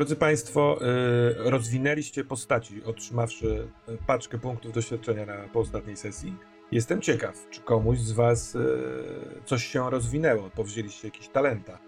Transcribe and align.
Drodzy 0.00 0.16
Państwo, 0.16 0.78
y, 1.46 1.50
rozwinęliście 1.50 2.24
postaci, 2.24 2.84
otrzymawszy 2.84 3.68
y, 3.88 3.98
paczkę 4.06 4.38
punktów 4.38 4.72
doświadczenia 4.72 5.26
na, 5.26 5.34
po 5.52 5.60
ostatniej 5.60 5.96
sesji. 5.96 6.36
Jestem 6.72 7.00
ciekaw, 7.00 7.46
czy 7.50 7.60
komuś 7.60 7.98
z 7.98 8.12
Was 8.12 8.54
y, 8.54 8.60
coś 9.44 9.66
się 9.66 9.90
rozwinęło, 9.90 10.50
powzięliście 10.50 11.08
jakieś 11.08 11.28
talenta. 11.28 11.78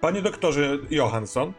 Panie 0.00 0.22
doktorze 0.22 0.78
Johansson, 0.90 1.52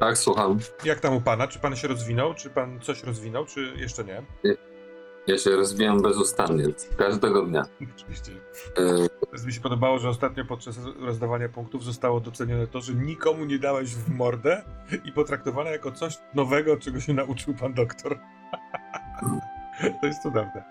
Tak, 0.00 0.18
słucham. 0.18 0.58
jak 0.84 1.00
tam 1.00 1.16
u 1.16 1.20
Pana? 1.20 1.48
Czy 1.48 1.58
Pan 1.58 1.76
się 1.76 1.88
rozwinął? 1.88 2.34
Czy 2.34 2.50
Pan 2.50 2.80
coś 2.80 3.02
rozwinął, 3.02 3.46
czy 3.46 3.72
jeszcze 3.76 4.04
nie? 4.04 4.22
Ja 5.26 5.38
się 5.38 5.50
rozwijam 5.50 6.02
bezustannie, 6.02 6.64
każdego 6.96 7.42
dnia. 7.42 7.66
Oczywiście. 7.96 8.32
E, 8.76 9.08
Teraz 9.34 9.46
mi 9.46 9.52
się 9.52 9.60
podobało, 9.60 9.98
że 9.98 10.08
ostatnio 10.08 10.44
podczas 10.44 10.78
rozdawania 11.00 11.48
punktów 11.48 11.84
zostało 11.84 12.20
docenione 12.20 12.66
to, 12.66 12.80
że 12.80 12.94
nikomu 12.94 13.44
nie 13.44 13.58
dałeś 13.58 13.94
w 13.94 14.08
mordę 14.08 14.62
i 15.04 15.12
potraktowane 15.12 15.70
jako 15.70 15.92
coś 15.92 16.18
nowego, 16.34 16.76
czego 16.76 17.00
się 17.00 17.14
nauczył 17.14 17.54
pan 17.54 17.74
doktor. 17.74 18.18
to 20.00 20.06
jest 20.06 20.22
cudowne. 20.22 20.64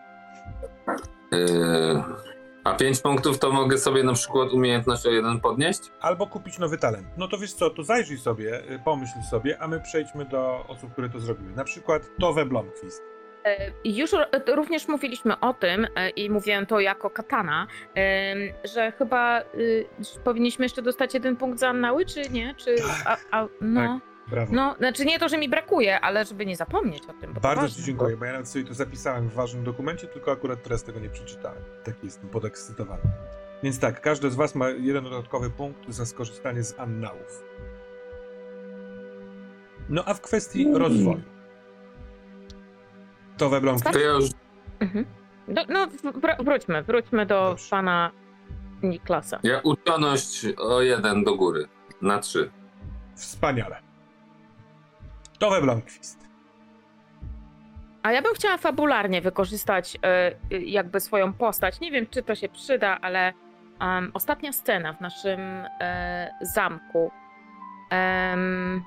e, 1.34 2.04
a 2.64 2.74
5 2.74 3.02
punktów 3.02 3.40
to 3.40 3.52
mogę 3.52 3.78
sobie 3.78 4.04
na 4.04 4.14
przykład 4.14 4.54
umiejętność 4.54 5.06
o 5.06 5.10
jeden 5.10 5.40
podnieść? 5.40 5.80
Albo 6.02 6.28
kupić 6.28 6.60
nowy 6.60 6.78
talent. 6.78 7.08
No 7.18 7.28
to 7.28 7.38
wiesz 7.38 7.54
co, 7.54 7.70
to 7.70 7.84
zajrzyj 7.84 8.18
sobie, 8.18 8.72
y, 8.72 8.80
pomyśl 8.86 9.22
sobie, 9.30 9.62
a 9.62 9.68
my 9.68 9.80
przejdźmy 9.80 10.26
do 10.26 10.66
osób, 10.68 10.92
które 10.92 11.10
to 11.10 11.20
zrobiły. 11.20 11.52
Na 11.52 11.64
przykład 11.64 12.10
Tove 12.20 12.46
Blomqvist. 12.46 13.13
E, 13.46 13.72
Już 13.86 14.14
r- 14.14 14.30
również 14.48 14.88
mówiliśmy 14.88 15.40
o 15.40 15.54
tym 15.54 15.88
e, 15.96 16.10
i 16.10 16.30
mówiłem 16.30 16.66
to 16.66 16.80
jako 16.80 17.10
katana, 17.10 17.68
że 18.74 18.92
chyba 18.92 19.42
y, 19.42 19.86
powinniśmy 20.24 20.66
jeszcze 20.66 20.82
dostać 20.82 21.14
jeden 21.14 21.36
punkt 21.36 21.60
za 21.60 21.70
Annały, 21.70 22.06
czy 22.06 22.30
nie? 22.30 22.56
Czy, 22.58 22.76
a, 23.06 23.18
a, 23.32 23.48
no, 23.62 24.00
Brawo. 24.28 24.54
no, 24.56 24.76
znaczy 24.78 25.06
nie 25.06 25.20
to, 25.20 25.30
że 25.30 25.38
mi 25.38 25.50
brakuje, 25.50 26.00
ale 26.00 26.26
żeby 26.26 26.46
nie 26.46 26.56
zapomnieć 26.56 27.04
o 27.10 27.14
tym. 27.14 27.34
Bardzo. 27.42 27.70
Ci 27.76 27.84
dziękuję, 27.84 28.18
bo 28.18 28.26
ja 28.26 28.32
nawet 28.32 28.48
sobie 28.50 28.66
to 28.66 28.74
zapisałem 28.74 29.30
w 29.30 29.34
ważnym 29.34 29.64
dokumencie, 29.64 30.08
tylko 30.08 30.32
akurat 30.32 30.64
teraz 30.64 30.84
tego 30.84 31.00
nie 31.00 31.10
przeczytałem. 31.10 31.64
Taki 31.84 32.06
jestem 32.06 32.30
podekscytowany. 32.30 33.02
Więc 33.64 33.80
tak, 33.80 34.02
każdy 34.02 34.32
z 34.32 34.36
Was 34.36 34.56
ma 34.56 34.70
jeden 34.70 35.04
dodatkowy 35.04 35.50
punkt 35.50 35.80
za 35.90 36.06
skorzystanie 36.06 36.64
z 36.64 36.80
annałów. 36.80 37.44
No 39.90 40.04
a 40.06 40.14
w 40.14 40.22
kwestii 40.22 40.66
Mm. 40.66 40.78
rozwoju. 40.78 41.22
To 43.38 43.50
we 43.50 43.62
Blomki. 43.62 43.84
To 43.94 44.00
ja 44.00 44.10
już 44.12 44.26
Mhm. 44.80 45.06
No, 45.48 45.62
no 45.70 45.88
wr- 45.88 46.44
wróćmy, 46.46 46.84
wróćmy 46.84 47.26
do 47.26 47.50
Dobrze. 47.50 47.70
pana 47.70 48.12
Niklasa. 48.84 49.40
ja 49.44 49.60
uczoność 49.64 50.46
o 50.58 50.82
jeden 50.82 51.24
do 51.24 51.36
góry, 51.36 51.68
na 52.02 52.20
trzy. 52.20 52.52
Wspaniale. 53.16 53.78
To 55.40 55.50
we 55.50 55.62
Blomqvist. 55.62 56.24
A 58.04 58.12
ja 58.12 58.22
bym 58.22 58.34
chciała 58.34 58.58
fabularnie 58.58 59.22
wykorzystać 59.22 59.96
y, 60.52 60.60
jakby 60.62 61.00
swoją 61.00 61.34
postać. 61.34 61.80
Nie 61.80 61.92
wiem, 61.92 62.08
czy 62.08 62.24
to 62.24 62.36
się 62.36 62.50
przyda, 62.50 62.98
ale 63.02 63.34
em, 63.80 64.12
ostatnia 64.14 64.52
scena 64.54 64.94
w 64.94 65.02
naszym 65.02 65.40
e, 65.82 66.32
zamku, 66.42 67.12
em, 67.90 68.84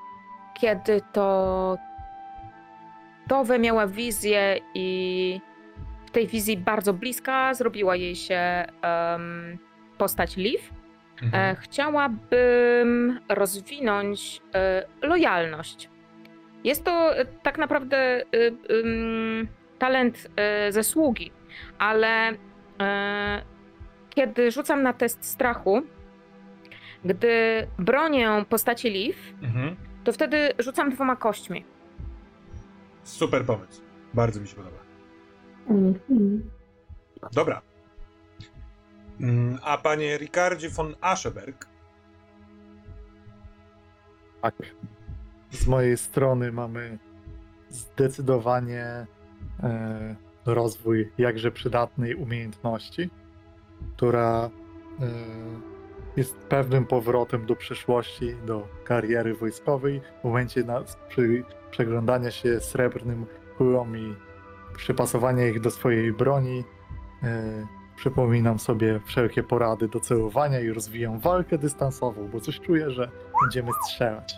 kiedy 0.60 1.00
to 1.12 1.76
Towe 3.28 3.58
miała 3.58 3.86
wizję 3.86 4.56
i 4.74 5.40
w 6.06 6.10
tej 6.10 6.26
wizji 6.26 6.56
bardzo 6.56 6.92
bliska 6.92 7.54
zrobiła 7.54 7.96
jej 7.96 8.16
się 8.16 8.64
em, 8.82 9.58
postać 9.98 10.36
Liv. 10.36 10.62
E, 11.32 11.56
chciałabym 11.60 13.20
rozwinąć 13.28 14.42
e, 14.54 14.86
lojalność. 15.02 15.90
Jest 16.64 16.84
to 16.84 17.16
e, 17.18 17.24
tak 17.24 17.58
naprawdę 17.58 18.22
ym, 18.70 19.48
talent 19.78 20.28
e, 20.36 20.72
ze 20.72 20.84
sługi, 20.84 21.30
ale 21.78 22.32
kiedy 24.14 24.50
rzucam 24.50 24.82
na 24.82 24.92
test 24.92 25.24
strachu, 25.24 25.82
gdy 27.04 27.66
bronię 27.78 28.44
postaci 28.48 28.90
Liv, 28.90 29.16
Mhm. 29.42 29.76
to 30.04 30.12
wtedy 30.12 30.48
rzucam 30.58 30.90
dwoma 30.90 31.16
kośćmi. 31.16 31.64
Super 33.06 33.44
pomysł. 33.44 33.82
Bardzo 34.14 34.40
mi 34.40 34.48
się 34.48 34.56
podoba. 34.56 34.78
Dobra. 37.32 37.62
Mm, 39.20 39.58
A 39.62 39.78
panie 39.78 40.18
Ricardzie 40.18 40.70
von 40.70 40.94
Ascheberg, 41.00 41.66
Tak. 44.42 44.54
Z 45.50 45.66
mojej 45.66 45.96
strony 45.96 46.52
mamy 46.52 46.98
zdecydowanie 47.70 49.06
e, 49.62 50.16
rozwój 50.46 51.12
jakże 51.18 51.50
przydatnej 51.50 52.14
umiejętności, 52.14 53.10
która 53.96 54.50
e, 55.00 55.06
jest 56.16 56.36
pewnym 56.36 56.86
powrotem 56.86 57.46
do 57.46 57.56
przeszłości, 57.56 58.34
do 58.46 58.68
kariery 58.84 59.34
wojskowej. 59.34 60.00
W 60.20 60.24
momencie 60.24 60.64
na, 60.64 60.82
przy, 61.08 61.44
przeglądania 61.76 62.30
się 62.30 62.60
srebrnym 62.60 63.26
kułom 63.58 63.96
i 63.96 64.14
przypasowania 64.76 65.46
ich 65.48 65.60
do 65.60 65.70
swojej 65.70 66.12
broni, 66.12 66.64
e, 67.22 67.66
przypominam 67.96 68.58
sobie 68.58 69.00
wszelkie 69.06 69.42
porady 69.42 69.88
do 69.88 70.00
celowania 70.00 70.60
i 70.60 70.70
rozwijam 70.70 71.18
walkę 71.18 71.58
dystansową, 71.58 72.28
bo 72.28 72.40
coś 72.40 72.60
czuję, 72.60 72.90
że 72.90 73.10
będziemy 73.42 73.70
strzelać. 73.84 74.34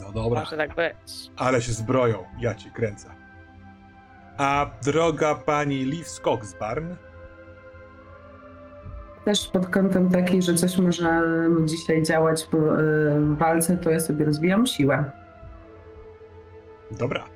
no 0.00 0.12
dobra, 0.12 0.40
Może 0.40 0.56
tak 0.56 0.74
być. 0.74 1.30
ale 1.36 1.62
się 1.62 1.72
zbroją, 1.72 2.24
ja 2.40 2.54
ci 2.54 2.70
kręcę. 2.70 3.10
A 4.38 4.70
droga 4.84 5.34
pani 5.34 5.84
Liv 5.84 6.04
Skogsbarn, 6.08 6.94
Też 9.24 9.48
pod 9.48 9.66
kątem 9.66 10.10
taki, 10.10 10.42
że 10.42 10.54
coś 10.54 10.78
może 10.78 11.22
dzisiaj 11.64 12.02
działać 12.02 12.42
y, 12.42 12.46
w 13.20 13.36
walce, 13.38 13.76
to 13.76 13.90
ja 13.90 14.00
sobie 14.00 14.24
rozwijam 14.24 14.66
siłę. 14.66 15.10
Dobra. 16.90 17.28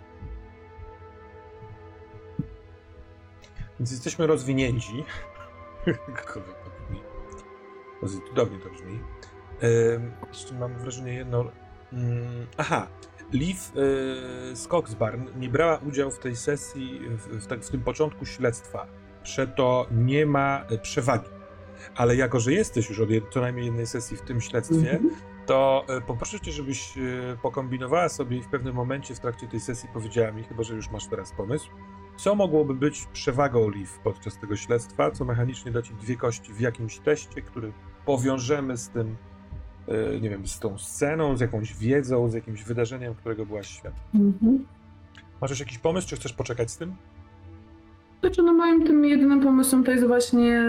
Więc 3.81 3.91
jesteśmy 3.93 4.27
rozwinięci. 4.27 5.05
Jakkolwiek 5.87 6.57
to 6.65 6.71
brzmi. 6.71 7.03
Cudownie 8.29 8.59
to 8.59 8.71
brzmi. 8.71 9.01
Jeszcze 10.29 10.55
mam 10.55 10.75
wrażenie 10.75 11.15
jedno... 11.15 11.45
Mm, 11.93 12.47
aha, 12.57 12.89
Liv 13.33 13.59
y, 14.53 14.57
Skogsbarn 14.57 15.29
nie 15.41 15.49
brała 15.49 15.77
udziału 15.79 16.11
w 16.11 16.19
tej 16.19 16.37
sesji, 16.37 17.01
w, 17.09 17.45
w, 17.45 17.47
tak, 17.47 17.65
w 17.65 17.71
tym 17.71 17.83
początku 17.83 18.27
śledztwa. 18.27 18.87
Przeto 19.23 19.87
nie 19.91 20.27
ma 20.27 20.65
y, 20.73 20.79
przewagi. 20.79 21.29
Ale 21.95 22.17
jako, 22.17 22.41
że 22.41 22.53
jesteś 22.53 22.89
już 22.89 23.01
od 23.01 23.09
co 23.33 23.41
najmniej 23.41 23.67
jednej 23.67 23.87
sesji 23.87 24.17
w 24.17 24.23
tym 24.23 24.41
śledztwie, 24.41 24.91
Mhm. 24.91 25.11
To 25.47 25.85
e, 25.89 26.01
poproszę 26.01 26.41
cię, 26.41 26.53
żebyś 26.53 26.99
e, 26.99 27.01
pokombinowała 27.43 28.09
sobie 28.09 28.37
i 28.37 28.43
w 28.43 28.49
pewnym 28.49 28.75
momencie 28.75 29.15
w 29.15 29.21
trakcie 29.21 29.49
tej 29.49 29.61
sesji 29.61 29.89
powiedziała 29.93 30.33
mi, 30.33 30.43
chyba 30.45 30.63
że 30.63 30.75
już 30.75 30.91
masz 30.91 31.07
teraz 31.07 31.33
pomysł, 31.33 31.71
co 32.17 32.35
mogłoby 32.35 32.75
być 32.75 33.07
przewagą 33.13 33.71
Liv 33.71 33.91
podczas 34.05 34.39
tego 34.39 34.57
śledztwa, 34.57 35.11
co 35.11 35.25
mechanicznie 35.25 35.73
da 35.73 35.83
ci 35.83 35.95
dwie 35.95 36.17
kości 36.17 36.53
w 36.53 36.61
jakimś 36.61 36.99
teście, 36.99 37.43
który 37.43 37.73
powiążemy 38.07 38.77
z 38.77 38.89
tym, 38.89 39.17
e, 39.89 40.21
nie 40.21 40.31
wiem, 40.31 40.47
z 40.47 40.59
tą 40.59 40.79
sceną, 40.79 41.37
z 41.37 41.41
jakąś 41.41 41.77
wiedzą, 41.77 42.29
z 42.29 42.35
jakimś 42.35 42.65
wydarzeniem, 42.65 43.15
którego 43.15 43.47
byłaś 43.47 43.69
świadkiem. 43.69 44.03
Mhm. 44.15 44.67
Masz 45.41 45.51
już 45.51 45.61
jakiś 45.61 45.79
pomysł, 45.79 46.09
czy 46.09 46.17
chcesz 46.17 46.33
poczekać 46.33 46.71
z 46.71 46.77
tym? 46.77 46.95
Znaczy, 48.21 48.43
no 48.43 48.53
moim 48.53 48.87
tym 48.87 49.05
jedynym 49.05 49.41
pomysłem 49.41 49.85
to 49.85 49.91
jest 49.91 50.07
właśnie 50.07 50.65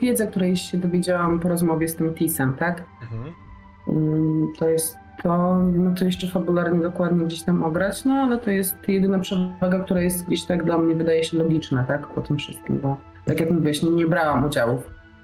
wiedza, 0.00 0.26
której 0.26 0.56
się 0.56 0.78
dowiedziałam 0.78 1.40
po 1.40 1.48
rozmowie 1.48 1.88
z 1.88 1.96
tym 1.96 2.14
Tisem, 2.14 2.54
tak? 2.54 2.84
Mhm. 3.02 3.45
Mm, 3.88 4.52
To 4.58 4.68
jest 4.68 4.96
to, 5.22 5.58
no 5.58 5.94
to 5.94 6.04
jeszcze 6.04 6.26
fabularnie 6.26 6.80
dokładnie 6.82 7.24
gdzieś 7.26 7.42
tam 7.42 7.64
ograć, 7.64 8.04
no 8.04 8.12
ale 8.14 8.38
to 8.38 8.50
jest 8.50 8.76
jedyna 8.88 9.18
przewaga, 9.18 9.78
która 9.84 10.00
jest 10.00 10.26
gdzieś 10.26 10.44
tak 10.44 10.64
dla 10.64 10.78
mnie 10.78 10.94
wydaje 10.94 11.24
się 11.24 11.38
logiczna, 11.38 11.84
tak? 11.84 12.06
Po 12.06 12.20
tym 12.20 12.36
wszystkim, 12.38 12.78
bo 12.80 12.96
tak 13.24 13.40
jak 13.40 13.50
mówiłeś, 13.50 13.82
nie, 13.82 13.90
nie 13.90 14.06
brałam 14.06 14.44
udziału 14.44 14.78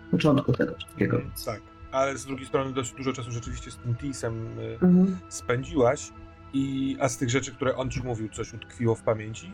w 0.09 0.11
początku 0.11 0.53
tego 0.53 0.75
wszystkiego. 0.75 1.19
Tak, 1.47 1.61
ale 1.93 2.19
z 2.19 2.27
drugiej 2.27 2.47
strony 2.47 2.73
dość 2.73 2.95
dużo 2.95 3.13
czasu 3.13 3.31
rzeczywiście 3.31 3.71
z 3.71 3.77
tym 3.77 3.95
Tisem 3.95 4.35
e, 4.83 4.85
Mhm. 4.87 5.17
spędziłaś, 5.29 6.13
i, 6.55 6.97
a 7.01 7.09
z 7.09 7.19
tych 7.19 7.31
rzeczy, 7.31 7.53
które 7.55 7.77
on 7.77 7.91
ci 7.91 8.03
mówił, 8.05 8.29
coś 8.29 8.55
utkwiło 8.55 8.95
w 8.95 9.03
pamięci? 9.03 9.53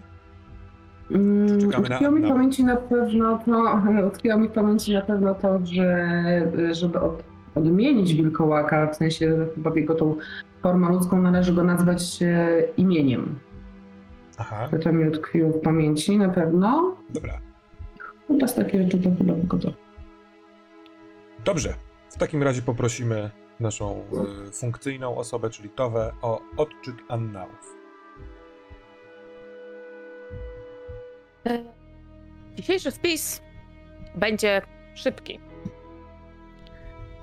Mm, 1.10 1.46
na 1.70 1.78
Utkwiło 1.78 2.10
mi 2.12 2.18
Annę. 2.24 2.28
pamięci 2.34 2.64
na 2.64 2.76
pewno 2.76 3.38
to, 3.46 3.78
utkwiło 4.08 4.38
mi 4.38 4.48
w 4.48 4.52
pamięci 4.52 4.94
na 4.94 5.00
pewno 5.02 5.34
to, 5.34 5.58
że 5.66 6.06
żeby 6.72 7.00
od, 7.00 7.22
odmienić 7.54 8.14
wilkołaka, 8.14 8.86
w 8.92 8.96
sensie 8.96 9.36
że 9.36 9.46
chyba 9.54 9.70
jego 9.74 9.94
tą 9.94 10.16
formę 10.62 10.88
ludzką 10.88 11.22
należy 11.22 11.54
go 11.54 11.64
nazwać 11.64 12.22
e, 12.22 12.62
imieniem. 12.76 13.38
Aha, 14.38 14.68
To 14.84 14.92
mi 14.92 15.08
utkwiło 15.08 15.50
w 15.50 15.60
pamięci 15.60 16.18
na 16.18 16.28
pewno. 16.28 16.96
dobra. 17.10 17.40
No 18.28 18.34
teraz 18.34 18.54
takie 18.54 18.82
rzeczy 18.82 18.98
to 18.98 19.10
chyba 19.18 19.58
to. 19.62 19.72
Dobrze. 21.44 21.74
W 22.10 22.18
takim 22.18 22.42
razie 22.42 22.62
poprosimy 22.62 23.30
naszą 23.60 24.02
y, 24.48 24.52
funkcyjną 24.52 25.16
osobę, 25.16 25.50
czyli 25.50 25.68
Towę, 25.70 26.12
o 26.22 26.40
odczyt 26.56 26.94
annałów. 27.08 27.76
E, 31.46 31.64
Dzisiejszy 32.56 32.90
wpis 32.90 33.42
będzie 34.14 34.62
szybki. 34.94 35.40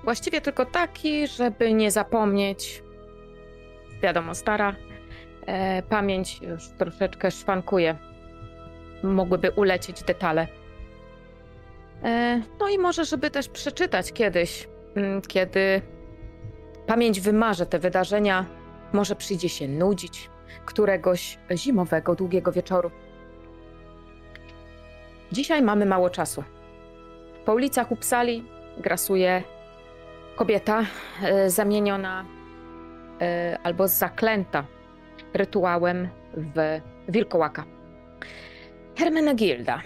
Właściwie 0.05 0.41
tylko 0.41 0.65
taki, 0.65 1.27
żeby 1.27 1.73
nie 1.73 1.91
zapomnieć. 1.91 2.83
Wiadomo, 4.01 4.35
stara 4.35 4.75
e, 5.45 5.83
pamięć 5.83 6.41
już 6.41 6.69
troszeczkę 6.77 7.31
szwankuje. 7.31 7.97
Mogłyby 9.03 9.51
ulecieć 9.51 10.03
detale. 10.03 10.47
E, 12.03 12.41
no 12.59 12.69
i 12.69 12.77
może, 12.77 13.05
żeby 13.05 13.31
też 13.31 13.49
przeczytać 13.49 14.13
kiedyś, 14.13 14.67
mm, 14.95 15.21
kiedy 15.21 15.81
pamięć 16.87 17.21
wymarze 17.21 17.65
te 17.65 17.79
wydarzenia, 17.79 18.45
może 18.93 19.15
przyjdzie 19.15 19.49
się 19.49 19.67
nudzić 19.67 20.29
któregoś 20.65 21.39
zimowego, 21.55 22.15
długiego 22.15 22.51
wieczoru. 22.51 22.91
Dzisiaj 25.31 25.61
mamy 25.61 25.85
mało 25.85 26.09
czasu. 26.09 26.43
Po 27.45 27.53
ulicach 27.53 27.91
Upsali 27.91 28.43
grasuje 28.77 29.54
kobieta 30.35 30.85
e, 31.23 31.49
zamieniona 31.49 32.25
e, 33.21 33.57
albo 33.63 33.87
zaklęta 33.87 34.65
rytuałem 35.33 36.09
w 36.33 36.81
wilkołaka. 37.09 37.63
Hermenegilda, 38.97 39.81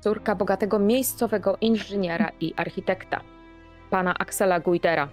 córka 0.00 0.34
bogatego 0.34 0.78
miejscowego 0.78 1.56
inżyniera 1.60 2.30
i 2.40 2.54
architekta, 2.56 3.20
pana 3.90 4.14
Axela 4.18 4.60
Guidera, 4.60 5.08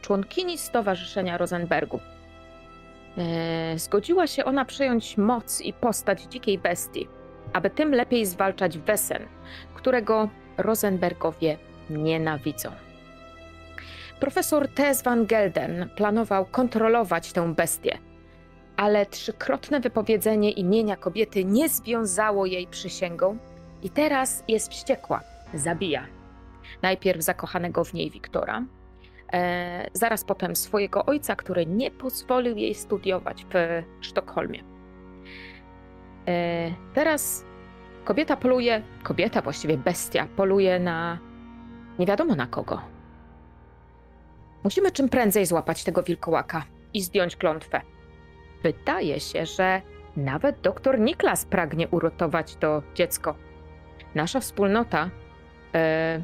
członkini 0.00 0.58
Stowarzyszenia 0.58 1.38
Rosenbergu. 1.38 2.00
E, 3.18 3.78
Zgodziła 3.78 4.26
się 4.26 4.44
ona 4.44 4.64
przejąć 4.64 5.18
moc 5.18 5.60
i 5.60 5.72
postać 5.72 6.22
dzikiej 6.22 6.58
bestii, 6.58 7.08
aby 7.52 7.70
tym 7.70 7.94
lepiej 7.94 8.26
zwalczać 8.26 8.78
Wesen, 8.78 9.26
którego 9.74 10.28
Rosenbergowie 10.58 11.58
nienawidzą. 11.90 12.85
Profesor 14.20 14.68
Tess 14.68 15.02
van 15.02 15.26
Gelden 15.26 15.90
planował 15.96 16.46
kontrolować 16.46 17.32
tę 17.32 17.54
bestię, 17.54 17.98
ale 18.76 19.06
trzykrotne 19.06 19.80
wypowiedzenie 19.80 20.50
imienia 20.50 20.96
kobiety 20.96 21.44
nie 21.44 21.68
związało 21.68 22.46
jej 22.46 22.66
przysięgą 22.66 23.38
i 23.82 23.90
teraz 23.90 24.44
jest 24.48 24.72
wściekła, 24.72 25.20
zabija. 25.54 26.06
Najpierw 26.82 27.22
zakochanego 27.22 27.84
w 27.84 27.94
niej 27.94 28.10
Wiktora, 28.10 28.64
e, 29.32 29.90
zaraz 29.92 30.24
potem 30.24 30.56
swojego 30.56 31.04
ojca, 31.06 31.36
który 31.36 31.66
nie 31.66 31.90
pozwolił 31.90 32.56
jej 32.56 32.74
studiować 32.74 33.46
w 33.54 33.82
Sztokholmie. 34.00 34.64
E, 36.28 36.70
teraz 36.94 37.44
kobieta 38.04 38.36
poluje, 38.36 38.82
kobieta 39.02 39.42
właściwie 39.42 39.78
bestia, 39.78 40.26
poluje 40.36 40.80
na 40.80 41.18
nie 41.98 42.06
wiadomo 42.06 42.34
na 42.34 42.46
kogo. 42.46 42.95
Musimy 44.66 44.90
czym 44.90 45.08
prędzej 45.08 45.46
złapać 45.46 45.84
tego 45.84 46.02
wilkołaka 46.02 46.64
i 46.94 47.02
zdjąć 47.02 47.36
klątwę. 47.36 47.80
Wydaje 48.62 49.20
się, 49.20 49.46
że 49.46 49.82
nawet 50.16 50.60
doktor 50.60 50.98
Niklas 51.00 51.44
pragnie 51.44 51.88
uratować 51.88 52.56
to 52.56 52.82
dziecko. 52.94 53.34
Nasza 54.14 54.40
wspólnota 54.40 55.10
e, 55.74 56.22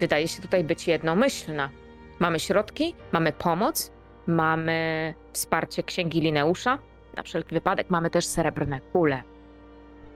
wydaje 0.00 0.28
się 0.28 0.42
tutaj 0.42 0.64
być 0.64 0.88
jednomyślna. 0.88 1.70
Mamy 2.18 2.40
środki, 2.40 2.94
mamy 3.12 3.32
pomoc, 3.32 3.92
mamy 4.26 5.14
wsparcie 5.32 5.82
księgi 5.82 6.20
Lineusza. 6.20 6.78
Na 7.16 7.22
wszelki 7.22 7.54
wypadek 7.54 7.90
mamy 7.90 8.10
też 8.10 8.26
srebrne 8.26 8.80
kule. 8.80 9.22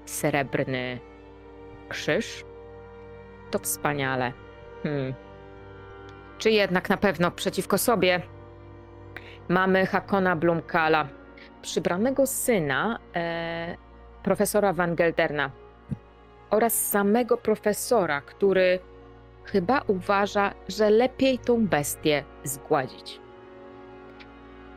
Srebrny 0.04 0.98
krzyż. 1.88 2.44
To 3.50 3.58
wspaniale. 3.58 4.32
Hmm. 4.82 5.14
Czy 6.42 6.50
jednak 6.50 6.88
na 6.88 6.96
pewno 6.96 7.30
przeciwko 7.30 7.78
sobie 7.78 8.22
mamy 9.48 9.86
Hakona 9.86 10.36
Blumkala, 10.36 11.08
przybranego 11.62 12.26
syna 12.26 12.98
e, 13.16 13.76
profesora 14.22 14.72
Van 14.72 14.94
Gelderna 14.94 15.50
oraz 16.50 16.86
samego 16.90 17.36
profesora, 17.36 18.20
który 18.20 18.78
chyba 19.44 19.82
uważa, 19.86 20.54
że 20.68 20.90
lepiej 20.90 21.38
tą 21.38 21.66
bestię 21.66 22.24
zgładzić. 22.44 23.20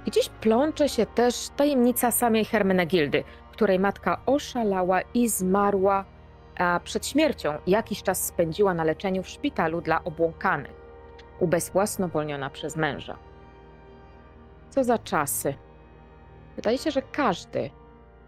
Gdzieś 0.05 0.29
plącze 0.29 0.89
się 0.89 1.05
też 1.05 1.49
tajemnica 1.55 2.11
samej 2.11 2.45
Hermenegildy, 2.45 3.23
której 3.51 3.79
matka 3.79 4.21
oszalała 4.25 5.01
i 5.13 5.29
zmarła, 5.29 6.05
a 6.57 6.79
przed 6.83 7.07
śmiercią 7.07 7.53
jakiś 7.67 8.03
czas 8.03 8.27
spędziła 8.27 8.73
na 8.73 8.83
leczeniu 8.83 9.23
w 9.23 9.29
szpitalu 9.29 9.81
dla 9.81 10.03
obłąkanych, 10.03 10.84
ubezwłasnowolniona 11.39 12.49
przez 12.49 12.75
męża. 12.75 13.17
Co 14.69 14.83
za 14.83 14.97
czasy. 14.97 15.53
Wydaje 16.55 16.77
się, 16.77 16.91
że 16.91 17.01
każdy 17.01 17.69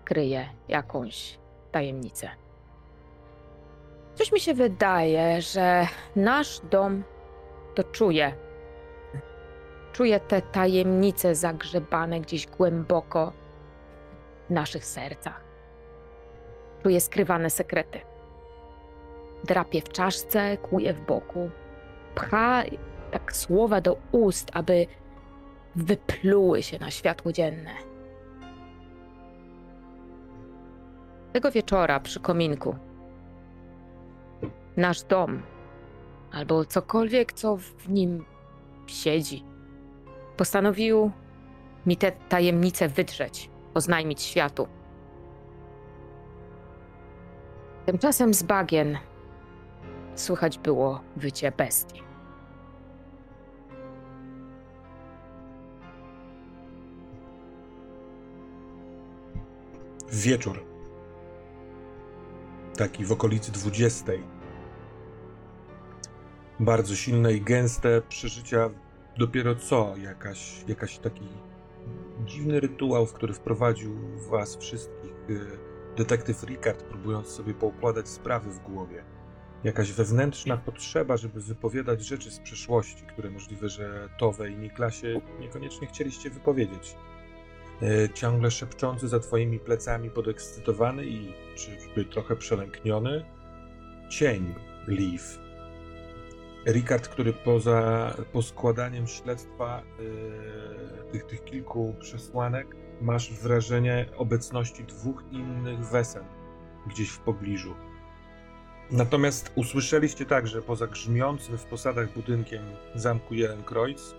kryje 0.05 0.49
jakąś 0.67 1.39
tajemnicę. 1.71 2.29
Coś 4.15 4.31
mi 4.31 4.39
się 4.39 4.53
wydaje, 4.53 5.41
że 5.41 5.87
nasz 6.15 6.59
dom 6.59 7.03
to 7.75 7.83
czuje. 7.83 8.33
Czuje 9.93 10.19
te 10.19 10.41
tajemnice 10.41 11.35
zagrzebane 11.35 12.19
gdzieś 12.19 12.47
głęboko 12.47 13.33
w 14.47 14.53
naszych 14.53 14.85
sercach. 14.85 15.43
Czuje 16.83 17.01
skrywane 17.01 17.49
sekrety. 17.49 17.99
Drapie 19.43 19.81
w 19.81 19.89
czaszce, 19.89 20.57
kłuje 20.57 20.93
w 20.93 21.01
boku, 21.01 21.49
pcha 22.15 22.63
tak 23.11 23.35
słowa 23.35 23.81
do 23.81 23.97
ust, 24.11 24.51
aby 24.53 24.87
wypluły 25.75 26.63
się 26.63 26.79
na 26.79 26.91
światło 26.91 27.31
dzienne. 27.31 27.71
Tego 31.33 31.51
wieczora 31.51 31.99
przy 31.99 32.19
kominku 32.19 32.75
nasz 34.77 35.03
dom, 35.03 35.41
albo 36.31 36.65
cokolwiek, 36.65 37.33
co 37.33 37.57
w 37.57 37.89
nim 37.89 38.25
siedzi, 38.87 39.43
postanowił 40.37 41.11
mi 41.85 41.97
te 41.97 42.11
tajemnice 42.11 42.89
wydrzeć, 42.89 43.49
oznajmić 43.73 44.21
światu. 44.21 44.67
Tymczasem 47.85 48.33
z 48.33 48.43
bagien 48.43 48.97
słychać 50.15 50.59
było 50.59 51.01
wycie 51.15 51.51
bestii. 51.51 52.06
Wieczór. 60.11 60.63
Taki 62.77 63.05
w 63.05 63.11
okolicy 63.11 63.51
20. 63.51 64.05
Bardzo 66.59 66.95
silne 66.95 67.33
i 67.33 67.41
gęste 67.41 68.01
przeżycia. 68.09 68.69
Dopiero 69.17 69.55
co 69.55 69.93
jakaś, 69.97 70.63
jakaś 70.67 70.97
taki 70.97 71.27
dziwny 72.25 72.59
rytuał, 72.59 73.05
w 73.05 73.13
który 73.13 73.33
wprowadził 73.33 73.95
was 74.29 74.57
wszystkich 74.57 75.11
y, 75.29 75.39
detektyw 75.97 76.43
Ricard, 76.43 76.83
próbując 76.83 77.27
sobie 77.27 77.53
poukładać 77.53 78.09
sprawy 78.09 78.51
w 78.51 78.59
głowie. 78.59 79.03
Jakaś 79.63 79.91
wewnętrzna 79.91 80.57
potrzeba, 80.57 81.17
żeby 81.17 81.41
wypowiadać 81.41 82.05
rzeczy 82.05 82.31
z 82.31 82.39
przeszłości, 82.39 83.03
które 83.03 83.29
możliwe, 83.29 83.69
że 83.69 84.09
Towe 84.17 84.51
i 84.51 84.55
Niklasie 84.55 85.21
niekoniecznie 85.39 85.87
chcieliście 85.87 86.29
wypowiedzieć. 86.29 86.95
E, 87.81 88.09
ciągle 88.09 88.51
szepczący 88.51 89.07
za 89.07 89.19
twoimi 89.19 89.59
plecami, 89.59 90.09
podekscytowany 90.09 91.05
i 91.05 91.33
czyżby 91.55 92.05
trochę 92.05 92.35
przelękniony, 92.35 93.25
cień 94.09 94.55
Leaf. 94.87 95.39
Ricard, 96.67 97.07
który 97.07 97.33
poza 97.33 98.13
poskładaniem 98.31 99.07
śledztwa 99.07 99.81
e, 99.81 101.11
tych, 101.11 101.23
tych 101.23 101.43
kilku 101.43 101.95
przesłanek, 101.99 102.75
masz 103.01 103.33
wrażenie 103.33 104.05
obecności 104.17 104.83
dwóch 104.83 105.23
innych 105.31 105.79
wesen 105.79 106.23
gdzieś 106.87 107.09
w 107.09 107.19
pobliżu. 107.19 107.75
Natomiast 108.91 109.51
usłyszeliście 109.55 110.25
także 110.25 110.61
poza 110.61 110.87
grzmiącym 110.87 111.57
w 111.57 111.65
posadach 111.65 112.13
budynkiem 112.13 112.63
zamku 112.95 113.33
Jelenkreuz 113.33 114.15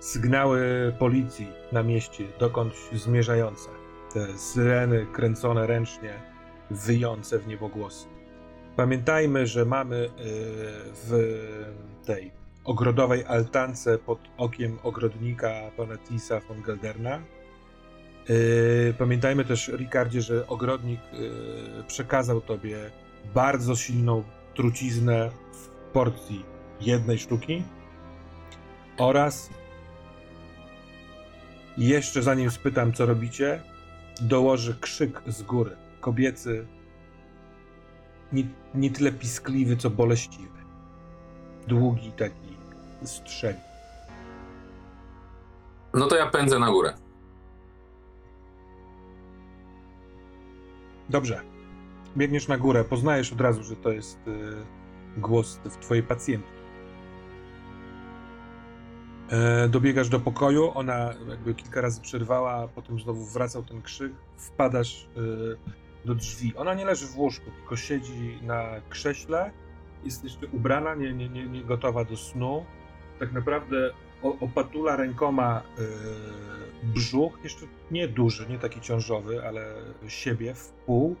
sygnały 0.00 0.92
policji 0.98 1.48
na 1.72 1.82
mieście, 1.82 2.24
dokąd 2.38 2.74
zmierzające. 2.92 3.68
Te 4.12 4.38
syreny 4.38 5.06
kręcone 5.12 5.66
ręcznie, 5.66 6.20
wyjące 6.70 7.38
w 7.38 7.46
niebogłosy. 7.46 8.06
Pamiętajmy, 8.76 9.46
że 9.46 9.64
mamy 9.64 9.96
e, 9.96 10.08
w 10.94 11.30
tej 12.04 12.32
ogrodowej 12.64 13.24
altance 13.24 13.98
pod 13.98 14.18
okiem 14.36 14.78
ogrodnika 14.82 15.70
pana 15.76 15.98
Tisa 15.98 16.40
von 16.40 16.62
Gelderna. 16.62 17.20
Yy, 18.28 18.94
Pamiętajmy 18.98 19.44
też, 19.44 19.68
Ricardzie, 19.68 20.22
że 20.22 20.46
ogrodnik 20.46 21.00
yy, 21.12 21.84
przekazał 21.86 22.40
tobie 22.40 22.90
bardzo 23.34 23.76
silną 23.76 24.24
truciznę 24.54 25.30
w 25.52 25.68
porcji 25.92 26.44
jednej 26.80 27.18
sztuki 27.18 27.62
oraz 28.98 29.50
jeszcze 31.88 32.22
zanim 32.22 32.50
spytam, 32.50 32.92
co 32.92 33.06
robicie, 33.06 33.62
dołoży 34.20 34.76
krzyk 34.80 35.22
z 35.26 35.42
góry. 35.42 35.76
Kobiecy, 36.00 36.66
nie, 38.32 38.44
nie 38.74 38.90
tyle 38.90 39.12
piskliwy, 39.12 39.76
co 39.76 39.90
boleściwy. 39.90 40.58
Długi 41.66 42.12
taki 42.12 42.56
strzeli. 43.04 43.58
No 45.94 46.06
to 46.06 46.16
ja 46.16 46.26
pędzę 46.26 46.58
na 46.58 46.70
górę. 46.70 46.94
Dobrze. 51.08 51.40
Biegniesz 52.16 52.48
na 52.48 52.58
górę, 52.58 52.84
poznajesz 52.84 53.32
od 53.32 53.40
razu, 53.40 53.62
że 53.62 53.76
to 53.76 53.92
jest 53.92 54.28
y, 54.28 55.20
głos 55.20 55.60
w 55.64 55.76
twojej 55.76 56.02
pacjentki. 56.02 56.59
E, 59.30 59.68
dobiegasz 59.68 60.08
do 60.08 60.20
pokoju, 60.20 60.70
ona 60.74 61.14
jakby 61.28 61.54
kilka 61.54 61.80
razy 61.80 62.00
przerwała, 62.00 62.68
potem 62.68 63.00
znowu 63.00 63.24
wracał 63.24 63.62
ten 63.62 63.82
krzyk, 63.82 64.12
wpadasz 64.36 65.08
y, 65.16 65.56
do 66.04 66.14
drzwi. 66.14 66.56
Ona 66.56 66.74
nie 66.74 66.84
leży 66.84 67.06
w 67.06 67.18
łóżku, 67.18 67.50
tylko 67.50 67.76
siedzi 67.76 68.38
na 68.42 68.64
krześle, 68.88 69.50
jest 70.04 70.24
jeszcze 70.24 70.46
ubrana, 70.46 70.94
nie, 70.94 71.12
nie, 71.12 71.28
nie, 71.28 71.46
nie 71.46 71.64
gotowa 71.64 72.04
do 72.04 72.16
snu. 72.16 72.64
Tak 73.18 73.32
naprawdę 73.32 73.90
o- 74.22 74.38
opatula 74.38 74.96
rękoma 74.96 75.62
y, 75.78 76.88
brzuch, 76.94 77.38
jeszcze 77.44 77.66
nie 77.90 78.08
duży, 78.08 78.46
nie 78.48 78.58
taki 78.58 78.80
ciążowy, 78.80 79.46
ale 79.46 79.74
siebie 80.08 80.54
w 80.54 80.68
pół. 80.68 81.16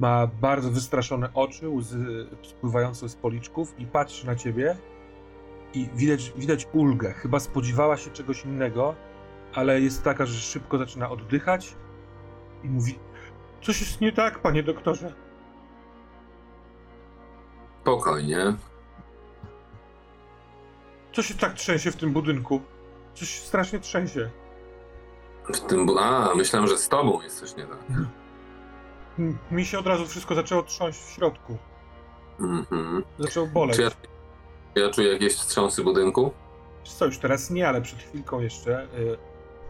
Ma 0.00 0.26
bardzo 0.26 0.70
wystraszone 0.70 1.34
oczy, 1.34 1.68
łzy 1.68 2.26
spływające 2.42 3.08
z 3.08 3.14
policzków 3.16 3.74
i 3.78 3.86
patrzy 3.86 4.26
na 4.26 4.34
ciebie 4.36 4.76
i 5.74 5.88
widać, 5.94 6.32
widać 6.36 6.68
ulgę. 6.72 7.12
Chyba 7.12 7.40
spodziewała 7.40 7.96
się 7.96 8.10
czegoś 8.10 8.44
innego, 8.44 8.94
ale 9.54 9.80
jest 9.80 10.02
taka, 10.02 10.26
że 10.26 10.40
szybko 10.40 10.78
zaczyna 10.78 11.10
oddychać 11.10 11.74
i 12.64 12.68
mówi 12.68 12.98
coś 13.62 13.80
jest 13.80 14.00
nie 14.00 14.12
tak, 14.12 14.38
panie 14.38 14.62
doktorze. 14.62 15.14
Spokojnie. 17.82 18.54
Co 21.12 21.22
się 21.22 21.34
tak 21.34 21.52
trzęsie 21.54 21.90
w 21.90 21.96
tym 21.96 22.12
budynku? 22.12 22.60
Coś 23.14 23.28
się 23.28 23.46
strasznie 23.46 23.78
trzęsie. 23.80 24.30
W 25.54 25.60
tym. 25.60 25.86
bu- 25.86 25.98
A, 25.98 26.34
myślałem, 26.34 26.68
że 26.68 26.78
z 26.78 26.88
tobą 26.88 27.22
jest 27.22 27.40
coś 27.40 27.56
nie 27.56 27.64
tak. 27.66 27.78
M- 29.18 29.38
Mi 29.50 29.64
się 29.64 29.78
od 29.78 29.86
razu 29.86 30.06
wszystko 30.06 30.34
zaczęło 30.34 30.62
trząść 30.62 30.98
w 31.00 31.10
środku. 31.10 31.56
Mhm. 32.40 33.04
Zaczęło 33.18 33.46
boleć. 33.46 33.76
Czy 33.76 33.82
ja, 33.82 33.90
ja 34.76 34.90
czuję 34.90 35.12
jakieś 35.12 35.34
wstrząsy 35.34 35.84
budynku? 35.84 36.32
Co 36.84 37.06
już 37.06 37.18
teraz 37.18 37.50
nie, 37.50 37.68
ale 37.68 37.82
przed 37.82 37.98
chwilką 37.98 38.40
jeszcze. 38.40 38.84
Y, 38.84 39.16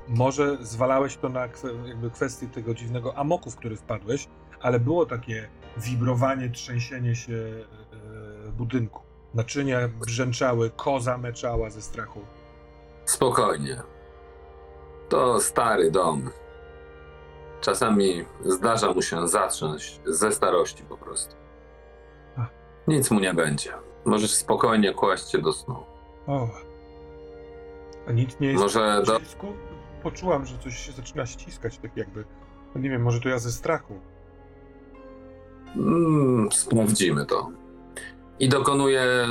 może 0.08 0.56
zwalałeś 0.61 1.16
to 1.16 1.28
na 1.28 1.49
kwe, 1.49 1.68
jakby 1.87 2.11
kwestię 2.11 2.46
tego 2.46 2.75
dziwnego 2.75 3.18
amoku, 3.18 3.50
w 3.50 3.56
który 3.56 3.76
wpadłeś, 3.76 4.28
ale 4.61 4.80
było 4.80 5.06
takie 5.06 5.49
wibrowanie, 5.76 6.50
trzęsienie 6.50 7.14
się 7.16 7.32
y, 7.32 7.64
budynku. 8.52 9.02
Naczynia 9.34 9.88
brzęczały, 9.88 10.70
koza 10.70 11.18
meczała 11.18 11.70
ze 11.70 11.82
strachu. 11.82 12.20
Spokojnie. 13.04 13.82
To 15.08 15.40
stary 15.40 15.90
dom. 15.90 16.30
Czasami 17.61 18.25
zdarza 18.44 18.92
mu 18.92 19.02
się 19.02 19.28
zatrząść 19.28 20.00
ze 20.06 20.32
starości 20.32 20.82
po 20.82 20.96
prostu. 20.96 21.37
Nic 22.88 23.11
mu 23.11 23.20
nie 23.20 23.34
będzie. 23.34 23.73
Możesz 24.04 24.34
spokojnie 24.34 24.94
kłaść 24.94 25.30
się 25.30 25.38
do 25.38 25.52
snu. 25.52 25.76
O. 26.26 26.49
A 28.08 28.12
nic 28.12 28.40
nie 28.40 28.49
jest 28.49 28.62
Może 28.62 29.00
w 29.02 29.06
do... 29.06 29.18
ścisku? 29.20 29.46
Poczułam, 30.02 30.46
że 30.46 30.58
coś 30.58 30.78
się 30.87 30.92
zaczyna 30.92 31.26
ściskać, 31.26 31.78
tak 31.78 31.96
jakby. 31.96 32.25
No 32.75 32.80
nie 32.80 32.90
wiem, 32.90 33.02
może 33.02 33.20
to 33.20 33.28
ja 33.28 33.38
ze 33.38 33.52
strachu. 33.52 33.94
Mm, 35.76 36.52
sprawdzimy 36.52 37.26
to. 37.26 37.50
I 38.38 38.49
dokonuję 38.49 39.26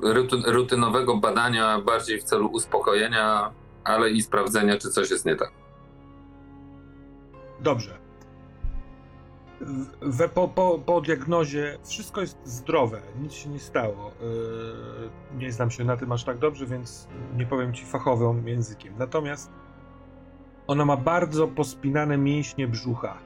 ruty- 0.00 0.42
rutynowego 0.52 1.16
badania 1.16 1.80
bardziej 1.80 2.20
w 2.20 2.24
celu 2.24 2.48
uspokojenia, 2.48 3.50
ale 3.84 4.10
i 4.10 4.22
sprawdzenia, 4.22 4.78
czy 4.78 4.90
coś 4.90 5.10
jest 5.10 5.26
nie 5.26 5.36
tak. 5.36 5.52
Dobrze. 7.60 7.98
We, 10.00 10.28
po, 10.28 10.48
po, 10.48 10.78
po 10.78 11.00
diagnozie 11.00 11.78
wszystko 11.84 12.20
jest 12.20 12.38
zdrowe, 12.44 13.02
nic 13.22 13.32
się 13.32 13.48
nie 13.48 13.58
stało. 13.58 14.12
Yy, 14.20 15.38
nie 15.38 15.52
znam 15.52 15.70
się 15.70 15.84
na 15.84 15.96
tym 15.96 16.12
aż 16.12 16.24
tak 16.24 16.38
dobrze, 16.38 16.66
więc 16.66 17.08
nie 17.36 17.46
powiem 17.46 17.72
ci 17.72 17.84
fachowym 17.84 18.48
językiem. 18.48 18.94
Natomiast 18.98 19.50
ona 20.66 20.84
ma 20.84 20.96
bardzo 20.96 21.48
pospinane 21.48 22.18
mięśnie 22.18 22.68
brzucha. 22.68 23.18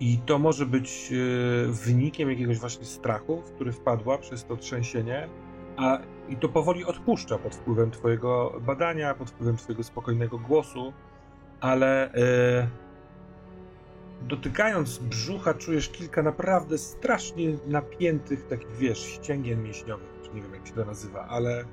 I 0.00 0.18
to 0.18 0.38
może 0.38 0.66
być 0.66 1.10
yy, 1.10 1.66
wynikiem 1.72 2.30
jakiegoś 2.30 2.58
właśnie 2.58 2.84
strachu, 2.84 3.42
w 3.42 3.52
który 3.52 3.72
wpadła 3.72 4.18
przez 4.18 4.44
to 4.44 4.56
trzęsienie, 4.56 5.28
a 5.76 5.98
i 6.28 6.36
to 6.36 6.48
powoli 6.48 6.84
odpuszcza 6.84 7.38
pod 7.38 7.54
wpływem 7.54 7.90
twojego 7.90 8.60
badania, 8.60 9.14
pod 9.14 9.30
wpływem 9.30 9.56
twojego 9.56 9.82
spokojnego 9.82 10.38
głosu, 10.38 10.92
ale 11.60 12.10
yy, 12.14 12.83
dotykając 14.28 14.98
brzucha 14.98 15.54
czujesz 15.54 15.88
kilka 15.88 16.22
naprawdę 16.22 16.78
strasznie 16.78 17.56
napiętych, 17.66 18.46
takich 18.46 18.76
wiesz, 18.76 18.98
ścięgien 18.98 19.62
mięśniowych, 19.62 20.08
nie 20.34 20.42
wiem 20.42 20.54
jak 20.54 20.66
się 20.66 20.72
to 20.74 20.84
nazywa, 20.84 21.26
ale 21.28 21.60
e, 21.60 21.64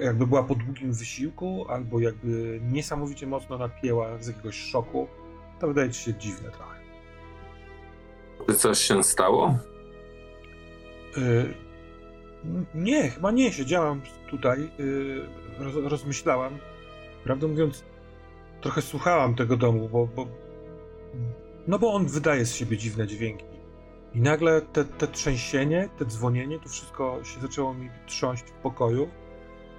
jakby 0.00 0.26
była 0.26 0.42
po 0.42 0.54
długim 0.54 0.92
wysiłku, 0.92 1.66
albo 1.68 2.00
jakby 2.00 2.60
niesamowicie 2.62 3.26
mocno 3.26 3.58
napięła 3.58 4.18
z 4.18 4.26
jakiegoś 4.26 4.56
szoku. 4.56 5.08
To 5.60 5.66
wydaje 5.66 5.90
ci 5.90 6.02
się 6.02 6.14
dziwne 6.14 6.50
trochę. 6.50 6.76
Czy 8.48 8.54
coś 8.54 8.78
się 8.78 9.02
stało? 9.02 9.58
Y, 11.18 11.54
Nie, 12.74 13.10
chyba 13.10 13.30
nie. 13.30 13.52
Siedziałam 13.52 14.00
tutaj, 14.30 14.70
y, 14.80 15.20
roz, 15.58 15.74
rozmyślałam. 15.74 16.58
Prawdę 17.24 17.46
mówiąc, 17.46 17.84
trochę 18.60 18.82
słuchałam 18.82 19.34
tego 19.34 19.56
domu, 19.56 19.88
bo, 19.88 20.06
bo. 20.06 20.45
No 21.68 21.78
bo 21.78 21.92
on 21.92 22.06
wydaje 22.06 22.46
z 22.46 22.54
siebie 22.54 22.76
dziwne 22.76 23.06
dźwięki. 23.06 23.44
I 24.14 24.20
nagle 24.20 24.62
te, 24.62 24.84
te 24.84 25.06
trzęsienie, 25.06 25.88
te 25.98 26.04
dzwonienie, 26.04 26.60
to 26.60 26.68
wszystko 26.68 27.24
się 27.24 27.40
zaczęło 27.40 27.74
mi 27.74 27.90
trząść 28.06 28.44
w 28.44 28.52
pokoju. 28.52 29.08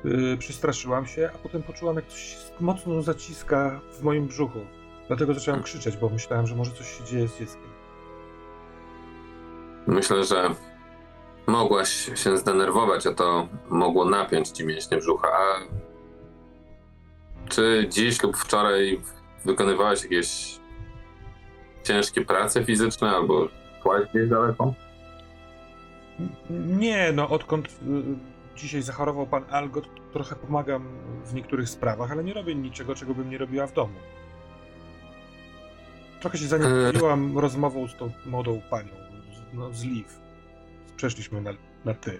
Yy, 0.03 0.37
przestraszyłam 0.37 1.05
się, 1.05 1.29
a 1.35 1.37
potem 1.37 1.63
poczułam, 1.63 1.95
jak 1.95 2.07
coś 2.07 2.37
mocno 2.59 3.01
zaciska 3.01 3.81
w 3.91 4.03
moim 4.03 4.27
brzuchu. 4.27 4.59
Dlatego 5.07 5.33
zacząłem 5.33 5.63
krzyczeć, 5.63 5.97
bo 5.97 6.09
myślałem, 6.09 6.47
że 6.47 6.55
może 6.55 6.71
coś 6.71 6.97
się 6.97 7.03
dzieje 7.03 7.27
z 7.27 7.39
dzieckiem. 7.39 7.69
Myślę, 9.87 10.23
że 10.23 10.49
mogłaś 11.47 12.11
się 12.15 12.37
zdenerwować, 12.37 13.07
a 13.07 13.13
to 13.13 13.47
mogło 13.69 14.05
napiąć 14.05 14.49
ci 14.49 14.65
mięśnie 14.65 14.97
brzucha. 14.97 15.27
A 15.27 15.59
czy 17.49 17.87
dziś 17.89 18.23
lub 18.23 18.37
wczoraj 18.37 19.01
wykonywałaś 19.45 20.03
jakieś 20.03 20.59
ciężkie 21.87 22.21
prace 22.25 22.65
fizyczne 22.65 23.09
albo 23.09 23.47
szłaś 23.83 24.03
gdzieś 24.13 24.29
daleko? 24.29 24.73
Nie, 26.49 27.11
no 27.11 27.29
odkąd 27.29 27.67
y, 27.67 27.71
dzisiaj 28.55 28.81
zachorował 28.81 29.27
pan 29.27 29.43
Algot, 29.49 29.87
trochę 30.13 30.35
pomagam 30.35 30.87
w 31.25 31.33
niektórych 31.33 31.69
sprawach, 31.69 32.11
ale 32.11 32.23
nie 32.23 32.33
robię 32.33 32.55
niczego, 32.55 32.95
czego 32.95 33.13
bym 33.15 33.29
nie 33.29 33.37
robiła 33.37 33.67
w 33.67 33.73
domu. 33.73 33.93
Trochę 36.21 36.37
się 36.37 36.45
zaniepokoiłam 36.47 37.37
rozmową 37.37 37.87
z 37.87 37.95
tą 37.95 38.11
młodą 38.25 38.61
panią, 38.69 38.89
z- 38.91 39.53
no, 39.57 39.73
z 39.73 39.83
Liv. 39.83 40.09
Przeszliśmy 40.95 41.41
na, 41.41 41.51
na 41.85 41.93
ty. 41.93 42.19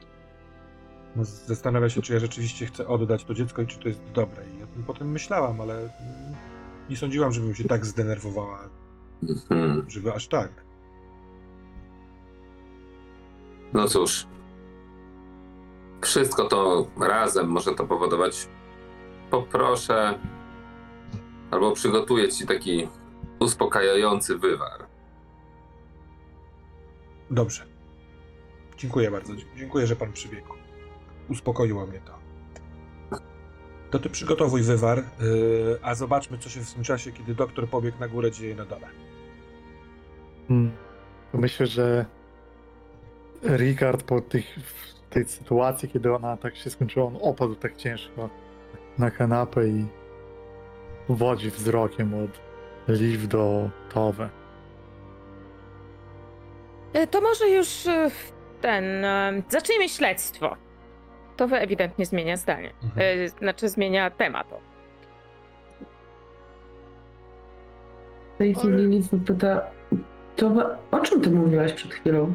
No, 1.15 1.25
zastanawia 1.25 1.89
się, 1.89 2.01
czy 2.01 2.13
ja 2.13 2.19
rzeczywiście 2.19 2.65
chcę 2.65 2.87
oddać 2.87 3.23
to 3.23 3.33
dziecko 3.33 3.61
i 3.61 3.67
czy 3.67 3.79
to 3.79 3.87
jest 3.87 4.01
dobre. 4.13 4.43
I 4.59 4.63
o 4.63 4.67
tym 4.67 4.83
potem 4.83 5.11
myślałam, 5.11 5.61
ale 5.61 5.89
nie 6.89 6.97
sądziłam, 6.97 7.31
żebym 7.31 7.55
się 7.55 7.63
tak 7.63 7.85
zdenerwowała, 7.85 8.69
Mhm. 9.23 9.85
żeby 9.89 10.13
aż 10.13 10.27
tak. 10.27 10.51
No 13.73 13.87
cóż, 13.87 14.27
wszystko 16.01 16.45
to 16.45 16.87
razem 16.99 17.47
może 17.47 17.75
to 17.75 17.87
powodować. 17.87 18.47
Poproszę, 19.31 20.19
albo 21.51 21.71
przygotuję 21.71 22.29
ci 22.29 22.47
taki 22.47 22.87
uspokajający 23.39 24.37
wywar. 24.37 24.87
Dobrze. 27.31 27.65
Dziękuję 28.77 29.11
bardzo. 29.11 29.33
Dziękuję, 29.55 29.87
że 29.87 29.95
pan 29.95 30.13
przybiegł. 30.13 30.53
uspokoiło 31.29 31.87
mnie 31.87 31.99
to. 31.99 32.17
To 33.91 33.99
ty 33.99 34.09
przygotowuj 34.09 34.61
wywar, 34.61 34.97
yy, 34.97 35.79
a 35.81 35.95
zobaczmy, 35.95 36.37
co 36.37 36.49
się 36.49 36.59
w 36.59 36.73
tym 36.73 36.83
czasie, 36.83 37.11
kiedy 37.11 37.35
doktor 37.35 37.69
pobiegł 37.69 37.99
na 37.99 38.07
górę, 38.07 38.31
dzieje 38.31 38.55
na 38.55 38.65
dole. 38.65 38.87
Hmm. 40.47 40.71
Myślę, 41.33 41.67
że 41.67 42.05
Ricard 43.43 44.03
po 44.03 44.21
tych, 44.21 44.45
w 44.59 45.09
tej 45.09 45.25
sytuacji, 45.25 45.89
kiedy 45.89 46.13
ona 46.15 46.37
tak 46.37 46.55
się 46.55 46.69
skończyła, 46.69 47.05
on 47.05 47.17
opadł 47.21 47.55
tak 47.55 47.75
ciężko 47.75 48.29
na 48.97 49.11
kanapę 49.11 49.67
i 49.67 49.85
wodzi 51.09 51.49
wzrokiem 51.49 52.13
od 52.13 52.41
Liv 52.87 53.27
do 53.27 53.69
Towe. 53.93 54.29
To 57.11 57.21
może 57.21 57.49
już 57.49 57.87
e, 57.87 58.11
ten. 58.61 59.05
e, 59.05 59.41
Zacznijmy 59.49 59.89
śledztwo. 59.89 60.55
To 61.37 61.47
wy 61.47 61.57
ewidentnie 61.59 62.05
zmienia 62.05 62.37
zdanie. 62.37 62.73
Mhm. 62.83 63.19
E, 63.25 63.29
Znaczy 63.29 63.69
zmienia 63.69 64.09
temat. 64.09 64.47
W 68.35 68.37
tej 68.37 68.55
chwili 68.55 68.75
Lilith 68.77 69.09
pyta, 69.25 69.61
to 70.37 70.51
o 70.91 70.99
czym 70.99 71.21
ty 71.21 71.29
mówiłaś 71.29 71.73
przed 71.73 71.93
chwilą? 71.93 72.33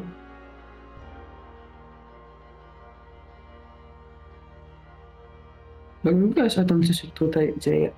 Bo 6.03 6.11
nie 6.11 6.21
mówiłaś 6.21 6.59
o 6.59 6.63
tym, 6.63 6.83
co 6.83 6.93
się 6.93 7.07
tutaj 7.07 7.53
dzieje. 7.57 7.91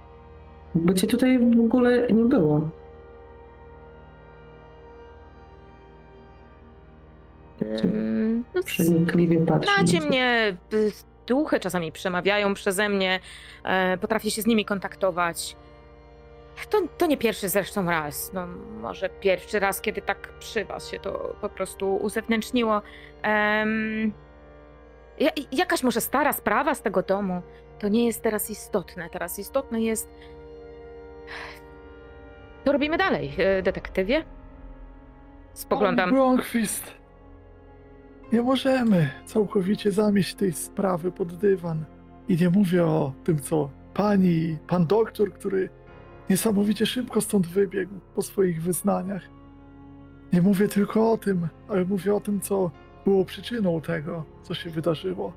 Bo 0.76 0.94
cię 0.94 1.08
tutaj 1.08 1.40
w 1.40 1.60
ogóle 1.60 2.08
nie 2.08 2.24
było. 2.24 2.70
Mm, 7.62 8.44
no, 8.56 8.64
Przenikliwie 8.64 9.46
patrzysz. 9.46 9.76
Znacie 9.76 10.08
mnie, 10.08 10.58
y, 10.74 10.92
duchy 11.28 11.60
czasami 11.60 11.92
przemawiają 11.92 12.54
przeze 12.54 12.90
mnie, 12.90 13.20
e, 13.64 13.98
potrafię 13.98 14.32
się 14.32 14.42
z 14.42 14.48
nimi 14.48 14.66
kontaktować. 14.66 15.56
To, 16.70 16.82
to 16.98 17.06
nie 17.06 17.18
pierwszy 17.18 17.50
zresztą 17.50 17.86
raz, 17.86 18.34
no 18.34 18.48
może 18.82 19.10
pierwszy 19.10 19.60
raz, 19.60 19.82
kiedy 19.82 20.02
tak 20.02 20.30
przy 20.40 20.66
was 20.66 20.90
się 20.90 21.00
to 21.00 21.36
po 21.42 21.50
prostu 21.50 21.96
uzewnętrzniło. 21.96 22.82
Ja, 25.20 25.30
jakaś 25.52 25.84
może 25.84 26.02
stara 26.02 26.34
sprawa 26.34 26.76
z 26.76 26.82
tego 26.82 27.02
domu, 27.02 27.42
to 27.80 27.88
nie 27.88 28.06
jest 28.06 28.24
teraz 28.24 28.50
istotne. 28.50 29.10
Teraz 29.10 29.40
istotne 29.40 29.82
jest... 29.82 30.10
Co 32.66 32.72
robimy 32.72 32.98
dalej, 32.98 33.34
e, 33.38 33.62
detektywie? 33.62 34.24
Spoglądam. 35.54 36.10
Pan 36.10 36.16
Bronquist, 36.16 36.94
nie 38.34 38.42
możemy 38.42 39.10
całkowicie 39.26 39.92
zamieść 39.92 40.36
tej 40.36 40.54
sprawy 40.54 41.12
pod 41.12 41.36
dywan. 41.36 41.86
I 42.28 42.38
nie 42.38 42.50
mówię 42.50 42.86
o 42.86 43.14
tym, 43.24 43.40
co 43.40 43.70
pani, 43.94 44.58
pan 44.68 44.86
doktor, 44.86 45.34
który 45.34 45.70
niesamowicie 46.30 46.86
szybko 46.86 47.22
stąd 47.22 47.48
wybiegł 47.48 47.94
po 48.16 48.22
swoich 48.22 48.62
wyznaniach. 48.62 49.22
Nie 50.34 50.42
mówię 50.42 50.68
tylko 50.68 51.12
o 51.12 51.18
tym, 51.18 51.48
ale 51.70 51.86
mówię 51.86 52.16
o 52.16 52.20
tym, 52.20 52.42
co 52.42 52.72
było 53.06 53.26
przyczyną 53.26 53.82
tego, 53.82 54.24
co 54.44 54.54
się 54.54 54.70
wydarzyło. 54.70 55.34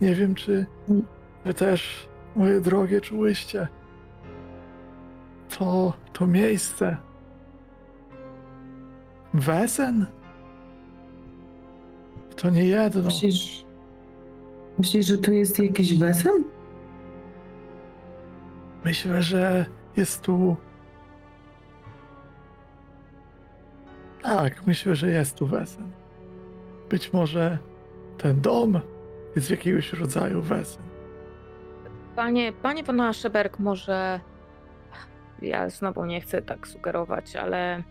Nie 0.00 0.14
wiem, 0.14 0.34
czy 0.34 0.66
wy 1.44 1.54
też, 1.54 2.08
moje 2.36 2.60
drogie, 2.60 3.00
czułyście 3.00 3.68
to, 5.58 5.92
to 6.12 6.26
miejsce. 6.26 6.96
Wesen? 9.34 10.06
To 12.36 12.50
nie 12.50 12.64
jedno. 12.64 13.02
Myślisz, 13.02 13.64
myślisz, 14.78 15.06
że 15.06 15.18
tu 15.18 15.32
jest 15.32 15.58
jakiś 15.58 15.98
wesen? 15.98 16.44
Myślę, 18.84 19.22
że 19.22 19.66
jest 19.96 20.22
tu. 20.22 20.56
Tak, 24.22 24.66
myślę, 24.66 24.94
że 24.94 25.10
jest 25.10 25.38
tu 25.38 25.46
wesen. 25.46 25.92
Być 26.90 27.12
może 27.12 27.58
ten 28.18 28.40
dom 28.40 28.80
jest 29.36 29.50
jakiegoś 29.50 29.92
rodzaju 29.92 30.42
wesen. 30.42 30.82
Panie, 32.16 32.52
panie 32.52 32.82
von 32.82 33.00
Ascheberg, 33.00 33.58
może. 33.58 34.20
Ja 35.42 35.70
znowu 35.70 36.04
nie 36.04 36.20
chcę 36.20 36.42
tak 36.42 36.68
sugerować, 36.68 37.36
ale. 37.36 37.82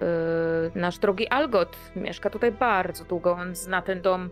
Yy, 0.00 0.80
nasz 0.80 0.98
drogi 0.98 1.28
Algot 1.28 1.76
mieszka 1.96 2.30
tutaj 2.30 2.52
bardzo 2.52 3.04
długo. 3.04 3.32
On 3.32 3.54
zna 3.54 3.82
ten 3.82 4.02
dom. 4.02 4.30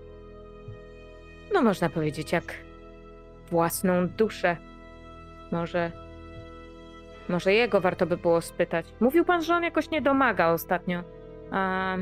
No, 1.55 1.62
można 1.62 1.88
powiedzieć, 1.88 2.33
jak 2.33 2.55
własną 3.51 4.09
duszę. 4.09 4.57
Może. 5.52 5.92
Może 7.28 7.52
jego 7.52 7.80
warto 7.80 8.06
by 8.06 8.16
było 8.16 8.40
spytać. 8.40 8.87
Mówił 9.00 9.24
pan, 9.24 9.42
że 9.42 9.54
on 9.54 9.62
jakoś 9.62 9.90
nie 9.90 10.02
domaga 10.02 10.48
ostatnio. 10.48 11.02
A, 11.50 11.96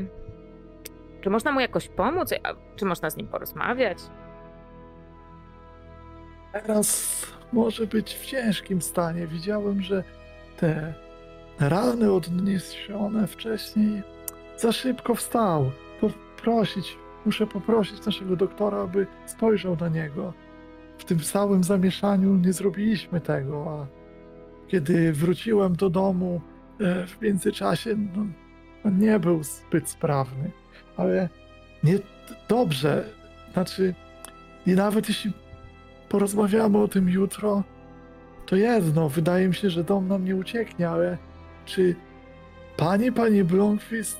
czy 1.21 1.29
można 1.29 1.51
mu 1.51 1.59
jakoś 1.59 1.87
pomóc? 1.87 2.33
A, 2.43 2.53
Czy 2.75 2.85
można 2.85 3.09
z 3.09 3.17
nim 3.17 3.27
porozmawiać? 3.27 3.97
Teraz 6.53 7.17
może 7.53 7.87
być 7.87 8.13
w 8.13 8.25
ciężkim 8.25 8.81
stanie. 8.81 9.27
Widziałem, 9.27 9.81
że 9.81 10.03
te 10.57 10.93
rany 11.59 12.11
odniesione 12.13 13.27
wcześniej 13.27 14.03
za 14.57 14.71
szybko 14.71 15.15
wstał. 15.15 15.71
Poprosić, 16.01 16.97
muszę 17.25 17.47
poprosić 17.47 18.05
naszego 18.05 18.35
doktora, 18.35 18.77
aby 18.77 19.07
spojrzał 19.25 19.77
na 19.79 19.89
niego. 19.89 20.33
Tym 21.07 21.19
całym 21.19 21.63
zamieszaniu 21.63 22.35
nie 22.35 22.53
zrobiliśmy 22.53 23.21
tego, 23.21 23.79
a 23.79 23.87
kiedy 24.67 25.13
wróciłem 25.13 25.75
do 25.75 25.89
domu 25.89 26.41
e, 26.79 27.07
w 27.07 27.21
międzyczasie, 27.21 27.95
no, 28.15 28.25
on 28.85 28.99
nie 28.99 29.19
był 29.19 29.43
zbyt 29.43 29.89
sprawny, 29.89 30.51
ale 30.97 31.29
nie 31.83 31.99
dobrze. 32.49 33.09
Znaczy, 33.53 33.93
i 34.65 34.71
nawet 34.71 35.09
jeśli 35.09 35.31
porozmawiamy 36.09 36.77
o 36.77 36.87
tym 36.87 37.09
jutro, 37.09 37.63
to 38.45 38.55
jedno, 38.55 39.09
wydaje 39.09 39.47
mi 39.47 39.55
się, 39.55 39.69
że 39.69 39.83
dom 39.83 40.07
nam 40.07 40.25
nie 40.25 40.35
ucieknie, 40.35 40.89
ale 40.89 41.17
czy 41.65 41.95
pani, 42.77 43.11
pani 43.11 43.43
Blomqvist 43.43 44.19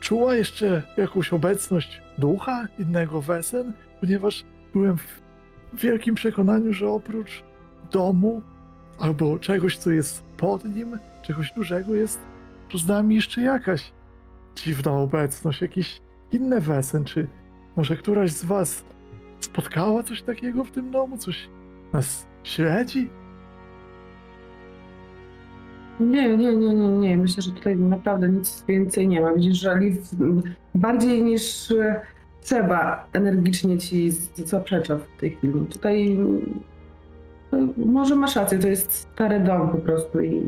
czuła 0.00 0.34
jeszcze 0.34 0.82
jakąś 0.96 1.32
obecność 1.32 2.02
ducha 2.18 2.68
innego 2.78 3.20
wesen? 3.20 3.72
Ponieważ 4.00 4.44
byłem 4.72 4.98
w 4.98 5.29
wielkim 5.74 6.14
przekonaniu, 6.14 6.72
że 6.72 6.88
oprócz 6.88 7.44
domu 7.92 8.42
albo 8.98 9.38
czegoś, 9.38 9.76
co 9.76 9.90
jest 9.90 10.22
pod 10.36 10.64
nim, 10.64 10.98
czegoś 11.22 11.52
dużego 11.52 11.94
jest 11.94 12.20
z 12.74 12.86
nami 12.86 13.14
jeszcze 13.14 13.40
jakaś 13.40 13.92
dziwna 14.56 14.92
obecność, 14.92 15.60
jakiś 15.60 16.00
inny 16.32 16.60
wesen, 16.60 17.04
czy 17.04 17.28
może 17.76 17.96
któraś 17.96 18.30
z 18.30 18.44
was 18.44 18.84
spotkała 19.40 20.02
coś 20.02 20.22
takiego 20.22 20.64
w 20.64 20.70
tym 20.70 20.90
domu? 20.90 21.18
Coś 21.18 21.48
nas 21.92 22.26
śledzi? 22.42 23.10
Nie, 26.00 26.36
nie, 26.36 26.56
nie, 26.56 26.74
nie, 26.74 26.88
nie. 26.88 27.16
Myślę, 27.16 27.42
że 27.42 27.52
tutaj 27.52 27.76
naprawdę 27.76 28.28
nic 28.28 28.64
więcej 28.68 29.08
nie 29.08 29.20
ma. 29.20 29.34
Widzisz, 29.34 29.60
że 29.60 29.78
Liv 29.78 30.02
bardziej 30.74 31.22
niż 31.22 31.72
trzeba 32.42 33.06
energicznie 33.12 33.78
ci 33.78 34.10
z- 34.10 34.36
zaprzecza 34.36 34.96
w 34.96 35.20
tej 35.20 35.30
chwili. 35.36 35.66
Tutaj 35.66 36.18
e, 37.52 37.68
może 37.76 38.16
masz 38.16 38.36
rację, 38.36 38.58
to 38.58 38.68
jest 38.68 38.92
stary 38.92 39.40
dom 39.40 39.68
po 39.68 39.78
prostu 39.78 40.20
i, 40.20 40.42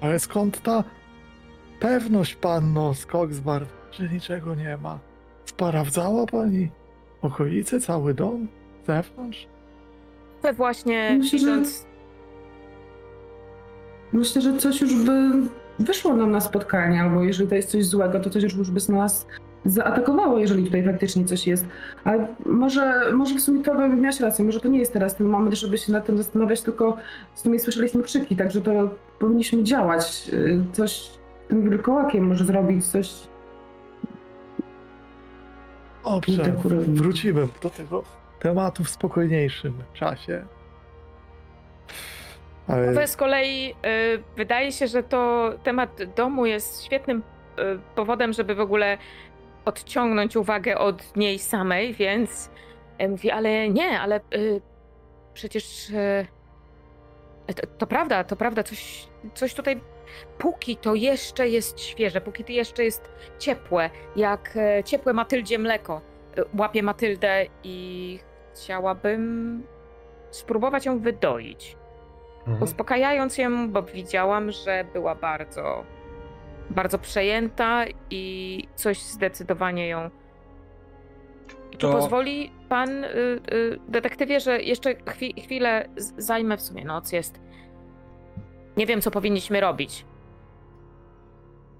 Ale 0.00 0.18
skąd 0.18 0.62
ta 0.62 0.84
pewność, 1.80 2.34
panno 2.34 2.94
Skogsbard, 2.94 3.68
że 3.92 4.08
niczego 4.08 4.54
nie 4.54 4.76
ma? 4.76 4.98
Sprawdzała 5.44 6.26
pani 6.26 6.70
okolice, 7.22 7.80
cały 7.80 8.14
dom, 8.14 8.48
zewnątrz? 8.86 9.46
We 10.42 10.52
właśnie 10.52 11.16
Myślę, 11.18 11.38
że- 11.38 11.62
myślę, 14.12 14.42
że 14.42 14.58
coś 14.58 14.80
już 14.80 15.04
by 15.04 15.30
wyszło 15.78 16.16
nam 16.16 16.30
na 16.30 16.40
spotkanie, 16.40 17.02
albo 17.02 17.22
jeżeli 17.22 17.48
to 17.48 17.54
jest 17.54 17.70
coś 17.70 17.84
złego, 17.84 18.20
to 18.20 18.30
coś 18.30 18.42
już 18.42 18.70
by 18.70 18.80
z 18.80 18.88
nas 18.88 19.26
zaatakowało, 19.64 20.38
jeżeli 20.38 20.64
tutaj 20.64 20.84
faktycznie 20.84 21.24
coś 21.24 21.46
jest. 21.46 21.66
Ale 22.04 22.26
może, 22.46 23.12
może 23.12 23.34
w 23.34 23.40
sumie 23.40 23.62
to 23.62 23.74
by 23.74 23.88
miałaś 23.88 24.20
rację, 24.20 24.44
może 24.44 24.60
to 24.60 24.68
nie 24.68 24.78
jest 24.78 24.92
teraz 24.92 25.16
ten 25.16 25.26
moment, 25.26 25.54
żeby 25.54 25.78
się 25.78 25.92
nad 25.92 26.06
tym 26.06 26.18
zastanawiać, 26.18 26.62
tylko 26.62 26.96
w 27.34 27.40
sumie 27.40 27.58
słyszeliśmy 27.60 28.02
krzyki, 28.02 28.36
także 28.36 28.60
to 28.60 28.70
powinniśmy 29.18 29.64
działać. 29.64 30.30
y, 30.32 30.64
Coś 30.72 30.92
z 30.92 31.18
tym 31.48 31.70
wilkołakiem 31.70 32.26
może 32.26 32.44
zrobić, 32.44 32.86
coś... 32.86 33.12
Dobrze, 36.04 36.52
wrócimy 36.86 37.48
do 37.62 37.70
tego 37.70 38.02
tematu 38.40 38.84
w 38.84 38.90
spokojniejszym 38.90 39.74
czasie. 39.94 40.44
Ale 42.68 42.92
Wy 42.92 43.06
z 43.06 43.16
kolei 43.16 43.70
y, 43.70 43.74
wydaje 44.36 44.72
się, 44.72 44.86
że 44.86 45.02
to 45.02 45.52
temat 45.62 46.00
domu 46.16 46.46
jest 46.46 46.84
świetnym 46.84 47.18
y, 47.18 47.62
powodem, 47.94 48.32
żeby 48.32 48.54
w 48.54 48.60
ogóle 48.60 48.98
odciągnąć 49.64 50.36
uwagę 50.36 50.78
od 50.78 51.16
niej 51.16 51.38
samej, 51.38 51.94
więc 51.94 52.50
e, 52.98 53.08
mówi, 53.08 53.30
ale 53.30 53.68
nie, 53.68 54.00
ale 54.00 54.20
y, 54.34 54.60
przecież 55.34 55.90
y, 55.90 56.26
to, 57.54 57.66
to 57.78 57.86
prawda, 57.86 58.24
to 58.24 58.36
prawda, 58.36 58.62
coś, 58.62 59.08
coś 59.34 59.54
tutaj, 59.54 59.80
póki 60.38 60.76
to 60.76 60.94
jeszcze 60.94 61.48
jest 61.48 61.80
świeże, 61.80 62.20
póki 62.20 62.44
to 62.44 62.52
jeszcze 62.52 62.84
jest 62.84 63.10
ciepłe, 63.38 63.90
jak 64.16 64.58
ciepłe 64.84 65.12
Matyldzie 65.12 65.58
mleko. 65.58 66.00
Łapię 66.58 66.82
Matyldę 66.82 67.46
i 67.64 68.18
chciałabym 68.54 69.62
spróbować 70.30 70.86
ją 70.86 70.98
wydoić. 70.98 71.76
Mhm. 72.38 72.62
Uspokajając 72.62 73.38
ją, 73.38 73.70
bo 73.70 73.82
widziałam, 73.82 74.50
że 74.50 74.84
była 74.92 75.14
bardzo, 75.14 75.84
bardzo 76.72 76.98
przejęta 76.98 77.84
i 78.10 78.64
coś 78.74 79.02
zdecydowanie 79.02 79.88
ją. 79.88 80.10
Czy 81.70 81.78
To- 81.78 81.92
pozwoli 81.92 82.52
pan, 82.68 83.04
y, 83.04 83.08
y, 83.52 83.78
detektywie, 83.88 84.40
że 84.40 84.62
jeszcze 84.62 84.94
chwi, 84.94 85.42
chwilę 85.42 85.88
zajmę 86.16 86.56
w 86.56 86.62
sumie 86.62 86.84
noc 86.84 87.12
jest. 87.12 87.40
Nie 88.76 88.86
wiem, 88.86 89.00
co 89.00 89.10
powinniśmy 89.10 89.60
robić. 89.60 90.06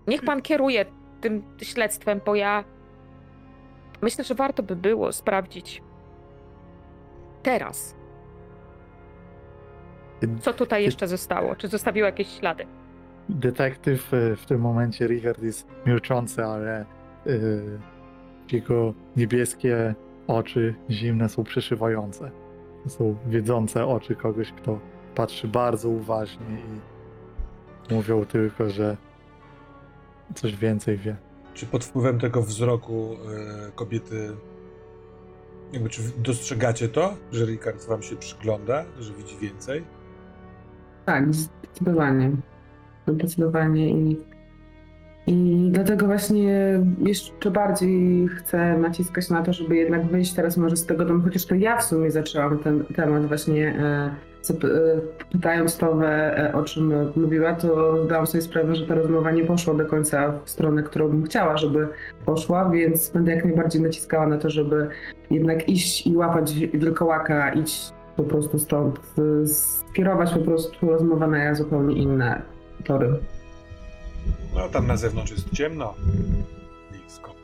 Niech 0.07 0.25
pan 0.25 0.43
kieruje 0.43 0.85
tym 1.21 1.43
śledztwem, 1.63 2.21
bo 2.27 2.35
ja 2.35 2.65
myślę, 4.03 4.25
że 4.25 4.35
warto 4.35 4.63
by 4.63 4.77
było 4.77 5.13
sprawdzić 5.13 5.83
teraz, 7.43 7.97
co 10.41 10.53
tutaj 10.53 10.85
jeszcze 10.85 11.09
zostało. 11.09 11.57
Czy 11.57 11.69
zostawiło 11.69 12.07
jakieś 12.07 12.29
ślady? 12.39 12.67
Detektyw 13.35 14.15
e, 14.15 14.37
w 14.37 14.47
tym 14.47 14.61
momencie, 14.61 15.07
Richard 15.07 15.43
jest 15.43 15.67
milczący, 15.87 16.45
ale 16.45 16.85
y, 17.27 17.79
jego 18.53 18.95
niebieskie 19.17 19.95
oczy 20.27 20.75
zimne 20.91 21.29
są 21.29 21.45
przeszywające. 21.45 22.31
To 22.85 22.91
są 22.91 23.17
wiedzące 23.27 23.87
oczy 23.87 24.17
kogoś, 24.17 24.53
kto 24.53 24.79
patrzy 25.15 25.49
bardzo 25.49 25.89
uważnie 25.89 26.47
i 27.91 27.95
mówią 27.95 28.25
tylko, 28.25 28.71
że 28.71 28.97
coś 30.35 30.57
więcej 30.57 30.97
wie. 30.97 31.17
Czy 31.55 31.67
pod 31.67 31.85
wpływem 31.85 32.21
tego 32.21 32.43
wzroku 32.43 33.17
e, 33.69 33.73
kobiety, 33.73 34.37
jakby 35.73 35.89
czy 35.89 36.03
dostrzegacie 36.19 36.89
to, 36.89 37.17
że 37.33 37.47
Ricard 37.47 37.87
wam 37.87 38.03
się 38.03 38.17
przygląda, 38.17 38.85
że 39.01 39.13
widzi 39.13 39.37
więcej? 39.39 39.85
Tak, 41.07 41.35
zdecydowanie. 41.35 42.31
Zdecydowanie 43.09 43.91
i, 43.91 44.21
i 45.27 45.69
dlatego 45.71 46.07
właśnie 46.07 46.81
jeszcze 46.99 47.51
bardziej 47.51 48.29
chcę 48.29 48.79
naciskać 48.79 49.31
na 49.31 49.43
to, 49.43 49.53
żeby 49.53 49.77
jednak 49.77 50.07
wyjść 50.07 50.33
teraz 50.33 50.57
może 50.57 50.77
z 50.77 50.87
tego 50.87 51.05
domu, 51.05 51.23
chociaż 51.25 51.47
to 51.47 51.55
ja 51.55 51.77
w 51.77 51.85
sumie 51.85 52.11
zaczęłam 52.11 52.59
ten 52.59 52.85
temat 52.85 53.27
właśnie 53.27 53.75
e, 53.79 54.15
e, 54.51 55.01
pytając 55.33 55.77
Towę, 55.77 56.39
e, 56.39 56.53
o 56.55 56.63
czym 56.63 56.93
mówiła, 57.17 57.55
to 57.55 58.05
zdałam 58.05 58.27
sobie 58.27 58.43
sprawę, 58.43 58.75
że 58.75 58.87
ta 58.87 58.95
rozmowa 58.95 59.31
nie 59.31 59.45
poszła 59.45 59.75
do 59.75 59.87
końca 59.87 60.33
w 60.45 60.51
stronę, 60.51 60.83
którą 60.83 61.09
bym 61.09 61.23
chciała, 61.23 61.57
żeby 61.57 61.89
poszła, 62.27 62.71
więc 62.71 63.11
będę 63.11 63.35
jak 63.35 63.45
najbardziej 63.45 63.83
naciskała 63.83 64.27
na 64.27 64.39
to, 64.39 64.51
żeby 64.51 64.89
jednak 65.31 65.69
iść 65.69 66.07
i 66.07 66.17
łapać 66.17 66.55
wilkołaka, 66.55 67.53
iść 67.53 67.93
po 68.17 68.23
prostu 68.23 68.59
stąd, 68.59 69.01
skierować 69.45 70.33
po 70.33 70.41
prostu 70.41 70.91
rozmowę 70.91 71.27
na 71.27 71.55
zupełnie 71.55 71.97
inne 71.97 72.52
No 74.55 74.69
tam 74.69 74.87
na 74.87 74.97
zewnątrz 74.97 75.33
jest 75.33 75.51
ciemno. 75.51 75.95
Nisko. 76.93 77.35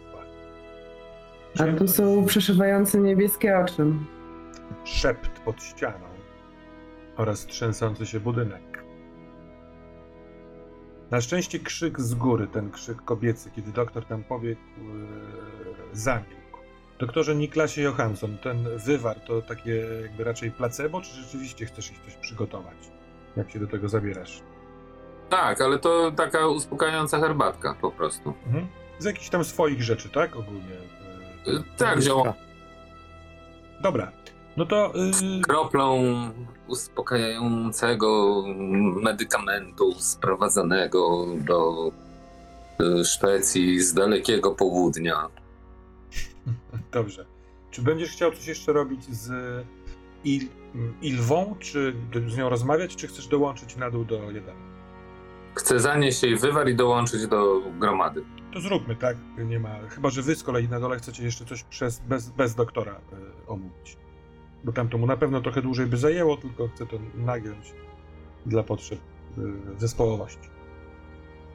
A 1.58 1.78
tu 1.78 1.88
są 1.88 2.24
przeszywające 2.24 2.98
niebieskie 2.98 3.58
oczy. 3.58 3.84
Szept 4.84 5.40
pod 5.44 5.62
ścianą 5.62 6.06
oraz 7.16 7.46
trzęsący 7.46 8.06
się 8.06 8.20
budynek. 8.20 8.84
Na 11.10 11.20
szczęście 11.20 11.58
krzyk 11.58 12.00
z 12.00 12.14
góry, 12.14 12.46
ten 12.46 12.70
krzyk 12.70 13.04
kobiecy, 13.04 13.50
kiedy 13.56 13.72
doktor 13.72 14.04
tam 14.04 14.24
pobiegł, 14.24 14.60
e, 14.60 15.96
zamilkł. 15.96 16.58
Doktorze 16.98 17.34
Niklasie 17.36 17.82
Johansson, 17.82 18.38
ten 18.38 18.64
wywar 18.86 19.20
to 19.20 19.42
takie 19.42 19.86
jakby 20.02 20.24
raczej 20.24 20.50
placebo, 20.50 21.00
czy 21.00 21.10
rzeczywiście 21.10 21.66
chcesz 21.66 21.90
ich 21.90 21.98
coś 22.00 22.14
przygotować? 22.14 22.76
Jak 23.36 23.50
się 23.50 23.58
do 23.58 23.66
tego 23.66 23.88
zabierasz? 23.88 24.42
Tak, 25.30 25.60
ale 25.60 25.78
to 25.78 26.10
taka 26.12 26.46
uspokajająca 26.46 27.18
herbatka 27.20 27.74
po 27.80 27.90
prostu. 27.90 28.32
Mhm. 28.46 28.66
Z 28.98 29.04
jakichś 29.04 29.28
tam 29.28 29.44
swoich 29.44 29.82
rzeczy, 29.82 30.08
tak? 30.08 30.36
Ogólnie. 30.36 30.76
e, 31.46 31.50
Y, 31.50 31.62
Tak, 31.76 32.02
zioło 32.02 32.34
Dobra. 33.82 34.12
No 34.56 34.66
to. 34.66 34.92
y, 35.38 35.40
kroplą 35.42 36.02
uspokajającego 36.68 38.42
medykamentu 39.02 39.94
sprowadzanego 39.98 41.26
do 41.36 41.90
y, 43.00 43.04
Szwecji 43.04 43.80
z 43.80 43.94
dalekiego 43.94 44.50
południa. 44.54 45.28
Dobrze. 46.92 47.26
Czy 47.70 47.82
będziesz 47.82 48.10
chciał 48.10 48.32
coś 48.32 48.46
jeszcze 48.46 48.72
robić 48.72 49.04
z 49.04 49.30
Il, 50.24 50.48
Ilwą, 51.02 51.54
czy 51.58 51.94
z 52.28 52.36
nią 52.36 52.48
rozmawiać, 52.48 52.96
czy 52.96 53.06
chcesz 53.08 53.26
dołączyć 53.26 53.76
na 53.76 53.90
dół 53.90 54.04
do 54.04 54.14
jadalni? 54.32 54.67
Chcę 55.58 55.80
zanieść 55.80 56.22
jej 56.22 56.36
wywar 56.36 56.68
i 56.68 56.74
dołączyć 56.74 57.26
do 57.26 57.60
gromady. 57.78 58.24
To 58.52 58.60
zróbmy, 58.60 58.96
tak? 58.96 59.16
Nie 59.38 59.60
ma. 59.60 59.70
Chyba, 59.88 60.10
że 60.10 60.22
wy 60.22 60.34
z 60.34 60.42
kolei 60.42 60.68
na 60.68 60.80
dole 60.80 60.98
chcecie 60.98 61.24
jeszcze 61.24 61.44
coś 61.44 61.62
przez, 61.62 61.98
bez, 62.00 62.30
bez 62.30 62.54
doktora 62.54 62.92
y, 62.92 63.46
omówić. 63.46 63.96
Bo 64.64 64.72
tam 64.72 64.88
to 64.88 64.98
mu 64.98 65.06
na 65.06 65.16
pewno 65.16 65.40
trochę 65.40 65.62
dłużej 65.62 65.86
by 65.86 65.96
zajęło, 65.96 66.36
tylko 66.36 66.68
chcę 66.68 66.86
to 66.86 66.96
nagiąć 67.14 67.74
dla 68.46 68.62
potrzeb 68.62 68.98
y, 69.38 69.80
zespołowości. 69.80 70.48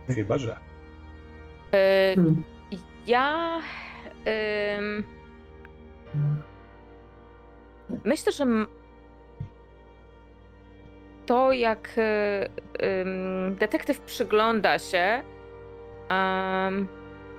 Chyba, 0.07 0.37
że. 0.37 0.59
Hmm. 2.15 2.43
Ja. 3.07 3.61
myślę, 8.05 8.31
że 8.31 8.45
to, 11.25 11.51
jak 11.51 11.89
y, 11.97 13.51
detektyw 13.55 13.99
przygląda 13.99 14.79
się, 14.79 15.21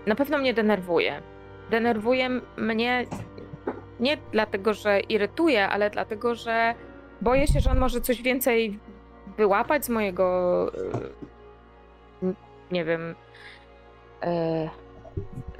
na 0.06 0.14
pewno 0.16 0.38
mnie 0.38 0.54
denerwuje. 0.54 1.22
Denerwuje 1.70 2.28
mnie 2.56 3.06
nie 4.00 4.16
dlatego, 4.32 4.74
że 4.74 5.00
irytuje, 5.00 5.68
ale 5.68 5.90
dlatego, 5.90 6.34
że 6.34 6.74
boję 7.20 7.46
się, 7.46 7.60
że 7.60 7.70
on 7.70 7.78
może 7.78 8.00
coś 8.00 8.22
więcej 8.22 8.78
wyłapać 9.36 9.84
z 9.84 9.88
mojego. 9.88 10.70
y, 12.22 12.34
nie 12.70 12.84
wiem. 12.84 13.14
e, 14.22 14.68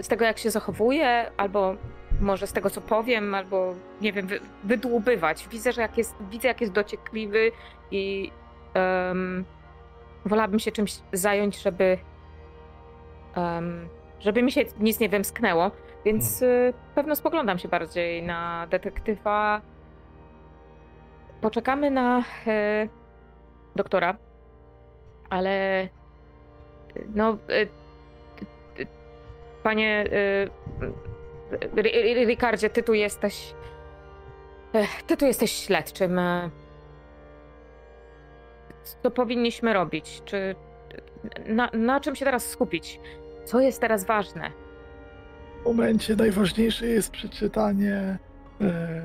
z 0.02 0.08
tego, 0.08 0.24
jak 0.24 0.38
się 0.38 0.50
zachowuje, 0.50 1.30
albo 1.36 1.74
może 2.20 2.46
z 2.46 2.52
tego, 2.52 2.70
co 2.70 2.80
powiem, 2.80 3.34
albo 3.34 3.74
nie 4.00 4.12
wiem, 4.12 4.26
wy, 4.26 4.40
wydłubywać. 4.64 5.48
Widzę, 5.48 5.72
że 5.72 5.82
jak 5.82 5.98
jest, 5.98 6.14
widzę, 6.30 6.48
jak 6.48 6.60
jest 6.60 6.72
dociekliwy 6.72 7.52
i 7.94 8.32
um, 8.74 9.44
wolałabym 10.24 10.58
się 10.58 10.72
czymś 10.72 10.98
zająć, 11.12 11.62
żeby 11.62 11.98
em, 13.34 13.88
żeby 14.20 14.42
mi 14.42 14.52
się 14.52 14.64
nic 14.80 15.00
nie 15.00 15.08
wymsknęło, 15.08 15.70
więc 16.04 16.42
y, 16.42 16.74
pewno 16.94 17.16
spoglądam 17.16 17.58
się 17.58 17.68
bardziej 17.68 18.22
na 18.22 18.66
detektywa. 18.70 19.60
Poczekamy 21.40 21.90
na 21.90 22.24
e, 22.46 22.88
doktora, 23.76 24.16
ale 25.30 25.88
no 27.14 27.38
y, 27.50 27.68
Panie 29.62 30.04
Ry- 31.60 32.26
Ricardzie, 32.26 32.70
ty 32.70 32.82
tu 32.82 32.94
jesteś. 32.94 33.54
Ty 35.06 35.16
tu 35.16 35.26
jesteś 35.26 35.52
śledczym. 35.52 36.20
Co 39.02 39.10
powinniśmy 39.10 39.72
robić? 39.72 40.22
Czy 40.24 40.54
na, 41.48 41.70
na 41.72 42.00
czym 42.00 42.16
się 42.16 42.24
teraz 42.24 42.50
skupić? 42.50 43.00
Co 43.44 43.60
jest 43.60 43.80
teraz 43.80 44.04
ważne? 44.04 44.50
W 45.62 45.64
momencie 45.64 46.16
najważniejsze 46.16 46.86
jest 46.86 47.10
przeczytanie, 47.10 48.18
e, 48.60 49.02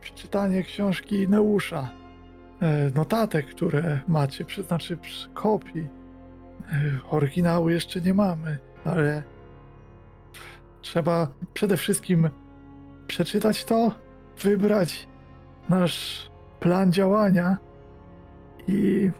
przeczytanie 0.00 0.62
książki 0.62 1.28
Neusza. 1.28 1.90
E, 2.62 2.90
notatek, 2.94 3.46
które 3.46 4.00
macie, 4.08 4.44
znaczy 4.66 4.98
kopii. 5.34 5.88
E, 6.72 7.10
oryginału 7.10 7.70
jeszcze 7.70 8.00
nie 8.00 8.14
mamy, 8.14 8.58
ale 8.84 9.22
trzeba 10.80 11.28
przede 11.54 11.76
wszystkim 11.76 12.30
przeczytać 13.06 13.64
to, 13.64 13.92
wybrać 14.38 15.08
nasz 15.68 16.30
plan 16.60 16.92
działania 16.92 17.56
i, 18.68 19.10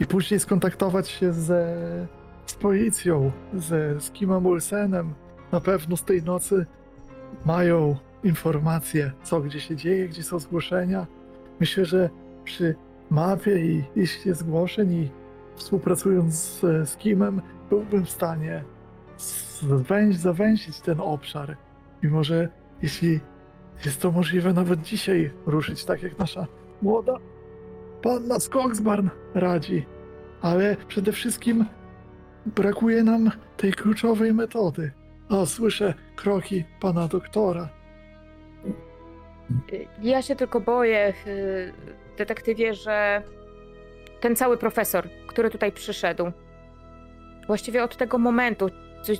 i 0.00 0.06
później 0.06 0.40
skontaktować 0.40 1.08
się 1.08 1.32
ze, 1.32 1.76
z 2.46 2.54
policją, 2.54 3.32
ze, 3.54 4.00
z 4.00 4.10
Kimem 4.10 4.46
Olsenem, 4.46 5.14
na 5.52 5.60
pewno 5.60 5.96
z 5.96 6.04
tej 6.04 6.22
nocy 6.22 6.66
mają 7.46 7.96
informacje, 8.24 9.12
co 9.22 9.40
gdzie 9.40 9.60
się 9.60 9.76
dzieje, 9.76 10.08
gdzie 10.08 10.22
są 10.22 10.38
zgłoszenia. 10.38 11.06
Myślę, 11.60 11.84
że 11.84 12.10
przy 12.44 12.74
mapie 13.10 13.66
i 13.66 13.84
liście 13.96 14.34
zgłoszeń 14.34 14.92
i 14.92 15.10
współpracując 15.56 16.34
z, 16.34 16.60
z 16.88 16.96
Kimem, 16.96 17.42
byłbym 17.70 18.04
w 18.04 18.10
stanie 18.10 18.64
zwęź, 19.16 20.16
zawęzić 20.16 20.80
ten 20.80 21.00
obszar. 21.00 21.56
I 22.02 22.08
może, 22.08 22.48
jeśli 22.82 23.20
jest 23.84 24.00
to 24.00 24.12
możliwe, 24.12 24.52
nawet 24.52 24.82
dzisiaj 24.82 25.30
ruszyć, 25.46 25.84
tak 25.84 26.02
jak 26.02 26.18
nasza 26.18 26.46
młoda 26.82 27.18
panna 28.04 28.40
Skogsbarn 28.40 29.08
radzi. 29.34 29.86
Ale 30.42 30.76
przede 30.88 31.12
wszystkim 31.12 31.64
brakuje 32.46 33.02
nam 33.02 33.30
tej 33.56 33.72
kluczowej 33.72 34.34
metody. 34.34 34.92
O, 35.28 35.46
słyszę 35.46 35.94
kroki 36.16 36.64
pana 36.80 37.08
doktora. 37.08 37.68
Ja 40.02 40.22
się 40.22 40.36
tylko 40.36 40.60
boję, 40.60 41.14
y, 41.26 41.72
detektywie, 42.18 42.74
że 42.74 43.22
ten 44.20 44.36
cały 44.36 44.56
profesor, 44.58 45.08
który 45.26 45.50
tutaj 45.50 45.72
przyszedł, 45.72 46.32
właściwie 47.46 47.84
od 47.84 47.96
tego 47.96 48.18
momentu 48.18 48.68
coś, 49.02 49.18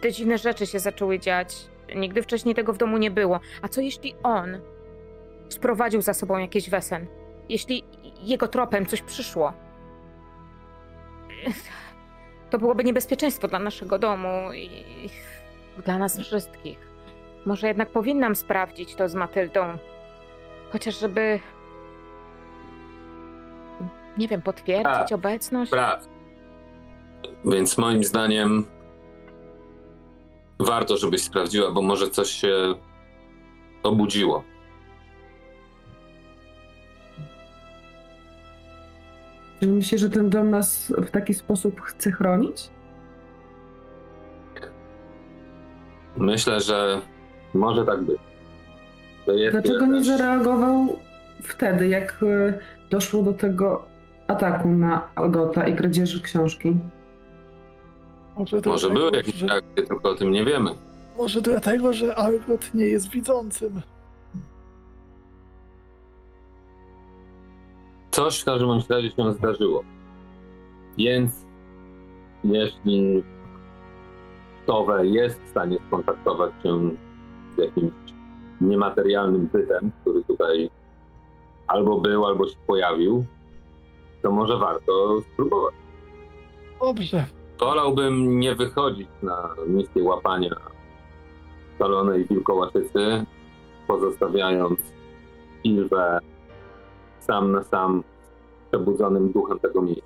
te 0.00 0.12
dziwne 0.12 0.38
rzeczy 0.38 0.66
się 0.66 0.78
zaczęły 0.78 1.18
dziać. 1.18 1.68
Nigdy 1.96 2.22
wcześniej 2.22 2.54
tego 2.54 2.72
w 2.72 2.78
domu 2.78 2.98
nie 2.98 3.10
było. 3.10 3.40
A 3.62 3.68
co 3.68 3.80
jeśli 3.80 4.14
on 4.22 4.60
sprowadził 5.48 6.02
za 6.02 6.14
sobą 6.14 6.38
jakiś 6.38 6.70
wesen? 6.70 7.06
Jeśli 7.48 7.84
jego 8.20 8.48
tropem 8.48 8.86
coś 8.86 9.02
przyszło? 9.02 9.52
To 12.50 12.58
byłoby 12.58 12.84
niebezpieczeństwo 12.84 13.48
dla 13.48 13.58
naszego 13.58 13.98
domu 13.98 14.52
i 14.54 14.70
dla 15.84 15.98
nas 15.98 16.20
wszystkich. 16.20 16.78
Może 17.46 17.68
jednak 17.68 17.90
powinnam 17.90 18.36
sprawdzić 18.36 18.94
to 18.94 19.08
z 19.08 19.14
Matyldą. 19.14 19.78
Chociaż 20.72 21.00
żeby. 21.00 21.40
Nie 24.18 24.28
wiem, 24.28 24.42
potwierdzić 24.42 24.84
Tak. 24.84 25.12
obecność. 25.12 25.70
Praw. 25.70 26.08
Więc 27.44 27.78
moim 27.78 28.04
zdaniem 28.04 28.64
warto, 30.60 30.96
żebyś 30.96 31.22
sprawdziła, 31.22 31.70
bo 31.70 31.82
może 31.82 32.10
coś 32.10 32.30
się 32.30 32.74
obudziło. 33.82 34.44
Czy 39.60 39.66
myślisz, 39.66 40.00
że 40.00 40.10
ten 40.10 40.30
dom 40.30 40.50
nas 40.50 40.92
w 40.98 41.10
taki 41.10 41.34
sposób 41.34 41.80
chce 41.80 42.12
chronić? 42.12 42.70
Myślę, 46.16 46.60
że 46.60 47.00
może 47.54 47.84
tak 47.84 48.02
być. 48.02 48.18
To 49.26 49.32
jest 49.32 49.52
Dlaczego 49.52 49.86
nie 49.86 50.04
zareagował 50.04 50.96
wtedy, 51.42 51.88
jak 51.88 52.16
e, 52.22 52.58
doszło 52.90 53.22
do 53.22 53.32
tego 53.32 53.86
ataku 54.26 54.68
na 54.68 55.08
Algota 55.14 55.66
i 55.68 55.76
kradzieży 55.76 56.22
książki? 56.22 56.76
Może, 58.36 58.56
Może 58.56 58.62
dlatego, 58.88 58.94
były 58.94 59.16
jakieś 59.16 59.34
że, 59.34 59.46
reakcje, 59.46 59.82
tylko 59.86 60.10
o 60.10 60.14
tym 60.14 60.30
nie 60.30 60.44
wiemy. 60.44 60.70
może 61.18 61.40
dlatego, 61.40 61.92
że 61.92 62.14
Algot 62.14 62.74
nie 62.74 62.86
jest 62.86 63.10
widzącym. 63.10 63.80
Coś 68.18 68.40
w 68.40 68.44
każdym 68.44 68.68
bądź 68.68 68.90
razie 68.90 69.10
się 69.10 69.32
zdarzyło. 69.32 69.84
Więc 70.98 71.46
jeśli 72.44 73.22
Towe 74.66 75.06
jest 75.06 75.42
w 75.42 75.48
stanie 75.48 75.76
skontaktować 75.86 76.52
się 76.62 76.90
z 77.56 77.58
jakimś 77.58 77.92
niematerialnym 78.60 79.46
bytem, 79.46 79.90
który 80.00 80.24
tutaj 80.24 80.70
albo 81.66 82.00
był, 82.00 82.26
albo 82.26 82.48
się 82.48 82.56
pojawił, 82.66 83.24
to 84.22 84.30
może 84.30 84.56
warto 84.56 85.20
spróbować. 85.20 85.74
Dobrze. 86.80 87.24
Wolałbym 87.60 88.40
nie 88.40 88.54
wychodzić 88.54 89.08
na 89.22 89.54
misję 89.66 90.02
łapania 90.02 90.56
szalonej 91.78 92.24
wilkołatycy, 92.24 93.24
pozostawiając 93.86 94.78
Ilwę 95.64 96.20
sam 97.30 97.52
na 97.52 97.64
sam 97.64 98.04
przebudzonym 98.70 99.32
duchem 99.32 99.58
tego 99.58 99.82
miejsca. 99.82 100.02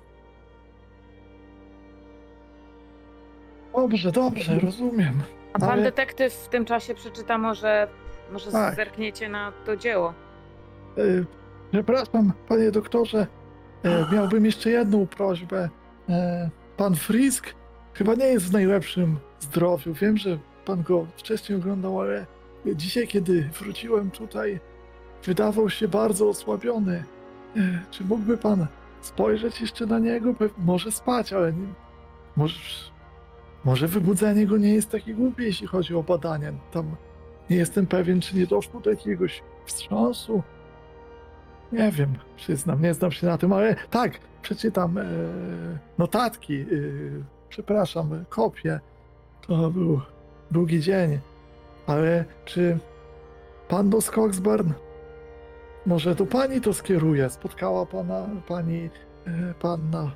Dobrze, 3.75 4.11
dobrze, 4.11 4.59
rozumiem. 4.59 5.13
A 5.53 5.59
pan 5.59 5.69
Ale- 5.69 5.83
detektyw 5.83 6.33
w 6.33 6.49
tym 6.49 6.65
czasie 6.65 6.95
przeczyta 6.95 7.37
może. 7.37 7.87
Może 8.31 8.51
Tak. 8.51 8.75
zerkniecie 8.75 9.29
na 9.29 9.51
to 9.65 9.77
dzieło. 9.77 10.13
E, 10.97 11.01
Przepraszam, 11.71 12.33
panie 12.47 12.71
doktorze, 12.71 13.27
e, 13.83 14.05
miałbym 14.15 14.45
jeszcze 14.45 14.69
jedną 14.69 15.07
prośbę. 15.07 15.69
E, 16.09 16.49
Pan 16.77 16.95
Frisk 16.95 17.53
chyba 17.93 18.15
nie 18.15 18.25
jest 18.25 18.45
w 18.49 18.53
najlepszym 18.53 19.17
zdrowiu. 19.39 19.93
Wiem, 19.93 20.17
że 20.17 20.37
pan 20.65 20.83
go 20.83 21.05
wcześniej 21.17 21.57
oglądał, 21.57 21.99
ale 22.01 22.25
dzisiaj, 22.65 23.07
kiedy 23.07 23.49
wróciłem 23.59 24.11
tutaj, 24.11 24.59
wydawał 25.25 25.69
się 25.69 25.87
bardzo 25.87 26.29
osłabiony. 26.29 27.03
E, 27.57 27.59
Czy 27.91 28.03
mógłby 28.05 28.37
pan 28.37 28.67
spojrzeć 29.01 29.61
jeszcze 29.61 29.85
na 29.85 29.99
niego? 29.99 30.33
Może 30.57 30.91
spać, 30.91 31.33
ale 31.33 31.53
nie, 31.53 31.67
może, 32.35 32.59
może 33.65 33.87
wybudzenie 33.87 34.47
go 34.47 34.57
nie 34.57 34.73
jest 34.73 34.89
takie 34.89 35.13
głupie, 35.13 35.43
jeśli 35.43 35.67
chodzi 35.67 35.95
o 35.95 36.03
badania. 36.03 36.51
Tam 36.71 36.95
nie 37.49 37.57
jestem 37.57 37.87
pewien, 37.87 38.21
czy 38.21 38.37
nie 38.37 38.47
doszło 38.47 38.79
do 38.79 38.89
jakiegoś 38.89 39.43
wstrząsu. 39.65 40.43
Nie 41.71 41.91
wiem, 41.91 42.13
przyznam, 42.35 42.81
nie 42.81 42.93
znam 42.93 43.11
się 43.11 43.27
na 43.27 43.37
tym, 43.37 43.53
ale 43.53 43.75
tak, 43.89 44.19
przeczytam 44.41 44.97
e, 44.97 45.03
notatki, 45.97 46.61
e, 46.61 46.65
przepraszam, 47.49 48.25
kopię. 48.29 48.79
To 49.47 49.69
był 49.71 50.01
długi 50.51 50.79
dzień, 50.79 51.19
ale 51.87 52.25
czy 52.45 52.77
pan 53.67 53.89
do 53.89 54.01
Skogsbarn, 54.01 54.71
może 55.85 56.15
to 56.15 56.25
pani 56.25 56.61
to 56.61 56.73
skieruje? 56.73 57.29
Spotkała 57.29 57.85
pana, 57.85 58.29
pani, 58.47 58.89
e, 59.25 59.53
panna. 59.53 60.11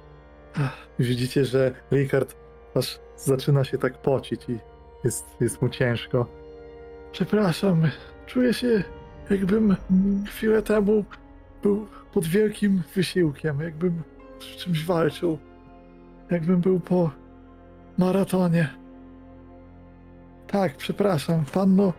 Widzicie, 0.99 1.45
że 1.45 1.71
Rikard 1.91 2.35
aż 2.75 2.99
zaczyna 3.17 3.63
się 3.63 3.77
tak 3.77 4.01
pocić 4.01 4.49
i 4.49 4.59
jest, 5.03 5.25
jest 5.39 5.61
mu 5.61 5.69
ciężko. 5.69 6.25
Przepraszam, 7.11 7.81
czuję 8.25 8.53
się 8.53 8.83
jakbym 9.29 9.75
chwilę 10.25 10.61
temu 10.61 11.05
był 11.63 11.87
pod 12.13 12.25
wielkim 12.25 12.81
wysiłkiem, 12.95 13.59
jakbym 13.61 14.01
z 14.39 14.43
czymś 14.43 14.85
walczył, 14.85 15.37
jakbym 16.31 16.61
był 16.61 16.79
po 16.79 17.11
maratonie. 17.97 18.69
Tak, 20.47 20.77
przepraszam, 20.77 21.45
panno, 21.53 21.93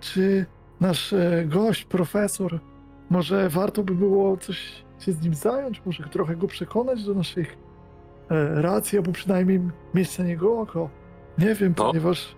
czy 0.00 0.46
nasz 0.80 1.12
e, 1.12 1.44
gość, 1.46 1.84
profesor, 1.84 2.60
może 3.12 3.48
warto 3.48 3.82
by 3.82 3.94
było 3.94 4.36
coś 4.36 4.84
się 4.98 5.12
z 5.12 5.22
nim 5.22 5.34
zająć, 5.34 5.82
może 5.86 6.04
trochę 6.04 6.36
go 6.36 6.46
przekonać 6.46 7.04
do 7.04 7.14
naszych 7.14 7.56
e, 8.30 8.62
racji, 8.62 8.98
albo 8.98 9.12
przynajmniej 9.12 9.60
mieć 9.94 10.18
na 10.18 10.24
niego 10.24 10.60
oko. 10.60 10.88
Nie 11.38 11.54
wiem, 11.54 11.74
To- 11.74 11.84
ponieważ 11.86 12.34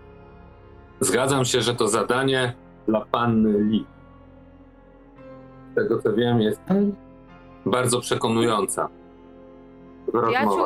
Zgadzam 1.01 1.45
się, 1.45 1.61
że 1.61 1.75
to 1.75 1.89
zadanie 1.89 2.53
dla 2.89 3.01
panny 3.01 3.59
Lee. 3.59 3.85
Z 5.73 5.75
tego 5.75 6.03
co 6.03 6.13
wiem, 6.13 6.41
jest 6.41 6.61
bardzo 7.67 8.01
przekonująca. 8.01 8.89
Przyjaciół, 10.13 10.65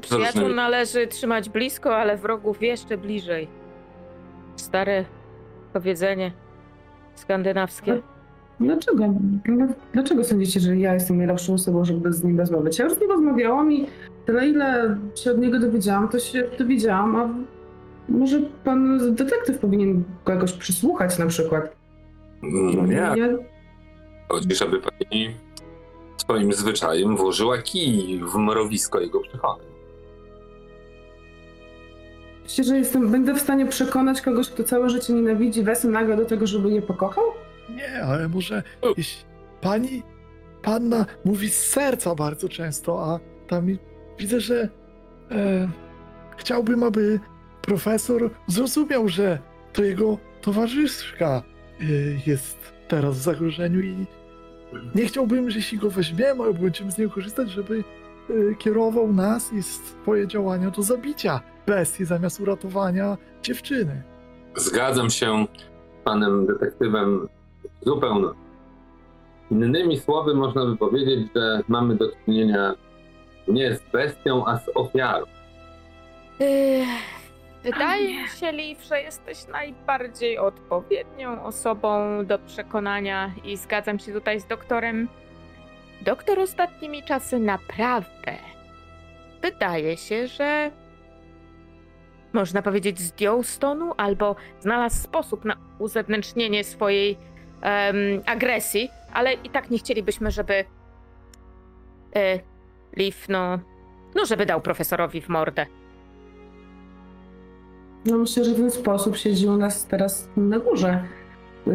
przyjaciół 0.00 0.48
należy 0.48 1.06
trzymać 1.06 1.48
blisko, 1.48 1.96
ale 1.96 2.16
wrogów 2.16 2.62
jeszcze 2.62 2.98
bliżej. 2.98 3.48
Stare 4.56 5.04
powiedzenie 5.72 6.32
skandynawskie. 7.14 8.02
Dlaczego? 8.60 9.04
Dl- 9.48 9.74
Dlaczego 9.92 10.24
sądzicie, 10.24 10.60
że 10.60 10.76
ja 10.76 10.94
jestem 10.94 11.16
najlepszą 11.18 11.54
osobą, 11.54 11.84
żeby 11.84 12.12
z 12.12 12.24
nim 12.24 12.38
rozmawiać? 12.38 12.78
Ja 12.78 12.84
już 12.84 12.94
z 12.94 13.00
nim 13.00 13.10
rozmawiałam 13.10 13.72
i 13.72 13.86
tyle, 14.26 14.48
ile 14.48 14.96
się 15.14 15.30
od 15.30 15.38
niego 15.38 15.58
dowiedziałam, 15.60 16.08
to 16.08 16.18
się 16.18 16.48
dowiedziałam, 16.58 17.16
a 17.16 17.28
może 18.08 18.40
pan 18.64 19.14
detektyw 19.14 19.58
powinien 19.58 20.04
kogoś 20.24 20.52
przysłuchać 20.52 21.18
na 21.18 21.26
przykład? 21.26 21.76
No 22.42 22.86
nie, 22.86 22.94
Ja, 22.94 23.14
chodzi, 24.28 24.54
żeby 24.54 24.80
pani 24.80 25.30
swoim 26.16 26.52
zwyczajem 26.52 27.16
włożyła 27.16 27.58
kij 27.58 28.20
w 28.32 28.34
mrowisko 28.36 29.00
jego 29.00 29.20
przekonań. 29.20 29.66
myślicie, 32.42 32.64
że 32.64 32.78
jestem, 32.78 33.10
będę 33.10 33.34
w 33.34 33.40
stanie 33.40 33.66
przekonać 33.66 34.20
kogoś, 34.20 34.50
kto 34.50 34.64
całe 34.64 34.90
życie 34.90 35.12
nienawidzi 35.12 35.62
Wesy 35.62 35.88
nagle 35.88 36.16
do 36.16 36.24
tego, 36.24 36.46
żeby 36.46 36.70
je 36.70 36.82
pokochał? 36.82 37.24
Nie, 37.76 38.02
ale 38.02 38.28
może 38.28 38.62
jeśli 38.96 39.24
pani, 39.60 40.02
panna 40.62 41.06
mówi 41.24 41.50
z 41.50 41.66
serca 41.66 42.14
bardzo 42.14 42.48
często, 42.48 43.04
a 43.04 43.20
tam 43.48 43.66
widzę, 44.18 44.40
że 44.40 44.68
e, 45.30 45.68
chciałbym, 46.36 46.82
aby 46.82 47.20
profesor 47.62 48.30
zrozumiał, 48.46 49.08
że 49.08 49.38
to 49.72 49.84
jego 49.84 50.18
towarzyszka 50.40 51.42
y, 51.80 52.18
jest 52.26 52.58
teraz 52.88 53.18
w 53.18 53.22
zagrożeniu 53.22 53.80
i 53.80 54.06
nie 54.94 55.06
chciałbym, 55.06 55.50
że 55.50 55.58
jeśli 55.58 55.78
go 55.78 55.90
weźmiemy 55.90 56.44
albo 56.44 56.62
będziemy 56.62 56.92
z 56.92 56.98
niego 56.98 57.10
korzystać, 57.10 57.50
żeby 57.50 57.84
y, 58.30 58.54
kierował 58.58 59.12
nas 59.12 59.52
i 59.52 59.62
swoje 59.62 60.26
działania 60.26 60.70
do 60.70 60.82
zabicia 60.82 61.40
bestii 61.66 62.04
zamiast 62.04 62.40
uratowania 62.40 63.16
dziewczyny. 63.42 64.02
Zgadzam 64.56 65.10
się 65.10 65.46
z 66.00 66.04
panem 66.04 66.46
detektywem 66.46 67.28
zupełnie. 67.82 68.28
Innymi 69.50 69.98
słowy, 69.98 70.34
można 70.34 70.66
by 70.66 70.76
powiedzieć, 70.76 71.28
że 71.36 71.60
mamy 71.68 71.96
do 71.96 72.06
czynienia 72.24 72.74
nie 73.48 73.74
z 73.74 73.82
bestią, 73.92 74.46
a 74.46 74.58
z 74.58 74.70
ofiarą. 74.74 75.26
Wydaje 77.62 78.22
mi 78.22 78.28
się, 78.28 78.52
Liv, 78.52 78.80
że 78.88 79.02
jesteś 79.02 79.46
najbardziej 79.48 80.38
odpowiednią 80.38 81.44
osobą 81.44 81.98
do 82.26 82.38
przekonania 82.38 83.32
i 83.44 83.56
zgadzam 83.56 83.98
się 83.98 84.12
tutaj 84.12 84.40
z 84.40 84.46
doktorem. 84.46 85.08
Doktor 86.02 86.38
ostatnimi 86.38 87.02
czasy 87.02 87.38
naprawdę 87.38 88.36
wydaje 89.42 89.96
się, 89.96 90.26
że 90.26 90.70
można 92.32 92.62
powiedzieć 92.62 93.00
zdjął 93.00 93.42
z 93.42 93.58
tonu 93.58 93.92
albo 93.96 94.36
znalazł 94.60 94.96
sposób 95.02 95.44
na 95.44 95.56
uzewnętrznienie 95.78 96.64
swojej 96.64 97.18
em, 97.62 97.96
agresji, 98.26 98.90
ale 99.12 99.32
i 99.32 99.50
tak 99.50 99.70
nie 99.70 99.78
chcielibyśmy, 99.78 100.30
żeby 100.30 100.64
e, 102.16 102.38
Liv, 102.96 103.16
no, 103.28 103.58
no, 104.14 104.26
żeby 104.26 104.46
dał 104.46 104.60
profesorowi 104.60 105.20
w 105.20 105.28
mordę. 105.28 105.66
No 108.06 108.18
myślę, 108.18 108.44
że 108.44 108.54
ten 108.54 108.70
sposób 108.70 109.16
siedzi 109.16 109.46
u 109.46 109.56
nas 109.56 109.86
teraz 109.86 110.28
na 110.36 110.58
górze, 110.58 111.04
yy, 111.66 111.74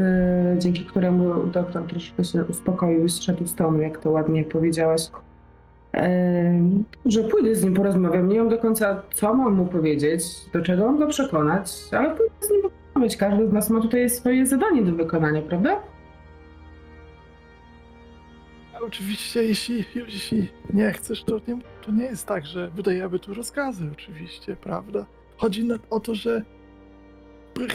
dzięki 0.57 0.85
któremu 0.85 1.43
doktor 1.43 1.83
troszkę 1.83 2.23
się 2.23 2.43
uspokoił 2.45 3.05
i 3.05 3.09
zszedł 3.09 3.47
z 3.47 3.55
tonu, 3.55 3.81
jak 3.81 3.97
to 3.97 4.11
ładnie 4.11 4.43
powiedziałaś. 4.43 5.01
Yy, 5.93 6.01
że 7.05 7.23
pójdę 7.23 7.55
z 7.55 7.63
nim 7.63 7.73
porozmawiam. 7.73 8.29
Nie 8.29 8.35
wiem 8.35 8.49
do 8.49 8.57
końca, 8.57 9.01
co 9.13 9.33
mam 9.33 9.53
mu 9.53 9.65
powiedzieć, 9.65 10.23
do 10.53 10.61
czego 10.61 10.85
mam 10.85 10.99
go 10.99 11.07
przekonać, 11.07 11.71
ale 11.91 12.15
pójdę 12.15 12.33
z 12.39 12.49
nim 12.49 12.61
porozmawiać. 12.95 13.17
Każdy 13.17 13.47
z 13.49 13.53
nas 13.53 13.69
ma 13.69 13.81
tutaj 13.81 14.09
swoje 14.09 14.45
zadanie 14.45 14.81
do 14.83 14.91
wykonania, 14.91 15.41
prawda? 15.41 15.81
A 18.75 18.79
Oczywiście, 18.79 19.43
jeśli, 19.43 19.85
jeśli 19.95 20.47
nie 20.73 20.91
chcesz, 20.91 21.23
to 21.23 21.39
nie, 21.47 21.57
to 21.81 21.91
nie 21.91 22.05
jest 22.05 22.27
tak, 22.27 22.45
że 22.45 22.69
wydajemy 22.69 23.19
tu 23.19 23.33
rozkazy, 23.33 23.89
oczywiście, 23.91 24.55
prawda? 24.55 25.05
Chodzi 25.37 25.63
na, 25.63 25.75
o 25.89 25.99
to, 25.99 26.15
że 26.15 26.41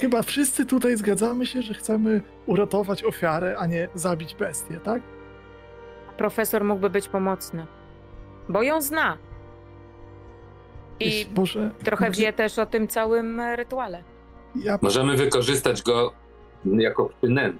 chyba 0.01 0.23
wszyscy 0.23 0.67
tutaj 0.67 0.97
zgadzamy 0.97 1.47
się, 1.47 1.63
że 1.63 1.75
chcemy 1.75 2.23
uratować 2.47 3.05
ofiarę, 3.05 3.57
a 3.59 3.67
nie 3.67 3.89
zabić 3.95 4.35
bestię, 4.35 4.81
tak? 4.81 5.03
Profesor 6.17 6.65
mógłby 6.65 6.91
być 6.91 7.09
pomocny, 7.09 7.67
bo 8.49 8.63
ją 8.63 8.83
zna. 8.83 9.19
I 11.01 11.05
Jeśli 11.05 11.35
może, 11.35 11.71
trochę 11.85 12.09
może 12.09 12.21
wie 12.21 12.33
też 12.33 12.59
o 12.59 12.67
tym 12.67 12.89
całym 12.89 13.41
rytuale. 13.41 14.05
Ja, 14.57 14.79
Możemy 14.83 15.17
wykorzystać 15.17 15.83
go 15.83 16.13
jako 16.65 17.11
przynętę. 17.21 17.59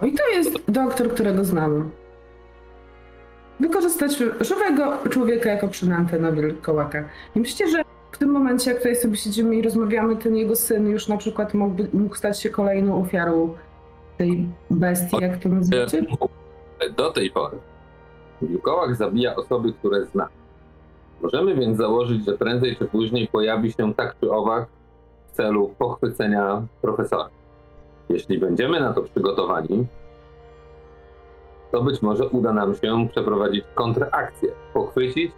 O, 0.00 0.06
I 0.06 0.12
to 0.12 0.28
jest 0.28 0.70
doktor, 0.70 1.10
którego 1.14 1.44
znamy. 1.44 1.84
Wykorzystać 3.60 4.12
żywego 4.40 4.98
człowieka 5.10 5.50
jako 5.50 5.68
przynętę 5.68 6.18
na 6.18 6.32
wilkołaka. 6.32 7.08
I 7.34 7.40
myślę, 7.40 7.70
że 7.70 7.82
w 8.12 8.18
tym 8.18 8.30
momencie, 8.30 8.70
jak 8.70 8.78
tutaj 8.78 8.96
sobie 8.96 9.16
siedzimy 9.16 9.56
i 9.56 9.62
rozmawiamy, 9.62 10.16
ten 10.16 10.36
jego 10.36 10.56
syn 10.56 10.90
już 10.90 11.08
na 11.08 11.16
przykład 11.16 11.54
mógłby, 11.54 11.88
mógł 11.92 12.14
stać 12.14 12.40
się 12.40 12.50
kolejną 12.50 13.02
ofiarą 13.02 13.54
tej 14.18 14.48
bestii, 14.70 15.16
jak 15.20 15.36
to 15.36 15.48
nazywacie? 15.48 16.02
Do 16.96 17.12
tej 17.12 17.30
pory 17.30 17.58
wilkołak 18.42 18.96
zabija 18.96 19.36
osoby, 19.36 19.72
które 19.72 20.06
zna. 20.06 20.28
Możemy 21.20 21.54
więc 21.54 21.78
założyć, 21.78 22.24
że 22.24 22.32
prędzej 22.32 22.76
czy 22.76 22.84
później 22.84 23.28
pojawi 23.28 23.72
się 23.72 23.94
tak 23.94 24.16
czy 24.20 24.32
owak 24.32 24.68
w 25.26 25.32
celu 25.32 25.74
pochwycenia 25.78 26.62
profesora. 26.82 27.28
Jeśli 28.08 28.38
będziemy 28.38 28.80
na 28.80 28.92
to 28.92 29.02
przygotowani, 29.02 29.86
to 31.72 31.82
być 31.82 32.02
może 32.02 32.28
uda 32.28 32.52
nam 32.52 32.74
się 32.74 33.08
przeprowadzić 33.10 33.64
kontrakcję, 33.74 34.48
pochwycić 34.74 35.32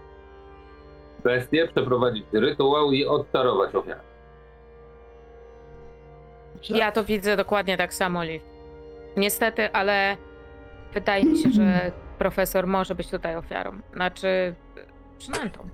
bestię, 1.24 1.68
przeprowadzić 1.68 2.24
rytuał 2.32 2.92
i 2.92 3.06
odczarować 3.06 3.74
ofiarę. 3.74 4.00
Ja 6.70 6.92
to 6.92 7.04
widzę 7.04 7.36
dokładnie 7.36 7.76
tak 7.76 7.94
samo, 7.94 8.24
Liv. 8.24 8.44
Niestety, 9.16 9.72
ale 9.72 10.16
wydaje 10.94 11.24
mi 11.24 11.38
się, 11.38 11.50
że 11.50 11.92
profesor 12.18 12.66
może 12.66 12.94
być 12.94 13.10
tutaj 13.10 13.36
ofiarą. 13.36 13.72
Znaczy, 13.94 14.54
przynętą. 15.18 15.68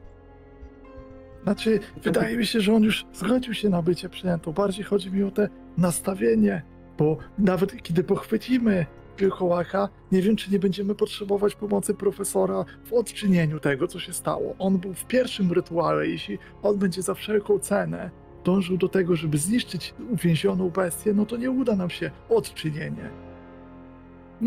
Znaczy, 1.43 1.81
wydaje 2.03 2.37
mi 2.37 2.47
się, 2.47 2.61
że 2.61 2.75
on 2.75 2.83
już 2.83 3.05
zgodził 3.13 3.55
się 3.55 3.69
na 3.69 3.83
bycie 3.83 4.09
przynętą. 4.09 4.53
Bardziej 4.53 4.85
chodzi 4.85 5.13
mi 5.13 5.23
o 5.23 5.31
te 5.31 5.49
nastawienie, 5.79 6.63
bo 6.99 7.17
nawet 7.39 7.83
kiedy 7.83 8.05
pochwycimy 8.05 8.87
wilkołaka, 9.19 9.89
nie 10.13 10.23
wiem, 10.23 10.37
czy 10.37 10.51
nie 10.51 10.59
będziemy 10.59 10.95
potrzebować 10.95 11.55
pomocy 11.55 11.95
profesora 11.95 12.65
w 12.85 12.93
odczynieniu 12.93 13.61
tego, 13.61 13.89
co 13.89 14.01
się 14.01 14.13
stało. 14.13 14.55
On 14.59 14.79
był 14.79 14.95
w 14.95 15.05
pierwszym 15.05 15.53
rytuale, 15.53 16.09
jeśli 16.09 16.39
on 16.63 16.79
będzie 16.79 17.03
za 17.03 17.15
wszelką 17.15 17.59
cenę 17.59 18.11
dążył 18.45 18.77
do 18.77 18.89
tego, 18.89 19.17
żeby 19.17 19.39
zniszczyć 19.39 19.95
uwięzioną 20.11 20.71
bestię, 20.71 21.13
no 21.15 21.27
to 21.27 21.37
nie 21.37 21.51
uda 21.51 21.77
nam 21.77 21.91
się 21.91 22.11
odczynienie. 22.29 23.11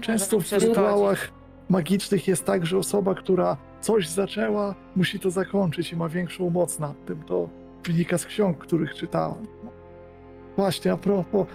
Często 0.01 0.39
w 0.39 0.51
rytuałach 0.51 1.31
magicznych 1.69 2.27
jest 2.27 2.45
tak, 2.45 2.65
że 2.65 2.77
osoba, 2.77 3.15
która 3.15 3.57
coś 3.81 4.07
zaczęła, 4.09 4.75
musi 4.95 5.19
to 5.19 5.31
zakończyć 5.31 5.93
i 5.93 5.95
ma 5.95 6.09
większą 6.09 6.49
moc 6.49 6.79
nad 6.79 7.05
tym. 7.05 7.23
To 7.23 7.49
wynika 7.83 8.17
z 8.17 8.25
ksiąg, 8.25 8.57
których 8.57 8.95
czytałem. 8.95 9.47
Właśnie, 10.57 10.91
a 10.91 10.97
propos, 10.97 11.47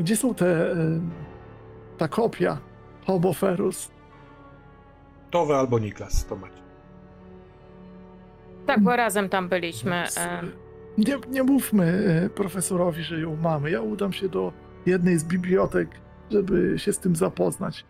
gdzie 0.00 0.16
są 0.16 0.34
te, 0.34 0.72
y, 0.72 1.00
ta 1.98 2.08
kopia 2.08 2.58
Homoferus? 3.06 3.90
Towe 5.30 5.56
albo 5.56 5.78
Niklas, 5.78 6.26
to 6.26 6.36
macie. 6.36 6.58
Tak, 8.66 8.80
bo 8.80 8.96
razem 8.96 9.28
tam 9.28 9.48
byliśmy. 9.48 9.94
e, 10.16 10.42
Nie, 10.98 11.18
nie 11.30 11.42
mówmy 11.42 11.84
y, 12.26 12.30
profesorowi, 12.30 13.02
że 13.02 13.20
ją 13.20 13.36
mamy. 13.36 13.70
Ja 13.70 13.80
udam 13.80 14.12
się 14.12 14.28
do 14.28 14.52
jednej 14.86 15.18
z 15.18 15.24
bibliotek, 15.24 15.88
żeby 16.30 16.78
się 16.78 16.92
z 16.92 16.98
tym 16.98 17.16
zapoznać. 17.16 17.84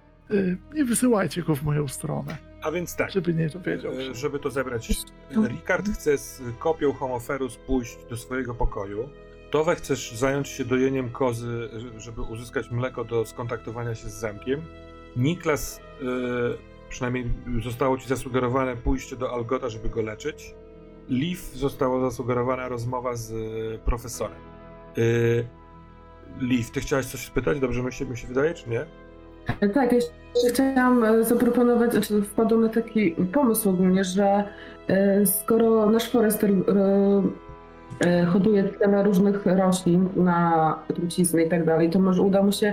Nie 0.75 0.85
wysyłajcie 0.85 1.43
go 1.43 1.55
w 1.57 1.63
moją 1.63 1.89
stronę, 1.89 2.37
A 2.63 2.71
więc 2.71 2.97
tak, 2.97 3.11
żeby 3.11 3.35
nie 3.35 3.49
dowiedział 3.49 3.93
e, 3.93 4.05
się. 4.05 4.15
żeby 4.15 4.39
to 4.39 4.51
zebrać. 4.51 4.89
Ricard 5.49 5.89
chce 5.89 6.19
z 6.19 6.43
kopią 6.59 6.93
Homoferus 6.93 7.57
pójść 7.57 7.99
do 8.11 8.17
swojego 8.17 8.55
pokoju. 8.55 9.09
Towe 9.51 9.75
chcesz 9.77 10.13
zająć 10.13 10.49
się 10.49 10.65
dojeniem 10.65 11.11
kozy, 11.11 11.69
żeby 11.97 12.23
uzyskać 12.23 12.71
mleko 12.71 13.05
do 13.05 13.25
skontaktowania 13.27 13.95
się 13.95 14.09
z 14.09 14.15
zamkiem. 14.15 14.63
Niklas, 15.17 15.81
e, 15.81 16.05
przynajmniej 16.89 17.31
zostało 17.65 17.99
ci 17.99 18.09
zasugerowane 18.09 18.77
pójście 18.77 19.17
do 19.17 19.33
Algota, 19.33 19.69
żeby 19.69 19.89
go 19.89 20.03
leczyć. 20.03 20.55
Liv 21.09 21.41
została 21.55 22.11
zasugerowana 22.11 22.69
rozmowa 22.69 23.17
z 23.17 23.33
e, 23.33 23.79
profesorem. 23.79 24.39
E, 24.99 25.59
Liv, 26.41 26.71
ty 26.73 26.81
chciałaś 26.81 27.07
coś 27.07 27.21
spytać? 27.21 27.61
Dobrze 27.61 27.83
mi 27.83 27.93
się, 27.93 28.05
mi 28.07 28.17
się 28.17 28.29
wydaje, 28.29 28.55
czy 28.55 28.71
nie? 28.71 28.87
Tak, 29.75 29.93
jeszcze 29.93 30.11
chciałam 30.49 31.05
e, 31.05 31.25
zaproponować, 31.25 31.93
znaczy 31.93 32.23
wpadł 32.23 32.61
na 32.61 32.69
taki 32.69 33.11
pomysł 33.33 33.71
ogólnie, 33.71 34.05
że 34.05 34.45
e, 34.89 35.27
skoro 35.27 35.91
nasz 35.91 36.11
forester 36.11 36.51
e, 38.01 38.25
hoduje 38.25 38.65
tyle 38.65 39.03
różnych 39.03 39.47
roślin 39.47 40.09
na 40.17 40.79
trucizny 40.95 41.45
i 41.45 41.49
tak 41.49 41.65
dalej, 41.65 41.91
to 41.91 41.99
może 41.99 42.23
uda 42.23 42.43
mu 42.43 42.53
się 42.53 42.73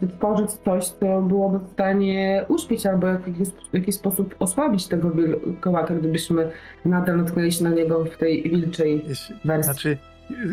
wytworzyć 0.00 0.50
coś, 0.50 0.84
co 0.88 1.22
byłoby 1.22 1.58
w 1.58 1.72
stanie 1.72 2.44
uśpić 2.48 2.86
albo 2.86 3.06
w 3.06 3.26
jakiś, 3.26 3.48
w 3.48 3.74
jakiś 3.74 3.94
sposób 3.94 4.34
osłabić 4.38 4.86
tego 4.86 5.10
wilkołaka, 5.10 5.94
gdybyśmy 5.94 6.50
nadal 6.84 7.16
natknęli 7.16 7.52
się 7.52 7.64
na 7.64 7.70
niego 7.70 8.04
w 8.04 8.16
tej 8.16 8.42
wilczej 8.42 9.04
wersji. 9.44 9.72
znaczy, 9.72 9.98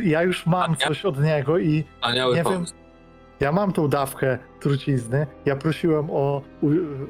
ja 0.03 0.24
już 0.24 0.45
mam 0.45 0.76
coś 0.76 1.05
od 1.05 1.24
niego 1.24 1.57
i 1.57 1.84
Nie 2.13 2.36
wiem. 2.36 2.43
pomysł. 2.43 2.74
Ja 3.40 3.52
mam 3.52 3.72
tą 3.74 3.88
dawkę 3.88 4.38
trucizny. 4.60 5.28
Ja 5.46 5.56
prosiłem 5.56 6.08
o 6.12 6.42
u, 6.62 6.70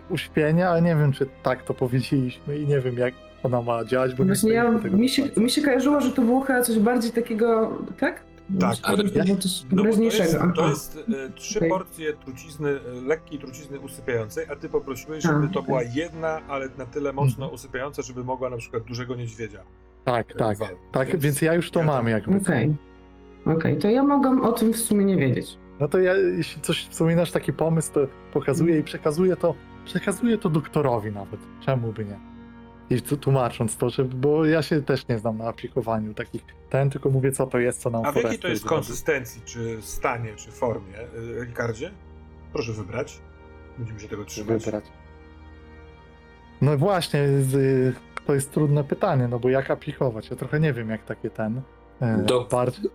uśpienie, 0.09 0.69
ale 0.69 0.81
nie 0.81 0.95
wiem, 0.95 1.11
czy 1.11 1.25
tak 1.43 1.63
to 1.63 1.73
powiedzieliśmy 1.73 2.57
i 2.57 2.67
nie 2.67 2.79
wiem, 2.79 2.97
jak 2.97 3.13
ona 3.43 3.61
ma 3.61 3.85
działać, 3.85 4.15
bo 4.15 4.23
nie 4.23 4.27
Właśnie 4.27 4.51
ja, 4.53 4.79
tego 4.79 4.97
mi, 4.97 5.09
się, 5.09 5.23
mi 5.37 5.49
się 5.49 5.61
kojarzyło, 5.61 6.01
że 6.01 6.11
to 6.11 6.21
było 6.21 6.41
chyba 6.41 6.61
coś 6.61 6.79
bardziej 6.79 7.11
takiego, 7.11 7.77
tak? 7.99 8.23
Tak, 8.59 8.75
ale 8.83 8.97
to 8.97 9.23
było 9.23 9.37
coś 9.37 9.63
No 9.71 9.83
bo 9.83 9.93
to 9.93 10.01
jest, 10.01 10.37
to 10.55 10.69
jest 10.69 10.97
e, 10.97 11.29
trzy 11.35 11.59
Okej. 11.59 11.69
porcje 11.69 12.13
trucizny, 12.13 12.69
e, 12.69 13.01
lekkiej 13.07 13.39
trucizny 13.39 13.79
usypiającej, 13.79 14.45
a 14.51 14.55
ty 14.55 14.69
poprosiłeś, 14.69 15.23
żeby 15.23 15.45
A, 15.45 15.53
to 15.53 15.59
okej. 15.59 15.63
była 15.65 15.81
jedna, 15.83 16.41
ale 16.47 16.69
na 16.77 16.85
tyle 16.85 17.13
mocno 17.13 17.45
Mhm. 17.45 17.53
usypiająca, 17.53 18.01
żeby 18.01 18.23
mogła 18.23 18.49
na 18.49 18.57
przykład 18.57 18.83
dużego 18.83 19.15
niedźwiedzia 19.15 19.59
Tak, 20.03 20.33
tak. 20.33 20.57
Wal. 20.57 20.69
Tak, 20.91 21.19
więc 21.19 21.41
ja 21.41 21.53
już 21.53 21.71
to 21.71 21.79
Ja 21.79 21.85
mam 21.85 22.07
jakby. 22.07 22.37
Okej. 22.37 22.75
Okej, 23.45 23.77
to 23.77 23.89
ja 23.89 24.03
mogę 24.03 24.41
o 24.41 24.51
tym 24.51 24.73
w 24.73 24.77
sumie 24.77 25.05
nie 25.05 25.17
wiedzieć. 25.17 25.57
No 25.79 25.87
to 25.87 25.99
ja, 25.99 26.13
jeśli 26.15 26.61
coś 26.61 26.85
wspominasz, 26.87 27.31
taki 27.31 27.53
pomysł, 27.53 27.93
to 27.93 28.07
pokazuję 28.33 28.79
i 28.79 28.83
przekazuję 28.83 29.35
to, 29.35 29.55
przekazuję 29.85 30.37
to 30.37 30.49
doktorowi 30.49 31.11
nawet. 31.11 31.39
Czemu 31.65 31.93
by 31.93 32.05
nie? 32.05 32.19
I 32.89 33.01
tu- 33.01 33.17
tłumacząc 33.17 33.77
to, 33.77 33.89
że, 33.89 34.03
bo 34.05 34.45
ja 34.45 34.61
się 34.61 34.81
też 34.81 35.07
nie 35.07 35.19
znam 35.19 35.37
na 35.37 35.45
aplikowaniu 35.47 36.13
takich 36.13 36.41
ten, 36.69 36.89
tylko 36.89 37.09
mówię 37.09 37.31
co 37.31 37.47
to 37.47 37.59
jest, 37.59 37.81
co 37.81 37.89
nam 37.89 38.05
A 38.05 38.11
w 38.11 38.15
jakiej 38.15 38.39
to 38.39 38.47
jest 38.47 38.65
konsystencji, 38.65 39.41
czy 39.45 39.77
stanie, 39.81 40.35
czy 40.35 40.51
formie, 40.51 40.99
y, 40.99 41.45
Ricardzie? 41.45 41.91
Proszę 42.53 42.73
wybrać. 42.73 43.19
Będziemy 43.77 43.99
się 43.99 44.07
tego 44.07 44.25
trzymać. 44.25 44.63
wybrać. 44.65 44.85
No 46.61 46.77
właśnie, 46.77 47.27
to 48.25 48.33
jest 48.33 48.51
trudne 48.51 48.83
pytanie, 48.83 49.27
no 49.27 49.39
bo 49.39 49.49
jak 49.49 49.71
aplikować? 49.71 50.29
Ja 50.29 50.35
trochę 50.35 50.59
nie 50.59 50.73
wiem, 50.73 50.89
jak 50.89 51.05
takie 51.05 51.29
ten. 51.29 51.61
E, 52.01 52.17
Do- 52.17 52.45
bardziej, 52.51 52.89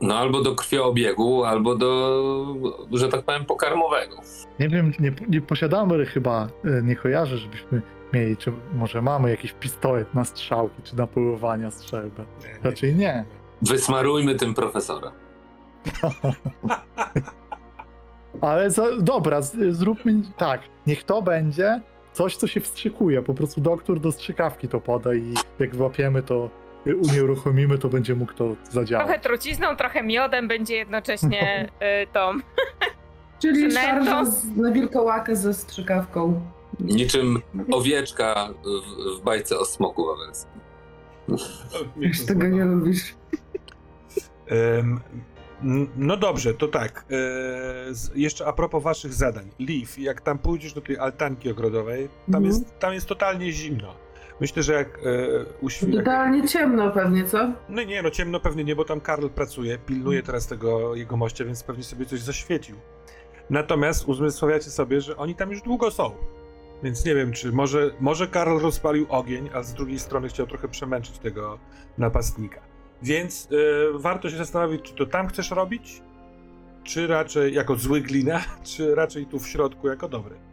No 0.00 0.18
albo 0.18 0.42
do 0.42 0.54
krwioobiegu, 0.54 1.44
albo 1.44 1.76
do, 1.76 2.56
że 2.92 3.08
tak 3.08 3.22
powiem, 3.22 3.44
pokarmowego. 3.44 4.16
nie 4.60 4.68
wiem, 4.68 4.92
nie, 5.00 5.12
nie 5.28 5.40
posiadamy 5.40 6.06
chyba, 6.06 6.48
e, 6.64 6.82
nie 6.82 6.96
kojarzę, 6.96 7.38
żebyśmy 7.38 7.82
mieli, 8.12 8.36
czy 8.36 8.52
może 8.74 9.02
mamy 9.02 9.30
jakiś 9.30 9.52
pistolet 9.52 10.14
na 10.14 10.24
strzałki, 10.24 10.82
czy 10.82 10.96
na 10.96 11.06
polowania 11.06 11.70
strzelbę. 11.70 12.24
Raczej 12.62 12.94
nie. 12.94 13.24
Wysmarujmy 13.62 14.34
tym 14.34 14.54
profesora. 14.54 15.12
Ale 18.40 18.70
za, 18.70 18.96
dobra, 19.00 19.42
z, 19.42 19.76
zróbmy 19.76 20.22
tak. 20.36 20.60
Niech 20.86 21.04
to 21.04 21.22
będzie 21.22 21.80
coś, 22.12 22.36
co 22.36 22.46
się 22.46 22.60
wstrzykuje. 22.60 23.22
Po 23.22 23.34
prostu 23.34 23.60
doktor 23.60 24.00
do 24.00 24.12
strzykawki 24.12 24.68
to 24.68 24.80
poda 24.80 25.14
i 25.14 25.34
jak 25.58 25.76
złapiemy, 25.76 26.22
to 26.22 26.50
y, 26.86 26.96
unieruchomimy, 26.96 27.78
to 27.78 27.88
będzie 27.88 28.14
mógł 28.14 28.32
to 28.32 28.56
zadziałać. 28.70 29.06
Trochę 29.06 29.20
trucizną, 29.20 29.76
trochę 29.76 30.02
miodem 30.02 30.48
będzie 30.48 30.76
jednocześnie 30.76 31.68
y, 32.02 32.06
tą. 32.12 32.32
Czyli 33.42 33.68
Przynętą. 33.68 34.04
szarża 34.04 34.24
z, 34.24 34.56
na 34.56 34.70
wilkołakę 34.72 35.36
ze 35.36 35.54
strzykawką. 35.54 36.40
Niczym 36.80 37.40
owieczka 37.72 38.48
w, 38.64 39.18
w 39.20 39.22
bajce 39.24 39.58
o 39.58 39.64
smoku 39.64 40.06
wawelskim. 40.06 40.60
Już 41.96 42.26
tego 42.26 42.46
nie 42.48 42.64
lubisz. 42.64 43.14
Em, 44.46 45.00
n- 45.62 45.88
No 45.96 46.16
dobrze, 46.16 46.54
to 46.54 46.68
tak. 46.68 47.04
e, 47.10 47.94
z- 47.94 48.10
Jeszcze 48.16 48.46
a 48.46 48.52
propos 48.52 48.82
waszych 48.82 49.14
zadań. 49.14 49.50
Leaf, 49.58 49.98
jak 49.98 50.20
tam 50.20 50.38
pójdziesz 50.38 50.72
do 50.72 50.80
tej 50.80 50.98
altanki 50.98 51.50
ogrodowej, 51.50 52.08
tam, 52.08 52.14
Mhm. 52.26 52.44
jest, 52.44 52.78
tam 52.78 52.92
jest 52.94 53.06
totalnie 53.06 53.52
zimno. 53.52 53.94
Myślę, 54.40 54.62
że 54.62 54.72
jak 54.72 54.98
e, 54.98 55.00
uświ... 55.60 55.86
ciemno 56.48 56.90
pewnie, 56.90 57.24
co? 57.24 57.52
No 57.68 57.82
nie, 57.82 58.02
no 58.02 58.10
ciemno 58.10 58.40
pewnie 58.40 58.64
nie, 58.64 58.76
bo 58.76 58.84
tam 58.84 59.00
Karl 59.00 59.28
pracuje, 59.28 59.78
pilnuje 59.78 60.22
teraz 60.22 60.46
tego 60.46 60.94
jego 60.94 61.16
mościa, 61.16 61.44
więc 61.44 61.62
pewnie 61.62 61.84
sobie 61.84 62.06
coś 62.06 62.20
zaświecił. 62.20 62.76
Natomiast 63.50 64.08
uzmysławiacie 64.08 64.70
sobie, 64.70 65.00
że 65.00 65.16
oni 65.16 65.34
tam 65.34 65.50
już 65.50 65.62
długo 65.62 65.90
są. 65.90 66.10
Więc 66.82 67.04
nie 67.04 67.14
wiem, 67.14 67.32
czy 67.32 67.52
może, 67.52 67.90
może 68.00 68.28
Karl 68.28 68.58
rozpalił 68.58 69.06
ogień, 69.08 69.50
a 69.54 69.62
z 69.62 69.74
drugiej 69.74 69.98
strony 69.98 70.28
chciał 70.28 70.46
trochę 70.46 70.68
przemęczyć 70.68 71.18
tego 71.18 71.58
napastnika. 71.98 72.60
Więc 73.02 73.48
e, 73.52 73.98
warto 73.98 74.30
się 74.30 74.36
zastanowić, 74.36 74.82
czy 74.82 74.94
to 74.94 75.06
tam 75.06 75.28
chcesz 75.28 75.50
robić, 75.50 76.02
czy 76.84 77.06
raczej 77.06 77.54
jako 77.54 77.76
zły 77.76 78.00
glina, 78.00 78.40
czy 78.76 78.94
raczej 78.94 79.26
tu 79.26 79.38
w 79.38 79.48
środku 79.48 79.88
jako 79.88 80.08
dobry. 80.08 80.49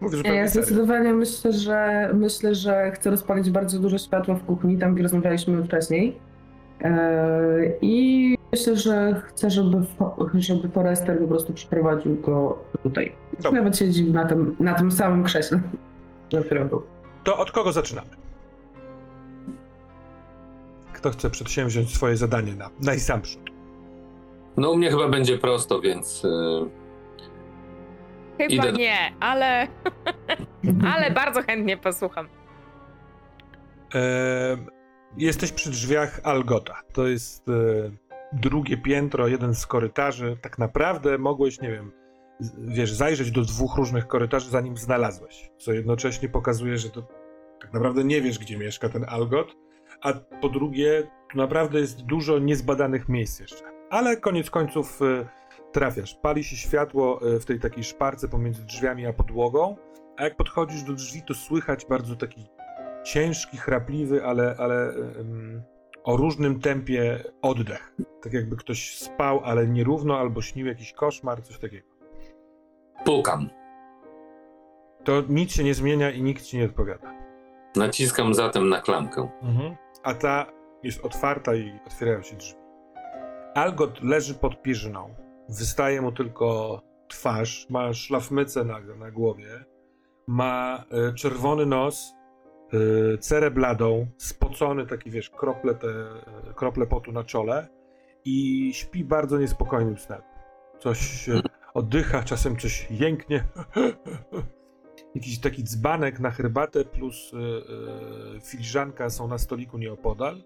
Mówię 0.00 0.16
zupełnie 0.16 0.38
Ja 0.38 0.48
serio. 0.48 0.66
zdecydowanie 0.66 1.12
myślę, 1.12 1.52
że 1.52 2.10
myślę, 2.14 2.54
że 2.54 2.90
chcę 2.94 3.10
rozpalić 3.10 3.50
bardzo 3.50 3.78
dużo 3.78 3.98
światła 3.98 4.34
w 4.34 4.44
kuchni, 4.44 4.78
tam 4.78 4.94
gdzie 4.94 5.02
rozmawialiśmy 5.02 5.64
wcześniej. 5.64 6.18
Eee, 6.80 7.72
I 7.82 8.38
myślę, 8.52 8.76
że 8.76 9.22
chcę, 9.26 9.50
żeby, 9.50 9.76
Fo- 9.76 10.28
żeby 10.40 10.68
Forrester 10.68 11.18
po 11.20 11.26
prostu 11.28 11.52
przyprowadził 11.52 12.16
go 12.20 12.58
tutaj. 12.82 13.12
Dobra. 13.42 13.60
Nawet 13.60 13.78
siedzi 13.78 14.12
na 14.12 14.24
tym, 14.26 14.56
na 14.60 14.74
tym 14.74 14.92
samym 14.92 15.24
krześle, 15.24 15.60
na 16.32 16.40
którym 16.42 16.68
był. 16.68 16.82
To 17.24 17.38
od 17.38 17.52
kogo 17.52 17.72
zaczynamy? 17.72 18.08
Kto 20.92 21.10
chce 21.10 21.30
przedsięwziąć 21.30 21.94
swoje 21.94 22.16
zadanie 22.16 22.54
na 22.54 22.70
najsamprzód? 22.82 23.40
No 24.56 24.70
u 24.70 24.76
mnie 24.76 24.90
chyba 24.90 25.08
będzie 25.08 25.38
prosto, 25.38 25.80
więc 25.80 26.24
y, 26.24 26.28
Chyba 28.38 28.54
Idę 28.54 28.72
do- 28.72 28.78
nie, 28.78 28.96
ale, 29.20 29.66
ale 30.94 31.10
bardzo 31.10 31.42
chętnie 31.42 31.76
posłucham. 31.76 32.28
E, 33.94 34.00
jesteś 35.16 35.52
przy 35.52 35.70
drzwiach 35.70 36.20
Algota. 36.24 36.80
To 36.92 37.06
jest 37.06 37.48
e, 37.48 37.52
drugie 38.32 38.76
piętro, 38.76 39.28
jeden 39.28 39.54
z 39.54 39.66
korytarzy. 39.66 40.36
Tak 40.42 40.58
naprawdę 40.58 41.18
mogłeś, 41.18 41.60
nie 41.60 41.70
wiem, 41.70 41.92
z- 42.40 42.74
wiesz, 42.74 42.92
zajrzeć 42.92 43.30
do 43.30 43.42
dwóch 43.42 43.76
różnych 43.76 44.06
korytarzy, 44.06 44.50
zanim 44.50 44.76
znalazłeś. 44.76 45.50
Co 45.58 45.72
jednocześnie 45.72 46.28
pokazuje, 46.28 46.78
że 46.78 46.90
to 46.90 47.02
tak 47.60 47.72
naprawdę 47.72 48.04
nie 48.04 48.20
wiesz, 48.22 48.38
gdzie 48.38 48.58
mieszka 48.58 48.88
ten 48.88 49.04
Algot. 49.08 49.56
A 50.02 50.12
po 50.12 50.48
drugie, 50.48 51.02
tu 51.30 51.38
naprawdę 51.38 51.80
jest 51.80 52.02
dużo 52.02 52.38
niezbadanych 52.38 53.08
miejsc 53.08 53.40
jeszcze. 53.40 53.64
Ale 53.90 54.16
koniec 54.16 54.50
końców 54.50 55.02
e, 55.02 55.26
trafiasz. 55.76 56.14
Pali 56.14 56.44
się 56.44 56.56
światło 56.56 57.20
e, 57.22 57.40
w 57.40 57.44
tej 57.44 57.60
takiej 57.60 57.84
szparce 57.84 58.28
pomiędzy 58.28 58.64
drzwiami 58.64 59.06
a 59.06 59.12
podłogą. 59.12 59.76
A 60.16 60.24
jak 60.24 60.36
podchodzisz 60.36 60.82
do 60.82 60.92
drzwi, 60.92 61.22
to 61.22 61.34
słychać 61.34 61.86
bardzo 61.86 62.16
taki 62.16 62.46
ciężki, 63.04 63.56
chrapliwy, 63.56 64.24
ale, 64.24 64.56
ale 64.58 64.88
em, 64.88 65.62
o 66.04 66.16
różnym 66.16 66.60
tempie 66.60 67.24
oddech. 67.42 67.94
Tak 68.22 68.32
jakby 68.32 68.56
ktoś 68.56 68.98
spał, 68.98 69.40
ale 69.44 69.66
nierówno, 69.66 70.18
albo 70.18 70.42
śnił 70.42 70.66
jakiś 70.66 70.92
koszmar, 70.92 71.42
coś 71.42 71.58
takiego. 71.58 71.88
pukam. 73.04 73.50
To 75.04 75.22
nic 75.28 75.52
się 75.52 75.64
nie 75.64 75.74
zmienia 75.74 76.10
i 76.10 76.22
nikt 76.22 76.42
ci 76.42 76.58
nie 76.58 76.64
odpowiada. 76.64 77.12
Naciskam 77.76 78.34
zatem 78.34 78.68
na 78.68 78.80
klamkę. 78.80 79.28
A 80.02 80.14
ta 80.14 80.46
jest 80.82 81.04
otwarta 81.04 81.54
i 81.54 81.80
otwierają 81.86 82.22
się 82.22 82.36
drzwi. 82.36 82.58
Algot 83.54 84.02
leży 84.02 84.34
pod 84.34 84.62
pierzyną. 84.62 85.25
Wystaje 85.48 86.02
mu 86.02 86.12
tylko 86.12 86.80
twarz, 87.08 87.66
ma 87.70 87.94
szlafmycę 87.94 88.64
na, 88.64 88.80
na 88.80 89.10
głowie, 89.10 89.64
ma 90.26 90.84
e, 90.90 91.12
czerwony 91.14 91.66
nos, 91.66 92.14
e, 92.72 93.18
cerę 93.18 93.50
bladą, 93.50 94.06
spocony 94.16 94.86
taki, 94.86 95.10
wiesz, 95.10 95.30
krople, 95.30 95.74
te, 95.74 95.88
e, 95.88 96.54
krople 96.54 96.86
potu 96.86 97.12
na 97.12 97.24
czole 97.24 97.68
i 98.24 98.70
śpi 98.74 99.04
bardzo 99.04 99.38
niespokojnym 99.38 99.98
snem. 99.98 100.22
Coś 100.78 101.28
e, 101.28 101.42
oddycha, 101.74 102.22
czasem 102.22 102.56
coś 102.56 102.90
jęknie. 102.90 103.44
Jakiś 105.14 105.40
taki 105.40 105.64
dzbanek 105.64 106.20
na 106.20 106.30
herbatę 106.30 106.84
plus 106.84 107.32
filiżanka 108.42 109.10
są 109.10 109.28
na 109.28 109.38
stoliku 109.38 109.78
nieopodal. 109.78 110.42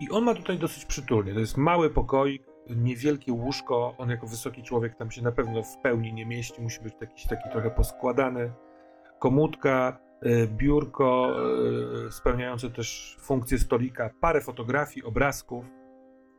I 0.00 0.10
on 0.10 0.24
ma 0.24 0.34
tutaj 0.34 0.58
dosyć 0.58 0.84
przytulnie. 0.84 1.34
To 1.34 1.40
jest 1.40 1.56
mały 1.56 1.90
pokoik, 1.90 2.47
niewielkie 2.76 3.32
łóżko. 3.32 3.94
On 3.98 4.10
jako 4.10 4.26
wysoki 4.26 4.62
człowiek 4.62 4.94
tam 4.96 5.10
się 5.10 5.22
na 5.22 5.32
pewno 5.32 5.62
w 5.62 5.76
pełni 5.82 6.12
nie 6.12 6.26
mieści. 6.26 6.62
Musi 6.62 6.80
być 6.80 6.94
jakiś 7.00 7.26
taki 7.26 7.50
trochę 7.52 7.70
poskładany. 7.70 8.52
Komódka, 9.18 9.98
e, 10.22 10.46
biurko 10.46 11.36
e, 12.06 12.12
spełniające 12.12 12.70
też 12.70 13.16
funkcję 13.20 13.58
stolika, 13.58 14.10
parę 14.20 14.40
fotografii, 14.40 15.04
obrazków 15.06 15.64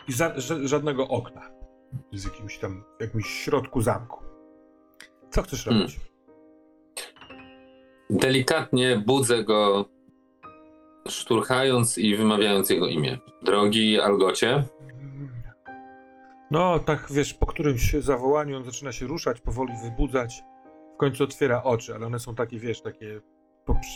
i 0.07 0.13
za, 0.13 0.29
ża- 0.35 0.67
żadnego 0.67 1.07
okna. 1.07 1.41
Z 2.13 2.23
jakimś 2.23 2.57
tam, 2.57 2.83
jakimś 2.99 3.27
środku 3.27 3.81
zamku. 3.81 4.23
Co 5.29 5.41
chcesz 5.41 5.63
Hmm. 5.63 5.81
robić? 5.81 5.99
Delikatnie 8.09 9.03
budzę 9.05 9.43
go, 9.43 9.85
szturchając 11.07 11.97
i 11.97 12.15
wymawiając 12.15 12.69
jego 12.69 12.87
imię. 12.87 13.17
Drogi 13.41 13.99
Algocie, 13.99 14.63
No, 16.51 16.79
tak 16.79 17.07
wiesz, 17.11 17.33
po 17.33 17.45
którymś 17.45 17.93
zawołaniu 17.93 18.57
on 18.57 18.63
zaczyna 18.63 18.91
się 18.91 19.07
ruszać, 19.07 19.41
powoli 19.41 19.73
wybudzać. 19.83 20.43
W 20.93 20.97
końcu 20.97 21.23
otwiera 21.23 21.63
oczy, 21.63 21.95
ale 21.95 22.05
one 22.05 22.19
są 22.19 22.35
takie, 22.35 22.59
wiesz, 22.59 22.81
takie 22.81 23.21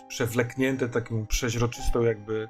przewleknięte 0.08 0.90
taką 0.90 1.28
przeźroczystą 1.28 2.02
jakby, 2.02 2.48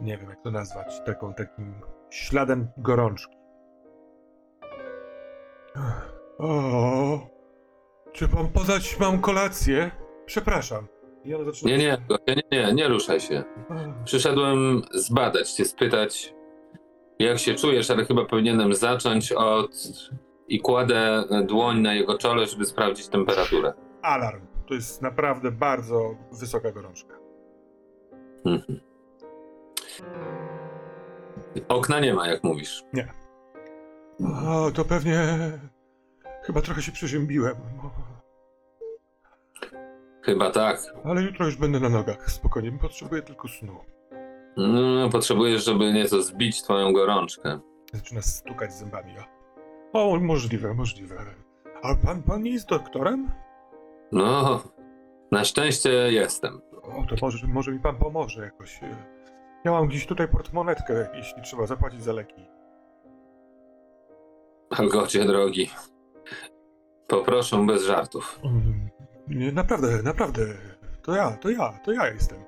nie 0.00 0.18
wiem 0.18 0.30
jak 0.30 0.42
to 0.42 0.50
nazwać, 0.50 1.00
taką, 1.06 1.34
takim 1.34 1.74
śladem 2.10 2.68
gorączki. 2.76 3.36
O, 6.38 7.26
czy 8.12 8.28
mam 8.28 8.48
podać 8.48 8.98
mam 9.00 9.20
kolację? 9.20 9.90
Przepraszam. 10.26 10.86
I 11.24 11.34
on 11.34 11.44
zaczyna... 11.44 11.70
nie, 11.70 11.78
nie, 11.78 11.98
nie, 12.28 12.42
nie, 12.52 12.74
nie 12.74 12.88
ruszaj 12.88 13.20
się. 13.20 13.44
Przyszedłem 14.04 14.82
zbadać 14.94 15.52
cię, 15.52 15.64
spytać, 15.64 16.34
jak 17.18 17.38
się 17.38 17.54
czujesz, 17.54 17.90
ale 17.90 18.04
chyba 18.04 18.24
powinienem 18.24 18.74
zacząć 18.74 19.32
od. 19.32 19.76
I 20.48 20.60
kładę 20.60 21.24
dłoń 21.46 21.80
na 21.80 21.94
jego 21.94 22.18
czole, 22.18 22.46
żeby 22.46 22.64
sprawdzić 22.66 23.08
temperaturę. 23.08 23.72
Alarm. 24.02 24.46
To 24.66 24.74
jest 24.74 25.02
naprawdę 25.02 25.50
bardzo 25.50 26.14
wysoka 26.32 26.72
gorączka. 26.72 27.14
Mhm. 28.46 28.80
Okna 31.68 32.00
nie 32.00 32.14
ma, 32.14 32.28
jak 32.28 32.44
mówisz. 32.44 32.84
O, 34.46 34.70
to 34.70 34.84
pewnie... 34.84 35.26
Chyba 36.42 36.60
trochę 36.60 36.82
się 36.82 36.92
przeziębiłem. 36.92 37.56
Chyba 40.22 40.50
tak. 40.50 40.80
Ale 41.04 41.22
jutro 41.22 41.46
już 41.46 41.56
będę 41.56 41.80
na 41.80 41.88
nogach. 41.88 42.30
Spokojnie, 42.30 42.78
potrzebuję 42.78 43.22
tylko 43.22 43.48
snu. 43.48 43.76
No, 44.58 45.08
potrzebujesz, 45.10 45.64
żeby 45.64 45.92
nieco 45.92 46.22
zbić 46.22 46.62
twoją 46.62 46.92
gorączkę. 46.92 47.58
Zaczyna 47.92 48.22
stukać 48.22 48.72
zębami. 48.72 49.14
O, 49.92 50.18
możliwe, 50.20 50.74
możliwe. 50.74 51.16
A 51.82 51.94
pan, 52.06 52.22
pan 52.22 52.42
nie 52.42 52.50
jest 52.50 52.68
doktorem? 52.68 53.30
No, 54.12 54.62
na 55.32 55.44
szczęście 55.44 55.90
jestem. 55.90 56.60
O, 56.82 57.04
to 57.08 57.16
może, 57.22 57.46
może 57.46 57.72
mi 57.72 57.80
pan 57.80 57.96
pomoże 57.96 58.42
jakoś. 58.44 58.80
Ja 59.64 59.70
mam 59.72 59.86
gdzieś 59.88 60.06
tutaj 60.06 60.28
portmonetkę, 60.28 61.08
jeśli 61.14 61.42
trzeba 61.42 61.66
zapłacić 61.66 62.02
za 62.02 62.12
leki. 62.12 62.46
Algocie 64.70 65.24
drogi. 65.24 65.70
Poproszę 67.06 67.66
bez 67.66 67.84
żartów. 67.84 68.40
Mm, 68.44 68.88
Nie, 69.28 69.52
naprawdę, 69.52 70.02
naprawdę. 70.02 70.42
To 71.02 71.14
ja, 71.16 71.30
to 71.30 71.50
ja, 71.50 71.72
to 71.84 71.92
ja 71.92 72.06
jestem. 72.06 72.38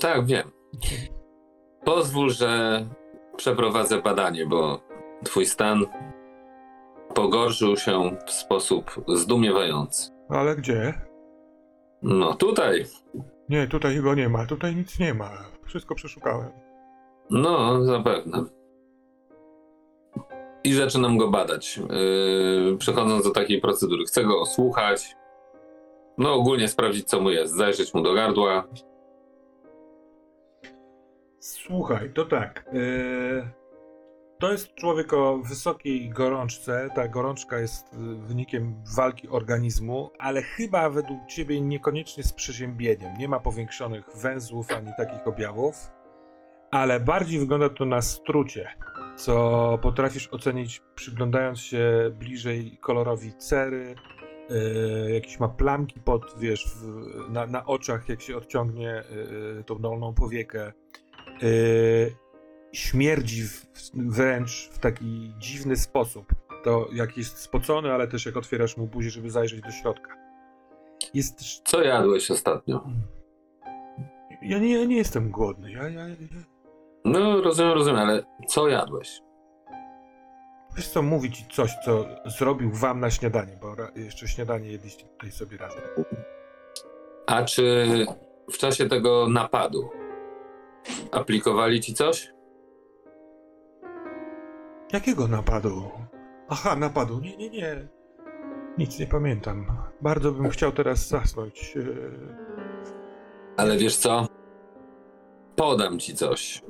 Tak, 0.00 0.26
wiem. 0.26 0.50
Pozwól, 1.84 2.30
że 2.30 2.84
przeprowadzę 3.36 4.02
badanie, 4.02 4.46
bo 4.46 4.80
twój 5.24 5.46
stan 5.46 5.86
pogorszył 7.14 7.76
się 7.76 8.16
w 8.26 8.30
sposób 8.30 8.90
zdumiewający. 9.08 10.10
Ale 10.28 10.56
gdzie? 10.56 10.94
No 12.02 12.34
tutaj. 12.34 12.86
Nie, 13.48 13.66
tutaj 13.66 14.00
go 14.00 14.14
nie 14.14 14.28
ma, 14.28 14.46
tutaj 14.46 14.76
nic 14.76 14.98
nie 14.98 15.14
ma. 15.14 15.30
Wszystko 15.66 15.94
przeszukałem. 15.94 16.50
No, 17.30 17.84
zapewne. 17.84 18.44
I 20.64 20.72
zaczynam 20.72 21.18
go 21.18 21.28
badać. 21.30 21.76
Yy, 21.76 22.76
przechodząc 22.78 23.24
do 23.24 23.30
takiej 23.30 23.60
procedury. 23.60 24.04
Chcę 24.04 24.24
go 24.24 24.40
osłuchać. 24.40 25.16
No, 26.18 26.34
ogólnie 26.34 26.68
sprawdzić, 26.68 27.08
co 27.08 27.20
mu 27.20 27.30
jest. 27.30 27.54
Zajrzeć 27.56 27.94
mu 27.94 28.02
do 28.02 28.14
gardła. 28.14 28.64
Słuchaj, 31.44 32.10
to 32.12 32.24
tak. 32.24 32.64
e, 32.68 33.50
to 34.38 34.52
jest 34.52 34.74
człowiek 34.74 35.12
o 35.12 35.38
wysokiej 35.38 36.10
gorączce. 36.10 36.88
Ta 36.94 37.08
gorączka 37.08 37.58
jest 37.58 37.94
e, 37.94 37.96
wynikiem 38.26 38.82
walki 38.96 39.28
organizmu, 39.28 40.10
ale 40.18 40.42
chyba 40.42 40.90
według 40.90 41.26
ciebie 41.26 41.60
niekoniecznie 41.60 42.22
z 42.22 42.32
przeziębieniem. 42.32 43.18
Nie 43.18 43.28
ma 43.28 43.40
powiększonych 43.40 44.04
węzłów 44.16 44.72
ani 44.72 44.90
takich 44.96 45.28
objawów, 45.28 45.90
ale 46.70 47.00
bardziej 47.00 47.40
wygląda 47.40 47.68
to 47.68 47.84
na 47.84 48.02
strucie, 48.02 48.68
co 49.16 49.78
potrafisz 49.82 50.28
ocenić 50.32 50.82
przyglądając 50.94 51.60
się 51.60 52.10
bliżej 52.18 52.78
kolorowi 52.80 53.34
cery. 53.34 53.94
e, 54.50 55.10
jakieś 55.10 55.40
ma 55.40 55.48
plamki 55.48 56.00
pod, 56.00 56.34
wiesz, 56.38 56.66
w, 56.66 57.30
na, 57.30 57.46
na 57.46 57.66
oczach, 57.66 58.08
jak 58.08 58.20
się 58.20 58.36
odciągnie 58.36 58.90
e, 58.90 59.64
tą 59.64 59.78
dolną 59.78 60.14
powiekę. 60.14 60.72
Yy, 61.42 62.16
śmierdzi 62.72 63.42
w, 63.42 63.66
wręcz 63.94 64.70
w 64.72 64.78
taki 64.78 65.34
dziwny 65.38 65.76
sposób. 65.76 66.26
To 66.64 66.88
jak 66.92 67.16
jest 67.16 67.38
spocony, 67.38 67.92
ale 67.92 68.08
też 68.08 68.26
jak 68.26 68.36
otwierasz 68.36 68.76
mu 68.76 68.86
buzię, 68.86 69.10
żeby 69.10 69.30
zajrzeć 69.30 69.60
do 69.60 69.70
środka. 69.70 70.16
Jest 71.14 71.38
też... 71.38 71.60
Co 71.64 71.82
jadłeś 71.82 72.30
ostatnio? 72.30 72.86
Ja 74.42 74.58
nie, 74.58 74.78
ja 74.78 74.84
nie 74.84 74.96
jestem 74.96 75.30
głodny. 75.30 75.72
Ja, 75.72 75.88
ja, 75.88 76.08
ja... 76.08 76.14
No, 77.04 77.42
rozumiem, 77.42 77.72
rozumiem, 77.72 78.00
ale 78.00 78.24
co 78.48 78.68
jadłeś? 78.68 79.20
Wiesz 80.76 80.88
co, 80.88 81.02
mówi 81.02 81.30
ci 81.30 81.44
coś, 81.52 81.74
co 81.84 82.06
zrobił 82.38 82.70
wam 82.70 83.00
na 83.00 83.10
śniadanie, 83.10 83.58
bo 83.62 83.76
jeszcze 83.96 84.28
śniadanie 84.28 84.70
jedliście 84.70 85.06
tutaj 85.06 85.32
sobie 85.32 85.56
razem. 85.56 85.82
A 87.26 87.44
czy 87.44 87.86
w 88.52 88.58
czasie 88.58 88.88
tego 88.88 89.28
napadu 89.28 89.90
aplikowali 91.12 91.80
ci 91.80 91.94
coś? 91.94 92.32
Jakiego 94.92 95.28
napadu? 95.28 95.90
Aha, 96.48 96.76
napadu. 96.76 97.20
Nie, 97.20 97.36
nie, 97.36 97.50
nie. 97.50 97.88
Nic 98.78 98.98
nie 98.98 99.06
pamiętam. 99.06 99.66
Bardzo 100.00 100.32
bym 100.32 100.48
chciał 100.48 100.72
teraz 100.72 101.08
zasnąć. 101.08 101.74
Yy, 101.74 102.36
Ale 103.56 103.76
wiesz 103.76 103.96
co? 103.96 104.26
Podam 105.56 105.98
ci 105.98 106.14
coś. 106.14 106.62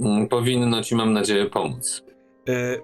Mm, 0.00 0.28
Powinno 0.28 0.82
ci, 0.82 0.94
mam 0.94 1.12
nadzieję, 1.12 1.46
pomóc. 1.46 2.04
Y, 2.48 2.82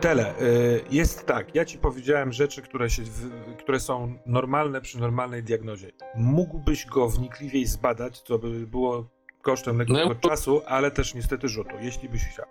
Tele, 0.00 0.34
y, 0.40 0.80
jest 0.90 1.26
tak, 1.26 1.54
ja 1.54 1.64
ci 1.64 1.78
powiedziałem 1.78 2.32
rzeczy, 2.32 2.62
które, 2.62 2.90
się, 2.90 3.02
w, 3.02 3.30
które 3.58 3.80
są 3.80 4.14
normalne 4.26 4.80
przy 4.80 5.00
normalnej 5.00 5.42
diagnozie. 5.42 5.90
Mógłbyś 6.16 6.86
go 6.86 7.08
wnikliwiej 7.08 7.66
zbadać, 7.66 8.20
co 8.20 8.38
by 8.38 8.66
było 8.66 9.10
kosztem 9.42 9.78
lekkiego 9.78 10.08
No 10.08 10.14
czasu, 10.14 10.62
ale 10.66 10.90
też 10.90 11.14
niestety 11.14 11.48
rzutu, 11.48 11.70
jeśli 11.80 12.08
byś 12.08 12.24
chciał. 12.24 12.46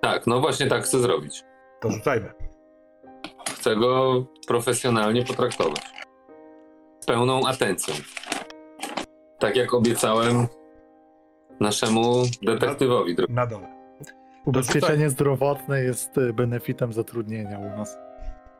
Tak, 0.00 0.26
no 0.26 0.40
właśnie 0.40 0.66
tak 0.66 0.84
chcę 0.84 0.98
zrobić. 0.98 1.44
To 1.80 1.90
rzucajmy. 1.90 2.32
Chcę 3.48 3.76
go 3.76 4.24
profesjonalnie 4.46 5.24
potraktować. 5.24 5.82
Z 7.00 7.06
pełną 7.06 7.46
atencją. 7.46 7.94
Tak 9.38 9.56
jak 9.56 9.74
obiecałem 9.74 10.46
naszemu 11.60 12.22
detektywowi. 12.42 13.16
dro- 13.16 13.30
Na 13.30 13.46
dole. 13.46 13.78
Ubezpieczenie 14.44 15.10
zdrowotne 15.10 15.82
jest 15.82 16.18
y, 16.18 16.32
benefitem 16.32 16.92
zatrudnienia 16.92 17.58
u 17.58 17.62
nas. 17.78 17.96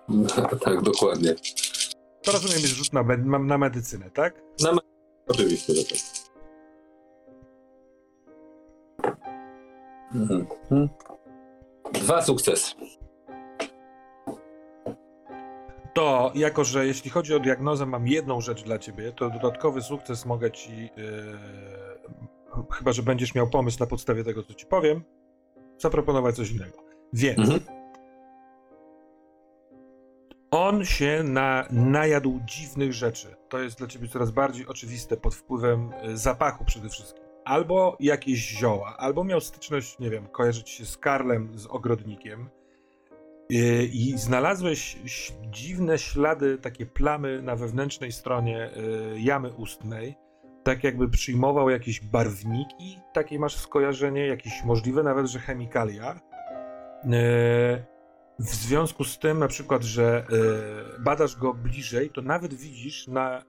tak, 0.64 0.82
dokładnie. 0.82 1.34
To 2.22 2.32
rozumiem, 2.32 2.58
jest 2.58 2.74
rzut 2.74 2.92
na, 2.92 3.02
na 3.38 3.58
medycynę, 3.58 4.10
tak? 4.10 4.34
Oczywiście, 5.28 5.74
że 5.74 5.84
tak. 5.84 5.98
Mhm. 10.14 10.46
Dwa 11.92 12.22
sukcesy. 12.22 12.74
To, 15.94 16.32
jako 16.34 16.64
że 16.64 16.86
jeśli 16.86 17.10
chodzi 17.10 17.34
o 17.34 17.40
diagnozę, 17.40 17.86
mam 17.86 18.08
jedną 18.08 18.40
rzecz 18.40 18.62
dla 18.64 18.78
ciebie, 18.78 19.12
to 19.12 19.30
dodatkowy 19.30 19.82
sukces 19.82 20.26
mogę 20.26 20.50
ci, 20.50 20.82
yy, 20.82 22.68
chyba 22.72 22.92
że 22.92 23.02
będziesz 23.02 23.34
miał 23.34 23.50
pomysł 23.50 23.76
na 23.80 23.86
podstawie 23.86 24.24
tego, 24.24 24.42
co 24.42 24.54
ci 24.54 24.66
powiem, 24.66 25.02
zaproponować 25.78 26.36
coś 26.36 26.50
innego. 26.50 26.78
Więc 27.12 27.38
Mhm. 27.38 27.60
on 30.50 30.84
się 30.84 31.22
na, 31.24 31.66
najadł 31.70 32.40
dziwnych 32.44 32.92
rzeczy. 32.92 33.36
To 33.48 33.58
jest 33.58 33.78
dla 33.78 33.86
ciebie 33.86 34.08
coraz 34.08 34.30
bardziej 34.30 34.66
oczywiste 34.66 35.16
pod 35.16 35.34
wpływem 35.34 35.92
y, 36.04 36.16
zapachu 36.16 36.64
przede 36.64 36.88
wszystkim. 36.88 37.17
Albo 37.48 37.96
jakieś 38.00 38.38
zioła, 38.38 38.96
albo 38.98 39.24
miał 39.24 39.40
styczność, 39.40 39.98
nie 39.98 40.10
wiem, 40.10 40.26
kojarzyć 40.26 40.70
się 40.70 40.86
z 40.86 40.96
Karlem, 40.96 41.58
z 41.58 41.66
ogrodnikiem. 41.66 42.48
Y, 43.52 43.88
I 43.92 44.18
znalazłeś 44.18 44.98
dziwne 45.50 45.98
ślady, 45.98 46.58
takie 46.58 46.86
plamy 46.86 47.42
na 47.42 47.56
wewnętrznej 47.56 48.12
stronie 48.12 48.70
y, 49.16 49.20
jamy 49.20 49.52
ustnej, 49.52 50.16
tak 50.64 50.84
jakby 50.84 51.08
przyjmował 51.08 51.70
jakieś 51.70 52.00
barwniki, 52.00 52.98
takie 53.12 53.38
masz 53.38 53.56
skojarzenie, 53.56 54.26
jakieś 54.26 54.64
możliwe 54.64 55.02
nawet, 55.02 55.26
że 55.26 55.38
chemikalia. 55.38 56.20
Y, 57.04 57.08
W 58.38 58.48
związku 58.54 59.04
z 59.04 59.18
tym, 59.18 59.38
na 59.38 59.48
przykład, 59.48 59.82
że 59.82 60.26
badasz 61.00 61.36
go 61.36 61.54
bliżej, 61.54 62.10
to 62.10 62.22
nawet 62.22 62.54
widzisz 62.54 63.08
na 63.08 63.42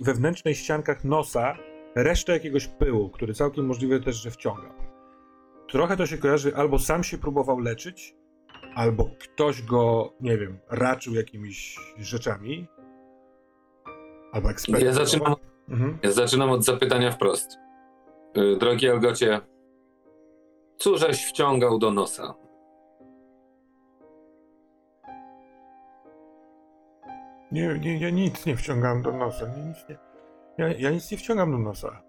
wewnętrznej 0.00 0.54
ściankach 0.54 1.04
nosa 1.04 1.56
resztę 2.02 2.32
jakiegoś 2.32 2.66
pyłu, 2.66 3.08
który 3.10 3.34
całkiem 3.34 3.66
możliwe 3.66 4.00
też, 4.00 4.16
że 4.16 4.30
wciągał. 4.30 4.72
Trochę 5.68 5.96
to 5.96 6.06
się 6.06 6.18
kojarzy, 6.18 6.56
albo 6.56 6.78
sam 6.78 7.04
się 7.04 7.18
próbował 7.18 7.58
leczyć, 7.58 8.14
albo 8.74 9.10
ktoś 9.20 9.62
go, 9.62 10.12
nie 10.20 10.38
wiem, 10.38 10.58
raczył 10.70 11.14
jakimiś 11.14 11.76
rzeczami, 11.98 12.68
albo 14.32 14.50
ekspert. 14.50 14.82
Ja 14.84 14.92
zaczynam, 14.92 15.34
Mhm. 15.68 15.98
ja 16.02 16.12
zaczynam 16.12 16.50
od 16.50 16.64
zapytania 16.64 17.12
wprost. 17.12 17.58
Y, 18.36 18.56
Drogi 18.60 18.86
Elgocie, 18.86 19.40
cóżeś 20.78 21.24
wciągał 21.24 21.78
do 21.78 21.90
nosa? 21.90 22.34
Nie, 27.52 27.78
nie, 27.78 27.98
ja 27.98 28.10
nic 28.10 28.46
nie 28.46 28.56
wciągam 28.56 29.02
do 29.02 29.12
nosa. 29.12 29.46
Nie, 29.56 29.62
nic 29.64 29.88
nie, 29.88 29.98
ja, 30.58 30.68
ja 30.78 30.90
nic 30.90 31.10
nie 31.10 31.18
wciągam 31.18 31.52
do 31.52 31.58
nosa. 31.58 32.02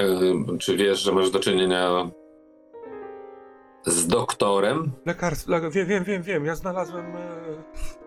Y, 0.00 0.58
Czy 0.58 0.76
wiesz, 0.76 0.98
że 1.02 1.12
masz 1.12 1.30
do 1.30 1.40
czynienia 1.40 2.10
z 3.86 4.06
doktorem? 4.06 4.92
Lekarstwo, 5.06 5.50
le, 5.50 5.70
wiem, 5.70 5.86
wiem, 5.86 6.04
wiem, 6.04 6.22
wiem. 6.22 6.44
Ja 6.44 6.54
znalazłem 6.54 7.06
e, 7.16 7.20
w 7.74 8.04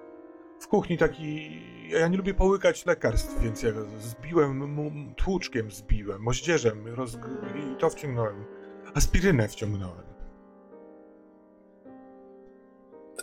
w 0.59 0.67
kuchni 0.69 0.97
taki... 0.97 1.51
Ja 1.89 2.07
nie 2.07 2.17
lubię 2.17 2.33
połykać 2.33 2.85
lekarstw, 2.85 3.39
więc 3.41 3.63
ja 3.63 3.71
zbiłem, 3.99 4.73
mu- 4.73 4.91
tłuczkiem 5.15 5.71
zbiłem, 5.71 6.21
moździerzem 6.21 6.87
roz... 6.95 7.17
i 7.73 7.75
to 7.79 7.89
wciągnąłem. 7.89 8.45
Aspirynę 8.95 9.47
wciągnąłem. 9.47 10.03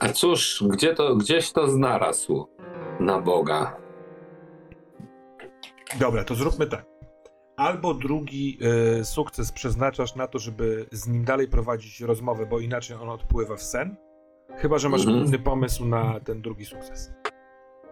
A 0.00 0.08
cóż, 0.08 0.64
gdzie 0.70 0.94
to, 0.94 1.16
gdzieś 1.16 1.52
to 1.52 1.68
znalazł 1.68 2.46
na 3.00 3.20
Boga. 3.20 3.76
Dobra, 6.00 6.24
to 6.24 6.34
zróbmy 6.34 6.66
tak. 6.66 6.84
Albo 7.56 7.94
drugi 7.94 8.58
e, 9.00 9.04
sukces 9.04 9.52
przeznaczasz 9.52 10.14
na 10.16 10.26
to, 10.26 10.38
żeby 10.38 10.86
z 10.92 11.08
nim 11.08 11.24
dalej 11.24 11.48
prowadzić 11.48 12.00
rozmowę, 12.00 12.46
bo 12.46 12.60
inaczej 12.60 12.96
on 12.96 13.08
odpływa 13.08 13.56
w 13.56 13.62
sen. 13.62 13.96
Chyba, 14.56 14.78
że 14.78 14.88
masz 14.88 15.00
Mhm. 15.06 15.26
inny 15.26 15.38
pomysł 15.38 15.84
na 15.84 16.20
ten 16.20 16.42
drugi 16.42 16.64
sukces. 16.64 17.12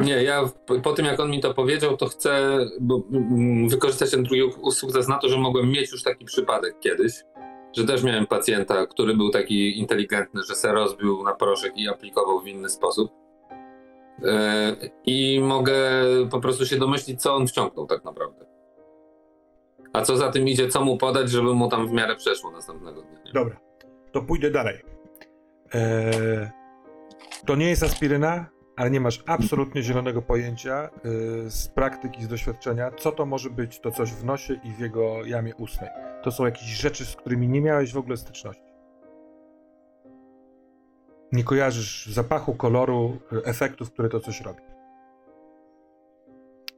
Nie, 0.01 0.23
ja 0.23 0.51
po, 0.67 0.81
po 0.81 0.93
tym 0.93 1.07
jak 1.07 1.21
on 1.21 1.31
mi 1.31 1.41
to 1.41 1.55
powiedział, 1.55 1.97
to 1.97 2.07
chcę 2.07 2.59
bo, 2.81 3.03
mm, 3.13 3.69
wykorzystać 3.69 4.11
ten 4.11 4.23
drugi 4.23 4.43
sukces 4.71 5.09
na 5.09 5.19
to, 5.19 5.29
że 5.29 5.39
mogłem 5.39 5.71
mieć 5.71 5.93
już 5.93 6.03
taki 6.03 6.25
przypadek 6.25 6.81
kiedyś, 6.81 7.13
że 7.77 7.85
też 7.85 8.03
miałem 8.03 8.27
pacjenta, 8.27 8.87
który 8.87 9.17
był 9.17 9.31
taki 9.31 9.79
inteligentny, 9.79 10.43
że 10.49 10.55
se 10.55 10.73
rozbił 10.73 11.23
na 11.25 11.35
proszek 11.35 11.73
i 11.77 11.89
aplikował 11.89 12.41
w 12.41 12.47
inny 12.47 12.69
sposób. 12.69 13.11
I 15.07 15.41
mogę 15.41 15.75
po 16.31 16.41
prostu 16.41 16.67
się 16.67 16.77
domyślić, 16.77 17.23
co 17.23 17.35
on 17.35 17.47
wciągnął 17.47 17.87
tak 17.87 18.05
naprawdę. 18.05 18.47
A 19.93 20.03
co 20.03 20.17
za 20.17 20.33
tym 20.33 20.49
idzie, 20.49 20.69
co 20.69 20.85
mu 20.85 20.97
podać, 20.97 21.31
żeby 21.31 21.55
mu 21.55 21.69
tam 21.69 21.89
w 21.89 21.93
miarę 21.93 22.17
przeszło 22.17 22.51
następnego 22.51 23.03
dnia. 23.03 23.19
Dobra, 23.35 23.57
to 24.13 24.23
pójdę 24.23 24.51
dalej. 24.51 24.81
E, 25.75 26.51
to 27.47 27.57
nie 27.57 27.69
jest 27.69 27.83
aspiryna, 27.83 28.47
ale 28.77 28.91
nie 28.91 29.01
masz 29.01 29.23
absolutnie 29.27 29.83
zielonego 29.83 30.23
pojęcia 30.23 30.73
e, 30.75 30.91
z 31.51 31.69
praktyki, 31.69 32.23
z 32.23 32.29
doświadczenia, 32.29 32.91
co 32.99 33.13
to 33.13 33.27
może 33.27 33.51
być 33.51 33.81
to 33.81 33.91
coś 33.91 34.13
w 34.13 34.25
nosie 34.25 34.55
i 34.65 34.73
w 34.73 34.81
jego 34.81 35.25
jamie 35.25 35.55
ustnej. 35.55 35.91
To 36.23 36.33
są 36.33 36.45
jakieś 36.45 36.69
rzeczy, 36.69 37.05
z 37.05 37.17
którymi 37.17 37.49
nie 37.49 37.61
miałeś 37.61 37.93
w 37.93 37.99
ogóle 37.99 38.17
styczności. 38.17 38.72
Nie 41.33 41.45
kojarzysz 41.45 42.07
zapachu, 42.07 42.55
koloru, 42.55 43.19
efektów, 43.45 43.93
które 43.93 44.09
to 44.09 44.21
coś 44.21 44.41
robi. 44.41 44.61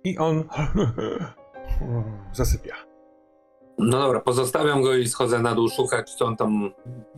I 0.04 0.18
on 0.18 0.44
zasypia. 2.32 2.74
No 3.78 3.98
dobra, 3.98 4.20
pozostawiam 4.20 4.82
go 4.82 4.94
i 4.94 5.06
schodzę 5.08 5.38
na 5.38 5.54
dół 5.54 5.68
szukać, 5.68 6.14
co 6.14 6.24
on 6.26 6.36
tam 6.36 6.70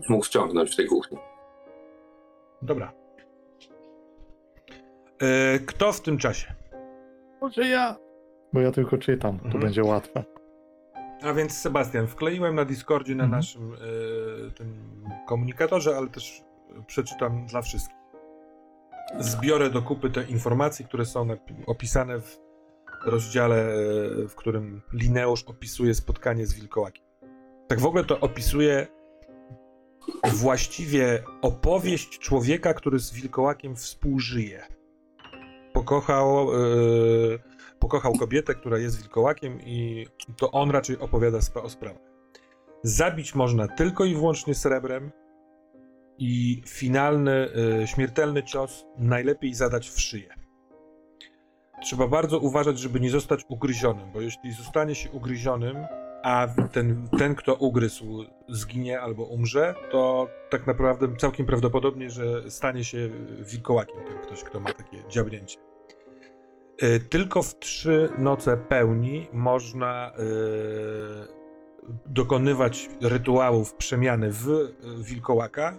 mógł 0.09 0.25
wciągnąć 0.25 0.73
w 0.73 0.77
tej 0.77 0.87
kuchni. 0.87 1.19
Dobra. 2.63 2.93
E, 5.23 5.59
kto 5.59 5.93
w 5.93 6.01
tym 6.01 6.19
czasie? 6.19 6.55
Może 7.41 7.69
ja. 7.69 7.97
Bo 8.53 8.61
ja 8.61 8.71
tylko 8.73 8.99
czytam, 8.99 9.39
to 9.39 9.45
Mhm. 9.45 9.63
będzie 9.65 9.85
łatwe. 9.85 10.25
A 11.23 11.33
więc 11.33 11.53
Sebastian, 11.59 12.07
wkleiłem 12.07 12.55
na 12.55 12.65
Discordzie 12.65 13.15
na 13.15 13.25
Mhm. 13.25 13.39
naszym 13.39 13.73
e, 13.75 14.51
tym 14.51 14.75
komunikatorze, 15.27 15.97
ale 15.97 16.07
też 16.09 16.43
przeczytam 16.87 17.47
dla 17.47 17.63
wszystkich. 17.63 17.97
Zbiorę 19.19 19.71
do 19.71 19.83
kupy 19.83 20.11
te 20.11 20.23
informacje, 20.23 20.87
które 20.87 21.05
są 21.05 21.29
opisane 21.67 22.21
w 22.21 22.39
rozdziale, 23.07 23.67
w 24.29 24.35
którym 24.35 24.83
Lineusz 24.93 25.43
opisuje 25.43 25.95
spotkanie 25.95 26.47
z 26.47 26.55
wilkołakiem. 26.55 27.05
Tak 27.69 27.81
w 27.81 27.87
ogóle 27.87 28.05
to 28.05 28.21
opisuje 28.21 28.87
właściwie 30.25 31.23
opowieść 31.43 32.19
człowieka, 32.19 32.75
który 32.75 32.99
z 32.99 33.13
wilkołakiem 33.13 33.77
współżyje. 33.77 34.67
Pokochał, 35.73 36.55
e, 36.55 36.59
pokochał 37.79 38.13
kobietę, 38.13 38.55
która 38.55 38.79
jest 38.79 38.99
wilkołakiem 38.99 39.61
i 39.61 40.07
to 40.37 40.51
on 40.51 40.71
raczej 40.71 40.99
opowiada 40.99 41.39
o 41.63 41.69
sprawach. 41.71 42.03
Zabić 42.83 43.35
można 43.35 43.69
tylko 43.69 44.05
i 44.05 44.15
wyłącznie 44.15 44.55
srebrem 44.55 45.11
i 46.19 46.63
finalny, 46.67 47.49
e, 47.83 47.87
śmiertelny 47.87 48.43
cios 48.43 48.85
najlepiej 48.99 49.55
zadać 49.55 49.89
w 49.89 50.01
szyję. 50.01 50.35
Trzeba 51.83 52.09
bardzo 52.09 52.39
uważać, 52.39 52.79
żeby 52.79 53.01
nie 53.01 53.11
zostać 53.11 53.45
ugryzionym, 53.49 54.13
bo 54.13 54.21
jeśli 54.21 54.53
zostanie 54.53 54.95
się 54.95 55.11
ugryzionym, 55.11 55.77
a 56.23 56.49
ten, 56.73 57.09
ten 57.19 57.35
kto 57.35 57.55
ugryzł, 57.55 58.25
zginie 58.49 59.01
albo 59.01 59.25
umrze, 59.25 59.75
to 59.91 60.29
tak 60.51 60.67
naprawdę 60.67 61.17
całkiem 61.17 61.47
prawdopodobnie, 61.47 62.11
że 62.11 62.51
stanie 62.51 62.85
się 62.85 63.09
wilkołakiem 63.41 63.97
ten 64.09 64.19
ktoś, 64.19 64.45
kto 64.45 64.61
ma 64.61 64.73
takie 64.73 65.05
dziabnięcie. 65.09 65.59
Y, 66.83 67.01
Tylko 67.01 67.43
w 67.43 67.59
trzy 67.59 68.09
noce 68.19 68.57
pełni 68.57 69.27
można 69.33 70.13
y, 70.19 71.37
dokonywać 72.07 72.89
rytuałów 73.01 73.75
przemiany 73.75 74.31
w 74.33 74.49
wilkołaka. 74.99 75.79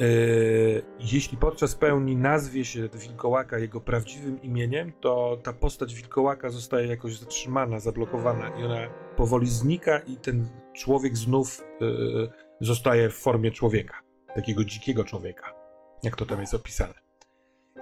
Y, 0.00 0.82
Jeśli 1.00 1.38
podczas 1.38 1.74
pełni 1.74 2.16
nazwie 2.16 2.64
się 2.64 2.88
wilkołaka 2.88 3.58
jego 3.58 3.80
prawdziwym 3.80 4.42
imieniem, 4.42 4.92
to 5.00 5.38
ta 5.42 5.52
postać 5.52 5.94
wilkołaka 5.94 6.50
zostaje 6.50 6.88
jakoś 6.88 7.18
zatrzymana, 7.18 7.80
zablokowana 7.80 8.48
i 8.48 8.64
ona 8.64 8.88
powoli 9.16 9.46
znika 9.46 9.98
i 9.98 10.16
ten 10.16 10.48
człowiek 10.72 11.16
znów 11.16 11.64
y, 11.82 12.28
zostaje 12.60 13.10
w 13.10 13.14
formie 13.14 13.50
człowieka, 13.50 14.02
takiego 14.34 14.64
dzikiego 14.64 15.04
człowieka, 15.04 15.54
jak 16.02 16.16
to 16.16 16.26
tam 16.26 16.40
jest 16.40 16.54
opisane. 16.54 16.94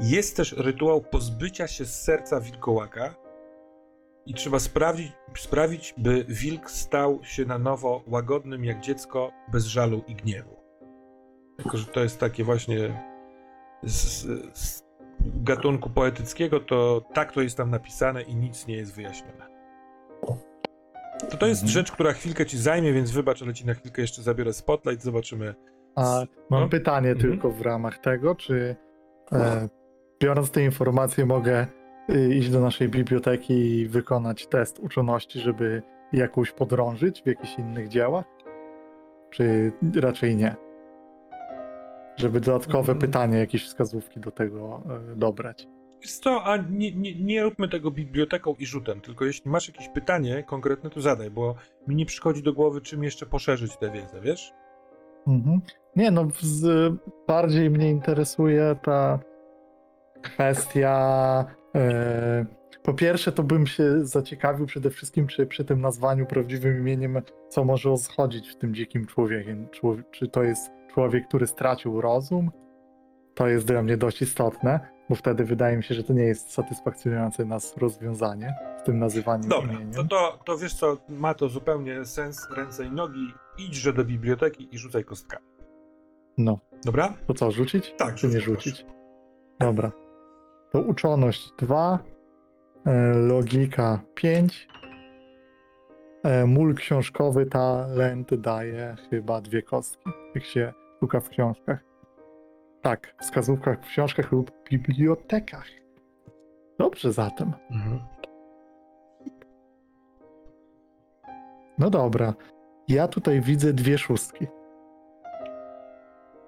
Jest 0.00 0.36
też 0.36 0.52
rytuał 0.52 1.00
pozbycia 1.00 1.66
się 1.68 1.84
z 1.84 2.02
serca 2.02 2.40
wilkołaka 2.40 3.14
i 4.26 4.34
trzeba 4.34 4.58
sprawdzić, 4.58 5.12
sprawić, 5.36 5.94
by 5.98 6.24
wilk 6.28 6.70
stał 6.70 7.20
się 7.24 7.44
na 7.44 7.58
nowo 7.58 8.02
łagodnym 8.06 8.64
jak 8.64 8.80
dziecko, 8.80 9.32
bez 9.52 9.64
żalu 9.64 10.02
i 10.08 10.14
gniewu. 10.14 10.63
Jako, 11.58 11.76
że 11.78 11.86
to 11.86 12.00
jest 12.00 12.20
takie 12.20 12.44
właśnie 12.44 13.02
z, 13.82 14.22
z 14.58 14.84
gatunku 15.22 15.90
poetyckiego, 15.90 16.60
to 16.60 17.04
tak 17.14 17.32
to 17.32 17.40
jest 17.42 17.56
tam 17.56 17.70
napisane 17.70 18.22
i 18.22 18.36
nic 18.36 18.66
nie 18.66 18.76
jest 18.76 18.94
wyjaśnione. 18.94 19.46
To 21.30 21.36
to 21.36 21.46
jest 21.46 21.62
Mhm. 21.62 21.72
rzecz, 21.72 21.92
która 21.92 22.12
chwilkę 22.12 22.46
ci 22.46 22.58
zajmie, 22.58 22.92
więc 22.92 23.10
wybacz, 23.10 23.42
ale 23.42 23.54
ci 23.54 23.66
na 23.66 23.74
chwilkę 23.74 24.02
jeszcze 24.02 24.22
zabiorę 24.22 24.52
spotlight, 24.52 25.02
zobaczymy. 25.04 25.54
A 25.96 26.22
mam 26.50 26.62
No. 26.62 26.68
pytanie 26.68 27.10
Mhm. 27.10 27.30
tylko 27.30 27.50
w 27.50 27.60
ramach 27.62 27.98
tego, 27.98 28.34
czy 28.34 28.76
e, 29.32 29.68
biorąc 30.22 30.50
te 30.50 30.64
informacje 30.64 31.26
mogę 31.26 31.66
y, 32.10 32.34
iść 32.34 32.50
do 32.50 32.60
naszej 32.60 32.88
biblioteki 32.88 33.54
i 33.54 33.88
wykonać 33.88 34.46
test 34.46 34.78
uczoności, 34.78 35.40
żeby 35.40 35.82
jakąś 36.12 36.52
podrążyć 36.52 37.22
w 37.22 37.26
jakichś 37.26 37.58
innych 37.58 37.88
dziełach? 37.88 38.24
Czy 39.30 39.72
raczej 40.00 40.36
nie? 40.36 40.56
Żeby 42.16 42.40
dodatkowe 42.40 42.92
Mhm. 42.92 42.98
pytanie, 42.98 43.38
jakieś 43.38 43.64
wskazówki 43.66 44.20
do 44.20 44.30
tego 44.30 44.82
e, 45.12 45.16
dobrać. 45.16 45.66
Co, 46.22 46.44
a 46.44 46.56
nie, 46.56 46.92
nie, 46.92 47.14
nie 47.14 47.42
róbmy 47.42 47.68
tego 47.68 47.90
biblioteką 47.90 48.54
i 48.58 48.66
rzutem, 48.66 49.00
tylko 49.00 49.24
jeśli 49.24 49.50
masz 49.50 49.68
jakieś 49.68 49.88
pytanie 49.88 50.42
konkretne, 50.42 50.90
to 50.90 51.00
zadaj, 51.00 51.30
bo 51.30 51.54
mi 51.88 51.94
nie 51.96 52.06
przychodzi 52.06 52.42
do 52.42 52.52
głowy, 52.52 52.80
czym 52.80 53.04
jeszcze 53.04 53.26
poszerzyć 53.26 53.76
tę 53.76 53.90
wiedzę, 53.90 54.20
wiesz? 54.20 54.52
Mhm. 55.26 55.60
Nie, 55.96 56.10
no 56.10 56.28
z, 56.40 56.92
bardziej 57.26 57.70
mnie 57.70 57.90
interesuje 57.90 58.76
ta 58.82 59.18
kwestia. 60.22 61.44
E, 61.74 62.44
po 62.82 62.94
pierwsze, 62.94 63.32
to 63.32 63.42
bym 63.42 63.66
się 63.66 64.04
zaciekawił 64.06 64.66
przede 64.66 64.90
wszystkim 64.90 65.26
przy, 65.26 65.46
przy 65.46 65.64
tym 65.64 65.80
nazwaniu 65.80 66.26
prawdziwym 66.26 66.78
imieniem, 66.78 67.22
co 67.48 67.64
może 67.64 67.90
o 67.90 67.96
co 67.98 68.12
chodzić 68.12 68.48
w 68.48 68.56
tym 68.56 68.74
dzikim 68.74 69.06
człowiekiem. 69.06 69.68
Człowie- 69.70 70.02
czy 70.10 70.28
to 70.28 70.42
jest 70.42 70.70
człowiek, 70.94 71.28
który 71.28 71.46
stracił 71.46 72.00
rozum? 72.00 72.50
To 73.34 73.48
jest 73.48 73.66
dla 73.66 73.82
mnie 73.82 73.96
dość 73.96 74.22
istotne, 74.22 74.80
bo 75.08 75.14
wtedy 75.14 75.44
wydaje 75.44 75.76
mi 75.76 75.82
się, 75.82 75.94
że 75.94 76.04
to 76.04 76.12
nie 76.12 76.22
jest 76.22 76.50
satysfakcjonujące 76.50 77.44
nas 77.44 77.76
rozwiązanie 77.76 78.54
w 78.78 78.82
tym 78.82 78.98
nazywaniu 78.98 79.48
Dobra, 79.48 79.72
imieniem. 79.72 79.92
to, 79.92 80.04
to, 80.04 80.38
to 80.44 80.58
wiesz 80.58 80.74
co, 80.74 80.96
ma 81.08 81.34
to 81.34 81.48
zupełnie 81.48 82.04
sens, 82.04 82.48
ręce 82.56 82.84
i 82.84 82.90
nogi, 82.90 83.32
idźże 83.58 83.92
do 83.92 84.04
biblioteki 84.04 84.68
i 84.72 84.78
rzucaj 84.78 85.04
kostkami. 85.04 85.46
No, 86.38 86.58
Dobra? 86.84 87.14
to 87.26 87.34
co, 87.34 87.50
rzucić? 87.50 87.94
Tak, 87.98 88.14
czy 88.14 88.26
nie 88.26 88.40
rzuć, 88.40 88.44
proszę. 88.44 88.70
rzucić? 88.70 88.86
Dobra. 89.60 89.92
To 90.72 90.80
uczoność 90.80 91.52
2, 91.58 91.98
logika 93.14 94.00
5. 94.14 94.68
Mól 96.46 96.74
książkowy 96.74 97.46
talent 97.46 98.34
daje 98.34 98.96
chyba 99.10 99.40
dwie 99.40 99.62
kostki, 99.62 100.10
jak 100.34 100.44
się 100.44 100.72
szuka 101.04 101.20
w 101.20 101.28
książkach. 101.28 101.84
Tak, 102.82 103.14
w 103.20 103.22
wskazówkach 103.22 103.78
w 103.84 103.86
książkach 103.86 104.32
lub 104.32 104.50
bibliotekach. 104.70 105.66
Dobrze 106.78 107.12
zatem. 107.12 107.52
Mhm. 107.70 108.00
No 111.78 111.90
dobra. 111.90 112.34
Ja 112.88 113.08
tutaj 113.08 113.40
widzę 113.40 113.72
dwie 113.72 113.98
szóstki. 113.98 114.46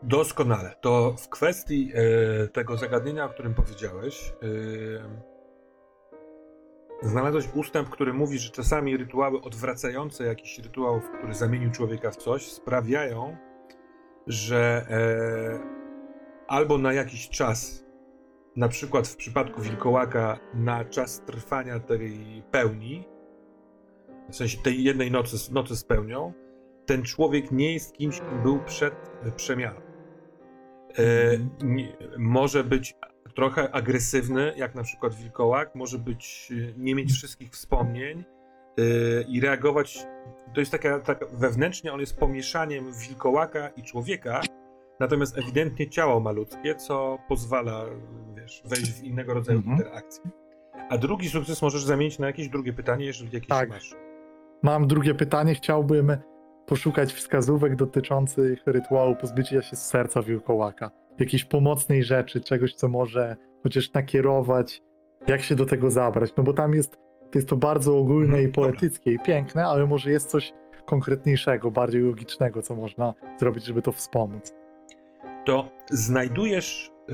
Doskonale. 0.02 0.74
To 0.80 1.12
w 1.12 1.28
kwestii 1.28 1.92
e, 1.94 2.48
tego 2.48 2.76
zagadnienia, 2.76 3.24
o 3.24 3.28
którym 3.28 3.54
powiedziałeś, 3.54 4.32
e, 7.02 7.08
znalazłeś 7.08 7.44
ustęp, 7.54 7.90
który 7.90 8.12
mówi, 8.12 8.38
że 8.38 8.50
czasami 8.50 8.96
rytuały 8.96 9.40
odwracające 9.42 10.24
jakiś 10.24 10.58
rytuał, 10.58 11.00
który 11.18 11.34
zamienił 11.34 11.70
człowieka 11.70 12.10
w 12.10 12.16
coś, 12.16 12.52
sprawiają, 12.52 13.36
że 14.26 14.86
e, 14.90 15.76
albo 16.48 16.78
na 16.78 16.92
jakiś 16.92 17.28
czas, 17.28 17.86
na 18.56 18.68
przykład 18.68 19.08
w 19.08 19.16
przypadku 19.16 19.60
wilkołaka, 19.60 20.38
na 20.54 20.84
czas 20.84 21.20
trwania 21.26 21.80
tej 21.80 22.42
pełni, 22.50 23.04
w 24.30 24.36
sensie 24.36 24.58
tej 24.62 24.84
jednej 24.84 25.10
nocy, 25.10 25.52
nocy 25.52 25.76
z 25.76 25.84
pełnią, 25.84 26.32
ten 26.86 27.02
człowiek 27.02 27.52
nie 27.52 27.72
jest 27.72 27.92
kimś, 27.92 28.20
kim 28.20 28.42
był 28.42 28.64
przed 28.64 28.94
przemianą. 29.36 29.80
E, 30.98 31.04
nie, 31.62 31.96
może 32.18 32.64
być 32.64 32.94
trochę 33.34 33.74
agresywny, 33.74 34.52
jak 34.56 34.74
na 34.74 34.82
przykład 34.82 35.14
wilkołak, 35.14 35.74
może 35.74 35.98
być, 35.98 36.52
e, 36.52 36.78
nie 36.78 36.94
mieć 36.94 37.12
wszystkich 37.12 37.50
wspomnień 37.50 38.24
e, 38.78 38.82
i 39.28 39.40
reagować. 39.40 40.06
To 40.54 40.60
jest 40.60 40.72
taka, 40.72 41.00
taka, 41.00 41.26
wewnętrznie 41.32 41.92
on 41.92 42.00
jest 42.00 42.16
pomieszaniem 42.18 42.92
wilkołaka 43.08 43.68
i 43.68 43.82
człowieka, 43.82 44.40
natomiast 45.00 45.38
ewidentnie 45.38 45.88
ciało 45.90 46.20
ma 46.20 46.30
ludzkie, 46.32 46.74
co 46.74 47.18
pozwala, 47.28 47.84
wiesz, 48.36 48.62
wejść 48.64 48.92
w 48.92 49.04
innego 49.04 49.34
rodzaju 49.34 49.58
Mhm. 49.58 49.76
interakcję. 49.78 50.30
A 50.90 50.98
drugi 50.98 51.28
sukces 51.30 51.62
możesz 51.62 51.84
zamienić 51.84 52.18
na 52.18 52.26
jakieś 52.26 52.48
drugie 52.48 52.72
pytanie, 52.72 53.04
jeżeli 53.06 53.30
jakieś 53.32 53.48
Tak. 53.48 53.68
masz. 53.68 53.94
Mam 54.62 54.86
drugie 54.86 55.14
pytanie. 55.14 55.54
Chciałbym 55.54 56.16
poszukać 56.66 57.12
wskazówek 57.12 57.76
dotyczących 57.76 58.62
rytuału 58.66 59.16
pozbycia 59.16 59.62
się 59.62 59.76
z 59.76 59.86
serca 59.86 60.22
wilkołaka. 60.22 60.90
Jakiejś 61.18 61.44
pomocnej 61.44 62.04
rzeczy, 62.04 62.40
czegoś, 62.40 62.74
co 62.74 62.88
może 62.88 63.36
chociaż 63.62 63.92
nakierować, 63.92 64.82
jak 65.26 65.42
się 65.42 65.54
do 65.54 65.66
tego 65.66 65.90
zabrać. 65.90 66.32
No 66.36 66.44
bo 66.44 66.52
tam 66.52 66.74
jest, 66.74 66.98
jest 67.34 67.48
to 67.48 67.56
bardzo 67.56 67.98
ogólne 67.98 68.24
Mhm, 68.24 68.48
i 68.48 68.52
poetyckie 68.52 69.12
i 69.12 69.18
piękne, 69.18 69.66
ale 69.66 69.86
może 69.86 70.10
jest 70.10 70.30
coś 70.30 70.52
konkretniejszego, 70.86 71.70
bardziej 71.70 72.02
logicznego, 72.02 72.62
co 72.62 72.74
można 72.74 73.14
zrobić, 73.40 73.64
żeby 73.64 73.82
to 73.82 73.92
wspomóc. 73.92 74.54
to 75.44 75.68
znajdujesz 75.90 76.90
e, 76.90 77.12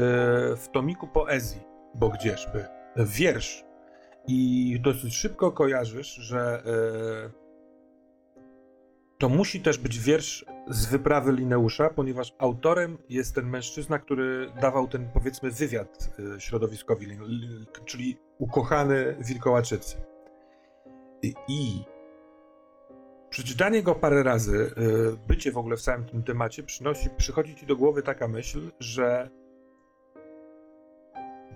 w 0.56 0.68
tomiku 0.72 1.06
poezji, 1.08 1.60
bo 1.94 2.08
gdzieżby, 2.08 2.64
wiersz 2.96 3.64
i 4.28 4.78
dosyć 4.80 5.16
szybko 5.16 5.52
kojarzysz, 5.52 6.14
że 6.14 6.62
e, 6.66 7.41
to 9.22 9.28
musi 9.28 9.60
też 9.60 9.78
być 9.78 9.98
wiersz 9.98 10.44
z 10.68 10.86
wyprawy 10.86 11.32
Lineusza, 11.32 11.90
ponieważ 11.90 12.34
autorem 12.38 12.98
jest 13.08 13.34
ten 13.34 13.46
mężczyzna, 13.46 13.98
który 13.98 14.52
dawał 14.60 14.88
ten, 14.88 15.08
powiedzmy, 15.14 15.50
wywiad 15.50 16.10
e, 16.36 16.40
środowiskowi, 16.40 17.06
czyli 17.84 18.18
ukochany 18.38 19.16
wilkołaczycy. 19.20 19.96
I, 21.22 21.34
i 21.48 21.84
Przeczytanie 23.30 23.82
go 23.82 23.94
parę 23.94 24.22
razy, 24.22 24.70
y, 25.12 25.16
bycie 25.28 25.52
w 25.52 25.58
ogóle 25.58 25.76
w 25.76 25.82
całym 25.82 26.04
tym 26.04 26.22
temacie, 26.22 26.62
przynosi, 26.62 27.10
przychodzi 27.16 27.54
ci 27.54 27.66
do 27.66 27.76
głowy 27.76 28.02
taka 28.02 28.28
myśl, 28.28 28.70
że 28.80 29.30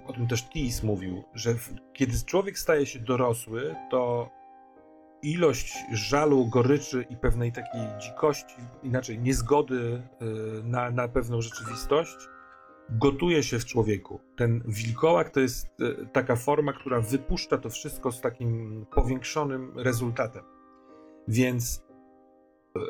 o 0.07 0.13
tym 0.13 0.29
też 0.29 0.49
Tis 0.49 0.83
mówił, 0.83 1.25
że 1.35 1.55
kiedy 1.93 2.13
człowiek 2.27 2.59
staje 2.59 2.87
się 2.87 2.99
dorosły, 2.99 3.75
to 3.91 4.31
ilość 5.27 5.75
żalu, 5.93 6.47
goryczy 6.47 7.07
i 7.11 7.17
pewnej 7.17 7.53
takiej 7.53 7.81
dzikości, 7.99 8.57
inaczej 8.83 9.19
niezgody 9.19 10.03
y, 10.23 10.63
na, 10.65 10.91
na 10.91 11.09
pewną 11.09 11.41
rzeczywistość, 11.41 12.17
gotuje 12.91 13.43
się 13.43 13.59
w 13.59 13.65
człowieku. 13.65 14.21
Ten 14.37 14.63
wilkołak 14.67 15.31
to 15.31 15.41
jest 15.41 15.67
y, 15.81 16.09
taka 16.13 16.37
forma, 16.37 16.73
która 16.73 17.01
wypuszcza 17.01 17.59
to 17.59 17.71
wszystko 17.71 18.13
z 18.13 18.21
takim 18.21 18.87
powiększonym 18.95 19.79
rezultatem. 19.79 20.45
Więc 21.29 21.85
e, 22.77 22.81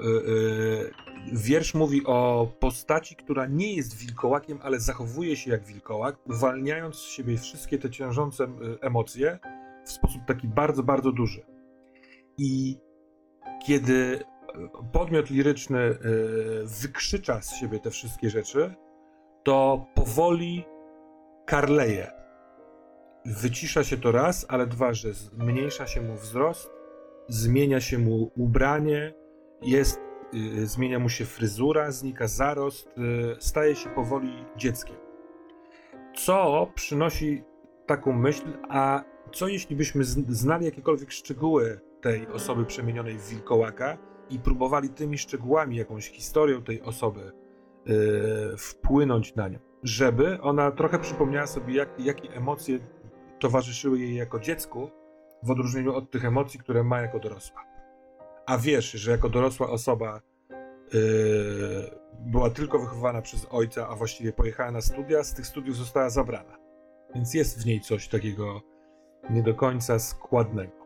wiersz 1.32 1.74
mówi 1.74 2.06
o 2.06 2.48
postaci, 2.60 3.16
która 3.16 3.46
nie 3.46 3.74
jest 3.74 3.96
wilkołakiem, 3.96 4.58
ale 4.62 4.80
zachowuje 4.80 5.36
się 5.36 5.50
jak 5.50 5.64
wilkołak, 5.64 6.16
uwalniając 6.26 6.96
z 6.96 7.08
siebie 7.08 7.38
wszystkie 7.38 7.78
te 7.78 7.90
ciążące 7.90 8.48
emocje 8.80 9.38
w 9.84 9.90
sposób 9.90 10.22
taki 10.26 10.48
bardzo, 10.48 10.82
bardzo 10.82 11.12
duży. 11.12 11.55
I 12.38 12.78
kiedy 13.66 14.20
e, 14.24 14.92
podmiot 14.92 15.30
liryczny 15.30 15.78
e, 15.78 15.96
wykrzycza 16.64 17.42
z 17.42 17.54
siebie 17.54 17.78
te 17.78 17.90
wszystkie 17.90 18.30
rzeczy, 18.30 18.74
to 19.44 19.86
powoli 19.94 20.64
karleje. 21.46 22.10
Wycisza 23.26 23.84
się 23.84 23.96
to 23.96 24.12
raz, 24.12 24.46
ale 24.48 24.66
dwa, 24.66 24.92
że 24.94 25.12
zmniejsza 25.12 25.86
się 25.86 26.02
mu 26.02 26.14
wzrost, 26.14 26.70
zmienia 27.28 27.80
się 27.80 27.98
mu 27.98 28.30
ubranie, 28.36 29.14
jest, 29.62 30.00
y, 30.34 30.66
zmienia 30.66 30.98
mu 30.98 31.08
się 31.08 31.24
fryzura, 31.24 31.90
znika 31.90 32.28
zarost, 32.28 32.88
y, 32.88 33.36
staje 33.38 33.76
się 33.76 33.90
powoli 33.90 34.44
dzieckiem. 34.56 34.96
Co 36.14 36.70
przynosi 36.74 37.42
taką 37.86 38.12
myśl, 38.12 38.58
a 38.68 39.04
co 39.32 39.48
jeśli 39.48 39.76
byśmy 39.76 40.04
znali 40.28 40.64
jakiekolwiek 40.64 41.12
szczegóły 41.12 41.80
tej 42.00 42.26
osoby 42.26 42.64
przemienionej 42.64 43.18
w 43.18 43.28
wilkołaka 43.28 43.98
i 44.30 44.38
próbowali 44.38 44.88
tymi 44.88 45.18
szczegółami, 45.18 45.76
jakąś 45.76 46.10
historią 46.10 46.62
tej 46.62 46.82
osoby 46.82 47.20
y, 47.22 48.56
wpłynąć 48.56 49.34
na 49.34 49.48
nią, 49.48 49.58
żeby 49.82 50.40
ona 50.40 50.70
trochę 50.70 50.98
przypomniała 50.98 51.46
sobie, 51.46 51.74
jak, 51.74 52.00
jakie 52.00 52.32
emocje 52.32 52.78
towarzyszyły 53.40 53.98
jej 53.98 54.14
jako 54.14 54.40
dziecku, 54.40 54.90
w 55.42 55.50
odróżnieniu 55.50 55.94
od 55.94 56.10
tych 56.10 56.24
emocji, 56.24 56.60
które 56.60 56.84
ma 56.84 57.00
jako 57.00 57.18
dorosła. 57.18 57.64
A 58.46 58.58
wiesz, 58.58 58.90
że 58.90 59.10
jako 59.10 59.28
dorosła 59.28 59.70
osoba 59.70 60.20
yy, 60.92 61.00
była 62.20 62.50
tylko 62.50 62.78
wychowana 62.78 63.22
przez 63.22 63.46
ojca, 63.50 63.88
a 63.88 63.96
właściwie 63.96 64.32
pojechała 64.32 64.70
na 64.70 64.80
studia, 64.80 65.24
z 65.24 65.34
tych 65.34 65.46
studiów 65.46 65.76
została 65.76 66.10
zabrana. 66.10 66.58
Więc 67.14 67.34
jest 67.34 67.62
w 67.62 67.66
niej 67.66 67.80
coś 67.80 68.08
takiego 68.08 68.62
nie 69.30 69.42
do 69.42 69.54
końca 69.54 69.98
składnego. 69.98 70.85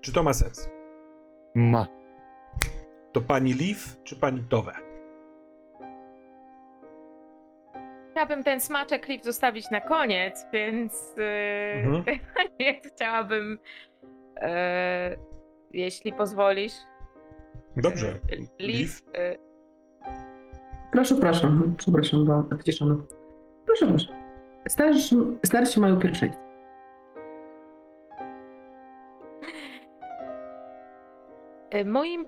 Czy 0.00 0.12
to 0.12 0.22
ma 0.22 0.32
sens? 0.32 0.70
Ma. 1.54 1.86
To 3.12 3.20
pani 3.20 3.54
Leaf 3.54 3.96
czy 4.04 4.16
pani 4.16 4.44
Towe? 4.48 4.72
Chciałabym 8.10 8.42
ten 8.44 8.60
smaczek 8.60 9.04
klip 9.06 9.24
zostawić 9.24 9.70
na 9.70 9.80
koniec, 9.80 10.46
więc, 10.52 11.14
yy, 11.16 11.82
Mhm. 11.84 12.18
chciałabym, 12.94 13.58
yy, 14.42 14.48
jeśli 15.72 16.12
pozwolisz. 16.12 16.72
Dobrze. 17.76 18.06
yy, 18.30 18.38
Liv, 18.58 18.92
yy, 19.14 19.38
Proszę, 20.92 21.14
proszę. 21.14 21.52
Przepraszam, 21.76 22.24
byłam 22.24 22.48
wyciszona. 22.48 22.96
Proszę, 23.66 23.86
proszę. 23.86 24.06
Starsi, 24.68 25.16
starsi 25.46 25.80
mają 25.80 25.98
pierwszeństwo. 25.98 26.42
Moim, 31.84 32.26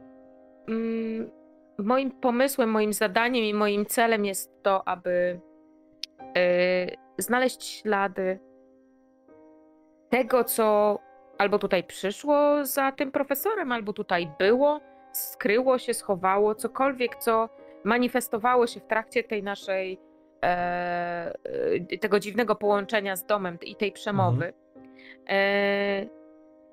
mm, 0.69 1.31
moim 1.79 2.11
pomysłem, 2.11 2.71
moim 2.71 2.93
zadaniem 2.93 3.45
i 3.45 3.55
moim 3.55 3.87
celem 3.87 4.25
jest 4.25 4.63
to, 4.63 4.89
aby 4.89 5.41
yy, 6.19 6.97
znaleźć 7.19 7.65
ślady 7.65 8.39
tego, 10.11 10.45
co 10.45 10.99
albo 11.39 11.59
tutaj 11.59 11.85
przyszło 11.85 12.65
za 12.65 12.93
tym 12.93 13.13
profesorem, 13.13 13.73
albo 13.73 13.93
tutaj 13.93 14.31
było, 14.39 14.81
skryło 15.13 15.79
się, 15.79 15.95
schowało, 15.95 16.55
cokolwiek, 16.55 17.17
co 17.17 17.49
manifestowało 17.85 18.67
się 18.67 18.81
w 18.81 18.87
trakcie 18.87 19.25
tej 19.25 19.43
naszej, 19.43 20.01
e, 20.43 21.33
e, 21.91 21.99
tego 21.99 22.21
dziwnego 22.21 22.57
połączenia 22.57 23.17
z 23.17 23.27
domem 23.27 23.59
i 23.63 23.77
tej 23.77 23.93
przemowy. 23.93 24.53
E, 25.29 26.07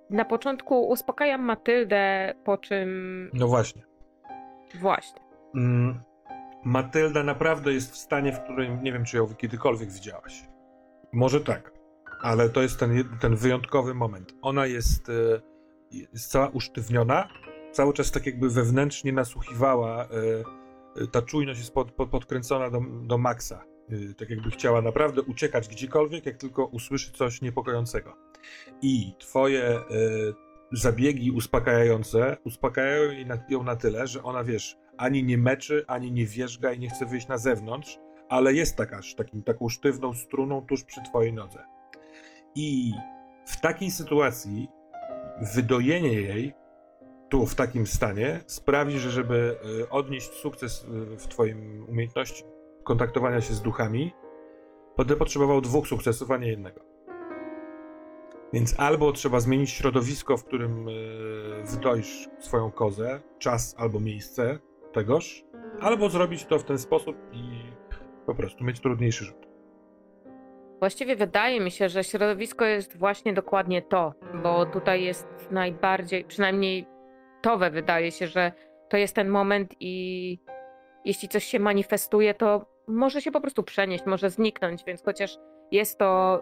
na 0.10 0.26
początku 0.26 0.88
uspokajam 0.88 1.41
Matyldę, 1.41 2.34
po 2.43 2.57
czym 2.57 2.89
No 3.34 3.47
właśnie. 3.47 3.82
właśnie. 4.82 5.22
Mm, 5.55 5.99
Matylda 6.64 7.24
naprawdę 7.24 7.74
jest 7.74 7.91
w 7.91 7.97
stanie, 7.97 8.32
w 8.34 8.39
którym 8.43 8.84
nie 8.84 8.93
wiem, 8.93 9.05
czy 9.05 9.18
ją 9.18 9.28
kiedykolwiek 9.36 9.91
widziałaś. 9.91 10.43
Może 11.14 11.41
tak, 11.41 11.72
ale 12.22 12.49
to 12.49 12.62
jest 12.62 12.80
ten, 12.80 13.03
ten 13.22 13.36
wyjątkowy 13.36 13.93
moment. 13.93 14.34
Ona 14.41 14.66
jest, 14.66 15.10
e, 15.10 15.14
jest 15.91 16.32
cała 16.32 16.47
usztywniona, 16.47 17.28
cały 17.72 17.93
czas 17.93 18.12
tak 18.12 18.26
jakby 18.26 18.49
wewnętrznie 18.49 19.14
nasłuchiwała. 19.14 20.03
e, 20.03 20.07
e, 21.03 21.07
Ta 21.12 21.22
czujność 21.22 21.60
jest 21.60 21.74
pod, 21.74 21.91
pod, 21.91 22.10
podkręcona 22.10 22.70
do, 22.70 22.82
do 23.03 23.18
maksa. 23.18 23.64
E, 23.92 24.14
Tak 24.14 24.30
jakby 24.30 24.52
chciała 24.52 24.82
naprawdę 24.82 25.22
uciekać 25.22 25.68
gdziekolwiek, 25.68 26.26
jak 26.26 26.38
tylko 26.38 26.66
usłyszy 26.66 27.12
coś 27.12 27.42
niepokojącego. 27.42 28.16
I 28.82 29.14
twoje 29.20 29.64
e, 29.64 29.82
zabiegi 30.72 31.32
uspokajające 31.32 32.38
uspokajają 32.46 33.12
ją 33.50 33.64
na 33.64 33.76
tyle, 33.76 34.08
że 34.08 34.24
ona 34.24 34.44
wiesz, 34.44 34.78
ani 34.98 35.24
nie 35.24 35.38
meczy, 35.38 35.84
ani 35.88 36.12
nie 36.12 36.26
wierzga 36.26 36.72
i 36.72 36.80
nie 36.80 36.90
chce 36.90 37.06
wyjść 37.06 37.28
na 37.28 37.38
zewnątrz, 37.38 38.00
ale 38.30 38.54
jest 38.54 38.76
taka, 38.76 39.00
takim, 39.18 39.44
taką 39.44 39.70
sztywną 39.70 40.14
struną 40.14 40.66
tuż 40.66 40.84
przy 40.84 41.02
twojej 41.10 41.34
nodze. 41.34 41.64
I 42.56 42.94
w 43.46 43.62
takiej 43.62 43.92
sytuacji 43.92 44.68
wydojenie 45.56 46.14
jej 46.14 46.54
tu 47.30 47.46
w 47.46 47.56
takim 47.56 47.88
stanie 47.88 48.40
sprawi, 48.48 49.00
że 49.00 49.12
żeby 49.12 49.56
y, 49.82 49.90
odnieść 49.90 50.32
sukces 50.32 50.84
y, 51.14 51.18
w 51.18 51.28
twoim 51.28 51.86
umiejętności 51.90 52.44
kontaktowania 52.90 53.42
się 53.42 53.54
z 53.54 53.62
duchami, 53.62 54.14
będę 54.98 55.16
potrzebował 55.16 55.62
dwóch 55.62 55.88
sukcesów, 55.88 56.32
a 56.32 56.38
nie 56.38 56.48
jednego. 56.48 56.82
Więc 58.54 58.80
albo 58.80 59.12
trzeba 59.12 59.40
zmienić 59.40 59.70
środowisko, 59.70 60.38
w 60.38 60.44
którym 60.44 60.88
y, 60.88 60.94
wydoisz 61.66 62.30
swoją 62.40 62.72
kozę, 62.72 63.20
czas 63.40 63.76
albo 63.78 64.00
miejsce 64.00 64.60
tegoż, 64.94 65.44
albo 65.82 66.10
zrobić 66.10 66.46
to 66.46 66.60
w 66.60 66.64
ten 66.64 66.78
sposób 66.78 67.16
i 67.32 67.64
po 68.26 68.36
prostu 68.36 68.64
mieć 68.64 68.80
trudniejszy 68.80 69.26
rzut. 69.26 69.48
Właściwie 70.80 71.16
wydaje 71.16 71.60
mi 71.60 71.72
się, 71.72 71.90
że 71.90 72.04
środowisko 72.04 72.66
jest 72.66 72.98
właśnie 72.98 73.34
dokładnie 73.34 73.82
to, 73.82 74.14
bo 74.44 74.66
tutaj 74.66 75.04
jest 75.04 75.28
najbardziej, 75.52 76.26
przynajmniej 76.26 76.86
towe 77.42 77.72
wydaje 77.72 78.12
się, 78.12 78.28
że 78.28 78.52
to 78.90 78.98
jest 78.98 79.16
ten 79.16 79.30
moment 79.30 79.76
i 79.80 80.40
jeśli 81.06 81.30
coś 81.30 81.44
się 81.44 81.60
manifestuje, 81.60 82.34
to 82.34 82.79
może 82.90 83.22
się 83.22 83.32
po 83.32 83.42
prostu 83.42 83.64
przenieść, 83.64 84.06
może 84.06 84.30
zniknąć, 84.30 84.84
więc 84.86 85.04
chociaż 85.04 85.38
jest 85.72 86.00
to 86.00 86.42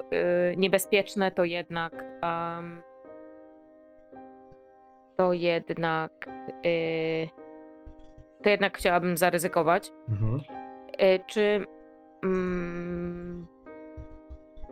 y, 0.53 0.57
niebezpieczne, 0.57 1.31
to 1.31 1.43
jednak 1.43 2.05
em, 2.21 2.81
to 5.17 5.33
jednak 5.33 6.11
y, 6.65 7.29
to 8.43 8.49
jednak 8.49 8.77
chciałabym 8.77 9.17
zaryzykować. 9.17 9.91
Mhm. 10.09 10.41
E, 10.97 11.19
Czy. 11.19 11.65
Mm, 12.23 13.47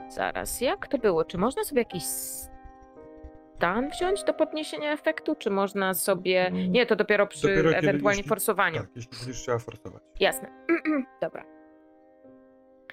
zaraz, 0.10 0.62
jak 0.62 0.88
to 0.88 0.98
było? 0.98 1.26
Czy 1.26 1.38
można 1.38 1.64
sobie 1.64 1.82
jakiś 1.82 2.04
stan 2.04 3.90
wziąć 3.90 4.24
do 4.24 4.34
podniesienia 4.34 4.92
efektu? 4.92 5.36
Czy 5.36 5.50
można 5.50 5.94
sobie. 5.94 6.52
Nie, 6.52 6.86
to 6.86 6.96
dopiero 6.96 7.28
przy 7.28 7.42
Dopiero 7.42 7.70
kiedy- 7.74 7.78
ewentualnie 7.90 8.20
jeśli- 8.20 8.30
forsowaniu. 8.30 8.80
Tak, 8.82 8.90
jeśli 8.96 9.18
będziesz 9.18 9.42
chciała 9.44 9.60
forsować. 9.60 10.02
Jasne. 10.20 10.50
Dobra. 11.22 11.44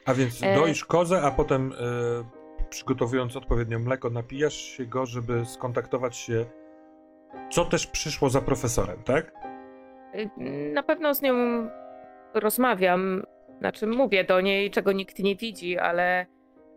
A 0.05 0.15
więc 0.15 0.43
E- 0.43 0.55
doisz 0.55 0.85
kozę, 0.85 1.23
a 1.23 1.31
potem 1.31 1.73
e, 1.73 2.67
przygotowując 2.71 3.37
odpowiednio 3.37 3.79
mleko, 3.79 4.11
napijasz 4.11 4.55
się 4.55 4.87
go, 4.87 5.07
żeby 5.07 5.45
skontaktować 5.45 6.17
się, 6.17 6.45
co 7.51 7.65
też 7.65 7.87
przyszło 7.87 8.31
za 8.31 8.41
profesorem, 8.41 9.03
tak? 9.03 9.33
Y, 10.15 10.31
Na 10.75 10.83
pewno 10.83 11.15
z 11.15 11.23
nią 11.23 11.35
rozmawiam, 12.35 13.23
znaczy 13.59 13.87
mówię 13.87 14.25
do 14.25 14.41
niej, 14.41 14.71
czego 14.71 14.93
nikt 14.93 15.19
nie 15.19 15.37
widzi, 15.37 15.79
ale 15.79 16.27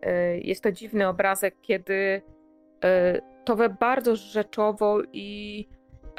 y, 0.06 0.40
jest 0.44 0.64
to 0.64 0.72
dziwny 0.72 1.08
obrazek, 1.08 1.56
kiedy 1.62 1.94
y, 1.94 3.22
Towe 3.46 3.70
bardzo 3.70 4.16
rzeczowo 4.16 4.98
i 5.14 5.68
y, 6.04 6.14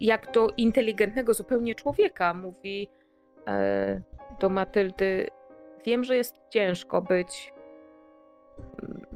jak 0.00 0.32
do 0.32 0.48
inteligentnego 0.56 1.34
zupełnie 1.34 1.74
człowieka 1.74 2.34
mówi 2.34 2.88
y, 3.38 4.02
do 4.40 4.48
Matyldy, 4.48 5.28
wiem, 5.88 6.04
że 6.04 6.16
jest 6.16 6.40
ciężko 6.50 7.02
być 7.02 7.52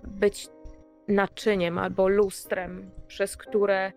być 0.04 0.48
naczyniem 1.08 1.78
albo 1.78 2.08
lustrem, 2.08 2.90
przez 3.06 3.36
które 3.36 3.92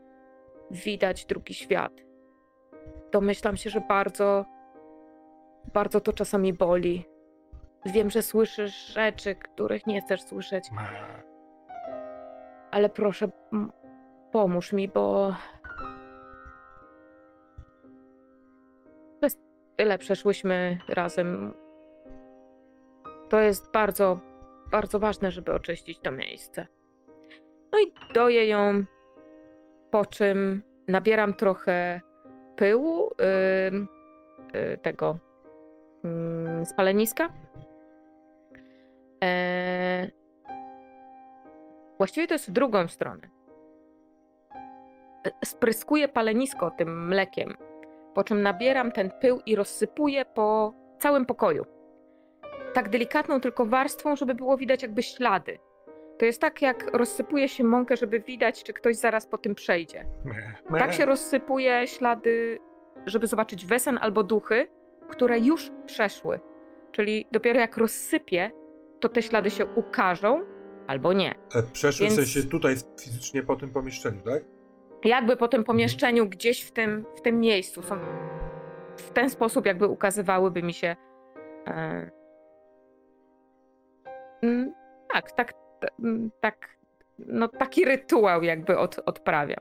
widać 0.72 1.26
drugi 1.26 1.54
świat 1.54 2.06
domyślam 3.16 3.58
się, 3.58 3.70
że 3.70 3.82
bardzo, 3.82 4.46
bardzo 5.74 6.02
to 6.02 6.14
czasami 6.14 6.54
boli. 6.54 7.06
Wiem, 7.86 8.10
że 8.10 8.22
słyszysz 8.22 8.94
rzeczy, 8.94 9.36
których 9.36 9.88
nie 9.88 10.02
chcesz 10.02 10.22
słyszeć, 10.22 10.70
ale 12.72 12.90
proszę, 12.90 13.28
pomóż 14.32 14.74
mi, 14.74 14.88
bo. 14.88 15.36
Przez 19.20 19.38
tyle 19.76 19.98
przeszłyśmy 19.98 20.78
razem. 20.90 21.54
To 23.36 23.42
jest 23.42 23.72
bardzo, 23.72 24.20
bardzo 24.72 25.00
ważne, 25.00 25.32
żeby 25.32 25.54
oczyścić 25.54 26.00
to 26.00 26.12
miejsce. 26.12 26.68
No 27.72 27.80
i 27.80 28.14
doję 28.14 28.48
ją, 28.48 28.84
po 29.92 30.06
czym 30.06 30.64
nabieram 30.88 31.34
trochę 31.34 32.02
pyłu 32.56 33.12
ym, 33.68 33.88
y, 34.56 34.78
tego 34.78 35.18
ym, 36.06 36.66
spaleniska. 36.66 37.30
E, 39.24 40.08
właściwie 41.98 42.28
to 42.28 42.34
jest 42.34 42.50
w 42.50 42.54
drugą 42.54 42.88
stronę. 42.88 43.30
E, 45.28 45.46
Spryskuję 45.46 46.08
palenisko 46.08 46.72
tym 46.72 47.08
mlekiem, 47.08 47.58
po 48.14 48.24
czym 48.24 48.42
nabieram 48.42 48.92
ten 48.92 49.12
pył 49.22 49.40
i 49.46 49.56
rozsypuję 49.56 50.26
po 50.26 50.74
całym 51.00 51.26
pokoju. 51.26 51.75
Tak 52.76 52.90
delikatną 52.90 53.42
tylko 53.42 53.66
warstwą, 53.66 54.16
żeby 54.16 54.36
było 54.36 54.58
widać 54.58 54.82
jakby 54.82 55.04
ślady. 55.04 55.60
To 56.20 56.26
jest 56.26 56.42
tak, 56.42 56.62
jak 56.62 56.94
rozsypuje 56.94 57.50
się 57.50 57.64
mąkę, 57.64 57.98
żeby 57.98 58.20
widać, 58.20 58.64
czy 58.64 58.74
ktoś 58.74 58.96
zaraz 58.96 59.28
po 59.28 59.38
tym 59.38 59.56
przejdzie. 59.56 60.06
Tak 60.78 60.94
się 60.94 61.06
rozsypuje 61.06 61.88
ślady, 61.88 62.60
żeby 63.06 63.28
zobaczyć 63.28 63.66
wesen 63.66 64.00
albo 64.02 64.24
duchy, 64.24 64.68
które 65.10 65.40
już 65.40 65.72
przeszły. 65.86 66.40
Czyli 66.92 67.28
dopiero 67.32 67.60
jak 67.60 67.78
rozsypię, 67.78 68.52
to 69.00 69.10
te 69.10 69.22
ślady 69.22 69.50
się 69.52 69.66
ukażą 69.66 70.42
albo 70.88 71.14
nie. 71.14 71.36
E, 71.56 71.64
Przeszły 71.74 72.06
Więc- 72.06 72.20
w 72.20 72.24
sensie 72.24 72.50
tutaj 72.50 72.76
fizycznie 73.02 73.44
po 73.44 73.56
tym 73.56 73.70
pomieszczeniu, 73.70 74.22
tak? 74.22 74.44
Jakby 75.04 75.38
po 75.38 75.48
tym 75.48 75.64
pomieszczeniu, 75.64 76.30
gdzieś 76.30 76.62
w 76.64 76.72
tym, 76.72 77.06
w 77.16 77.22
tym 77.22 77.40
miejscu 77.40 77.82
są. 77.82 77.96
W 78.98 79.10
ten 79.10 79.30
sposób, 79.30 79.66
jakby 79.66 79.88
ukazywałyby 79.88 80.64
mi 80.64 80.74
się. 80.74 80.96
E... 81.68 82.25
mm, 84.42 84.74
tak, 85.14 85.32
tak, 85.32 85.54
mm, 86.04 86.32
tak. 86.42 86.76
No, 87.20 87.48
taki 87.48 87.86
rytuał, 87.86 88.44
jakby 88.44 88.78
od, 88.78 89.00
odprawiam. 89.06 89.60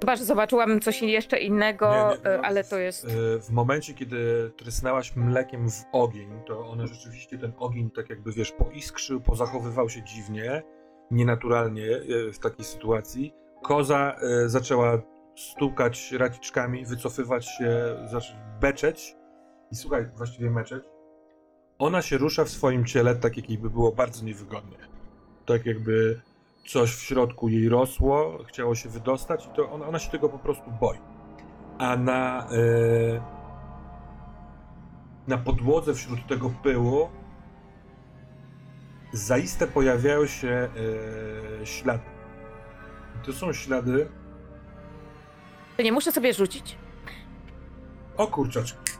Chyba, 0.00 0.16
że 0.16 0.24
zobaczyłabym 0.24 0.80
coś 0.80 1.02
jeszcze 1.02 1.38
innego, 1.38 1.90
Nie, 1.90 2.30
nie, 2.30 2.36
e, 2.36 2.40
ale 2.40 2.64
to 2.64 2.78
jest. 2.78 3.04
E, 3.04 3.08
W 3.40 3.50
momencie, 3.50 3.94
kiedy 3.94 4.50
trysnęłaś 4.56 5.16
mlekiem 5.16 5.70
w 5.70 5.84
ogień, 5.92 6.30
to 6.46 6.66
one 6.68 6.86
rzeczywiście 6.86 7.38
ten 7.38 7.52
ogień 7.58 7.90
tak 7.90 8.10
jakby, 8.10 8.32
wiesz, 8.32 8.52
poiskrzył, 8.52 9.20
pozachowywał 9.20 9.88
się 9.88 10.02
dziwnie, 10.02 10.62
nienaturalnie 11.10 11.86
e, 11.96 12.32
w 12.32 12.38
takiej 12.38 12.64
sytuacji. 12.64 13.34
Koza 13.62 14.16
zaczęła 14.46 14.98
stukać 15.36 16.12
raciczkami, 16.12 16.86
wycofywać 16.86 17.46
się, 17.46 17.96
zacząć 18.04 18.38
beczeć 18.60 19.16
i 19.70 19.76
słuchaj, 19.76 20.06
właściwie 20.16 20.50
meczeć. 20.50 20.84
Ona 21.78 22.02
się 22.02 22.18
rusza 22.18 22.44
w 22.44 22.48
swoim 22.48 22.84
ciele 22.84 23.16
tak, 23.16 23.36
jak 23.36 23.48
jej 23.50 23.58
by 23.58 23.70
było 23.70 23.92
bardzo 23.92 24.24
niewygodnie. 24.24 24.76
Tak 25.46 25.66
jakby 25.66 26.20
coś 26.66 26.90
w 26.94 27.02
środku 27.02 27.48
jej 27.48 27.68
rosło, 27.68 28.38
chciało 28.46 28.74
się 28.74 28.88
wydostać 28.88 29.46
i 29.46 29.48
to 29.56 29.70
ona, 29.70 29.86
ona 29.86 29.98
się 29.98 30.10
tego 30.10 30.28
po 30.28 30.38
prostu 30.38 30.70
boi 30.80 30.98
a 31.78 31.96
na, 31.96 32.48
e, 32.50 33.20
na 35.28 35.38
podłodze 35.38 35.94
wśród 35.94 36.26
tego 36.26 36.50
pyłu 36.62 37.08
zaiste 39.12 39.66
pojawiają 39.66 40.26
się 40.26 40.68
e, 41.62 41.66
ślady. 41.66 42.04
I 43.16 43.26
To 43.26 43.32
są 43.32 43.52
ślady. 43.52 44.08
To 45.76 45.82
nie 45.82 45.92
muszę 45.92 46.12
sobie 46.12 46.34
rzucić. 46.34 46.76
O 48.16 48.26
kurczaczki. 48.26 48.97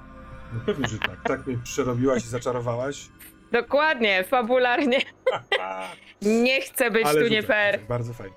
No 0.53 0.61
pewnie, 0.67 0.89
że 0.89 0.99
tak. 0.99 1.23
Tak 1.25 1.47
mnie 1.47 1.59
przerobiłaś 1.65 2.25
i 2.25 2.29
zaczarowałaś. 2.29 3.09
Dokładnie, 3.53 4.25
fabularnie. 4.25 4.99
Nie 6.23 6.61
chcę 6.61 6.91
być 6.91 7.09
tu 7.09 7.29
nie 7.29 7.43
fair. 7.43 7.81
Bardzo 7.89 8.13
fajnie. 8.15 8.37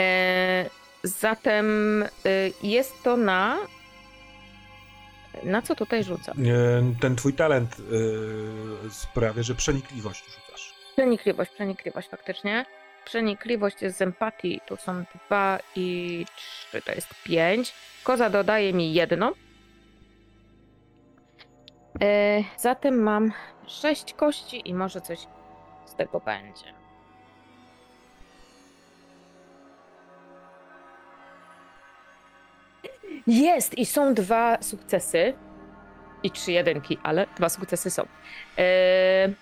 E, 0.00 0.64
zatem 1.02 2.02
e, 2.02 2.08
jest 2.62 3.02
to 3.02 3.16
na. 3.16 3.56
Na 5.42 5.62
co 5.62 5.74
tutaj 5.74 6.04
rzucam? 6.04 6.36
E, 6.46 7.00
Ten 7.00 7.16
twój 7.16 7.34
talent 7.34 7.76
e, 8.86 8.90
sprawia, 8.90 9.42
że 9.42 9.54
przenikliwość 9.54 10.24
rzucasz. 10.24 10.74
Przenikliwość, 10.96 11.50
przenikliwość 11.50 12.08
faktycznie. 12.08 12.66
Przenikliwość 13.04 13.82
jest 13.82 13.96
z 13.98 14.02
empatii. 14.02 14.60
Tu 14.66 14.76
są 14.76 15.04
dwa 15.26 15.58
i 15.76 16.26
trzy, 16.36 16.82
to 16.82 16.92
jest 16.92 17.08
pięć. 17.24 17.74
Koza 18.04 18.30
dodaje 18.30 18.72
mi 18.72 18.94
jedno. 18.94 19.32
E, 22.02 22.42
zatem 22.58 23.02
mam 23.02 23.32
sześć 23.66 24.14
kości 24.14 24.68
i 24.68 24.74
może 24.74 25.00
coś 25.00 25.18
z 25.86 25.94
tego 25.94 26.20
będzie. 26.20 26.74
Jest 33.26 33.78
i 33.78 33.86
są 33.86 34.14
dwa 34.14 34.62
sukcesy. 34.62 35.34
I 36.22 36.30
trzy 36.30 36.52
jedynki, 36.52 36.98
ale 37.02 37.26
dwa 37.36 37.48
sukcesy 37.48 37.90
są. 37.90 38.02
Eee, 38.56 39.34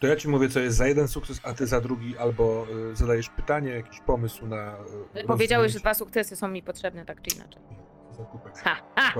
To 0.00 0.06
ja 0.06 0.16
ci 0.16 0.28
mówię, 0.28 0.48
co 0.48 0.60
jest 0.60 0.76
za 0.76 0.86
jeden 0.86 1.08
sukces, 1.08 1.40
a 1.42 1.52
ty 1.54 1.66
za 1.66 1.80
drugi, 1.80 2.18
albo 2.18 2.66
y, 2.92 2.96
zadajesz 2.96 3.28
pytanie, 3.28 3.70
jakiś 3.70 4.00
pomysł 4.00 4.46
na. 4.46 4.74
Y, 5.16 5.24
powiedziałeś, 5.26 5.72
że 5.72 5.78
dwa 5.80 5.94
sukcesy 5.94 6.36
są 6.36 6.48
mi 6.48 6.62
potrzebne, 6.62 7.04
tak 7.04 7.22
czy 7.22 7.36
inaczej. 7.36 7.62
Zakupek. 8.10 8.52
Ha, 8.64 8.76
ha. 8.96 9.12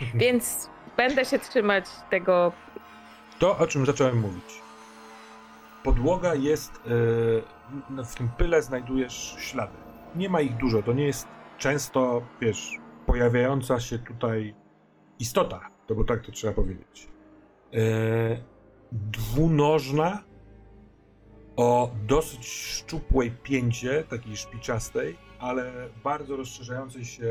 Dokładnie. 0.00 0.20
Więc 0.20 0.70
będę 0.96 1.24
się 1.24 1.38
trzymać 1.38 1.84
tego. 2.10 2.52
To, 3.38 3.58
o 3.58 3.66
czym 3.66 3.86
zacząłem 3.86 4.20
mówić. 4.20 4.62
Podłoga 5.84 6.34
jest. 6.34 6.72
y, 6.86 7.42
no, 7.90 8.04
w 8.04 8.14
tym 8.14 8.28
pyle 8.28 8.62
znajdujesz 8.62 9.36
ślady. 9.38 9.76
Nie 10.16 10.28
ma 10.28 10.40
ich 10.40 10.56
dużo, 10.56 10.82
to 10.82 10.92
nie 10.92 11.04
jest 11.06 11.28
często, 11.58 12.22
wiesz, 12.40 12.72
pojawiająca 13.06 13.80
się 13.80 13.98
tutaj 13.98 14.54
istota, 15.18 15.60
to 15.86 15.94
bo 15.94 16.04
tak 16.04 16.26
to 16.26 16.32
trzeba 16.32 16.52
powiedzieć. 16.52 17.08
Y, 17.74 18.42
dwunożna, 18.92 20.22
o 21.56 21.90
dosyć 22.06 22.46
szczupłej 22.48 23.30
pięcie, 23.30 24.04
takiej 24.04 24.36
szpiczastej, 24.36 25.16
ale 25.38 25.88
bardzo 26.04 26.36
rozszerzającej 26.36 27.04
się, 27.04 27.26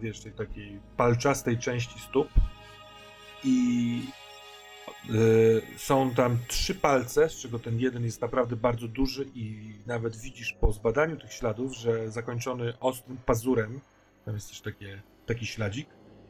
wiesz, 0.00 0.20
tej 0.20 0.32
takiej 0.32 0.80
palczastej 0.96 1.58
części 1.58 2.00
stóp. 2.00 2.28
I 3.44 4.02
y, 5.10 5.62
są 5.76 6.14
tam 6.14 6.38
trzy 6.48 6.74
palce, 6.74 7.28
z 7.28 7.36
czego 7.36 7.58
ten 7.58 7.80
jeden 7.80 8.04
jest 8.04 8.20
naprawdę 8.20 8.56
bardzo 8.56 8.88
duży 8.88 9.26
i 9.34 9.74
nawet 9.86 10.16
widzisz 10.16 10.52
po 10.60 10.72
zbadaniu 10.72 11.16
tych 11.16 11.32
śladów, 11.32 11.76
że 11.76 12.10
zakończony 12.10 12.78
ostrym 12.80 13.16
pazurem, 13.16 13.80
tam 14.24 14.34
jest 14.34 14.48
też 14.48 14.60
takie, 14.60 15.02
taki 15.26 15.46
śladzik, 15.46 15.88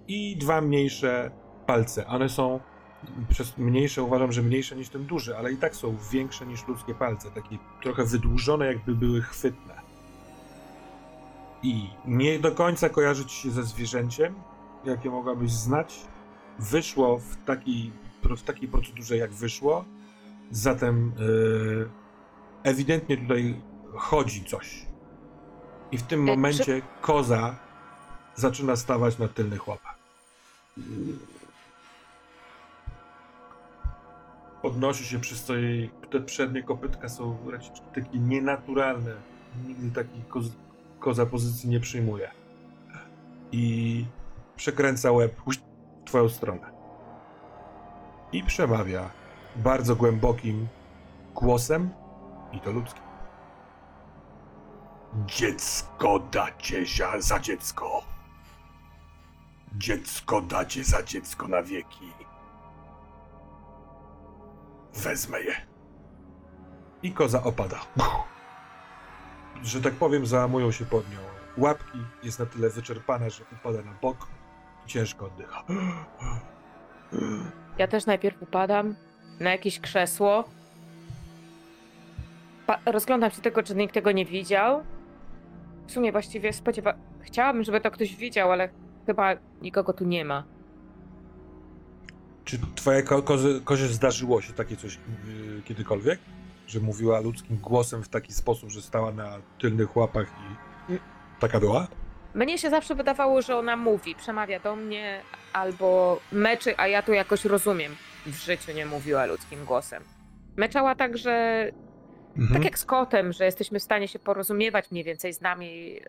i 0.09 0.37
dwa 0.37 0.61
mniejsze 0.61 1.31
palce. 1.67 2.07
One 2.07 2.29
są 2.29 2.61
przez 3.29 3.59
mniejsze 3.59 4.03
uważam, 4.03 4.33
że 4.33 4.43
mniejsze 4.43 4.77
niż 4.77 4.89
ten 4.89 5.07
duży, 5.07 5.37
ale 5.37 5.53
i 5.53 5.57
tak 5.57 5.77
są 5.77 5.97
większe 6.13 6.47
niż 6.47 6.69
ludzkie 6.69 6.95
palce, 6.95 7.31
takie 7.31 7.59
trochę 7.83 8.05
wydłużone, 8.05 8.67
jakby 8.67 8.95
były 8.95 9.23
chwytne. 9.23 9.90
I 11.63 11.91
nie 12.07 12.39
do 12.39 12.53
końca 12.53 12.89
kojarzy 12.89 13.25
ci 13.25 13.37
się 13.37 13.51
ze 13.51 13.65
zwierzęciem, 13.65 14.35
jakie 14.85 15.11
mogłabyś 15.11 15.53
znać. 15.53 16.01
Wyszło 16.59 17.19
w 17.19 17.37
takiej, 17.45 17.93
w 18.23 18.43
takiej 18.43 18.69
procedurze, 18.69 19.17
jak 19.17 19.33
wyszło. 19.33 19.85
Zatem 20.51 21.13
yy, 21.19 21.91
ewidentnie 22.63 23.17
tutaj 23.17 23.61
chodzi 23.95 24.45
coś. 24.45 24.87
I 25.93 25.99
w 25.99 26.03
tym 26.03 26.21
E, 26.21 26.25
momencie 26.25 26.83
koza 27.01 27.57
zaczyna 28.35 28.77
stawać 28.77 29.19
na 29.19 29.29
tylnych 29.29 29.69
łapach. 29.69 29.99
Podnosi 34.63 35.05
się 35.05 35.21
przez 35.21 35.45
co 35.45 35.55
jej 35.55 35.91
te 36.11 36.21
przednie 36.21 36.63
kopytka 36.63 37.09
są 37.09 37.51
raczej 37.51 37.71
takie 37.95 38.19
nienaturalne. 38.19 39.13
Nigdy 39.67 39.91
takiej 39.91 40.23
koz, 40.29 40.45
koza 41.01 41.27
pozycji 41.27 41.69
nie 41.69 41.81
przyjmuje. 41.81 42.31
I 43.53 44.07
przekręca 44.57 45.13
łeb 45.13 45.41
w 45.47 46.05
twoją 46.05 46.29
stronę. 46.29 46.71
I 48.33 48.43
przemawia 48.45 49.11
bardzo 49.57 49.97
głębokim 49.97 50.69
głosem 51.35 51.91
i 52.53 52.61
to 52.61 52.73
ludzkim. 52.73 53.03
Dziecko 55.27 56.19
dacie 56.19 56.87
za, 56.87 57.21
za 57.21 57.41
dziecko. 57.41 58.03
Dziecko 59.75 60.41
dacie 60.41 60.85
za 60.85 61.03
dziecko 61.03 61.49
na 61.49 61.63
wieki. 61.63 62.13
Wezmę 64.95 65.41
je. 65.41 65.55
I 67.03 67.13
koza 67.13 67.43
opada. 67.43 67.81
Że 69.65 69.81
tak 69.81 69.95
powiem, 69.95 70.27
załamują 70.27 70.73
się 70.73 70.85
pod 70.85 71.11
nią 71.11 71.19
łapki. 71.59 71.99
Jest 72.23 72.39
na 72.39 72.47
tyle 72.47 72.71
wyczerpana, 72.71 73.31
że 73.31 73.45
upada 73.53 73.83
na 73.83 73.93
bok. 74.03 74.17
Ciężko 74.87 75.27
oddycha. 75.27 75.65
Ja 77.79 77.89
też 77.89 78.07
najpierw 78.07 78.43
upadam 78.43 78.95
na 79.41 79.51
jakieś 79.51 79.81
krzesło. 79.81 80.45
Pa- 82.67 82.79
rozglądam 82.87 83.31
się 83.31 83.43
tylko, 83.43 83.63
czy 83.63 83.75
nikt 83.77 83.95
tego 83.95 84.13
nie 84.13 84.25
widział. 84.25 84.83
W 85.87 85.93
sumie 85.93 86.13
właściwie 86.13 86.53
spodziewa... 86.53 86.95
Chciałabym, 87.21 87.65
żeby 87.65 87.81
to 87.81 87.91
ktoś 87.91 88.17
widział, 88.17 88.53
ale 88.53 88.69
chyba 89.07 89.35
nikogo 89.63 89.93
tu 89.93 90.05
nie 90.05 90.25
ma. 90.25 90.45
Czy 92.45 92.59
twoje 92.75 93.03
ko- 93.03 93.23
kozy, 93.23 93.61
kozie 93.65 93.87
zdarzyło 93.89 94.41
się 94.41 94.53
takie 94.53 94.77
coś 94.77 94.95
yy, 95.27 95.63
kiedykolwiek? 95.65 96.21
Że 96.71 96.81
mówiła 96.81 97.21
ludzkim 97.21 97.57
głosem 97.57 98.03
w 98.03 98.09
taki 98.09 98.33
sposób, 98.33 98.71
że 98.71 98.83
stała 98.83 99.13
na 99.13 99.39
tylnych 99.61 99.97
łapach 99.97 100.27
i 100.89 100.99
taka 101.41 101.61
była? 101.61 101.87
Mnie 102.35 102.59
się 102.59 102.71
zawsze 102.71 102.95
wydawało, 102.95 103.43
że 103.43 103.57
ona 103.57 103.77
mówi, 103.77 104.15
przemawia 104.15 104.61
do 104.61 104.77
mnie 104.77 105.21
albo 105.53 106.21
meczy, 106.33 106.75
a 106.77 106.87
ja 106.87 107.03
to 107.03 107.13
jakoś 107.13 107.45
rozumiem. 107.45 107.97
W 108.27 108.35
życiu 108.35 108.73
nie 108.73 108.87
mówiła 108.87 109.25
ludzkim 109.27 109.65
głosem. 109.65 110.03
Meczała 110.57 110.95
tak, 110.95 111.19
że 111.19 111.67
Mhm. 112.37 112.53
tak 112.55 112.65
jak 112.65 112.79
z 112.79 112.85
kotem, 112.85 113.33
że 113.33 113.45
jesteśmy 113.45 113.79
w 113.79 113.83
stanie 113.83 114.09
się 114.09 114.19
porozumiewać 114.19 114.91
mniej 114.91 115.05
więcej, 115.05 115.33
znamy 115.33 115.67
jej 115.67 116.03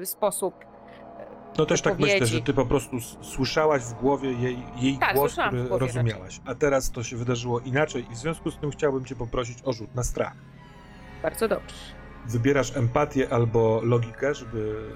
e, 0.00 0.06
sposób. 0.06 0.54
No 1.58 1.66
też 1.66 1.82
tak 1.82 1.98
myślę, 1.98 2.26
że 2.26 2.40
ty 2.40 2.54
po 2.54 2.66
prostu 2.66 3.00
słyszałaś 3.22 3.82
w 3.82 3.94
głowie 3.94 4.32
jej, 4.32 4.58
jej 4.76 4.98
Tak, 4.98 5.14
głos, 5.14 5.36
który 5.46 5.68
rozumiałaś. 5.68 6.40
A 6.46 6.54
teraz 6.54 6.90
to 6.90 7.02
się 7.02 7.16
wydarzyło 7.16 7.60
inaczej 7.60 8.06
i 8.10 8.14
w 8.14 8.18
związku 8.18 8.50
z 8.50 8.58
tym 8.58 8.70
chciałbym 8.70 9.04
cię 9.04 9.16
poprosić 9.16 9.58
o 9.64 9.72
rzut 9.72 9.94
na 9.94 10.04
strach. 10.04 10.34
Bardzo 11.22 11.48
dobrze. 11.48 11.74
Wybierasz 12.26 12.76
empatię 12.76 13.28
albo 13.32 13.80
logikę, 13.84 14.34
żeby 14.34 14.90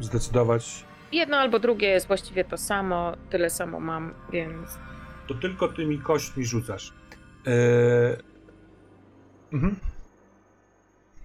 zdecydować, 0.00 0.84
Jedno 1.14 1.36
albo 1.36 1.58
drugie 1.58 1.88
jest 1.88 2.06
właściwie 2.06 2.44
to 2.44 2.56
samo, 2.56 3.12
tyle 3.30 3.50
samo 3.50 3.80
mam, 3.80 4.14
więc 4.32 4.78
to 5.26 5.34
tylko 5.34 5.68
tymi 5.68 5.98
kośćmi 5.98 6.44
rzucasz. 6.44 6.92
Eee... 7.46 8.16
Mhm. 9.52 9.76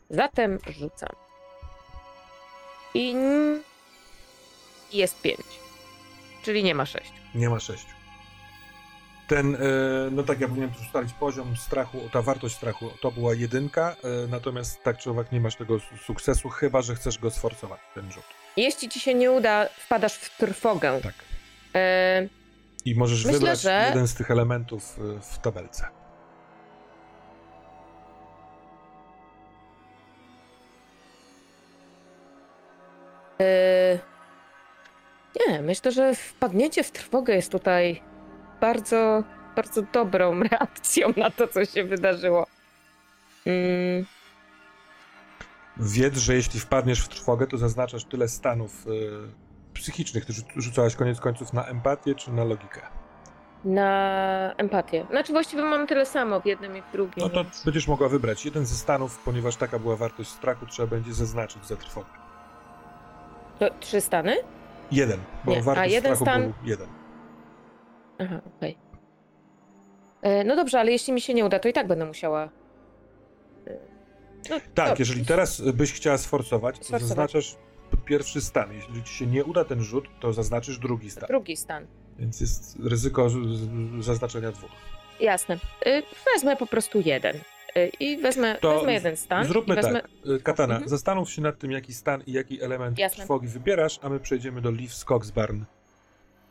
zatem 0.09 0.57
rzucam. 0.67 1.09
I 2.93 3.15
n- 4.93 4.97
jest 4.99 5.21
pięć, 5.21 5.45
czyli 6.43 6.63
nie 6.63 6.75
ma 6.75 6.85
sześć. 6.85 7.11
Nie 7.35 7.49
ma 7.49 7.59
sześciu. 7.59 7.93
Ten, 9.27 9.55
e, 9.55 9.59
no 10.11 10.23
tak, 10.23 10.39
ja 10.39 10.47
powinienem 10.47 10.75
tu 10.75 10.81
ustalić 10.81 11.13
poziom 11.13 11.57
strachu, 11.57 11.97
ta 12.13 12.21
wartość 12.21 12.55
strachu, 12.55 12.89
to 13.01 13.11
była 13.11 13.33
jedynka, 13.33 13.95
e, 14.23 14.27
natomiast 14.27 14.83
tak 14.83 14.97
czy 14.97 15.09
owak 15.09 15.31
nie 15.31 15.39
masz 15.41 15.55
tego 15.55 15.79
su- 15.79 15.97
sukcesu, 15.97 16.49
chyba 16.49 16.81
że 16.81 16.95
chcesz 16.95 17.19
go 17.19 17.31
sforcować, 17.31 17.79
ten 17.95 18.11
rzut. 18.11 18.23
Jeśli 18.57 18.89
ci 18.89 18.99
się 18.99 19.13
nie 19.13 19.31
uda, 19.31 19.69
wpadasz 19.77 20.13
w 20.13 20.37
trwogę. 20.37 20.99
Tak. 21.03 21.13
E, 21.75 22.27
I 22.85 22.95
możesz 22.95 23.25
Myślę, 23.25 23.39
wybrać 23.39 23.61
że- 23.61 23.85
jeden 23.89 24.07
z 24.07 24.13
tych 24.15 24.31
elementów 24.31 24.99
w 25.21 25.37
tabelce. 25.37 25.87
e, 33.39 33.99
nie, 35.47 35.61
myślę, 35.61 35.91
że 35.91 36.15
wpadnięcie 36.15 36.83
w 36.83 36.91
trwogę 36.91 37.35
jest 37.35 37.51
tutaj 37.51 38.01
bardzo, 38.61 39.23
bardzo 39.55 39.81
dobrą 39.81 40.39
reakcją 40.51 41.13
na 41.17 41.29
to, 41.29 41.47
co 41.47 41.65
się 41.65 41.83
wydarzyło. 41.83 42.47
Mm, 43.45 44.05
Wiedz, 45.77 46.17
że 46.17 46.33
jeśli 46.35 46.59
wpadniesz 46.59 47.01
w 47.01 47.07
trwogę, 47.07 47.47
to 47.47 47.57
zaznaczasz 47.57 48.03
tyle 48.03 48.27
stanów 48.27 48.85
e, 48.87 48.89
psychicznych. 49.73 50.25
Ty 50.25 50.33
rzu- 50.33 50.45
rzucałaś 50.55 50.95
koniec 50.95 51.19
końców 51.19 51.53
na 51.53 51.65
empatię 51.65 52.15
czy 52.15 52.31
na 52.31 52.43
logikę? 52.43 52.81
na 53.65 54.53
empatię. 54.57 55.05
Znaczy 55.09 55.33
właściwie 55.33 55.63
mam 55.63 55.87
tyle 55.87 56.05
samo 56.05 56.39
w 56.41 56.45
jednym 56.45 56.77
i 56.77 56.81
w 56.81 56.91
drugim. 56.91 57.13
No 57.23 57.29
to 57.29 57.43
więc- 57.43 57.63
będziesz 57.65 57.87
mogła 57.87 58.09
wybrać 58.09 58.45
jeden 58.45 58.65
ze 58.65 58.75
stanów, 58.75 59.17
ponieważ 59.25 59.55
taka 59.55 59.79
była 59.79 59.95
wartość 59.95 60.29
strachu, 60.29 60.65
trzeba 60.65 60.87
będzie 60.87 61.13
zaznaczyć 61.13 61.65
za 61.65 61.75
trwogę. 61.75 62.09
to 63.59 63.69
trzy 63.79 64.01
stany? 64.01 64.35
Jeden, 64.91 65.19
bo 65.45 65.51
Nie, 65.51 65.59
a 65.59 65.61
wartość 65.61 65.93
jeden 65.93 66.15
strachu 66.15 66.25
stan- 66.25 66.41
był 66.43 66.53
jeden. 66.69 66.87
Aha, 68.19 68.41
okej. 68.57 68.77
E, 70.21 70.43
No 70.43 70.55
dobrze, 70.55 70.79
ale 70.79 70.91
jeśli 70.91 71.13
mi 71.13 71.21
się 71.21 71.33
nie 71.33 71.45
uda, 71.45 71.59
to 71.59 71.69
i 71.69 71.73
tak 71.73 71.87
będę 71.87 72.05
musiała. 72.05 72.49
e, 73.67 73.77
No, 74.49 74.59
Tak, 74.59 74.87
dobrze. 74.87 74.95
jeżeli 74.99 75.25
teraz 75.25 75.61
byś 75.61 75.93
chciała 75.93 76.17
sforcować, 76.17 76.77
to 76.77 76.83
Sforcować. 76.83 77.07
zaznaczasz 77.07 77.55
pierwszy 78.05 78.41
stan. 78.41 78.73
Jeśli 78.73 79.03
ci 79.03 79.13
się 79.13 79.25
nie 79.27 79.43
uda 79.45 79.65
ten 79.65 79.81
rzut, 79.83 80.05
to 80.19 80.33
zaznaczysz 80.33 80.77
drugi 80.79 81.11
stan. 81.11 81.27
Drugi 81.27 81.57
stan. 81.57 81.87
Więc 82.19 82.41
jest 82.41 82.77
ryzyko 82.83 83.27
zaznaczenia 83.99 84.51
dwóch. 84.51 84.69
Jasne. 85.19 85.55
Y, 85.87 86.03
Wezmę 86.33 86.55
po 86.55 86.67
prostu 86.67 87.01
jeden. 87.05 87.35
Y, 87.77 87.91
i 87.99 88.17
wezmę, 88.17 88.55
To 88.61 88.75
wezmę 88.75 88.93
jeden 88.93 89.17
stan. 89.17 89.45
Zróbmy 89.45 89.73
i 89.73 89.75
wezmę... 89.75 90.01
tak. 90.01 90.11
Y, 90.29 90.39
Katana, 90.43 90.73
Mhm. 90.73 90.89
zastanów 90.89 91.29
się 91.31 91.41
nad 91.41 91.59
tym, 91.59 91.71
jaki 91.71 91.93
stan 91.93 92.21
i 92.27 92.31
jaki 92.31 92.61
element 92.63 92.99
Jasne. 92.99 93.23
trwogi 93.23 93.47
wybierasz, 93.47 93.99
a 94.01 94.09
my 94.09 94.19
przejdziemy 94.19 94.61
do 94.61 94.71
Leaf 94.71 94.93
Skogsbarn 94.93 95.61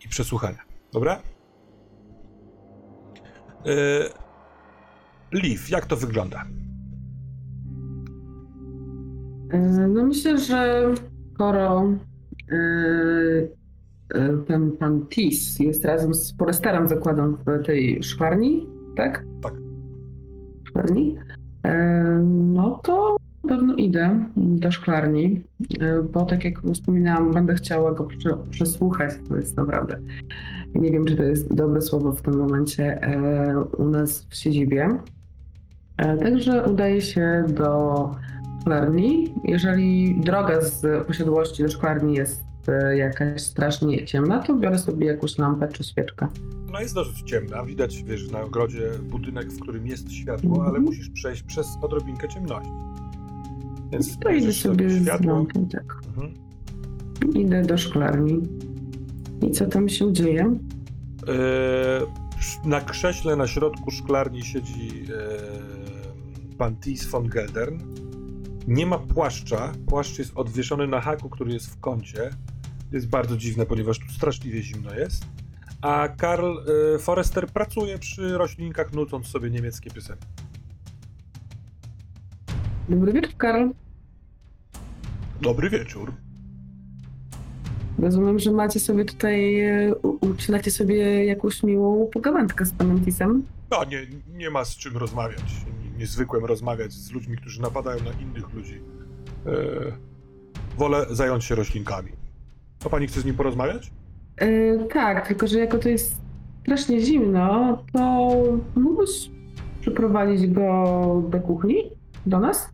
i 0.05 0.09
przesłuchania. 0.09 0.59
Dobra? 0.93 1.23
Yy, 3.64 3.73
Leaf, 5.33 5.71
jak 5.71 5.87
to 5.87 5.97
wygląda? 5.97 6.45
E, 9.53 9.59
No 9.89 10.05
myślę, 10.07 10.39
że 10.39 10.85
skoro 11.35 11.93
e, 12.53 14.39
ten 14.47 14.73
pan 14.77 15.07
Tis 15.07 15.59
jest 15.59 15.85
razem 15.85 16.14
z 16.14 16.37
Foresterem, 16.39 16.89
zakładam, 16.89 17.39
w 17.47 17.66
tej 17.66 18.03
szklarni, 18.03 18.66
tak? 18.97 19.25
Szklarni? 20.69 21.16
E, 21.64 21.75
No 22.55 22.81
to 22.85 23.16
na 23.45 23.49
pewno 23.57 23.75
idę 23.75 24.25
do 24.37 24.71
szklarni, 24.71 25.43
e, 25.81 26.03
bo 26.03 26.25
tak 26.25 26.45
jak 26.45 26.61
wspominałam, 26.75 27.33
będę 27.33 27.55
chciała 27.55 27.95
go 27.95 28.05
prze- 28.05 28.37
przesłuchać, 28.51 29.11
to 29.29 29.37
jest 29.37 29.57
naprawdę, 29.57 29.99
nie 30.75 30.91
wiem, 30.91 31.05
czy 31.05 31.16
to 31.16 31.23
jest 31.23 31.55
dobre 31.55 31.81
słowo 31.83 32.12
w 32.12 32.23
tym 32.23 32.37
momencie 32.39 33.03
e, 33.03 33.61
u 33.79 33.85
nas 33.89 34.27
w 34.31 34.37
siedzibie. 34.37 34.89
Także 35.97 36.64
udaję 36.71 37.01
się 37.01 37.45
do 37.49 38.11
szklarni. 38.61 39.35
Jeżeli 39.45 40.21
droga 40.21 40.61
z 40.61 41.07
posiadłości 41.07 41.62
do 41.62 41.69
szklarni 41.69 42.14
jest 42.14 42.45
jakaś 42.73 43.41
strasznie 43.43 44.05
ciemna, 44.07 44.43
to 44.43 44.55
biorę 44.55 44.79
sobie 44.79 45.07
jakąś 45.07 45.39
lampę 45.39 45.69
czy 45.69 45.85
świeczkę. 45.85 46.29
No 46.73 46.81
jest 46.81 46.95
dosyć 46.95 47.23
ciemna, 47.23 47.64
widać, 47.64 48.03
wiesz, 48.03 48.31
na 48.31 48.41
ogrodzie 48.41 48.91
budynek, 49.03 49.53
w 49.53 49.61
którym 49.61 49.87
jest 49.87 50.12
światło, 50.12 50.51
Mhm. 50.51 50.69
ale 50.69 50.81
musisz 50.81 51.11
przejść 51.11 51.43
przez 51.43 51.66
odrobinkę 51.83 52.29
ciemności. 52.29 52.71
Więc 53.93 54.19
To 54.19 54.29
idę 54.31 54.41
bierzesz 54.41 54.61
sobie 54.62 54.91
z 54.91 55.07
lampą, 55.07 55.47
tak. 55.73 55.95
Mhm. 56.09 56.35
Idę 57.35 57.62
do 57.62 57.79
szklarni. 57.79 58.41
I 59.43 59.51
co 59.51 59.66
tam 59.66 59.89
się 59.89 60.12
dzieje? 60.12 60.59
E, 61.29 62.69
Na 62.69 62.81
krześle 62.81 63.37
na 63.37 63.47
środku 63.47 63.91
szklarni 63.91 64.43
siedzi 64.45 64.89
e, 66.51 66.57
pan 66.59 66.77
Tis 66.77 67.07
von 67.07 67.29
Geldern. 67.29 67.79
Nie 68.69 68.87
ma 68.87 68.99
płaszcza. 68.99 69.73
Płaszcz 69.87 70.19
jest 70.19 70.33
odwieszony 70.35 70.87
na 70.87 71.01
haku, 71.01 71.29
który 71.29 71.53
jest 71.53 71.66
w 71.66 71.81
kącie. 71.81 72.31
Jest 72.93 73.09
bardzo 73.09 73.36
dziwne, 73.36 73.66
ponieważ 73.66 73.99
tu 73.99 74.12
straszliwie 74.12 74.62
zimno 74.62 74.95
jest. 74.95 75.24
A 75.80 76.09
Karl 76.09 76.45
e, 76.95 76.99
Forrester 76.99 77.47
pracuje 77.47 77.99
przy 77.99 78.39
roślinkach, 78.39 78.93
nucąc 78.93 79.26
sobie 79.26 79.51
niemieckie 79.51 79.91
piosenki. 79.91 80.26
Dobry 82.89 83.12
wieczór, 83.12 83.36
Karol. 83.36 83.70
Dobry 85.43 85.70
wieczór. 85.70 86.12
Rozumiem, 87.99 88.39
że 88.39 88.51
macie 88.53 88.80
sobie 88.80 89.05
tutaj, 89.05 89.61
e, 89.61 89.95
u- 89.95 90.26
ucinacie 90.26 90.70
sobie 90.70 91.24
jakąś 91.24 91.62
miłą 91.62 92.07
pogawędkę 92.12 92.64
z 92.66 92.72
panem 92.72 93.05
Tisem. 93.05 93.43
No, 93.70 93.84
nie, 93.84 94.07
nie 94.39 94.51
ma 94.51 94.64
z 94.64 94.76
czym 94.76 94.97
rozmawiać. 94.97 95.43
Nie, 95.82 95.99
nie 95.99 96.07
zwykłem 96.07 96.45
rozmawiać 96.45 96.93
z 96.93 97.11
ludźmi, 97.12 97.36
którzy 97.36 97.61
napadają 97.62 98.05
na 98.05 98.12
innych 98.12 98.53
ludzi. 98.53 98.80
E, 99.47 99.51
wolę 100.78 101.07
zająć 101.11 101.45
się 101.45 101.55
roślinkami. 101.55 102.12
A 102.87 102.89
pani 102.89 103.07
chce 103.07 103.20
z 103.20 103.24
nim 103.24 103.35
porozmawiać? 103.35 103.91
E, 104.37 104.79
tak, 104.85 105.29
tylko 105.29 105.47
że 105.47 105.59
jako 105.59 105.79
to 105.79 105.89
jest 105.89 106.16
strasznie 106.62 107.01
zimno, 107.01 107.79
to 107.93 108.31
mógłbyś 108.76 109.31
przyprowadzić 109.81 110.47
go 110.47 111.22
do 111.29 111.41
kuchni? 111.41 111.76
Do 112.26 112.41
nas? 112.41 112.70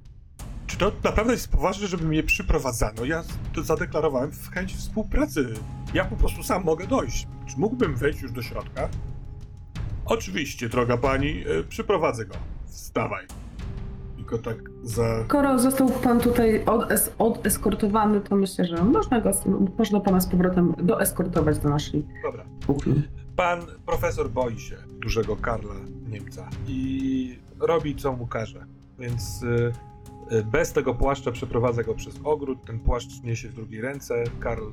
Czy 0.66 0.78
to 0.78 0.92
naprawdę 1.04 1.32
jest 1.32 1.48
poważne, 1.48 1.86
żeby 1.86 2.04
mnie 2.04 2.22
przyprowadzano? 2.22 3.04
Ja 3.04 3.22
to 3.52 3.62
zadeklarowałem 3.62 4.30
w 4.32 4.50
chęci 4.50 4.76
współpracy. 4.76 5.54
Ja 5.94 6.04
po 6.04 6.16
prostu 6.16 6.42
sam 6.42 6.64
mogę 6.64 6.86
dojść. 6.86 7.26
Czy 7.46 7.58
mógłbym 7.58 7.96
wejść 7.96 8.22
już 8.22 8.32
do 8.32 8.42
środka? 8.42 8.88
Oczywiście, 10.04 10.68
droga 10.68 10.96
pani, 10.96 11.44
e, 11.60 11.64
przyprowadzę 11.68 12.26
go. 12.26 12.34
Wstawaj. 12.66 13.26
Tylko 14.28 14.38
tak 14.38 14.70
za... 14.82 15.24
Skoro 15.24 15.58
został 15.58 15.88
pan 15.90 16.20
tutaj 16.20 16.64
odes- 16.64 17.10
odeskortowany, 17.18 18.20
to 18.20 18.36
myślę, 18.36 18.64
że 18.64 18.84
można, 18.84 19.20
go, 19.20 19.30
można 19.78 20.00
pana 20.00 20.20
z 20.20 20.26
powrotem 20.26 20.74
doeskortować 20.82 21.58
do 21.58 21.68
naszej 21.68 22.04
Dobra. 22.22 22.44
kuchni. 22.66 23.02
Pan 23.36 23.60
profesor 23.86 24.30
boi 24.30 24.58
się 24.60 24.76
dużego 25.02 25.36
Karla 25.36 25.74
Niemca 26.10 26.48
i 26.68 27.38
robi 27.60 27.96
co 27.96 28.12
mu 28.12 28.26
każe. 28.26 28.66
Więc 28.98 29.42
y, 29.42 29.72
y, 30.36 30.44
bez 30.44 30.72
tego 30.72 30.94
płaszcza 30.94 31.32
przeprowadza 31.32 31.82
go 31.82 31.94
przez 31.94 32.20
ogród. 32.24 32.58
Ten 32.66 32.78
płaszcz 32.80 33.22
niesie 33.22 33.48
w 33.48 33.54
drugiej 33.54 33.80
ręce. 33.80 34.24
Karl 34.40 34.62
y, 34.62 34.70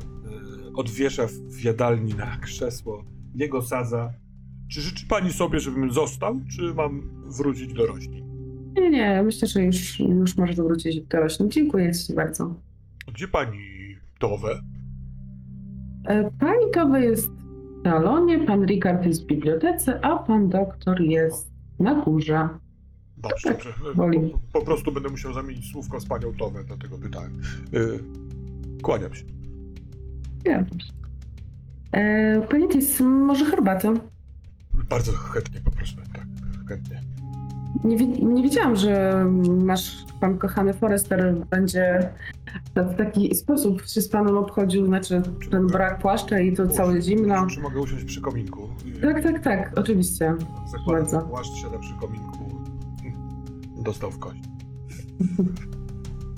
odwiesza 0.76 1.28
w- 1.28 1.32
w 1.32 1.64
jadalni 1.64 2.14
na 2.14 2.38
krzesło. 2.38 3.04
Jego 3.36 3.62
sadza. 3.62 4.12
Czy 4.72 4.82
życzy 4.82 5.06
pani 5.08 5.34
sobie, 5.34 5.60
żebym 5.60 5.92
został, 5.92 6.40
czy 6.58 6.74
mam 6.74 7.02
wrócić 7.38 7.74
do 7.74 7.86
roślin? 7.86 8.31
Nie, 8.76 8.90
nie, 8.90 9.24
myślę, 9.24 9.48
że 9.48 9.64
już, 9.64 10.00
już 10.00 10.38
może 10.38 10.54
wrócić 10.64 11.02
do 11.02 11.20
roślin. 11.20 11.52
Dziękuję 11.52 11.92
ci 11.94 12.14
bardzo. 12.14 12.56
Gdzie 13.14 13.28
pani 13.28 13.60
Towe? 14.20 14.62
E, 16.06 16.32
Pani 16.40 16.72
Towe 16.74 17.02
jest 17.02 17.30
w 17.32 17.84
salonie, 17.84 18.40
pan 18.40 18.66
Ricard 18.66 19.06
jest 19.06 19.24
w 19.24 19.26
bibliotece, 19.26 20.06
a 20.06 20.18
pan 20.18 20.50
doktor 20.50 21.02
jest 21.02 21.52
na 21.80 22.02
górze. 22.04 22.50
Dobrze, 23.18 23.50
Tak, 23.50 23.74
woli. 23.96 24.20
po, 24.30 24.60
po 24.60 24.66
prostu 24.66 24.92
będę 24.92 25.10
musiał 25.10 25.34
zamienić 25.34 25.72
słówko 25.72 26.00
z 26.00 26.06
panią 26.06 26.34
Towę, 26.34 26.64
dlatego 26.68 26.98
pytałem. 26.98 27.42
Kłaniam 28.84 29.14
się. 29.14 29.26
Nie. 30.46 30.66
E, 31.92 32.42
Panie 32.50 32.68
Tis, 32.68 33.00
może 33.00 33.46
herbatę? 33.46 33.94
Bardzo 34.90 35.12
chętnie 35.12 35.62
poproszę, 35.62 35.96
tak, 36.14 36.26
chętnie. 36.70 37.02
Nie, 37.84 38.08
nie 38.08 38.44
wiedziałam, 38.44 38.76
że 38.76 39.26
nasz 39.66 40.06
pan 40.20 40.38
kochany 40.38 40.74
Forrester 40.74 41.36
będzie 41.50 42.10
w 42.76 42.96
taki 42.98 43.36
sposób 43.36 43.82
się 43.82 44.02
z 44.02 44.10
panem 44.10 44.38
obchodził, 44.38 44.86
znaczy 44.86 45.22
ten 45.52 45.68
brak 45.68 46.00
płaszcza 46.00 46.40
i 46.40 46.56
to 46.56 46.68
całe 46.68 47.02
zimno. 47.02 47.48
Czy 47.48 47.62
mogę 47.62 47.80
usiąść 47.80 48.06
przy 48.06 48.22
kominku? 48.22 48.70
Tak, 49.02 49.24
tak, 49.24 49.44
tak, 49.44 49.80
oczywiście. 49.80 50.36
Zakładam 50.72 51.04
bardzo. 51.04 51.22
płaszcz, 51.22 51.54
siada 51.62 51.78
przy 51.80 51.94
kominku. 51.94 52.46
Dostał 53.84 54.12
w 54.12 54.20
kość. 54.20 54.40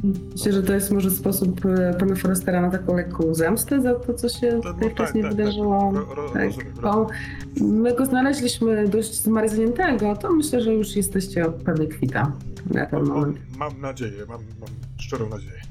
Myślę, 0.03 0.51
że 0.53 0.63
to 0.63 0.73
jest 0.73 0.91
może 0.91 1.11
sposób 1.11 1.65
e, 1.65 1.93
pana 1.93 2.15
Forrestera 2.15 2.61
na 2.61 2.69
taką 2.69 2.95
lekką 2.95 3.33
zemstę 3.33 3.81
za 3.81 3.95
to, 3.95 4.13
co 4.13 4.29
się 4.29 4.51
No, 4.63 4.73
tutaj 4.73 4.89
tak, 4.89 4.91
wcześniej 4.93 5.23
tak, 5.23 5.35
wydarzyło. 5.35 5.93
tak. 6.07 6.17
Ro, 6.17 6.29
Tak, 6.29 6.43
rozumiem, 6.81 7.81
my 7.81 7.95
go 7.95 8.05
znaleźliśmy 8.05 8.87
dość 8.87 9.21
zmarzniętego, 9.21 10.15
to 10.15 10.31
myślę, 10.33 10.61
że 10.61 10.73
już 10.73 10.95
jesteście 10.95 11.45
pewnie 11.65 11.87
kwita 11.87 12.31
na 12.71 12.85
ten 12.85 13.03
moment. 13.03 13.37
Mam, 13.57 13.71
mam 13.71 13.81
nadzieję, 13.81 14.25
mam, 14.29 14.41
mam 14.59 14.69
szczerą 14.97 15.29
nadzieję. 15.29 15.61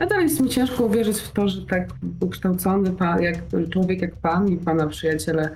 Nadal 0.00 0.22
jest 0.22 0.40
mi 0.40 0.48
ciężko 0.48 0.84
uwierzyć 0.84 1.16
w 1.18 1.32
to, 1.32 1.48
że 1.48 1.66
tak 1.66 1.88
ukształcony 2.20 2.90
pan, 2.90 3.22
jak 3.22 3.36
człowiek 3.70 4.02
jak 4.02 4.16
pan 4.16 4.48
i 4.48 4.56
pana 4.56 4.86
przyjaciele 4.86 5.50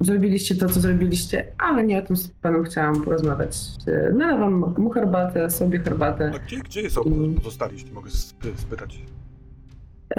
zrobiliście 0.00 0.54
to, 0.54 0.68
co 0.68 0.80
zrobiliście, 0.80 1.46
ale 1.58 1.84
nie 1.84 1.98
o 1.98 2.06
tym 2.06 2.16
z 2.16 2.28
panem 2.28 2.64
chciałam 2.64 3.02
porozmawiać. 3.04 3.56
Y, 3.88 4.12
Nalewam 4.14 4.74
mu 4.78 4.90
herbatę, 4.90 5.50
sobie 5.50 5.78
herbatę. 5.78 6.32
A 6.34 6.38
gdzie, 6.38 6.58
gdzie 6.58 6.90
są 6.90 7.02
Mm. 7.04 7.34
pozostali, 7.34 7.72
jeśli 7.72 7.92
mogę 7.92 8.10
spy, 8.10 8.48
spytać? 8.56 9.02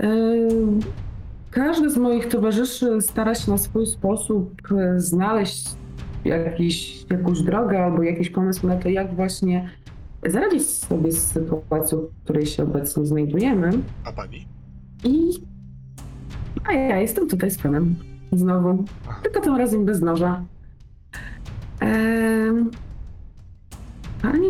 Y, 0.03 0.47
Każdy 1.51 1.89
z 1.89 1.97
moich 1.97 2.27
towarzyszy 2.27 3.01
stara 3.01 3.35
się 3.35 3.51
na 3.51 3.57
swój 3.57 3.85
sposób 3.85 4.71
y, 4.71 4.99
znaleźć 4.99 5.69
jakiś, 6.25 7.05
jakąś 7.09 7.41
drogę 7.41 7.84
albo 7.85 8.03
jakiś 8.03 8.30
pomysł 8.30 8.67
na 8.67 8.75
to, 8.75 8.89
jak 8.89 9.15
właśnie 9.15 9.69
zaradzić 10.30 10.69
sobie 10.69 11.11
z 11.11 11.27
sytuacją, 11.31 11.97
w 11.97 12.23
której 12.23 12.45
się 12.45 12.63
obecnie 12.63 13.05
znajdujemy. 13.05 13.69
A 14.03 14.11
pani? 14.11 14.47
I. 15.03 15.31
A 16.65 16.73
ja 16.73 16.97
jestem 16.99 17.30
tutaj 17.30 17.51
z 17.51 17.57
panem. 17.57 17.95
Znowu. 18.35 18.84
Tylko 19.23 19.41
tym 19.41 19.55
razem 19.55 19.85
bez 19.85 20.01
noża. 20.01 20.43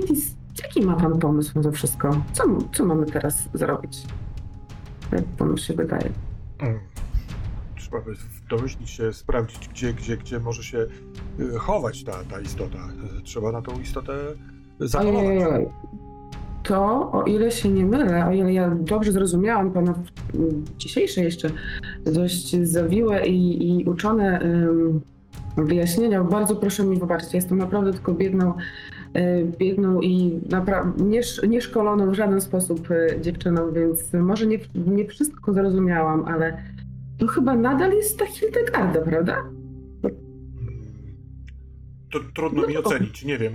Tis, 0.08 0.36
jaki 0.64 0.82
ma 0.82 0.96
pan 0.96 1.20
pomysł 1.20 1.52
na 1.56 1.64
to 1.64 1.72
wszystko? 1.72 2.24
Co, 2.34 2.44
co 2.74 2.86
mamy 2.86 3.06
teraz 3.06 3.50
zrobić? 3.54 4.04
Jak 5.12 5.24
panu 5.24 5.58
się 5.58 5.74
wydaje? 5.74 6.10
Mm. 6.60 6.80
Trzeba 7.76 8.02
by 8.02 8.14
domyślić 8.50 8.90
się, 8.90 9.14
sprawdzić, 9.14 9.68
gdzie, 9.68 9.94
gdzie, 9.94 10.18
gdzie 10.18 10.40
może 10.40 10.64
się 10.64 10.78
y, 11.40 11.60
chować 11.60 12.04
ta, 12.04 12.24
ta 12.24 12.40
istota. 12.42 12.78
Trzeba 13.24 13.52
na 13.52 13.62
tą 13.62 13.80
istotę 13.80 14.14
zapolować. 14.80 15.26
Ojej. 15.26 15.68
To, 16.64 17.12
o 17.12 17.24
ile 17.24 17.52
się 17.52 17.70
nie 17.70 17.86
mylę, 17.86 18.28
o 18.28 18.32
ile 18.32 18.54
ja 18.54 18.70
dobrze 18.70 19.12
zrozumiałam 19.12 19.72
pana 19.72 19.94
dzisiejsze 20.78 21.24
jeszcze 21.24 21.50
dość 22.06 22.56
zawiłe 22.62 23.28
i, 23.28 23.70
i 23.80 23.86
uczone 23.86 24.42
ym, 24.42 25.02
wyjaśnienia. 25.58 26.24
Bardzo 26.24 26.56
proszę 26.56 26.84
mi 26.86 27.00
wybaczyć, 27.00 27.34
jestem 27.34 27.58
naprawdę 27.58 27.94
tylko 27.94 28.14
biedną, 28.14 28.54
e, 29.14 29.44
biedną 29.44 30.02
i 30.02 30.40
niesz- 30.98 31.48
nieszkoloną 31.50 32.12
w 32.12 32.14
żaden 32.14 32.42
sposób 32.42 32.88
e, 32.92 33.22
dziewczyną, 33.22 33.72
więc 33.72 34.14
może 34.14 34.48
nie, 34.48 34.60
nie 34.76 35.06
wszystko 35.08 35.54
zrozumiałam, 35.54 36.26
ale 36.26 36.58
to 37.18 37.28
chyba 37.28 37.56
nadal 37.56 37.92
jest 37.94 38.20
ta 38.20 38.26
Hildegarda, 38.26 39.02
prawda? 39.02 39.38
To 42.12 42.20
trudno 42.36 42.62
mi 42.68 42.74
Dlaczego? 42.74 42.90
ocenić, 42.96 43.26
nie 43.26 43.38
wiem. 43.38 43.54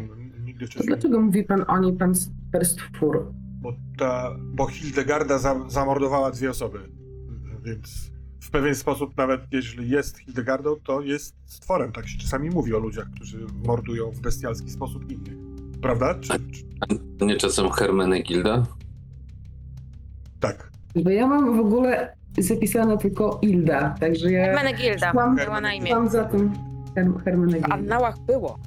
Dlaczego 0.86 1.20
mówi 1.20 1.44
pan 1.44 1.64
o 1.68 1.78
niej, 1.78 1.93
pan 1.93 2.12
Perstwór? 2.52 3.32
Bo, 3.60 3.72
ta, 3.98 4.36
bo 4.54 4.66
Hildegarda 4.66 5.38
za, 5.38 5.68
zamordowała 5.68 6.30
dwie 6.30 6.50
osoby. 6.50 6.78
Więc 7.64 8.10
w 8.40 8.50
pewien 8.50 8.74
sposób, 8.74 9.16
nawet 9.16 9.40
jeśli 9.52 9.90
jest 9.90 10.18
Hildegardą, 10.18 10.76
to 10.84 11.00
jest 11.00 11.34
stworem. 11.46 11.92
Tak 11.92 12.08
się 12.08 12.18
czasami 12.18 12.50
mówi 12.50 12.74
o 12.74 12.78
ludziach, 12.78 13.10
którzy 13.14 13.46
mordują 13.66 14.10
w 14.10 14.20
bestialski 14.20 14.70
sposób 14.70 15.10
innych. 15.10 15.34
Prawda? 15.82 16.14
Czy, 16.14 16.28
czy, 16.28 16.64
To 17.18 17.24
nie 17.24 17.36
czasem 17.36 17.70
Hermenegilda? 17.70 18.66
tak. 20.40 20.70
Bo 21.04 21.10
ja 21.10 21.26
mam 21.26 21.56
w 21.56 21.60
ogóle 21.60 22.16
zapisane 22.38 22.98
tylko 22.98 23.38
Ilda, 23.42 23.94
także 24.00 24.32
ja 24.32 24.44
Hermenegilda 24.44 25.12
Szłam- 25.12 25.36
była 25.44 25.60
na 25.60 25.72
imię. 25.74 25.94
mam 25.94 26.08
za 26.08 26.24
tym 26.24 26.52
Her- 26.94 27.12
W 27.12 27.22
Hermenegilda. 27.24 27.74
annałach 27.74 28.18
było. 28.18 28.58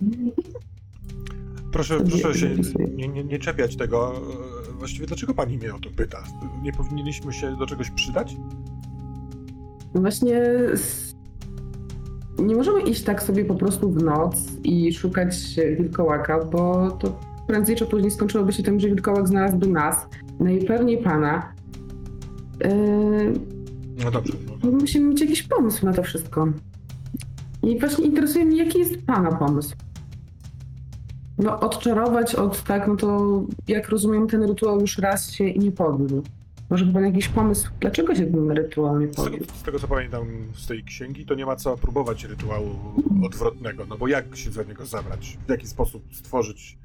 Proszę, 1.72 2.00
proszę 2.00 2.34
się 2.38 2.56
nie, 2.96 3.08
nie, 3.08 3.24
nie 3.24 3.38
czepiać 3.38 3.76
tego. 3.76 4.12
Właściwie 4.78 5.06
dlaczego 5.06 5.34
pani 5.34 5.58
mnie 5.58 5.74
o 5.74 5.78
to 5.78 5.90
pyta? 5.96 6.24
Nie 6.62 6.72
powinniśmy 6.72 7.32
się 7.32 7.56
do 7.56 7.66
czegoś 7.66 7.90
przydać? 7.90 8.36
No 9.94 10.00
właśnie 10.00 10.40
nie 12.38 12.56
możemy 12.56 12.80
iść 12.80 13.02
tak 13.02 13.22
sobie 13.22 13.44
po 13.44 13.54
prostu 13.54 13.90
w 13.90 14.02
noc 14.02 14.36
i 14.64 14.92
szukać 14.92 15.36
wilkołaka, 15.78 16.44
bo 16.44 16.90
to 16.90 17.18
prędzej 17.46 17.76
czy 17.76 17.86
później 17.86 18.10
skończyłoby 18.10 18.52
się 18.52 18.62
tym, 18.62 18.80
że 18.80 18.88
wilkołak 18.88 19.28
znalazłby 19.28 19.66
nas, 19.66 20.06
najpewniej 20.40 20.98
pana. 20.98 21.52
Yy, 22.64 23.32
No 24.04 24.10
dobrze. 24.10 24.32
No, 24.62 24.70
musimy 24.70 25.08
mieć 25.08 25.20
jakiś 25.20 25.42
pomysł 25.42 25.86
na 25.86 25.92
to 25.92 26.02
wszystko. 26.02 26.48
I 27.62 27.78
właśnie 27.80 28.04
interesuje 28.04 28.44
mnie, 28.44 28.64
jaki 28.64 28.78
jest 28.78 29.06
pana 29.06 29.32
pomysł. 29.32 29.76
No, 31.42 31.60
odczarować 31.60 32.34
od 32.34 32.62
tak, 32.62 32.88
no 32.88 32.96
to 32.96 33.40
jak 33.68 33.88
rozumiem, 33.88 34.28
ten 34.28 34.42
rytuał 34.42 34.80
już 34.80 34.98
raz 34.98 35.30
się 35.32 35.52
nie 35.54 35.72
powiódł. 35.72 36.22
Może 36.70 36.84
by 36.84 36.92
pan 36.92 37.04
jakiś 37.04 37.28
pomysł, 37.28 37.70
dlaczego 37.80 38.14
się 38.14 38.26
ten 38.26 38.50
rytuał 38.50 39.00
nie 39.00 39.06
Z 39.06 39.10
tego, 39.16 39.24
powiódł? 39.30 39.44
z 39.54 39.62
tego 39.62 39.78
co 39.78 39.88
pamiętam 39.88 40.26
z 40.54 40.66
tej 40.66 40.84
księgi, 40.84 41.26
to 41.26 41.34
nie 41.34 41.46
ma 41.46 41.56
co 41.56 41.76
próbować 41.76 42.24
rytuału 42.24 42.70
odwrotnego. 43.24 43.86
No 43.88 43.98
bo 43.98 44.08
jak 44.08 44.36
się 44.36 44.50
za 44.50 44.62
niego 44.62 44.86
zabrać? 44.86 45.38
W 45.46 45.50
jaki 45.50 45.66
sposób 45.66 46.02
stworzyć 46.12 46.78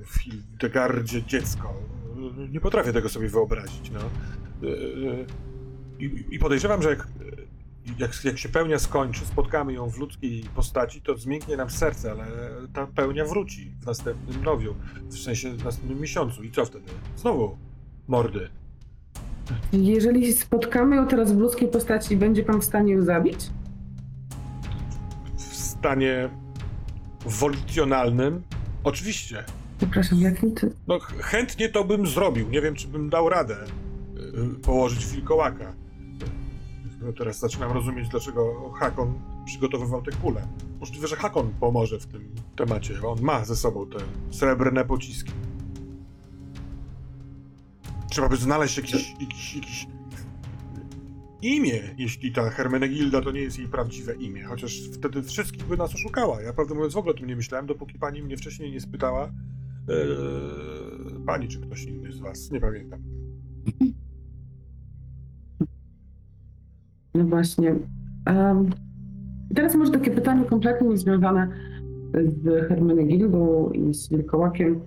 y, 0.00 0.04
w 0.04 0.14
Hildegardzie 0.18 1.22
dziecko? 1.22 1.74
Nie 2.52 2.60
potrafię 2.60 2.92
tego 2.92 3.08
sobie 3.08 3.28
wyobrazić. 3.28 3.90
No. 3.90 4.00
Y, 4.68 4.72
y, 4.72 5.26
I, 5.98 6.24
I 6.30 6.38
podejrzewam, 6.38 6.82
że 6.82 6.88
jak, 6.90 7.06
jak, 7.98 8.24
jak 8.24 8.38
się 8.38 8.48
pełnia 8.48 8.78
skończy, 8.78 9.26
spotkamy 9.26 9.72
ją 9.72 9.90
w 9.90 9.98
ludzkiej 9.98 10.44
postaci, 10.54 11.02
to 11.02 11.16
zmięknie 11.16 11.56
nam 11.56 11.70
serce, 11.70 12.10
ale 12.10 12.26
ta 12.72 12.86
pełnia 12.86 13.24
wróci 13.24 13.72
w 13.80 13.86
następnym 13.86 14.44
nowiu, 14.44 14.74
w 15.08 15.18
sensie 15.18 15.50
w 15.50 15.64
następnym 15.64 16.00
miesiącu. 16.00 16.42
I 16.42 16.50
co 16.50 16.64
wtedy? 16.64 16.86
Znowu 17.16 17.58
mordy. 18.08 18.48
Jeżeli 19.72 20.32
spotkamy 20.32 20.96
ją 20.96 21.06
teraz 21.06 21.32
w 21.32 21.38
ludzkiej 21.38 21.68
postaci, 21.68 22.16
będzie 22.16 22.42
pan 22.42 22.60
w 22.60 22.64
stanie 22.64 22.92
ją 22.92 23.02
zabić? 23.02 23.50
w 25.36 25.56
stanie 25.56 26.30
wolicjonalnym. 27.26 28.42
Oczywiście. 28.84 29.44
Przepraszam, 29.78 30.20
jakim 30.20 30.54
ty... 30.54 30.72
No, 30.88 30.98
ch- 30.98 31.20
chętnie 31.20 31.68
to 31.68 31.84
bym 31.84 32.06
zrobił. 32.06 32.48
Nie 32.48 32.60
wiem, 32.60 32.74
czy 32.74 32.88
bym 32.88 33.10
dał 33.10 33.28
radę 33.28 33.56
y, 34.54 34.60
położyć 34.62 35.06
wilkołaka. 35.06 35.74
No, 37.08 37.14
teraz 37.14 37.38
zaczynam 37.38 37.72
rozumieć, 37.72 38.08
dlaczego 38.08 38.70
Hakon 38.70 39.20
przygotowywał 39.44 40.02
te 40.02 40.10
kule. 40.10 40.48
Możliwe, 40.80 41.08
że 41.08 41.16
Hakon 41.16 41.52
pomoże 41.60 42.00
w 42.00 42.06
tym 42.06 42.34
temacie. 42.56 42.94
On 43.06 43.22
ma 43.22 43.44
ze 43.44 43.56
sobą 43.56 43.86
te 43.86 43.98
srebrne 44.30 44.84
pociski. 44.84 45.32
Trzeba 48.10 48.28
by 48.28 48.36
znaleźć 48.36 48.76
jakiś 48.76 49.14
imię, 51.42 51.94
jeśli 51.98 52.32
ta 52.32 52.50
Hermenegilda 52.50 53.20
to 53.20 53.30
nie 53.30 53.40
jest 53.40 53.58
jej 53.58 53.68
prawdziwe 53.68 54.14
imię. 54.14 54.44
Chociaż 54.44 54.80
wtedy 54.92 55.22
wszystkich 55.22 55.64
by 55.64 55.76
nas 55.76 55.94
oszukała. 55.94 56.42
Ja 56.42 56.52
prawdę 56.52 56.74
mówiąc 56.74 56.94
w 56.94 56.98
ogóle 56.98 57.14
o 57.14 57.18
tym 57.18 57.26
nie 57.26 57.36
myślałem, 57.36 57.66
dopóki 57.66 57.98
pani 57.98 58.22
mnie 58.22 58.36
wcześniej 58.36 58.72
nie 58.72 58.80
spytała. 58.80 59.24
Eee, 59.24 61.24
pani 61.26 61.48
czy 61.48 61.60
ktoś 61.60 61.84
inny 61.84 62.12
z 62.12 62.18
was, 62.18 62.50
nie 62.50 62.60
pamiętam. 62.60 63.02
No 67.18 67.24
właśnie. 67.24 67.74
Um, 68.26 68.70
teraz 69.54 69.74
może 69.74 69.92
takie 69.92 70.10
pytanie 70.10 70.44
kompletnie 70.44 70.88
niezwiązane 70.88 71.48
z 72.14 72.68
Hermenegildą 72.68 73.70
i 73.70 73.94
z 73.94 74.08
Wilkołakiem. 74.08 74.80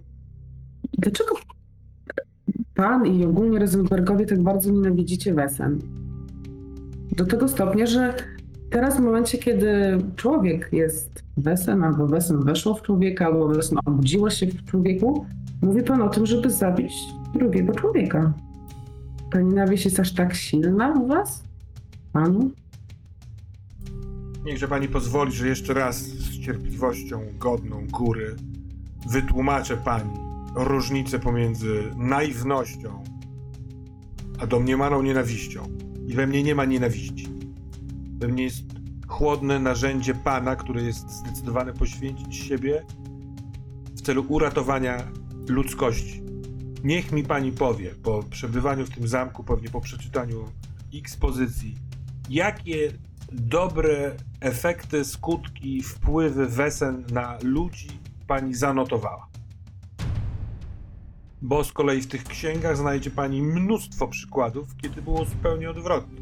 Dlaczego 0.98 1.36
pan 2.76 3.06
i 3.06 3.26
ogólnie 3.26 3.60
Rosenbergowie 3.60 4.26
tak 4.26 4.44
bardzo 4.44 4.72
nienawidzicie 4.72 5.34
Wesen? 5.34 5.80
Do 7.18 7.26
tego 7.26 7.48
stopnia, 7.48 7.86
że 7.86 8.14
teraz 8.70 8.98
w 8.98 9.00
momencie, 9.00 9.38
kiedy 9.38 9.98
człowiek 10.16 10.70
jest 10.72 11.24
Wesen, 11.38 11.84
albo 11.84 12.08
Wesen 12.08 12.44
weszło 12.44 12.74
w 12.74 12.82
człowieka, 12.82 13.26
albo 13.26 13.48
Wesen 13.48 13.78
obudziło 13.86 14.30
się 14.30 14.48
w 14.48 14.66
człowieku, 14.66 15.26
mówi 15.62 15.84
pan 15.84 16.02
o 16.02 16.10
tym, 16.10 16.26
żeby 16.26 16.50
zabić 16.50 16.94
drugiego 17.34 17.74
człowieka. 17.74 18.34
Ta 19.32 19.42
nienawiść 19.42 19.86
jest 19.86 20.00
aż 20.00 20.14
tak 20.14 20.34
silna 20.34 20.94
u 20.94 21.08
was? 21.08 21.51
Panu? 22.14 22.52
Niechże 24.46 24.68
pani 24.68 24.88
pozwoli, 24.88 25.32
że 25.32 25.48
jeszcze 25.48 25.74
raz 25.74 26.02
z 26.02 26.40
cierpliwością 26.40 27.22
godną 27.38 27.88
góry 27.88 28.36
wytłumaczę 29.10 29.78
pani 29.78 30.20
różnicę 30.56 31.20
pomiędzy 31.20 31.92
naiwnością 31.98 33.04
a 34.40 34.48
domniemaną 34.48 35.02
nienawiścią. 35.02 35.64
I 36.08 36.14
we 36.14 36.28
mnie 36.28 36.44
nie 36.44 36.56
ma 36.56 36.66
nienawiści. 36.66 37.28
We 38.18 38.28
mnie 38.28 38.44
jest 38.44 38.64
chłodne 39.08 39.60
narzędzie 39.60 40.14
pana, 40.16 40.56
który 40.56 40.84
jest 40.84 41.10
zdecydowany 41.10 41.74
poświęcić 41.74 42.36
siebie 42.36 42.86
w 43.96 44.02
celu 44.02 44.26
uratowania 44.28 45.12
ludzkości. 45.48 46.24
Niech 46.84 47.12
mi 47.12 47.24
pani 47.24 47.52
powie, 47.52 47.96
po 48.04 48.24
przebywaniu 48.24 48.86
w 48.86 48.90
tym 48.90 49.08
zamku, 49.08 49.44
pewnie 49.44 49.70
po 49.70 49.82
przeczytaniu 49.82 50.46
x 50.94 51.18
pozycji, 51.18 51.76
jakie 52.32 52.92
dobre 53.32 54.16
efekty, 54.40 55.06
skutki, 55.06 55.84
wpływy 55.84 56.48
wesen 56.48 57.06
na 57.12 57.38
ludzi 57.44 57.90
pani 58.28 58.56
zanotowała. 58.56 59.28
Bo 61.42 61.64
z 61.64 61.72
kolei 61.72 62.02
w 62.02 62.08
tych 62.08 62.24
księgach 62.24 62.78
znajdzie 62.78 63.12
pani 63.12 63.42
mnóstwo 63.42 64.08
przykładów, 64.08 64.76
kiedy 64.82 65.02
było 65.02 65.26
zupełnie 65.26 65.70
odwrotnie. 65.70 66.22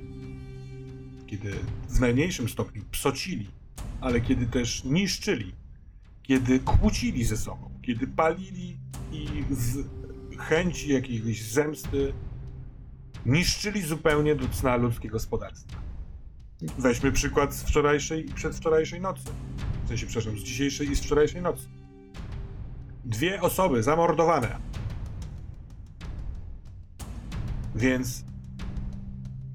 Kiedy 1.27 1.51
w 1.89 1.99
najmniejszym 1.99 2.49
stopniu 2.49 2.83
psocili, 2.91 3.47
ale 4.01 4.21
kiedy 4.21 4.47
też 4.47 4.83
niszczyli, 4.83 5.55
kiedy 6.23 6.59
kłócili 6.59 7.23
ze 7.23 7.37
sobą, 7.37 7.71
kiedy 7.81 8.07
palili 8.07 8.77
i 9.11 9.27
w 9.49 10.37
chęci 10.37 10.93
jakiejś 10.93 11.51
zemsty 11.51 12.13
niszczyli 13.25 13.81
zupełnie 13.81 14.35
do 14.35 14.49
cna 14.49 14.75
ludzkie 14.75 15.09
gospodarstwa. 15.09 15.88
Weźmy 16.61 17.11
przykład 17.11 17.53
z 17.53 17.63
wczorajszej 17.63 18.29
i 18.29 18.33
przedwczorajszej 18.33 19.01
nocy. 19.01 19.23
W 19.85 19.87
sensie, 19.87 20.05
przepraszam, 20.05 20.39
z 20.39 20.43
dzisiejszej 20.43 20.91
i 20.91 20.95
z 20.95 20.99
wczorajszej 20.99 21.41
nocy. 21.41 21.67
Dwie 23.05 23.41
osoby 23.41 23.83
zamordowane. 23.83 24.57
Więc 27.75 28.25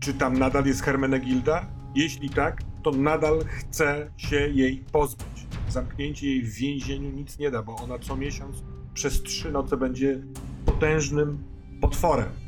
czy 0.00 0.14
tam 0.14 0.38
nadal 0.38 0.66
jest 0.66 0.82
Hermenegilda? 0.82 1.66
Jeśli 1.94 2.30
tak, 2.30 2.62
to 2.82 2.90
nadal 2.90 3.44
chce 3.44 4.10
się 4.16 4.36
jej 4.36 4.84
pozbyć. 4.92 5.46
Zamknięcie 5.68 6.26
jej 6.26 6.42
w 6.42 6.54
więzieniu 6.54 7.10
nic 7.10 7.38
nie 7.38 7.50
da, 7.50 7.62
bo 7.62 7.76
ona 7.76 7.98
co 7.98 8.16
miesiąc 8.16 8.56
przez 8.94 9.22
trzy 9.22 9.52
noce 9.52 9.76
będzie 9.76 10.22
potężnym 10.66 11.44
potworem. 11.80 12.43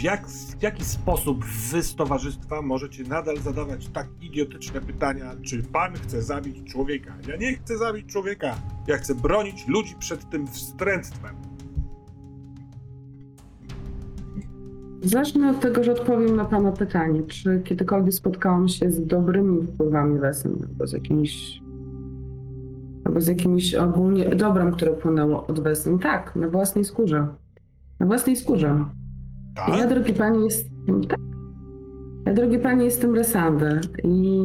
W, 0.00 0.02
jak, 0.02 0.26
w 0.28 0.62
jaki 0.62 0.84
sposób 0.84 1.44
wy 1.44 1.82
z 1.82 1.94
towarzystwa 1.94 2.62
możecie 2.62 3.04
nadal 3.04 3.38
zadawać 3.38 3.88
tak 3.88 4.08
idiotyczne 4.20 4.80
pytania, 4.80 5.32
czy 5.42 5.62
pan 5.62 5.94
chce 5.94 6.22
zabić 6.22 6.72
człowieka? 6.72 7.14
Ja 7.28 7.36
nie 7.36 7.54
chcę 7.54 7.78
zabić 7.78 8.12
człowieka. 8.12 8.54
Ja 8.86 8.96
chcę 8.96 9.14
bronić 9.14 9.68
ludzi 9.68 9.94
przed 9.98 10.30
tym 10.30 10.46
wstrętstwem. 10.46 11.36
Zacznę 15.02 15.50
od 15.50 15.60
tego, 15.60 15.84
że 15.84 15.92
odpowiem 15.92 16.36
na 16.36 16.44
Pana 16.44 16.72
pytanie. 16.72 17.22
Czy 17.22 17.62
kiedykolwiek 17.64 18.14
spotkałam 18.14 18.68
się 18.68 18.90
z 18.90 19.06
dobrymi 19.06 19.66
wpływami 19.66 20.18
wesen, 20.18 20.56
albo 20.68 20.86
z 20.86 20.92
jakimiś, 20.92 21.62
albo 23.04 23.20
z 23.20 23.26
jakimś 23.26 23.74
ogólnie 23.74 24.36
dobrem, 24.36 24.72
które 24.72 24.92
płynęło 24.92 25.46
od 25.46 25.60
wesen? 25.60 25.98
Tak, 25.98 26.36
na 26.36 26.48
własnej 26.48 26.84
skórze. 26.84 27.26
Na 28.00 28.06
własnej 28.06 28.36
skórze. 28.36 28.84
Ja, 29.68 29.76
Tak? 29.76 29.88
drogi 29.88 30.12
Panie, 30.12 30.44
jestem... 30.44 31.04
Tak. 31.08 31.18
Ja, 32.26 32.34
drogi 32.34 32.58
Panie, 32.58 32.84
jestem 32.84 33.14
Resandę 33.14 33.80
i 34.04 34.40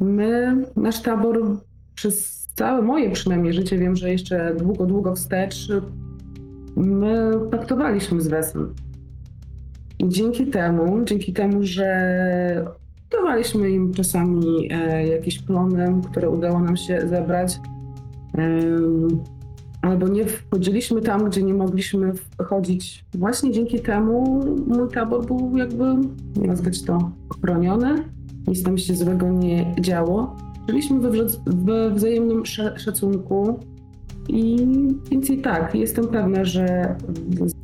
my, 0.00 0.56
nasz 0.76 1.02
tabor 1.02 1.56
przez 1.94 2.46
całe 2.54 2.82
moje 2.82 3.10
przynajmniej 3.10 3.52
życie, 3.52 3.78
wiem, 3.78 3.96
że 3.96 4.10
jeszcze 4.10 4.54
długo, 4.58 4.86
długo 4.86 5.14
wstecz, 5.14 5.68
my 6.76 7.30
paktowaliśmy 7.50 8.20
z 8.20 8.28
Wesem. 8.28 8.74
I 9.98 10.08
dzięki 10.08 10.46
temu, 10.46 11.04
dzięki 11.04 11.32
temu, 11.32 11.58
że 11.62 12.76
dawaliśmy 13.10 13.70
im 13.70 13.94
czasami 13.94 14.68
e, 14.72 15.06
jakieś 15.06 15.42
plony, 15.42 16.00
które 16.10 16.30
udało 16.30 16.60
nam 16.60 16.76
się 16.76 17.08
zebrać, 17.08 17.58
em, 18.34 19.08
albo 19.82 20.08
nie 20.08 20.24
wchodziliśmy 20.24 21.00
tam, 21.00 21.24
gdzie 21.24 21.42
nie 21.42 21.54
mogliśmy 21.54 22.12
wchodzić. 22.42 23.04
Właśnie 23.14 23.52
dzięki 23.52 23.80
temu 23.80 24.44
mój 24.66 24.88
tabor 24.88 25.26
był 25.26 25.56
jakby, 25.56 25.84
nie 26.36 26.46
nazwać 26.46 26.82
to, 26.82 27.10
chroniony, 27.40 27.94
nic 28.46 28.62
tam 28.62 28.78
się 28.78 28.94
złego 28.94 29.32
nie 29.32 29.74
działo. 29.80 30.36
Żyliśmy 30.68 31.00
we, 31.00 31.10
we 31.46 31.90
wzajemnym 31.90 32.40
sz- 32.42 32.80
szacunku 32.80 33.60
i 34.28 34.66
więc 35.10 35.30
i 35.30 35.38
tak, 35.38 35.74
jestem 35.74 36.08
pewna, 36.08 36.44
że 36.44 36.96
z 37.46 37.54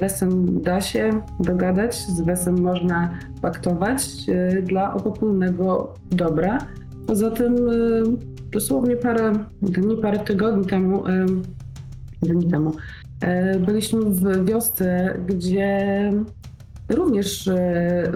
Wesem 0.00 0.62
da 0.62 0.80
się 0.80 1.10
dogadać, 1.40 1.96
z 1.96 2.20
Wesem 2.20 2.60
można 2.60 3.10
paktować 3.42 4.08
e, 4.28 4.62
dla 4.62 4.94
obopólnego 4.94 5.94
dobra. 6.10 6.58
Poza 7.06 7.30
tym 7.30 7.54
e, 7.54 8.35
dosłownie 8.56 8.96
parę 8.96 9.32
dni, 9.62 9.96
parę 9.96 10.18
tygodni 10.18 10.66
temu, 10.66 11.04
dni 12.22 12.50
temu 12.50 12.72
e, 13.20 13.58
byliśmy 13.58 14.00
w 14.00 14.44
wiosce, 14.44 15.18
gdzie 15.26 16.12
również 16.88 17.48
e, 17.48 18.12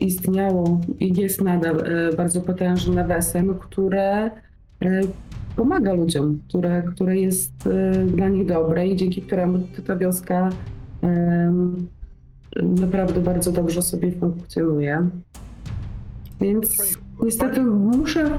istniało 0.00 0.80
i 1.00 1.20
jest 1.20 1.40
nadal 1.40 1.80
e, 1.80 2.16
bardzo 2.16 2.40
potężne 2.40 3.04
wesem, 3.06 3.54
które 3.54 4.30
pomaga 5.56 5.92
ludziom, 5.92 6.38
które, 6.48 6.82
które 6.82 7.16
jest 7.16 7.52
dla 8.06 8.28
nich 8.28 8.46
dobre 8.46 8.86
i 8.86 8.96
dzięki 8.96 9.22
któremu 9.22 9.58
ta- 9.86 9.96
wioska 9.96 10.50
naprawdę 12.62 13.20
bardzo 13.20 13.52
dobrze 13.52 13.82
sobie 13.82 14.12
funkcjonuje. 14.12 15.08
Więc 16.40 16.96
niestety 17.22 17.60
muszę. 17.60 18.38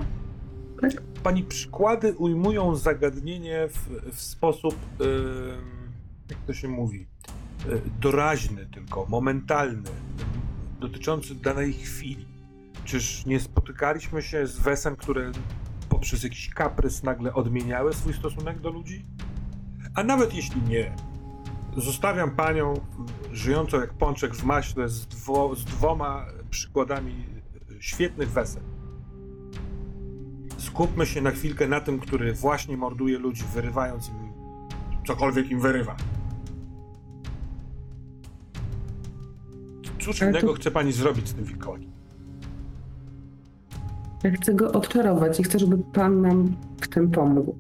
Pani 1.24 1.44
przykłady 1.44 2.14
ujmują 2.14 2.76
zagadnienie 2.76 3.68
w, 3.68 3.90
w 4.16 4.22
sposób, 4.22 4.76
ym, 5.02 5.92
jak 6.30 6.40
to 6.40 6.54
się 6.54 6.68
mówi, 6.68 7.08
y, 7.66 7.82
doraźny 8.02 8.66
tylko, 8.66 9.06
momentalny, 9.10 9.90
dotyczący 10.80 11.36
danej 11.36 11.74
chwili. 11.74 12.26
Czyż 12.86 13.26
nie 13.26 13.40
spotykaliśmy 13.40 14.22
się 14.22 14.48
z 14.48 14.60
Wesem, 14.60 14.96
które 14.96 15.32
poprzez 15.90 16.24
jakiś 16.24 16.50
kaprys 16.50 17.04
nagle 17.04 17.34
odmieniały 17.34 17.94
swój 17.94 18.14
stosunek 18.14 18.60
do 18.60 18.70
ludzi? 18.70 19.06
A 19.96 20.04
nawet 20.04 20.34
jeśli 20.34 20.62
nie, 20.62 20.96
zostawiam 21.78 22.36
panią 22.36 22.74
żyjącą 23.32 23.80
jak 23.80 23.94
pączek 23.94 24.36
w 24.36 24.44
maśle 24.44 24.90
z, 24.90 25.08
dwo, 25.08 25.56
z 25.56 25.66
dwoma 25.66 26.26
przykładami 26.50 27.26
świetnych 27.80 28.30
wesel. 28.32 28.73
Skupmy 30.64 31.06
się 31.06 31.22
na 31.22 31.32
chwilkę 31.32 31.68
na 31.68 31.80
tym, 31.82 32.00
który 32.00 32.34
właśnie 32.34 32.78
morduje 32.78 33.20
ludzi, 33.20 33.44
wyrywając 33.54 34.10
im 34.10 34.16
cokolwiek 35.08 35.52
im 35.52 35.60
wyrywa. 35.60 35.96
Cóż 40.00 40.22
Ale 40.22 40.32
innego 40.32 40.48
to- 40.48 40.54
chce 40.54 40.72
pani 40.72 40.92
zrobić 40.92 41.28
z 41.30 41.34
tym 41.34 41.46
wilkołakiem? 41.46 41.92
Ja 44.24 44.32
chcę 44.32 44.54
go 44.54 44.72
odczarować 44.72 45.40
i 45.40 45.44
chcę, 45.44 45.60
żeby 45.60 45.78
pan 45.78 46.22
nam 46.22 46.56
w 46.82 46.88
tym 46.88 47.12
pomógł. 47.12 47.56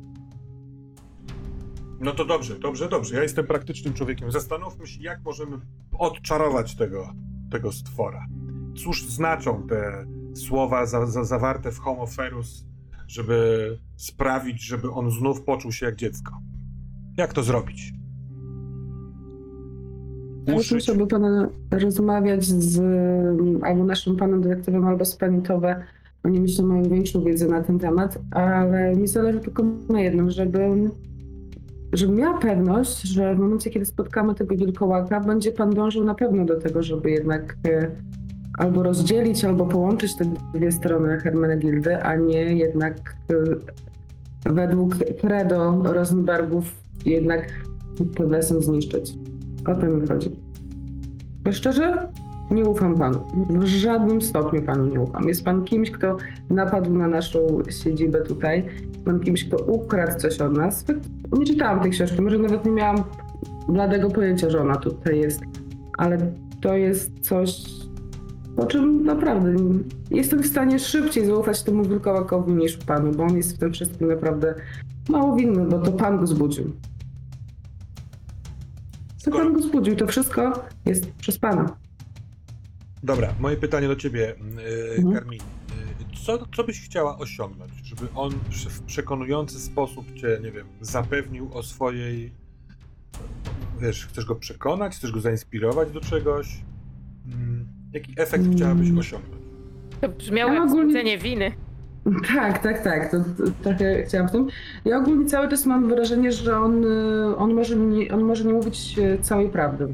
No 2.00 2.12
to 2.12 2.26
dobrze, 2.26 2.60
dobrze, 2.60 2.90
dobrze. 2.90 3.16
Ja 3.16 3.24
jestem 3.24 3.48
praktycznym 3.48 3.94
człowiekiem. 3.94 4.32
Zastanówmy 4.32 4.88
się, 4.88 5.04
jak 5.04 5.24
możemy 5.26 5.58
odczarować 6.00 6.76
tego, 6.76 7.14
tego 7.52 7.72
stwora. 7.72 8.26
Cóż 8.84 9.06
znaczą 9.06 9.68
te 9.68 10.06
słowa 10.36 10.86
za, 10.86 11.06
za, 11.06 11.24
zawarte 11.24 11.72
w 11.72 11.80
Homo 11.80 12.08
Ferus, 12.08 12.66
żeby 13.08 13.78
sprawić, 13.96 14.66
żeby 14.66 14.92
on 14.92 15.12
znów 15.12 15.42
poczuł 15.42 15.72
się 15.72 15.86
jak 15.86 15.96
dziecko? 15.96 16.40
Jak 17.18 17.34
to 17.34 17.44
zrobić? 17.44 17.94
Musiałby 20.72 21.08
pan 21.08 21.48
rozmawiać 21.72 22.46
z 22.46 22.82
albo 23.64 23.84
naszym 23.84 24.16
panem 24.16 24.42
dyrektywem, 24.42 24.86
albo 24.86 25.06
z 25.06 25.16
pani 25.16 25.42
Towe. 25.42 25.84
Oni 26.24 26.40
myślę 26.40 26.66
mają 26.66 26.84
większą 26.84 27.24
wiedzę 27.24 27.48
na 27.48 27.64
ten 27.64 27.80
temat, 27.80 28.20
ale 28.32 28.96
mi 28.96 29.08
zależy 29.08 29.40
tylko 29.40 29.64
na 29.90 30.02
jednym, 30.02 30.32
żeby, 30.32 30.60
żeby 31.94 32.14
miała 32.14 32.38
pewność, 32.38 33.02
że 33.02 33.36
w 33.36 33.40
momencie, 33.40 33.70
kiedy 33.70 33.86
spotkamy 33.86 34.36
tego 34.36 34.56
wilkołaka, 34.56 35.20
będzie 35.20 35.52
pan 35.52 35.70
dążył 35.70 36.04
na 36.04 36.16
pewno 36.16 36.46
do 36.46 36.60
tego, 36.60 36.84
żeby 36.84 37.12
jednak 37.12 37.58
e, 37.68 37.92
albo 38.58 38.84
rozdzielić, 38.84 39.46
albo 39.46 39.66
połączyć 39.66 40.16
te 40.16 40.26
dwie 40.54 40.72
strony 40.72 41.20
Hermenegildy, 41.20 42.04
a 42.04 42.16
nie 42.16 42.42
jednak 42.42 43.16
e, 44.46 44.54
według 44.54 44.96
credo 45.22 45.82
Rosenbergów 45.84 46.76
jednak 47.06 47.48
to 48.16 48.24
lesem 48.24 48.64
zniszczyć. 48.64 49.14
O 49.68 49.76
to 49.76 49.88
mi 49.88 50.08
chodzi. 50.08 50.32
Bo 51.44 51.52
szczerze, 51.52 52.08
nie 52.52 52.66
ufam 52.66 52.98
panu. 52.98 53.20
W 53.50 53.66
żadnym 53.66 54.22
stopniu 54.22 54.62
panu 54.62 54.86
nie 54.86 55.00
ufam. 55.00 55.28
Jest 55.28 55.46
pan 55.46 55.64
kimś, 55.64 55.92
kto 55.92 56.18
napadł 56.50 56.94
na 56.94 57.08
naszą 57.08 57.40
siedzibę 57.70 58.22
tutaj. 58.22 58.66
Jest 58.94 59.06
pan 59.06 59.20
kimś, 59.20 59.46
kto 59.46 59.58
ukradł 59.58 60.20
coś 60.20 60.42
od 60.42 60.58
nas. 60.58 60.86
Nie 61.32 61.46
czytałam 61.46 61.80
tej 61.80 61.92
książki, 61.92 62.22
może 62.22 62.38
nawet 62.38 62.66
nie 62.66 62.72
miałam 62.72 63.04
bladego 63.68 64.10
pojęcia, 64.10 64.50
że 64.50 64.62
ona 64.62 64.76
tutaj 64.76 65.20
jest. 65.20 65.42
Ale 65.98 66.18
to 66.62 66.74
jest 66.74 67.20
coś, 67.20 67.64
o 68.58 68.66
czym 68.66 69.06
naprawdę 69.06 69.56
jestem 70.12 70.44
w 70.44 70.48
stanie 70.48 70.80
szybciej 70.80 71.26
zaufać 71.26 71.64
temu 71.64 71.84
wilkołakowi 71.84 72.54
niż 72.54 72.78
panu, 72.78 73.12
bo 73.12 73.24
on 73.24 73.38
jest 73.38 73.56
w 73.56 73.60
tym 73.60 73.74
wszystkim 73.74 74.08
naprawdę 74.08 74.56
mało 75.10 75.36
winny, 75.36 75.66
bo 75.66 75.80
to 75.80 75.92
pan 75.92 76.20
go 76.20 76.28
zbudził. 76.28 76.74
To 79.26 79.32
pan 79.32 79.54
go 79.54 79.62
zbudził, 79.62 79.96
to 79.96 80.08
wszystko 80.08 80.64
jest 80.86 81.12
przez 81.14 81.40
pana. 81.40 81.78
Dobra, 83.04 83.34
moje 83.40 83.58
pytanie 83.58 83.88
do 83.88 83.96
ciebie, 83.96 84.36
yy, 84.56 84.96
Mhm. 84.98 85.14
Karmin. 85.14 85.40
Yy, 85.40 86.18
Co, 86.26 86.48
co 86.56 86.64
byś 86.64 86.82
chciała 86.82 87.18
osiągnąć, 87.18 87.72
żeby 87.84 88.08
on 88.16 88.32
w 88.50 88.82
przekonujący 88.82 89.60
sposób 89.60 90.14
cię, 90.14 90.40
nie 90.44 90.52
wiem, 90.52 90.68
zapewnił 90.82 91.50
o 91.54 91.64
swojej. 91.64 92.32
Wiesz, 93.82 94.06
chcesz 94.08 94.26
go 94.26 94.36
przekonać, 94.36 94.96
chcesz 94.96 95.12
go 95.12 95.20
zainspirować 95.20 95.92
do 95.92 96.02
czegoś? 96.02 96.62
Mm, 97.28 97.63
Jaki 97.94 98.14
efekt 98.18 98.44
Mm. 98.44 98.56
chciałabyś 98.56 98.92
osiągnąć? 99.00 99.44
To 100.02 100.10
brzmiało 100.10 100.52
Ja 100.54 100.60
jak 100.60 100.68
ogólnie- 100.70 101.18
winy. 101.18 101.52
Tak, 102.36 102.64
tak, 102.64 102.84
tak. 102.84 103.12
To, 103.12 103.18
to, 103.20 103.52
trochę 103.64 104.04
chciałam 104.04 104.28
w 104.28 104.32
tym. 104.32 104.48
Ja 104.86 104.98
ogólnie 104.98 105.26
cały 105.26 105.50
czas 105.50 105.66
mam 105.66 105.90
wrażenie, 105.90 106.32
że 106.32 106.58
on, 106.60 106.86
y, 106.86 107.38
on, 107.38 107.54
może, 107.54 107.76
nie, 107.76 108.14
on 108.14 108.24
może 108.24 108.44
nie 108.46 108.54
mówić 108.54 108.96
y, 109.00 109.18
całej 109.22 109.50
prawdy. 109.50 109.88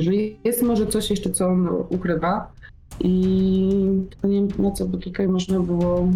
Że 0.00 0.10
jest 0.44 0.62
może 0.62 0.86
coś 0.86 1.10
jeszcze, 1.10 1.30
co 1.30 1.46
on 1.48 1.68
ukrywa. 1.88 2.52
I 3.00 3.70
tylko 4.10 4.28
nie 4.28 4.34
wiem, 4.46 4.48
na 4.64 4.70
co 4.70 4.86
by 4.86 4.98
tutaj 4.98 5.28
można 5.28 5.60
było. 5.60 6.08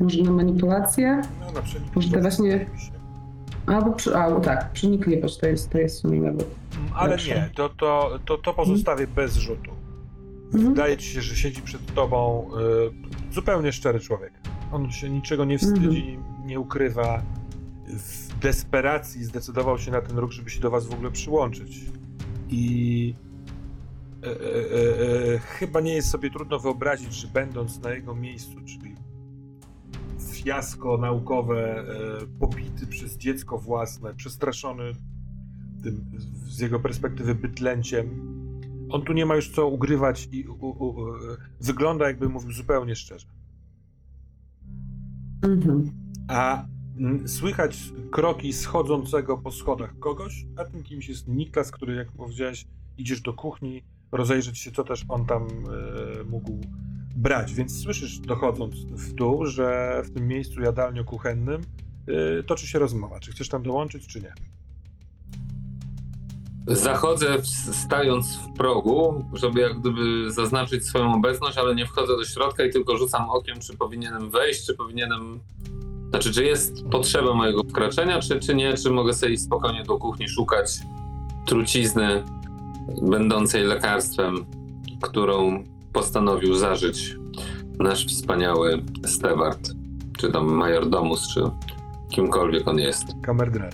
Może 0.00 0.22
na 0.22 0.30
manipulację? 0.30 1.22
No, 1.40 1.52
na 1.52 1.62
przykład. 1.62 1.96
Może 1.96 2.10
to 2.10 2.20
właśnie- 2.20 2.66
Albo 3.66 3.92
przy, 3.92 4.16
a, 4.16 4.40
tak, 4.40 4.72
przenikliwość 4.72 5.38
to 5.38 5.46
jest, 5.46 5.70
to 5.70 5.78
jest 5.78 5.96
w 5.96 6.00
sumie 6.00 6.20
nawet. 6.20 6.46
Mm, 6.78 6.92
Ale 6.94 7.10
lepsze. 7.10 7.34
nie, 7.34 7.50
to, 7.54 7.68
to, 7.68 8.18
to, 8.24 8.38
to 8.38 8.54
pozostawię 8.54 9.06
bez 9.06 9.36
rzutu. 9.36 9.70
Mhm. 10.54 10.74
Wydaje 10.74 10.96
ci 10.96 11.08
się, 11.08 11.22
że 11.22 11.36
siedzi 11.36 11.62
przed 11.62 11.94
tobą 11.94 12.48
y, 13.30 13.34
zupełnie 13.34 13.72
szczery 13.72 14.00
człowiek. 14.00 14.32
On 14.72 14.90
się 14.90 15.10
niczego 15.10 15.44
nie 15.44 15.58
wstydzi, 15.58 16.18
nie 16.44 16.60
ukrywa. 16.60 17.22
W 17.86 18.38
desperacji 18.38 19.24
zdecydował 19.24 19.78
się 19.78 19.90
na 19.90 20.00
ten 20.00 20.18
ruch, 20.18 20.32
żeby 20.32 20.50
się 20.50 20.60
do 20.60 20.70
was 20.70 20.86
w 20.86 20.92
ogóle 20.92 21.10
przyłączyć. 21.10 21.80
I 22.48 23.14
e, 24.22 24.26
e, 24.26 24.30
e, 24.30 25.34
e, 25.34 25.38
chyba 25.38 25.80
nie 25.80 25.94
jest 25.94 26.08
sobie 26.08 26.30
trudno 26.30 26.58
wyobrazić, 26.58 27.14
że 27.14 27.28
będąc 27.28 27.80
na 27.80 27.90
jego 27.90 28.14
miejscu, 28.14 28.60
czyli 28.64 28.94
fiasko 30.32 30.98
naukowe, 30.98 31.78
e, 31.78 32.26
pobity 32.40 32.86
przez 32.86 33.16
dziecko 33.16 33.58
własne, 33.58 34.14
przestraszony 34.14 34.92
tym 35.82 36.04
z 36.46 36.60
jego 36.60 36.80
perspektywy 36.80 37.34
bydlęciem, 37.34 38.32
on 38.92 39.02
tu 39.02 39.12
nie 39.12 39.26
ma 39.26 39.36
już 39.36 39.50
co 39.50 39.66
ugrywać 39.66 40.28
i 40.32 40.44
u, 40.48 40.52
u, 40.52 40.86
u, 40.86 41.06
wygląda 41.60 42.06
jakby 42.06 42.28
mówił 42.28 42.52
zupełnie 42.52 42.96
szczerze. 42.96 43.26
Mhm. 45.42 45.90
A 46.28 46.66
słychać 47.26 47.78
kroki 48.10 48.52
schodzącego 48.52 49.38
po 49.38 49.52
schodach 49.52 49.98
kogoś, 49.98 50.46
a 50.56 50.64
tym 50.64 50.82
kimś 50.82 51.08
jest 51.08 51.28
Niklas, 51.28 51.70
który, 51.70 51.94
jak 51.94 52.12
powiedziałeś, 52.12 52.66
idziesz 52.98 53.20
do 53.20 53.32
kuchni, 53.32 53.82
rozejrzeć 54.12 54.58
się, 54.58 54.70
co 54.70 54.84
też 54.84 55.04
on 55.08 55.26
tam 55.26 55.42
e, 55.42 56.24
mógł 56.24 56.60
brać. 57.16 57.54
Więc 57.54 57.82
słyszysz, 57.82 58.18
dochodząc 58.18 58.74
w 58.74 59.12
dół, 59.12 59.46
że 59.46 60.02
w 60.04 60.10
tym 60.10 60.28
miejscu 60.28 60.60
jadalnio-kuchennym 60.60 61.60
e, 62.06 62.42
toczy 62.42 62.66
się 62.66 62.78
rozmowa. 62.78 63.20
Czy 63.20 63.32
chcesz 63.32 63.48
tam 63.48 63.62
dołączyć, 63.62 64.06
czy 64.06 64.20
nie? 64.20 64.34
Zachodzę 66.66 67.38
w- 67.38 67.46
stając 67.76 68.36
w 68.36 68.52
progu, 68.52 69.24
żeby 69.32 69.60
jak 69.60 69.80
gdyby 69.80 70.30
zaznaczyć 70.32 70.84
swoją 70.86 71.14
obecność, 71.14 71.58
ale 71.58 71.74
nie 71.74 71.86
wchodzę 71.86 72.16
do 72.16 72.24
środka 72.24 72.64
i 72.64 72.70
tylko 72.70 72.96
rzucam 72.96 73.30
okiem, 73.30 73.60
czy 73.60 73.76
powinienem 73.76 74.30
wejść, 74.30 74.66
czy 74.66 74.74
powinienem. 74.74 75.40
Znaczy, 76.10 76.32
czy 76.32 76.44
jest 76.44 76.84
potrzeba 76.90 77.34
mojego 77.34 77.62
wkraczania, 77.62 78.20
czy, 78.20 78.40
czy 78.40 78.54
nie, 78.54 78.74
czy 78.74 78.90
mogę 78.90 79.14
sobie 79.14 79.38
spokojnie 79.38 79.82
do 79.84 79.98
kuchni 79.98 80.28
szukać 80.28 80.78
trucizny 81.46 82.22
będącej 83.02 83.64
lekarstwem, 83.64 84.44
którą 85.02 85.64
postanowił 85.92 86.54
zażyć 86.54 87.16
nasz 87.78 88.06
wspaniały 88.06 88.82
Stewart, 89.06 89.68
czy 90.18 90.32
tam 90.32 90.52
majordomus, 90.54 91.28
czy 91.34 91.42
kimkolwiek 92.10 92.68
on 92.68 92.78
jest. 92.78 93.04
Kamerdyner. 93.22 93.72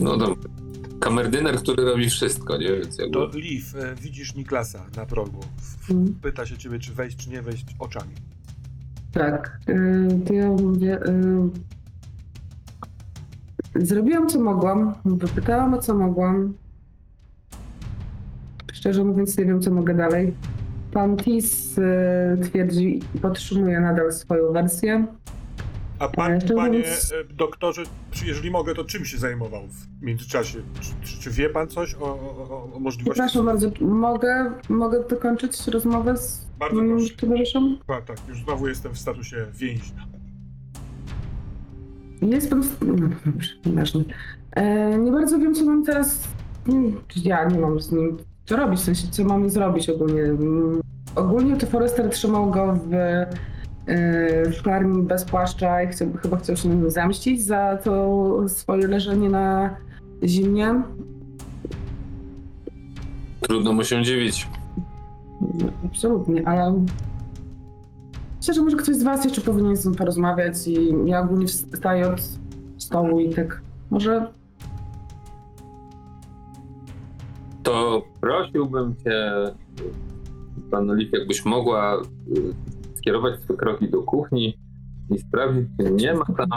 No 0.00 0.16
to 0.18 0.36
kamerdyner, 1.00 1.56
który 1.56 1.84
robi 1.84 2.10
wszystko, 2.10 2.56
nie? 2.56 2.72
Więc 2.72 2.98
jakby... 2.98 3.12
To 3.12 3.30
Liv, 3.34 3.78
e, 3.78 3.94
widzisz 3.94 4.34
Niklasa 4.34 4.86
na 4.96 5.06
progu. 5.06 5.40
Mhm. 5.90 6.14
Pyta 6.22 6.46
się 6.46 6.58
ciebie, 6.58 6.78
czy 6.78 6.92
wejść, 6.92 7.16
czy 7.16 7.30
nie 7.30 7.42
wejść 7.42 7.66
oczami. 7.78 8.14
Tak, 9.12 9.60
y, 9.68 10.08
to 10.26 10.32
ja 10.34 10.48
mówię. 10.50 10.98
y, 13.76 13.86
Zrobiłam 13.86 14.28
co 14.28 14.40
mogłam, 14.40 14.94
wypytałam 15.04 15.74
o 15.74 15.78
co 15.78 15.94
mogłam. 15.94 16.54
Szczerze 18.72 19.04
mówiąc, 19.04 19.38
nie 19.38 19.44
wiem 19.44 19.60
co 19.60 19.70
mogę 19.70 19.94
dalej. 19.94 20.34
Pan 20.92 21.16
Tis 21.16 21.78
y, 21.78 21.82
twierdzi 22.42 23.00
i 23.14 23.18
podtrzymuje 23.18 23.80
nadal 23.80 24.12
swoją 24.12 24.52
wersję. 24.52 25.06
A 26.00 26.08
pan, 26.08 26.40
to 26.40 26.54
panie 26.54 26.78
e, 26.78 27.34
doktorze, 27.34 27.82
czy 28.10 28.26
jeżeli 28.26 28.50
mogę, 28.50 28.74
to 28.74 28.84
czym 28.84 29.04
się 29.04 29.18
zajmował 29.18 29.62
w 29.68 30.02
międzyczasie? 30.02 30.58
Czy, 30.80 30.90
czy, 31.02 31.20
czy 31.20 31.30
wie 31.30 31.48
pan 31.50 31.68
coś 31.68 31.94
o, 31.94 31.98
o, 32.04 32.10
o, 32.50 32.74
o 32.74 32.80
możliwości? 32.80 33.10
Przepraszam 33.20 33.46
bardzo, 33.46 33.70
mogę, 33.80 34.52
mogę 34.68 35.04
dokończyć 35.08 35.66
rozmowę 35.68 36.16
z 36.16 36.46
Bardzo 36.58 36.76
moim 36.76 36.96
proszę. 36.98 37.14
towarzyszem? 37.16 37.78
Tak, 37.86 38.04
tak, 38.04 38.16
już 38.28 38.42
znowu 38.44 38.68
jestem 38.68 38.92
w 38.94 38.98
statusie 38.98 39.46
więźnia. 39.54 40.06
Jest 42.22 42.50
pan. 42.50 42.62
No, 42.86 42.94
dobrze, 43.26 43.50
nieważne. 43.66 44.04
E, 44.52 44.98
nie 44.98 45.12
bardzo 45.12 45.38
wiem, 45.38 45.54
co 45.54 45.64
mam 45.64 45.84
teraz. 45.84 46.28
nie, 46.66 46.92
Ja 47.24 47.44
nie 47.48 47.58
mam 47.58 47.80
z 47.80 47.92
nim 47.92 48.16
co 48.44 48.56
robić, 48.56 48.80
w 48.80 48.84
sensie, 48.84 49.08
co 49.10 49.24
mamy 49.24 49.50
zrobić 49.50 49.88
ogólnie. 49.90 50.22
Mm, 50.22 50.80
Ogólnie 51.14 51.56
to 51.56 51.66
Forrester 51.66 52.10
trzymał 52.10 52.50
go 52.50 52.72
w, 52.86 52.94
e, 52.94 53.30
w 54.58 54.62
karmi 54.64 55.02
bez 55.02 55.24
płaszcza 55.24 55.82
i 55.82 55.88
chce, 55.88 56.12
chyba 56.22 56.36
chciał 56.36 56.56
się 56.56 56.68
nim 56.68 56.90
zemścić 56.90 57.42
za 57.42 57.78
to 57.84 58.48
swoje 58.48 58.86
leżenie 58.86 59.28
na 59.28 59.76
zimnie. 60.24 60.82
Trudno 63.40 63.72
mu 63.72 63.84
się 63.84 64.02
dziwić. 64.02 64.48
Absolutnie, 65.84 66.48
ale. 66.48 66.84
Szczerze, 68.42 68.62
może 68.62 68.76
ktoś 68.76 68.96
z 68.96 69.02
Was 69.02 69.24
jeszcze 69.24 69.40
powinien 69.40 69.76
z 69.76 69.84
nim 69.84 69.94
porozmawiać 69.94 70.68
i 70.68 70.94
ja 71.04 71.20
ogólnie 71.20 71.46
wstaję 71.46 72.08
od 72.08 72.20
stołu 72.78 73.20
i 73.20 73.34
tak. 73.34 73.62
Może 73.90 74.26
To 77.62 78.02
prosiłbym 78.20 78.94
cię, 79.04 79.32
pan 80.70 80.90
Oliw, 80.90 81.12
jakbyś 81.12 81.44
mogła 81.44 81.96
y, 81.96 82.02
skierować 83.00 83.40
swoje 83.42 83.58
kroki 83.58 83.90
do 83.90 84.02
kuchni 84.02 84.58
i 85.10 85.18
sprawdzić, 85.18 85.64
czy 85.80 85.90
nie 85.90 86.14
ma 86.14 86.24
tam... 86.24 86.48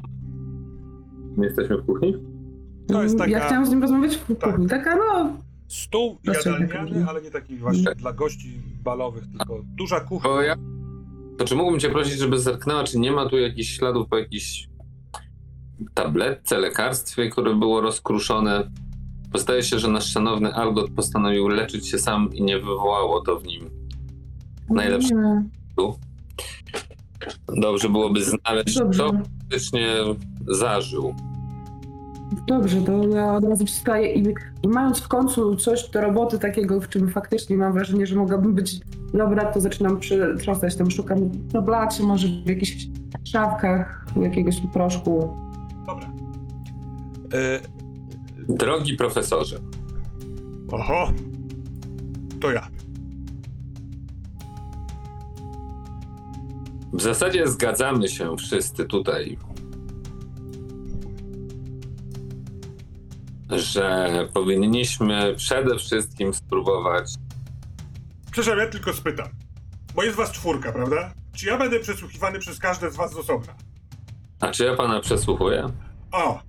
My 1.38 1.46
jesteśmy 1.46 1.78
w 1.78 1.86
kuchni? 1.86 2.14
To 2.88 3.04
jest 3.04 3.16
Mm, 3.16 3.30
Ja 3.30 3.38
taka- 3.38 3.48
chciałam 3.48 3.66
z 3.66 3.70
nim 3.70 3.82
rozmawiać 3.82 4.16
w 4.16 4.36
Tak. 4.36 4.52
kuchni. 4.52 4.68
Taka, 4.68 4.96
no. 4.96 5.30
Stół 5.68 6.18
Proszę, 6.26 6.50
jadalniany, 6.50 7.00
tak. 7.00 7.10
ale 7.10 7.22
nie 7.22 7.32
taki 7.32 7.58
właśnie 7.58 7.96
dla 7.96 8.14
gości 8.14 8.62
balowych, 8.84 9.24
tylko 9.38 9.62
duża 9.78 10.00
kuchnia. 10.00 10.30
Bo 10.30 10.42
ja... 10.42 10.56
To 11.38 11.46
czy 11.46 11.56
mógłbym 11.56 11.80
cię 11.80 11.90
prosić, 11.90 12.14
żeby 12.20 12.40
zerknęła, 12.40 12.84
czy 12.84 13.00
nie 13.00 13.12
ma 13.12 13.30
tu 13.30 13.38
jakichś 13.38 13.70
śladów 13.78 14.08
po 14.10 14.18
jakiejś 14.18 14.68
tabletce, 15.94 16.58
lekarstwie, 16.60 17.30
które 17.30 17.56
było 17.56 17.82
rozkruszone? 17.82 18.72
Bo 19.32 19.40
zdaje 19.40 19.64
się, 19.64 19.80
że 19.80 19.88
nasz 19.88 20.06
szanowny 20.12 20.54
Algot 20.54 20.92
postanowił 20.92 21.48
leczyć 21.48 21.88
się 21.90 21.98
sam 21.98 22.30
i 22.34 22.44
nie 22.44 22.60
wywołało 22.60 23.22
to 23.22 23.40
w 23.40 23.46
nim 23.46 23.70
najlepsze. 24.70 25.16
Dobrze 27.48 27.90
byłoby 27.90 28.24
znaleźć, 28.24 28.78
Dobrze. 28.78 29.04
kto 29.04 29.14
faktycznie 29.40 29.88
zażył. 30.48 31.16
Dobrze, 32.48 32.82
to 32.82 33.08
ja 33.08 33.34
od 33.36 33.44
razu 33.44 33.66
wstaję 33.66 34.14
i, 34.14 34.34
i 34.64 34.68
mając 34.68 35.00
w 35.00 35.08
końcu 35.08 35.56
coś 35.56 35.90
do 35.90 36.02
roboty 36.02 36.40
takiego, 36.40 36.82
w 36.82 36.90
czym 36.90 37.10
faktycznie 37.10 37.58
mam 37.58 37.74
wrażenie, 37.74 38.08
że 38.08 38.16
mogłabym 38.16 38.54
być 38.54 38.80
dobra, 39.14 39.46
to 39.46 39.62
zaczynam 39.62 40.00
przytrząsać 40.00 40.76
tam, 40.76 40.92
szukam 40.92 41.32
na 41.54 41.62
blacie, 41.62 42.04
może 42.04 42.28
w 42.28 42.50
jakichś 42.50 42.88
szafkach, 43.24 44.06
jakiegoś 44.22 44.62
proszku. 44.74 45.38
Dobra. 45.88 46.10
E, 47.34 47.60
Drogi 48.50 48.96
profesorze, 48.98 49.60
oho, 50.72 51.12
to 52.42 52.52
ja. 52.52 52.68
W 56.94 57.02
zasadzie 57.02 57.48
zgadzamy 57.48 58.08
się 58.08 58.38
wszyscy 58.38 58.86
tutaj, 58.86 59.38
że 63.50 64.10
powinniśmy 64.34 65.36
przede 65.38 65.78
wszystkim 65.78 66.34
spróbować. 66.34 67.14
Przepraszam, 68.32 68.60
ja 68.60 68.68
tylko 68.68 68.94
spytam. 68.94 69.28
Bo 69.96 70.04
jest 70.04 70.16
was 70.18 70.32
czwórka, 70.32 70.72
prawda? 70.72 71.14
Czy 71.36 71.48
ja 71.48 71.58
będę 71.58 71.80
przesłuchiwany 71.80 72.40
przez 72.40 72.60
każde 72.60 72.92
z 72.92 72.96
was 72.96 73.12
z 73.12 73.18
osobna? 73.18 73.54
A 74.40 74.52
czy 74.52 74.64
ja 74.64 74.76
pana 74.76 75.00
przesłuchuję? 75.00 75.70
O, 76.12 76.40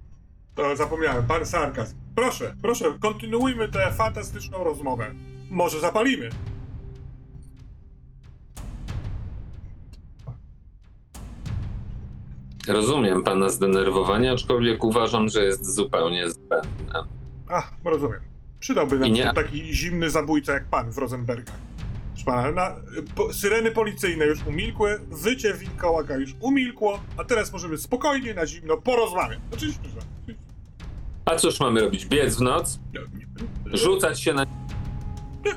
to 0.55 0.77
zapomniałem, 0.77 1.27
pan 1.27 1.47
sarkazm. 1.47 1.97
Proszę, 2.15 2.55
proszę, 2.63 2.85
kontynuujmy 3.01 3.69
tę 3.69 3.93
fantastyczną 3.93 4.65
rozmowę. 4.65 5.15
Może 5.51 5.81
zapalimy. 5.81 6.31
Rozumiem 12.69 13.23
pana 13.23 13.49
zdenerwowanie, 13.49 14.33
aczkolwiek 14.33 14.85
uważam, 14.85 15.29
że 15.29 15.45
jest 15.45 15.75
zupełnie 15.75 16.31
zbędne. 16.31 17.05
Ach, 17.49 17.73
rozumiem. 17.85 18.21
Przydałby 18.61 18.99
nam 18.99 19.09
się 19.09 19.25
nie- 19.25 19.33
taki 19.35 19.75
zimny 19.75 20.11
zabójca 20.11 20.53
jak 20.53 20.65
pan 20.65 20.91
w 20.93 20.99
Rosenbergach. 20.99 21.57
Proszę 22.13 22.25
pana, 22.25 22.51
na, 22.53 22.77
po, 23.15 23.33
syreny 23.33 23.71
policyjne 23.71 24.27
już 24.27 24.47
umilkły, 24.47 25.01
wycie 25.11 25.55
wilkołaka 25.55 26.17
już 26.17 26.31
umilkło, 26.41 27.01
a 27.17 27.25
teraz 27.25 27.53
możemy 27.53 27.79
spokojnie, 27.79 28.35
na 28.35 28.47
zimno 28.47 28.77
porozmawiać. 28.77 29.39
Oczywiście, 29.53 29.89
że. 29.89 30.35
A 31.25 31.37
cóż 31.37 31.61
mamy 31.61 31.81
robić? 31.81 32.07
Biec 32.07 32.37
w 32.37 32.41
noc? 32.41 32.79
Rzucać 33.73 34.21
się 34.21 34.33
na. 34.33 34.47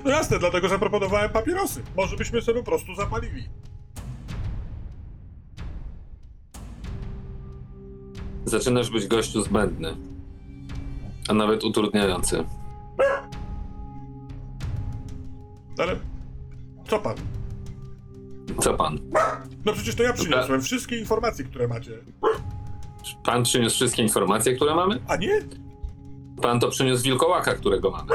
No 0.05 0.11
jasne, 0.11 0.39
dlatego 0.39 0.69
zaproponowałem 0.69 1.29
papierosy. 1.29 1.81
Może 1.97 2.17
byśmy 2.17 2.41
sobie 2.41 2.59
po 2.59 2.65
prostu 2.65 2.95
zapalili. 2.95 3.43
Zaczynasz 8.48 8.90
być 8.90 9.07
gościu 9.07 9.41
zbędny. 9.41 9.95
A 11.28 11.34
nawet 11.34 11.64
utrudniający. 11.64 12.44
Ale 15.78 15.99
co 16.88 16.99
pan? 16.99 17.15
Co 18.60 18.74
pan? 18.74 18.99
No 19.65 19.74
przecież 19.74 19.95
to 19.95 20.03
ja 20.03 20.14
przyniosłem 20.14 20.61
wszystkie 20.61 20.99
informacje, 20.99 21.45
które 21.45 21.68
macie. 21.68 21.91
Pan 23.24 23.44
przyniósł 23.44 23.76
wszystkie 23.76 24.03
informacje, 24.03 24.56
które 24.56 24.76
mamy? 24.76 24.99
A 25.07 25.15
nie? 25.15 25.41
Pan 26.41 26.60
to 26.60 26.69
przyniósł 26.69 27.03
wilkołaka, 27.03 27.53
którego 27.53 27.91
mamy. 27.91 28.11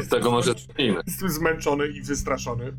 Od 0.00 0.08
tego 0.08 0.30
może 0.30 0.52
zacznijmy. 0.52 1.00
Jestem 1.06 1.28
zmęczony 1.28 1.88
i 1.88 2.02
wystraszony. 2.02 2.72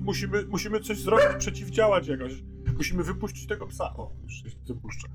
Musimy, 0.00 0.44
musimy 0.46 0.80
coś 0.80 0.98
zrobić, 0.98 1.26
przeciwdziałać 1.38 2.08
jakoś. 2.08 2.32
Musimy 2.80 3.04
wypuścić 3.04 3.46
tego 3.46 3.66
psa. 3.66 3.94
O, 3.96 4.12
już 4.22 4.32
się 4.32 4.48
wypuszcza. 4.66 5.08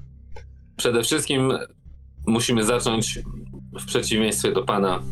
Przede 0.77 1.03
wszystkim 1.03 1.53
musimy 2.27 2.63
zacząć 2.63 3.19
w 3.81 3.85
przeciwieństwie 3.85 4.51
do 4.51 4.63
pana, 4.63 5.03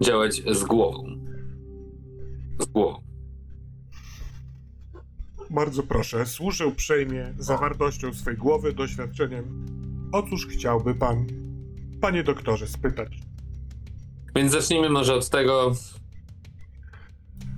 działać 0.00 0.42
z 0.52 0.64
głową. 0.64 1.04
Z 2.60 2.66
głową. 2.66 3.02
Bardzo 5.50 5.82
proszę, 5.82 6.26
służę 6.26 6.66
uprzejmie 6.66 7.34
zawartością 7.38 8.14
swej 8.14 8.36
głowy, 8.36 8.72
doświadczeniem. 8.72 9.66
O 10.12 10.22
cóż 10.22 10.46
chciałby 10.46 10.94
pan, 10.94 11.26
panie 12.00 12.24
doktorze, 12.24 12.66
spytać? 12.66 13.18
Więc 14.36 14.52
zacznijmy 14.52 14.90
może 14.90 15.14
od 15.14 15.30
tego. 15.30 15.72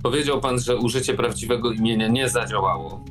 Powiedział 0.03 0.41
pan, 0.41 0.59
że 0.59 0.77
użycie 0.77 1.13
prawdziwego 1.13 1.71
imienia 1.71 2.07
nie 2.07 2.29
zadziałało. 2.29 3.05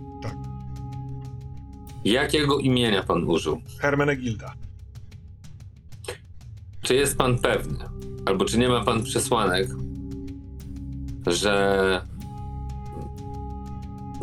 Jakiego 2.05 2.59
imienia 2.59 3.03
pan 3.03 3.25
użył? 3.25 3.61
Hermenegilda. 3.79 4.55
Czy 6.83 6.95
jest 6.95 7.19
pan 7.19 7.39
pewny, 7.39 7.79
albo 8.27 8.45
czy 8.45 8.59
nie 8.59 8.69
ma 8.69 8.85
pan 8.85 9.03
przesłanek, 9.03 9.69
że 11.27 12.07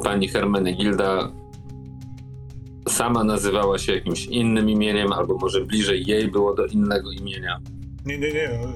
pani 0.03 0.27
Hermenegilda 0.27 1.31
sama 2.87 3.23
nazywała 3.23 3.77
się 3.77 3.93
jakimś 3.93 4.25
innym 4.25 4.69
imieniem, 4.69 5.13
albo 5.13 5.37
może 5.37 5.65
bliżej 5.65 6.03
jej 6.07 6.31
było 6.31 6.53
do 6.55 6.65
innego 6.65 7.11
imienia? 7.11 7.59
Nie, 8.05 8.17
nie, 8.17 8.33
nie. 8.33 8.49
no, 8.61 8.67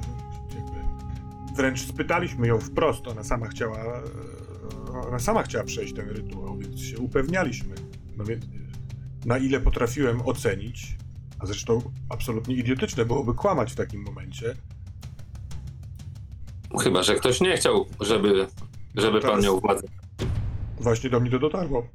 wręcz 1.55 1.81
spytaliśmy 1.87 2.47
ją 2.47 2.59
wprost. 2.59 3.07
Ona 3.07 3.23
sama 3.23 3.47
chciała. 3.47 3.77
e, 3.77 4.01
Ona 5.07 5.19
sama 5.19 5.43
chciała 5.43 5.63
przejść 5.63 5.93
ten 5.93 6.09
rytuał, 6.09 6.57
więc 6.57 6.79
się 6.81 6.97
upewnialiśmy. 6.99 7.75
No 8.17 8.23
więc, 8.25 8.45
na 9.25 9.37
ile 9.37 9.59
potrafiłem 9.59 10.21
ocenić, 10.21 10.95
a 11.39 11.45
zresztą 11.45 11.81
absolutnie 12.09 12.55
idiotyczne 12.55 13.05
byłoby 13.05 13.33
kłamać 13.33 13.71
w 13.71 13.75
takim 13.75 14.01
momencie. 14.01 14.55
Chyba, 16.83 17.03
że 17.03 17.15
ktoś 17.15 17.41
nie 17.41 17.57
chciał, 17.57 17.85
żeby, 17.99 18.47
żeby 18.95 19.21
pan 19.21 19.41
miał 19.41 19.59
władzę. 19.59 19.87
Właśnie 20.79 21.09
do 21.09 21.19
mnie 21.19 21.31
to 21.31 21.39
dotarło. 21.39 21.87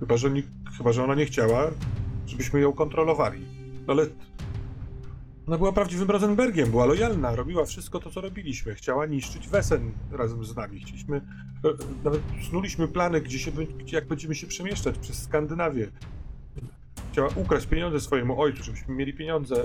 Chyba, 0.00 0.16
że, 0.16 0.30
nikt, 0.30 0.48
chyba, 0.78 0.92
że 0.92 1.04
ona 1.04 1.14
nie 1.14 1.26
chciała, 1.26 1.70
żebyśmy 2.26 2.60
ją 2.60 2.72
kontrolowali. 2.72 3.46
Ale 3.86 4.06
ona 5.46 5.58
była 5.58 5.72
prawdziwym 5.72 6.10
Rosenbergiem, 6.10 6.70
była 6.70 6.86
lojalna, 6.86 7.36
robiła 7.36 7.64
wszystko 7.64 8.00
to, 8.00 8.10
co 8.10 8.20
robiliśmy. 8.20 8.74
Chciała 8.74 9.06
niszczyć 9.06 9.48
Wesen 9.48 9.92
razem 10.12 10.44
z 10.44 10.56
nami. 10.56 10.80
Chcieliśmy, 10.80 11.16
e, 11.16 11.68
nawet 12.04 12.20
snuliśmy 12.48 12.88
plany, 12.88 13.20
gdzie 13.20 13.38
się, 13.38 13.50
jak 13.92 14.08
będziemy 14.08 14.34
się 14.34 14.46
przemieszczać 14.46 14.98
przez 14.98 15.22
Skandynawię. 15.22 15.88
Chciała 17.12 17.28
ukraść 17.36 17.66
pieniądze 17.66 18.00
swojemu 18.00 18.40
ojcu, 18.40 18.62
żebyśmy 18.64 18.94
mieli 18.94 19.14
pieniądze 19.14 19.64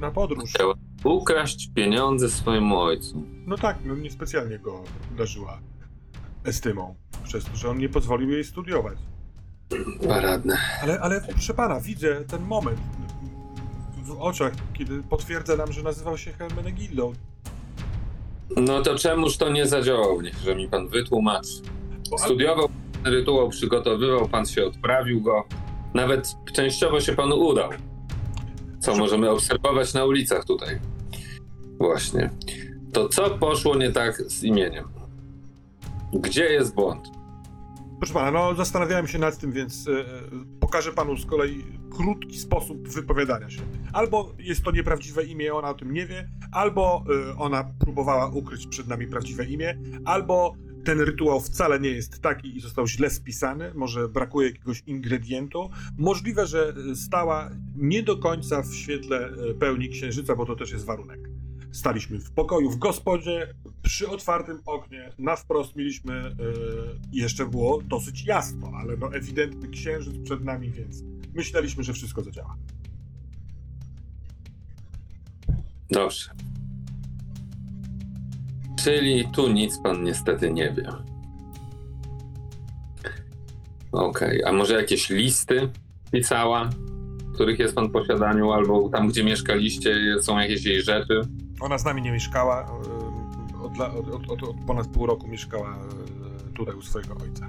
na- 0.00 0.10
podróż. 0.10 0.50
Chciała 0.50 0.74
ukraść 1.04 1.70
pieniądze 1.74 2.30
swojemu 2.30 2.78
ojcu. 2.78 3.26
No 3.46 3.56
tak, 3.58 3.78
no 3.84 3.94
niespecjalnie 3.94 4.58
go 4.58 4.84
darzyła 5.18 5.58
estymą, 6.44 6.94
przez 7.24 7.44
to, 7.44 7.56
że 7.56 7.70
on 7.70 7.78
nie 7.78 7.88
pozwolił 7.88 8.30
jej 8.30 8.44
studiować. 8.44 8.98
Paradne. 10.08 10.56
Ale, 10.82 11.00
ale 11.00 11.20
proszę 11.20 11.54
pana, 11.54 11.80
widzę 11.80 12.24
ten 12.24 12.42
moment 12.42 12.80
w 14.10 14.20
oczach, 14.20 14.52
kiedy 14.74 15.02
potwierdza 15.02 15.56
nam, 15.56 15.72
że 15.72 15.82
nazywał 15.82 16.18
się 16.18 16.32
Hermenegildą. 16.32 17.12
No 18.56 18.82
to 18.82 18.94
czemuż 18.94 19.36
to 19.36 19.50
nie 19.52 19.66
zadziałało? 19.66 20.22
Niechże 20.22 20.56
mi 20.56 20.68
pan 20.68 20.88
wytłumaczy. 20.88 21.48
Bo- 22.10 22.18
Studiował 22.18 22.68
pan 22.68 23.12
rytuał, 23.12 23.48
przygotowywał, 23.48 24.28
pan 24.28 24.46
się 24.46 24.64
odprawił 24.66 25.20
go. 25.20 25.44
Nawet 25.94 26.34
częściowo 26.52 27.00
się 27.00 27.12
panu 27.12 27.36
udał. 27.36 27.70
Co 28.80 28.96
możemy 28.96 29.30
obserwować 29.30 29.94
na 29.94 30.04
ulicach 30.04 30.44
tutaj. 30.44 30.80
Właśnie. 31.78 32.30
To 32.92 33.08
co 33.08 33.30
poszło 33.30 33.76
nie 33.76 33.92
tak 33.92 34.16
z 34.16 34.44
imieniem? 34.44 34.84
Gdzie 36.12 36.44
jest 36.44 36.74
błąd? 36.74 37.08
Proszę 37.98 38.14
pana, 38.14 38.30
no 38.30 38.54
zastanawiałem 38.54 39.08
się 39.08 39.18
nad 39.18 39.38
tym, 39.38 39.52
więc 39.52 39.88
e, 39.88 40.04
pokażę 40.60 40.92
panu 40.92 41.16
z 41.16 41.26
kolei 41.26 41.64
krótki 42.00 42.38
sposób 42.38 42.88
wypowiadania 42.88 43.50
się. 43.50 43.62
Albo 43.92 44.34
jest 44.38 44.62
to 44.62 44.70
nieprawdziwe 44.70 45.24
imię, 45.24 45.54
ona 45.54 45.70
o 45.70 45.74
tym 45.74 45.92
nie 45.92 46.06
wie, 46.06 46.28
albo 46.52 47.04
e, 47.30 47.36
ona 47.36 47.64
próbowała 47.78 48.28
ukryć 48.28 48.66
przed 48.66 48.88
nami 48.88 49.06
prawdziwe 49.06 49.44
imię, 49.44 49.78
albo 50.04 50.54
ten 50.84 51.00
rytuał 51.00 51.40
wcale 51.40 51.80
nie 51.80 51.88
jest 51.88 52.22
taki 52.22 52.56
i 52.56 52.60
został 52.60 52.86
źle 52.86 53.10
spisany, 53.10 53.72
może 53.74 54.08
brakuje 54.08 54.48
jakiegoś 54.48 54.82
ingredientu. 54.86 55.70
Możliwe, 55.98 56.46
że 56.46 56.74
stała 56.94 57.50
nie 57.76 58.02
do 58.02 58.16
końca 58.16 58.62
w 58.62 58.74
świetle 58.74 59.28
e, 59.50 59.54
pełni 59.54 59.88
księżyca, 59.88 60.36
bo 60.36 60.46
to 60.46 60.56
też 60.56 60.72
jest 60.72 60.84
warunek. 60.84 61.20
Staliśmy 61.72 62.18
w 62.18 62.30
pokoju 62.30 62.70
w 62.70 62.76
gospodzie, 62.76 63.54
przy 63.82 64.08
otwartym 64.08 64.58
oknie, 64.66 65.12
na 65.18 65.36
wprost 65.36 65.76
mieliśmy, 65.76 66.36
i 67.12 67.16
jeszcze 67.16 67.46
było 67.46 67.82
dosyć 67.82 68.24
jasno, 68.24 68.72
ale 68.74 68.96
no 68.96 69.14
ewidentny 69.14 69.68
księżyc 69.68 70.14
przed 70.24 70.44
nami, 70.44 70.70
więc 70.70 71.02
myśleliśmy, 71.34 71.84
że 71.84 71.92
wszystko 71.92 72.22
zadziała. 72.22 72.56
Dobrze. 75.90 76.30
Czyli 78.84 79.28
tu 79.32 79.48
nic 79.48 79.78
pan 79.78 80.04
niestety 80.04 80.52
nie 80.52 80.72
wie. 80.72 80.88
Okej, 83.92 84.44
a 84.44 84.52
może 84.52 84.74
jakieś 84.74 85.10
listy 85.10 85.70
pisała, 86.12 86.70
których 87.34 87.58
jest 87.58 87.74
pan 87.74 87.88
w 87.88 87.92
posiadaniu, 87.92 88.52
albo 88.52 88.88
tam, 88.88 89.08
gdzie 89.08 89.24
mieszkaliście, 89.24 89.96
są 90.20 90.38
jakieś 90.38 90.64
jej 90.64 90.82
rzeczy? 90.82 91.20
Ona 91.60 91.78
z 91.78 91.84
nami 91.84 92.02
nie 92.02 92.12
mieszkała, 92.12 92.62
e, 92.62 93.62
od, 93.62 93.80
od, 93.80 94.30
od, 94.30 94.42
od 94.42 94.56
ponad 94.66 94.86
pół 94.86 95.06
roku 95.06 95.28
mieszkała 95.28 95.76
e, 95.76 96.52
tutaj 96.54 96.74
u 96.74 96.82
swojego 96.82 97.16
ojca. 97.22 97.48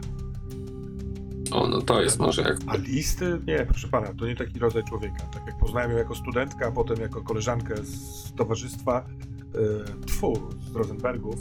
O, 1.52 1.68
no 1.68 1.82
to 1.82 2.02
jest 2.02 2.20
może 2.20 2.42
jak... 2.42 2.58
A 2.68 2.76
listy? 2.76 3.40
Nie, 3.48 3.66
proszę 3.66 3.88
pana, 3.88 4.14
to 4.20 4.26
nie 4.28 4.36
taki 4.36 4.60
rodzaj 4.60 4.84
człowieka. 4.84 5.24
Tak 5.34 5.46
jak 5.46 5.58
poznałem 5.58 5.92
ją 5.92 5.98
jako 5.98 6.16
studentkę, 6.16 6.66
a 6.68 6.72
potem 6.72 6.98
jako 7.02 7.22
koleżankę 7.22 7.76
z 7.84 8.34
towarzystwa, 8.36 9.06
e, 10.02 10.06
tfu, 10.06 10.50
z 10.72 10.76
Rosenbergów. 10.76 11.36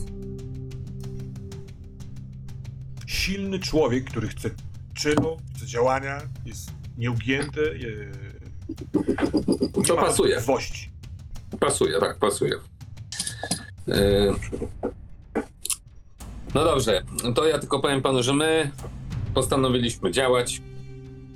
Silny 3.07 3.59
człowiek, 3.59 4.05
który 4.05 4.29
chce 4.29 4.51
czynu, 4.95 5.37
chce 5.57 5.67
działania, 5.67 6.19
jest 6.47 6.71
nieugięty, 6.99 7.71
e, 7.71 7.77
nie 9.81 9.85
To 9.87 9.97
pasuje. 9.97 10.35
wątpliwości. 10.35 10.91
Pasuje, 11.61 12.01
tak, 12.01 12.19
pasuje. 12.19 12.53
Yy, 13.87 14.35
No 16.55 16.65
dobrze, 16.65 17.03
to 17.35 17.47
ja 17.47 17.59
tylko 17.59 17.81
powiem 17.81 18.03
panu, 18.03 18.23
że 18.23 18.35
my 18.35 18.71
postanowiliśmy 19.35 20.11
działać. 20.11 20.63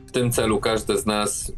W 0.07 0.13
tym 0.13 0.33
celu 0.33 0.61
każdy 0.61 0.99
z 0.99 1.07
nas 1.07 1.53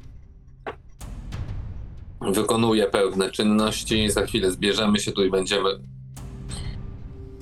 wykonuje 2.20 2.86
pewne 2.86 3.30
czynności. 3.30 4.10
Za 4.10 4.26
chwilę 4.26 4.50
zbierzemy 4.50 4.98
się 4.98 5.12
tu 5.12 5.24
i 5.24 5.30
będziemy 5.30 5.70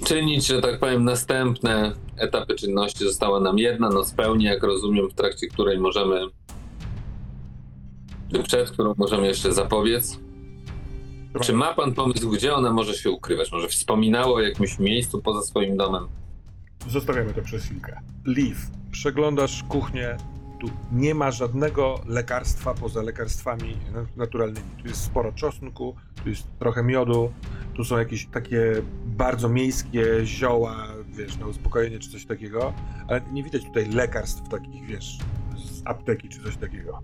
czynić, 0.05 0.47
że 0.47 0.61
tak 0.61 0.79
powiem, 0.79 1.05
następne 1.05 1.93
etapy 2.17 2.55
czynności. 2.55 3.05
Została 3.05 3.41
nam 3.41 3.59
jedna 3.59 3.89
noc 3.89 4.13
pełni, 4.13 4.45
jak 4.45 4.63
rozumiem, 4.63 5.11
w 5.11 5.15
trakcie 5.15 5.47
której 5.47 5.79
możemy, 5.79 6.21
przed 8.43 8.71
którą 8.71 8.95
możemy 8.97 9.27
jeszcze 9.27 9.53
zapobiec. 9.53 10.19
Czy 11.43 11.53
ma 11.53 11.75
pan 11.75 11.95
pomysł, 11.95 12.31
gdzie 12.31 12.55
ona 12.55 12.73
może 12.73 12.95
się 12.95 13.11
ukrywać? 13.11 13.53
Może 13.53 13.69
wspominało 13.69 14.35
o 14.35 14.41
jakimś 14.41 14.79
miejscu 14.79 15.23
poza 15.23 15.43
swoim 15.43 15.77
domem? 15.77 16.09
Zostawiamy 16.89 17.35
to 17.35 17.43
przez 17.43 17.65
chwilkę. 17.65 18.01
Liv, 18.27 18.57
przeglądasz 18.91 19.63
kuchnię. 19.63 20.17
Tu 20.61 20.67
nie 20.93 21.15
ma 21.15 21.31
żadnego 21.31 22.01
lekarstwa 22.07 22.75
poza 22.75 23.03
lekarstwami 23.03 23.77
na- 23.95 24.07
naturalnymi. 24.17 24.67
Tu 24.83 24.89
jest 24.89 25.01
sporo 25.05 25.33
czosnku, 25.33 25.95
tu 26.23 26.29
jest 26.29 26.47
trochę 26.59 26.83
miodu, 26.83 27.33
tu 27.75 27.85
są 27.85 27.99
jakieś 27.99 28.27
takie 28.27 28.73
bardzo 29.07 29.49
miejskie 29.49 30.27
zioła, 30.27 30.87
wiesz, 31.09 31.37
na 31.39 31.47
uspokojenie 31.47 31.99
czy 31.99 32.11
coś 32.11 32.27
takiego, 32.27 32.73
ale 33.09 33.21
nie 33.33 33.43
widać 33.43 33.65
tutaj 33.65 33.89
lekarstw 33.89 34.49
takich, 34.49 34.87
wiesz, 34.87 35.19
z 35.65 35.83
apteki 35.85 36.29
czy 36.29 36.43
coś 36.43 36.57
takiego. 36.57 37.03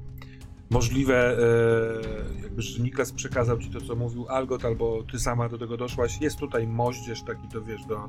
Możliwe, 0.70 1.38
e, 1.38 2.42
jakby, 2.42 2.62
że 2.62 2.82
Niklas 2.82 3.12
przekazał 3.12 3.58
ci 3.58 3.70
to, 3.70 3.80
co 3.80 3.96
mówił 3.96 4.28
Algot, 4.28 4.64
albo 4.64 5.02
ty 5.12 5.18
sama 5.18 5.48
do 5.48 5.58
tego 5.58 5.76
doszłaś. 5.76 6.20
Jest 6.20 6.36
tutaj 6.36 6.66
moździerz 6.66 7.22
taki, 7.22 7.48
to 7.48 7.62
wiesz, 7.62 7.84
do, 7.84 8.08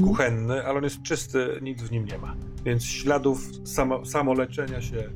kuchenny, 0.00 0.66
ale 0.66 0.78
on 0.78 0.84
jest 0.84 1.02
czysty, 1.02 1.58
nic 1.62 1.82
w 1.82 1.90
nim 1.90 2.04
nie 2.04 2.18
ma. 2.18 2.36
Więc 2.64 2.84
śladów 2.84 3.40
samo, 3.64 4.04
samoleczenia 4.06 4.80
się 4.82 5.10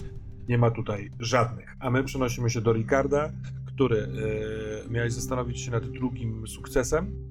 nie 0.48 0.58
ma 0.58 0.70
tutaj 0.70 1.10
żadnych. 1.20 1.76
A 1.80 1.90
my 1.90 2.04
przenosimy 2.04 2.50
się 2.50 2.60
do 2.60 2.72
Ricarda, 2.72 3.30
który 3.66 4.08
e, 4.86 4.90
miałeś 4.90 5.12
zastanowić 5.12 5.60
się 5.60 5.70
nad 5.70 5.90
drugim 5.90 6.46
sukcesem. 6.46 7.28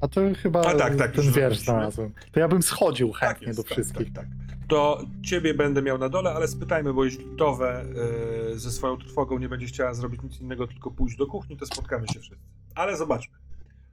A 0.00 0.08
to 0.08 0.20
chyba 0.42 0.60
A 0.60 0.74
tak, 0.74 0.96
tak, 0.96 1.12
ten 1.12 1.32
wiersz 1.32 1.58
znalazłem. 1.58 2.12
To 2.32 2.40
ja 2.40 2.48
bym 2.48 2.62
schodził 2.62 3.12
chętnie 3.12 3.46
jest, 3.46 3.58
do 3.58 3.62
wszystkich. 3.62 4.12
Tak, 4.12 4.24
tak, 4.24 4.48
tak. 4.48 4.58
to 4.68 5.02
ciebie 5.22 5.54
będę 5.54 5.82
miał 5.82 5.98
na 5.98 6.08
dole, 6.08 6.32
ale 6.34 6.48
spytajmy, 6.48 6.94
bo 6.94 7.04
jeśli 7.04 7.24
Towe 7.38 7.84
e, 8.54 8.58
ze 8.58 8.70
swoją 8.72 8.96
trwogą 8.96 9.38
nie 9.38 9.48
będzie 9.48 9.66
chciała 9.66 9.94
zrobić 9.94 10.22
nic 10.22 10.40
innego, 10.40 10.66
tylko 10.66 10.90
pójść 10.90 11.16
do 11.16 11.26
kuchni, 11.26 11.56
to 11.56 11.66
spotkamy 11.66 12.08
się 12.08 12.20
wszyscy. 12.20 12.44
Ale 12.74 12.96
zobaczmy. 12.96 13.34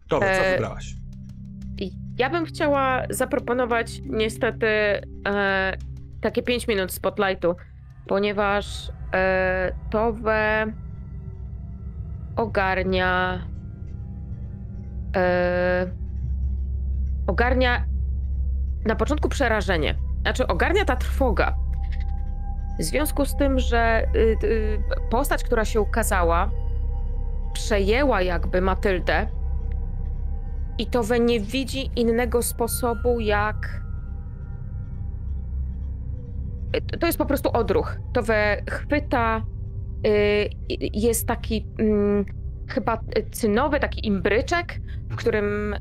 Towe, 0.07 0.25
co 0.25 0.41
E, 0.45 0.53
wybrałaś? 0.53 0.95
Ja 2.18 2.30
bym 2.30 2.45
chciała 2.45 3.03
zaproponować 3.10 4.02
niestety 4.06 4.68
e, 5.27 5.73
takie 6.22 6.44
5 6.44 6.68
minut 6.68 6.91
spotlightu, 6.91 7.56
ponieważ 8.07 8.91
e, 9.14 9.73
Towe 9.90 10.65
ogarnia 12.35 13.41
e, 15.15 15.91
ogarnia 17.27 17.85
na 18.85 18.95
początku 18.95 19.30
przerażenie. 19.30 19.95
Znaczy 20.22 20.48
ogarnia 20.48 20.85
ta 20.85 20.95
trwoga. 20.95 21.56
W 22.80 22.84
związku 22.84 23.26
z 23.26 23.35
tym, 23.35 23.60
że 23.60 24.03
y, 24.15 24.38
y, 24.44 24.80
postać, 25.10 25.44
która 25.44 25.65
się 25.65 25.81
ukazała, 25.81 26.52
przejęła 27.53 28.22
jakby 28.22 28.61
Matyldę, 28.61 29.27
i 30.77 30.87
to 30.87 31.03
we 31.03 31.19
nie 31.19 31.39
widzi 31.39 31.89
innego 31.95 32.41
sposobu, 32.41 33.19
jak. 33.19 33.83
To- 36.99 37.05
jest 37.05 37.17
po 37.17 37.25
prostu 37.25 37.49
odruch. 37.51 37.97
To 38.13 38.23
we 38.23 38.63
chwyta. 38.69 39.45
y, 40.07 40.49
Jest 40.93 41.27
taki 41.27 41.65
mm, 41.79 42.25
chyba 42.67 42.99
cynowy, 43.31 43.79
taki 43.79 44.07
imbryczek, 44.07 44.79
w 45.09 45.15
którym 45.15 45.73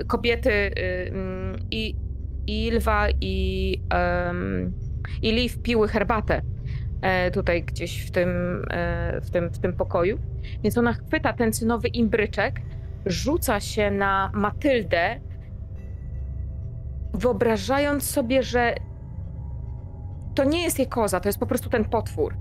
y, 0.00 0.04
kobiety 0.06 0.50
y, 0.52 0.72
mm, 1.10 1.56
i, 1.70 1.96
i 2.46 2.70
Lwa 2.70 3.06
i, 3.20 3.80
i 5.22 5.32
Liv 5.32 5.54
piły 5.62 5.88
herbatę 5.88 6.42
e, 7.02 7.30
tutaj 7.30 7.62
gdzieś 7.62 8.06
w 8.06 8.10
tym, 8.10 8.28
e, 8.70 9.20
w, 9.20 9.30
tym, 9.30 9.50
w 9.50 9.58
tym 9.58 9.72
pokoju. 9.72 10.18
Więc 10.62 10.78
ona 10.78 10.92
chwyta 10.92 11.32
ten 11.32 11.52
cynowy 11.52 11.88
imbryczek, 11.88 12.60
rzuca 13.06 13.60
się 13.60 13.90
na 13.90 14.30
Matyldę, 14.34 15.20
wyobrażając 17.14 18.10
sobie, 18.10 18.42
że 18.42 18.74
to 20.34 20.44
nie 20.44 20.62
jest 20.62 20.78
jej 20.78 20.88
koza, 20.88 21.20
to 21.20 21.28
jest 21.28 21.38
po 21.38 21.46
prostu 21.46 21.70
ten 21.70 21.84
potwór. 21.84 22.36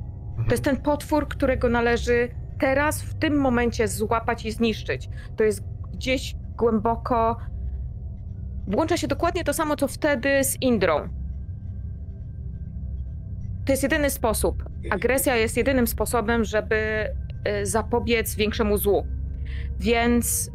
To 0.45 0.52
jest 0.52 0.64
ten 0.64 0.77
potwór, 0.77 1.27
którego 1.27 1.69
należy 1.69 2.30
teraz, 2.60 3.02
w 3.02 3.14
tym 3.14 3.38
momencie 3.38 3.88
złapać 3.88 4.45
i 4.45 4.52
zniszczyć. 4.52 5.10
To 5.35 5.44
jest 5.44 5.64
gdzieś 5.94 6.35
głęboko. 6.57 7.38
Włącza 8.68 8.98
się 8.98 9.07
dokładnie 9.07 9.44
to 9.44 9.53
samo, 9.53 9.76
co 9.76 9.88
wtedy 9.88 10.44
z 10.44 10.61
Indrą. 10.61 11.10
To 13.65 13.73
jest 13.73 13.84
jedyny 13.84 14.10
sposób. 14.10 14.64
Agresja 14.90 15.35
jest 15.35 15.57
jedynym 15.57 15.88
sposobem, 15.88 16.44
żeby 16.44 17.07
y, 17.61 17.65
zapobiec 17.65 18.35
większemu 18.35 18.77
złu. 18.77 19.07
Więc 19.80 20.51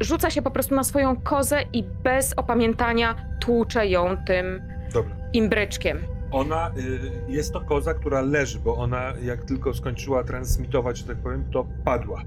rzuca 0.00 0.30
się 0.30 0.42
po 0.42 0.50
prostu 0.50 0.74
na 0.74 0.84
swoją 0.84 1.16
kozę 1.16 1.62
i 1.72 1.82
bez 1.82 2.32
opamiętania 2.36 3.14
tłucze 3.40 3.86
ją 3.86 4.16
tym 4.26 4.62
Dobra. 4.94 5.16
imbryczkiem. 5.32 5.98
Ona, 6.30 6.70
y, 6.78 7.32
jest 7.32 7.52
to 7.52 7.60
koza, 7.60 7.94
która 7.94 8.20
leży, 8.20 8.58
bo 8.58 8.76
ona 8.76 9.12
jak 9.22 9.44
tylko 9.44 9.74
skończyła 9.74 10.24
transmitować, 10.24 10.98
że 10.98 11.04
tak 11.04 11.16
powiem, 11.16 11.44
to 11.52 11.66
padła. 11.84 12.22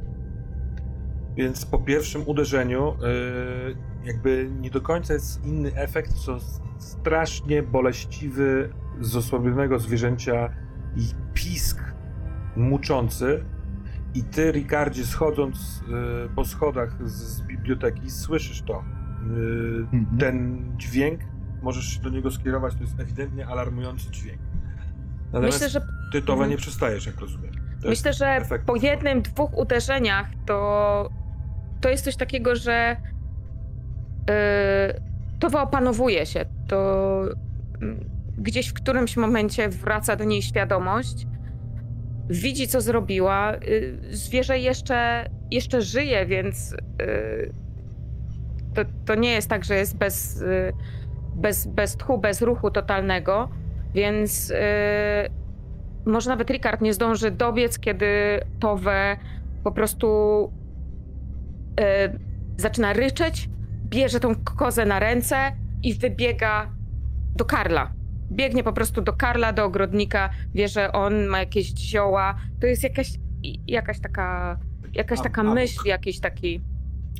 Więc 1.36 1.66
po 1.66 1.80
pierwszym 1.80 2.28
uderzeniu 2.28 2.94
y, 2.94 3.76
jakby 4.06 4.50
nie 4.62 4.70
do 4.70 4.82
końca 4.82 5.14
jest 5.14 5.46
inny 5.46 5.76
efekt, 5.76 6.14
co 6.14 6.38
strasznie 6.78 7.64
boleściwy 7.64 8.70
z 9.00 9.16
osłabionego 9.16 9.80
zwierzęcia 9.80 10.50
i 10.96 11.02
pisk 11.34 11.84
muczący. 12.56 13.46
I 14.14 14.24
ty, 14.24 14.52
Ricardzie, 14.52 15.06
schodząc 15.06 15.84
y, 16.28 16.30
po 16.36 16.46
schodach 16.46 17.10
z, 17.10 17.12
z 17.14 17.42
biblioteki, 17.42 18.10
słyszysz 18.12 18.62
to. 18.62 18.74
Y, 18.78 19.88
Mhm. 19.94 20.18
ten 20.20 20.66
dźwięk, 20.78 21.20
możesz 21.62 21.86
się 21.86 22.02
do 22.02 22.10
niego 22.10 22.32
skierować, 22.32 22.76
to 22.76 22.82
jest 22.82 23.00
ewidentnie 23.00 23.48
alarmujący 23.48 24.12
dźwięk. 24.12 24.40
Natomiast 25.34 25.58
Myślę, 25.58 25.70
że 25.70 25.82
ty 26.12 26.22
Towa 26.22 26.34
Mhm. 26.34 26.52
nie 26.52 26.58
przestajesz, 26.58 27.06
jak 27.06 27.20
rozumiem. 27.20 27.52
To 27.82 27.90
Myślę, 27.90 28.14
że 28.14 28.28
efekt 28.28 28.66
po 28.66 28.76
jednym, 28.76 29.22
dwóch 29.22 29.58
uderzeniach 29.58 30.28
to, 30.46 31.10
to 31.82 31.90
jest 31.90 32.04
coś 32.06 32.16
takiego, 32.16 32.56
że 32.56 32.96
yy, 34.28 35.02
to 35.40 35.50
wyopanowuje 35.50 36.26
się. 36.26 36.46
To 36.68 37.22
mm, 37.82 38.10
gdzieś 38.38 38.68
w 38.70 38.74
którymś 38.74 39.18
momencie 39.18 39.70
wraca 39.70 40.16
do 40.16 40.24
niej 40.24 40.42
świadomość, 40.42 41.28
widzi, 42.30 42.68
co 42.68 42.82
zrobiła. 42.82 43.54
Yy, 43.54 43.98
zwierzę 44.12 44.60
jeszcze, 44.60 45.30
jeszcze 45.52 45.82
żyje, 45.82 46.26
więc 46.26 46.72
yy, 46.72 47.54
to, 48.74 48.82
to 49.06 49.16
nie 49.16 49.32
jest 49.32 49.50
tak, 49.50 49.66
że 49.66 49.76
jest 49.76 49.98
bez, 49.98 50.42
yy, 50.42 50.74
bez, 51.36 51.68
bez 51.68 51.96
tchu, 51.96 52.18
bez 52.18 52.42
ruchu 52.42 52.72
totalnego, 52.72 53.50
więc 53.94 54.54
może 56.06 56.30
nawet 56.30 56.50
Ricard 56.50 56.82
nie 56.82 56.94
zdąży 56.94 57.32
dobiec, 57.32 57.80
kiedy 57.80 58.06
Towe 58.60 59.18
po 59.64 59.72
prostu 59.72 60.08
zaczyna 62.58 62.94
ryczeć, 62.94 63.50
bierze 63.86 64.20
tą 64.20 64.36
kozę 64.36 64.86
na 64.86 65.00
ręce 65.00 65.36
i 65.84 65.94
wybiega 65.94 66.70
do 67.36 67.46
Karla. 67.46 67.99
Biegnie 68.32 68.64
po 68.64 68.74
prostu 68.74 69.02
do 69.02 69.14
Karla, 69.14 69.54
do 69.54 69.66
ogrodnika, 69.66 70.30
wie, 70.54 70.68
że 70.68 70.92
on 70.92 71.26
ma 71.26 71.40
jakieś 71.40 71.68
zioła. 71.78 72.36
To 72.62 72.68
jest 72.68 72.84
jakaś, 72.84 73.12
jakaś 73.68 74.00
taka, 74.00 74.60
jakaś 74.94 75.20
A- 75.20 75.24
taka 75.24 75.42
amok. 75.42 75.56
myśl, 75.56 75.80
jakiś 75.88 76.20
taki... 76.20 76.62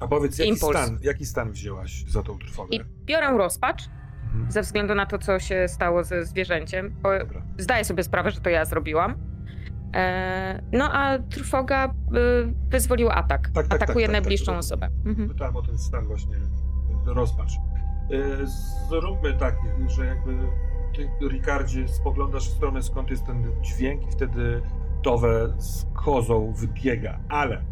A 0.02 0.08
powiedz, 0.08 0.38
jaki 0.40 0.50
impuls. 0.52 0.78
stan, 0.78 0.98
jaki 1.02 1.26
stan 1.26 1.52
wzięłaś 1.52 2.04
za 2.08 2.24
tą 2.24 2.38
trwogę? 2.40 2.76
I 2.78 2.82
biorę 3.06 3.38
rozpacz 3.38 3.90
Mhm. 4.34 4.52
ze 4.52 4.62
względu 4.62 4.96
na 4.96 5.06
to, 5.06 5.18
co 5.18 5.40
się 5.40 5.68
stało 5.68 6.04
ze 6.04 6.26
zwierzęciem, 6.26 6.96
bo 7.04 7.20
Dobra. 7.20 7.42
zdaję 7.58 7.86
sobie 7.86 8.04
sprawę, 8.04 8.32
że 8.32 8.42
to 8.42 8.50
ja 8.50 8.66
zrobiłam. 8.66 9.16
E, 9.96 10.62
no 10.72 10.94
a 10.94 11.20
trwoga 11.20 11.86
y, 11.88 11.90
wyzwoliła 12.70 13.16
atak. 13.16 13.50
tak, 13.54 13.68
tak, 13.68 13.82
Atakuje 13.84 14.06
tak, 14.08 14.16
tak, 14.16 14.22
najbliższą 14.22 14.52
to- 14.52 14.58
osobę. 14.58 14.90
Mhm. 15.06 15.30
Pytałem 15.30 15.56
o 15.56 15.62
ten 15.62 15.78
stan 15.78 16.06
właśnie, 16.06 16.36
rozpacz. 17.06 17.52
Y, 18.12 18.48
Zróbmy 18.90 19.34
tak, 19.34 19.56
że 19.88 20.06
jakby 20.06 20.32
ty, 21.20 21.28
Ricardzie, 21.30 21.88
spoglądasz 21.88 22.50
w 22.50 22.54
stronę, 22.54 22.84
skąd 22.84 23.10
jest 23.10 23.26
ten 23.26 23.52
dźwięk 23.62 24.08
i 24.08 24.12
wtedy 24.12 24.62
Towe 25.04 25.54
z 25.58 25.86
kozą 25.94 26.54
wybiega, 26.54 27.20
ale 27.30 27.64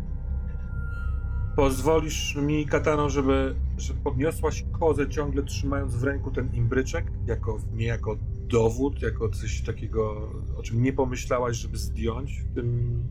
pozwolisz 1.55 2.35
mi, 2.35 2.65
Katano, 2.65 3.09
żeby, 3.09 3.55
żeby 3.77 3.99
podniosłaś 3.99 4.65
kozę, 4.79 5.09
ciągle 5.09 5.43
trzymając 5.43 5.95
w 5.95 6.03
ręku 6.03 6.31
ten 6.31 6.53
imbryczek, 6.53 7.11
jako, 7.27 7.57
nie 7.73 7.85
jako 7.85 8.15
dowód, 8.47 9.01
jako 9.01 9.29
coś 9.29 9.61
takiego, 9.61 10.29
o 10.57 10.63
czym 10.63 10.83
nie 10.83 10.93
pomyślałaś, 10.93 11.57
żeby 11.57 11.77
zdjąć 11.77 12.41
w 12.41 12.55
tym 12.55 13.03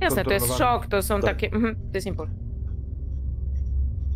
Jasne, 0.00 0.24
to 0.24 0.32
jest 0.32 0.58
szok, 0.58 0.86
to 0.86 1.02
są 1.02 1.20
Tak. 1.20 1.24
takie... 1.24 1.52
Mhm, 1.52 1.74
to 1.74 1.98
jest. 1.98 2.08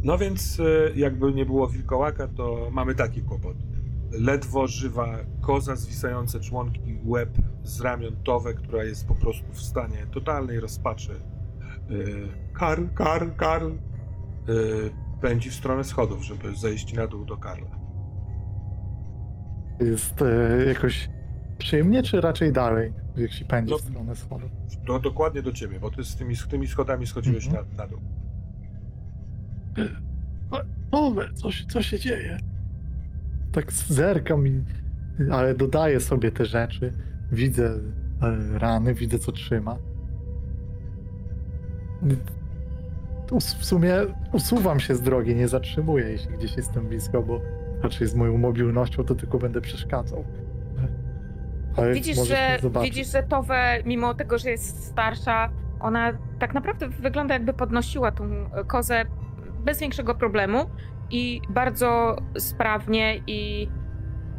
No 0.04 0.18
więc 0.18 0.60
e, 0.60 0.98
jakby 0.98 1.32
nie 1.32 1.46
było 1.46 1.68
wilkołaka, 1.68 2.28
to 2.28 2.68
mamy 2.72 2.94
taki 2.94 3.22
kłopot. 3.22 3.56
Ledwo 4.18 4.66
żywa 4.66 5.06
koza, 5.40 5.76
zwisające 5.76 6.40
członki, 6.40 6.98
łeb 7.04 7.30
z 7.62 7.80
ramion 7.80 8.16
Towe, 8.24 8.54
która 8.54 8.84
jest 8.84 9.06
po 9.08 9.14
prostu 9.14 9.52
w 9.52 9.60
stanie 9.60 10.06
totalnej 10.12 10.60
rozpaczy. 10.60 11.12
E, 11.12 11.94
Karl, 12.52 12.84
Karl, 12.94 13.28
Karl 13.36 13.66
e, 13.72 13.72
pędzi 15.20 15.50
w 15.50 15.54
stronę 15.54 15.84
schodów, 15.84 16.22
żeby 16.24 16.56
zejść 16.56 16.92
na 16.94 17.06
dół 17.06 17.24
do 17.24 17.36
Karla. 17.36 17.78
Jest 19.80 20.22
e, 20.22 20.64
jakoś 20.66 21.10
przyjemnie, 21.58 22.02
czy 22.02 22.20
raczej 22.20 22.52
dalej, 22.52 22.92
jak 23.16 23.32
się 23.32 23.44
pędzi 23.44 23.72
No. 23.72 23.78
w 23.78 23.80
stronę 23.80 24.16
schodów? 24.16 24.50
Do, 24.86 24.98
dokładnie 24.98 25.42
do 25.42 25.52
ciebie, 25.52 25.80
bo 25.80 25.90
ty 25.90 26.04
z 26.04 26.16
tymi, 26.16 26.36
z 26.36 26.48
tymi 26.48 26.66
schodami 26.66 27.06
schodziłeś 27.06 27.46
Mhm. 27.46 27.66
na, 27.76 27.84
na 27.84 27.88
dół. 27.90 28.00
Owe, 30.90 31.28
co, 31.34 31.50
się- 31.50 31.66
co 31.66 31.82
się 31.82 31.98
dzieje? 31.98 32.38
Tak 33.56 33.72
zerkam, 33.72 34.46
i, 34.46 34.64
ale 35.32 35.54
dodaję 35.54 36.00
sobie 36.00 36.32
te 36.32 36.44
rzeczy. 36.44 36.92
Widzę 37.32 37.66
e, 38.22 38.58
rany, 38.58 38.94
widzę 38.94 39.18
co 39.18 39.32
trzyma. 39.32 39.76
W 43.58 43.64
sumie 43.64 43.94
usuwam 44.32 44.80
się 44.80 44.94
z 44.94 45.02
drogi, 45.02 45.34
nie 45.34 45.48
zatrzymuję, 45.48 46.04
jeśli 46.04 46.32
gdzieś 46.32 46.56
jestem 46.56 46.88
blisko, 46.88 47.22
bo 47.22 47.40
raczej 47.82 48.06
z 48.06 48.14
moją 48.14 48.38
mobilnością 48.38 49.04
to 49.04 49.14
tylko 49.14 49.38
będę 49.38 49.60
przeszkadzał. 49.60 50.24
Ale 51.76 51.92
Widzisz, 51.92 52.28
że, 52.28 52.58
widzisz, 52.82 53.12
że 53.12 53.22
Towe, 53.22 53.82
mimo 53.84 54.14
tego, 54.14 54.38
że 54.38 54.50
jest 54.50 54.84
starsza, 54.84 55.50
ona 55.80 56.12
tak 56.38 56.54
naprawdę 56.54 56.88
wygląda 56.88 57.34
jakby 57.34 57.52
podnosiła 57.52 58.12
tą 58.12 58.50
kozę 58.66 59.04
bez 59.64 59.80
większego 59.80 60.14
problemu 60.14 60.66
i 61.10 61.40
bardzo 61.48 62.16
sprawnie 62.38 63.20
i 63.26 63.68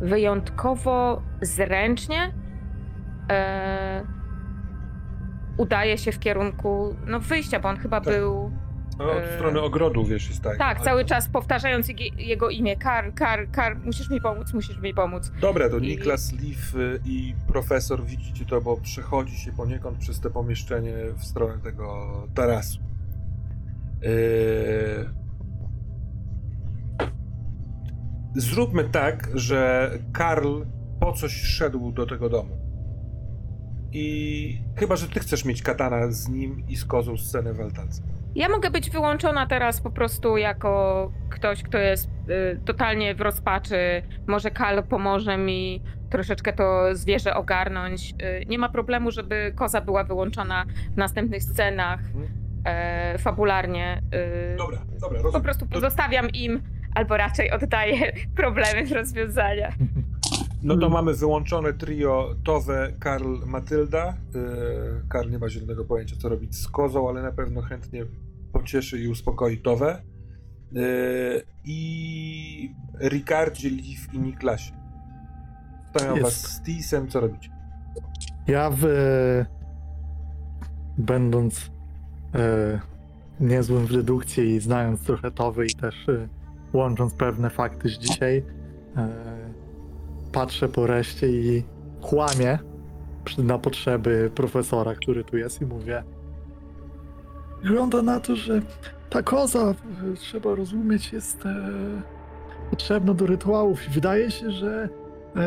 wyjątkowo 0.02 1.22
zręcznie 1.42 2.34
e, 3.32 4.04
udaje 5.58 5.98
się 5.98 6.12
w 6.12 6.20
kierunku 6.20 6.96
no, 7.08 7.20
wyjścia, 7.20 7.60
bo 7.60 7.70
on 7.70 7.78
chyba 7.78 8.02
Tak. 8.02 8.14
był. 8.14 8.52
No, 9.00 9.12
od 9.12 9.18
Eee, 9.24 9.36
strony 9.36 9.62
ogrodu, 9.62 10.06
wiesz, 10.06 10.30
jest 10.30 10.42
tak. 10.44 10.58
Tak, 10.58 10.82
cały 10.82 11.06
czas 11.06 11.30
powtarzając 11.30 11.88
jego, 12.18 12.50
imię. 12.50 12.78
Kar, 12.78 13.14
Kar, 13.14 13.52
Kar, 13.52 13.78
musisz 13.86 14.10
mi 14.10 14.22
pomóc, 14.22 14.54
musisz 14.54 14.80
mi 14.80 14.94
pomóc. 14.94 15.32
Dobra, 15.42 15.70
to 15.70 15.78
I- 15.78 15.82
Niklas, 15.82 16.34
Leaf 16.34 16.76
y, 16.76 17.00
i 17.06 17.36
profesor 17.48 18.06
widzicie 18.06 18.46
to, 18.46 18.62
bo 18.62 18.78
przechodzi 18.78 19.38
się 19.38 19.52
poniekąd 19.52 19.98
przez 19.98 20.20
te 20.20 20.30
pomieszczenie 20.30 20.94
w 21.18 21.24
stronę 21.26 21.58
tego 21.64 22.08
tarasu. 22.34 22.80
Yy... 24.02 24.10
Zróbmy 28.42 28.84
tak, 28.84 29.28
że 29.34 29.92
Karl 30.14 30.62
po 31.00 31.14
coś 31.14 31.32
szedł 31.34 31.92
do 31.92 32.06
tego 32.06 32.30
domu. 32.30 32.58
I 33.94 34.62
chyba, 34.76 34.96
że 34.96 35.08
ty 35.08 35.20
chcesz 35.20 35.46
mieć 35.46 35.62
katana 35.64 36.12
z 36.12 36.28
nim 36.30 36.64
i 36.68 36.76
z 36.76 36.86
kozą 36.86 37.18
scenę 37.18 37.54
w 37.54 37.62
altance. 37.62 38.02
Ja 38.36 38.50
mogę 38.50 38.72
być 38.72 38.90
wyłączona 38.90 39.48
teraz 39.48 39.82
po 39.82 39.90
prostu 39.92 40.38
jako 40.38 41.12
ktoś, 41.30 41.64
kto 41.64 41.78
jest 41.78 42.10
y, 42.30 42.60
totalnie 42.66 43.16
w 43.16 43.22
rozpaczy. 43.22 43.78
Może 44.28 44.52
Kal 44.52 44.84
pomoże 44.84 45.38
mi 45.38 45.84
troszeczkę 46.10 46.54
to 46.54 46.84
zwierzę 46.96 47.36
ogarnąć. 47.36 48.14
Y, 48.42 48.46
nie 48.46 48.58
ma 48.58 48.70
problemu, 48.70 49.12
żeby 49.12 49.54
koza 49.56 49.82
była 49.82 50.04
wyłączona 50.04 50.66
w 50.94 50.98
następnych 50.98 51.44
scenach 51.44 52.00
Mhm. 52.00 52.28
e, 52.66 53.18
fabularnie. 53.18 54.02
Y, 54.54 54.58
Dobra, 54.58 54.78
dobra, 55.02 55.18
po 55.18 55.24
rozumiem. 55.24 55.44
prostu 55.44 55.66
To- 55.68 55.80
zostawiam 55.80 56.30
im, 56.30 56.62
albo 56.98 57.18
raczej 57.18 57.52
oddaję 57.52 58.12
problemy 58.36 58.88
do 58.88 58.96
rozwiązania. 58.96 59.74
No 60.64 60.78
to 60.78 60.90
mamy 60.90 61.14
wyłączone 61.14 61.74
trio 61.74 62.36
Towe, 62.44 62.94
Karl, 63.00 63.36
Matylda. 63.46 64.18
Yy, 64.34 64.42
Karl 65.10 65.30
nie 65.30 65.40
ma 65.40 65.50
zielonego 65.50 65.86
pojęcia, 65.86 66.16
co 66.16 66.30
robić 66.30 66.56
z 66.56 66.68
kozą, 66.68 67.10
ale 67.10 67.22
na 67.22 67.32
pewno 67.32 67.62
chętnie 67.62 68.06
pocieszy 68.54 69.00
i 69.00 69.08
uspokoi 69.08 69.58
Towę. 69.58 70.02
Yy, 70.72 70.82
I 71.66 72.76
Ricardzie, 73.02 73.70
Liv 73.70 74.02
i 74.14 74.20
Niklasie. 74.20 74.72
Stawiam 75.90 76.16
Jest. 76.16 76.24
was 76.24 76.52
z 76.54 76.62
Tisem, 76.62 77.08
co 77.08 77.20
robicie? 77.20 77.50
Ja 78.48 78.70
w, 78.70 78.86
będąc 80.98 81.72
e, 82.36 82.80
niezłym 83.40 83.86
w 83.86 83.94
dedukcji 83.94 84.44
i 84.44 84.60
znając 84.60 85.04
trochę 85.04 85.32
Towy 85.32 85.66
i 85.66 85.76
też 85.76 86.10
e, 86.10 86.28
łącząc 86.74 87.14
pewne 87.14 87.50
fakty 87.50 87.90
z 87.90 87.92
dzisiaj, 87.92 88.44
e, 88.98 89.08
patrzę 90.32 90.70
po 90.70 90.88
reszcie 90.88 91.28
i 91.28 91.64
kłamię 92.02 92.60
na 93.38 93.58
potrzeby 93.58 94.32
profesora, 94.36 94.96
który 94.96 95.24
tu 95.24 95.38
jest 95.38 95.62
i 95.62 95.66
mówię 95.66 96.04
wygląda 97.64 98.02
na 98.02 98.20
to, 98.20 98.36
że 98.36 98.62
ta 99.10 99.24
koza, 99.24 99.70
e, 99.70 99.76
trzeba 100.16 100.56
rozumieć, 100.56 101.14
jest 101.14 101.46
e, 101.46 101.56
potrzebna 102.70 103.14
do 103.14 103.26
rytuałów 103.26 103.88
i 103.88 103.92
wydaje 103.92 104.32
się, 104.32 104.52
że 104.52 104.90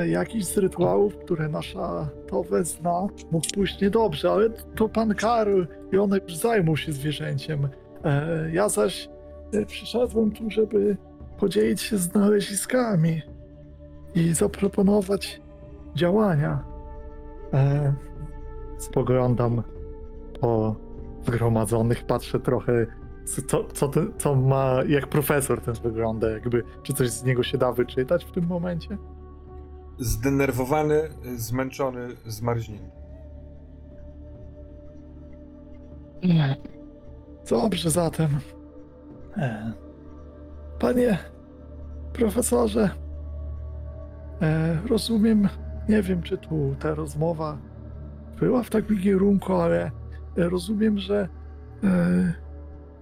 jakiś 0.07 0.45
z 0.45 0.59
rytuałów, 0.59 1.17
które 1.17 1.49
nasza 1.49 2.09
Towe 2.29 2.65
zna, 2.65 3.07
mógł 3.33 3.47
pójść 3.55 3.81
niedobrze, 3.81 4.31
ale 4.33 4.51
to 4.51 4.89
pan 4.89 5.15
Karl 5.15 5.63
i 5.93 5.99
one 5.99 6.19
już 6.19 6.37
zajmą 6.37 6.77
się 6.77 6.93
zwierzęciem. 6.93 7.69
Ja 8.53 8.69
zaś 8.69 9.09
przyszedłem 9.67 10.31
tu, 10.31 10.51
żeby 10.51 10.97
podzielić 11.41 11.81
się 11.81 11.99
znaleziskami 11.99 13.23
i 14.15 14.35
zaproponować 14.35 15.41
działania. 15.95 16.65
E, 17.53 17.93
spoglądam 18.79 19.63
po 20.41 20.77
zgromadzonych, 21.27 22.07
patrzę 22.07 22.41
trochę, 22.41 22.87
co, 23.47 23.65
co, 23.65 23.91
co, 24.19 24.35
ma, 24.35 24.75
jak 24.89 25.07
profesor 25.07 25.61
ten 25.61 25.75
wygląda, 25.75 26.31
jakby, 26.31 26.63
czy 26.83 26.95
coś 26.95 27.11
z 27.11 27.25
niego 27.25 27.43
się 27.43 27.59
da 27.59 27.73
wyczytać 27.73 28.25
w 28.25 28.33
tym 28.33 28.47
momencie? 28.47 28.99
Zdenerwowany, 29.99 31.09
zmęczony, 31.37 32.09
zmarznięty. 32.27 33.01
Dobrze 37.51 37.91
zatem. 37.91 38.39
E, 39.37 39.73
Panie 40.81 41.19
profesorze, 42.13 42.91
e, 44.43 44.79
rozumiem, 44.89 45.49
nie 45.89 46.03
wiem 46.03 46.23
czy 46.23 46.39
tu 46.39 46.77
ta 46.79 46.95
rozmowa 46.95 47.59
była 48.39 48.63
w 48.63 48.71
takim 48.71 48.99
kierunku, 49.01 49.55
ale 49.55 49.85
e, 49.85 49.91
rozumiem, 50.49 50.99
że 50.99 51.29
e, 51.85 52.33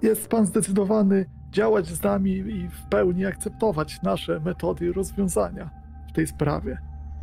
jest 0.02 0.28
pan 0.28 0.46
zdecydowany 0.46 1.26
działać 1.50 1.86
z 1.86 2.02
nami 2.02 2.30
i 2.30 2.68
w 2.68 2.88
pełni 2.90 3.26
akceptować 3.26 4.02
nasze 4.02 4.40
metody 4.40 4.86
i 4.86 4.92
rozwiązania 4.92 5.70
w 6.08 6.12
tej 6.12 6.26
sprawie. 6.26 6.78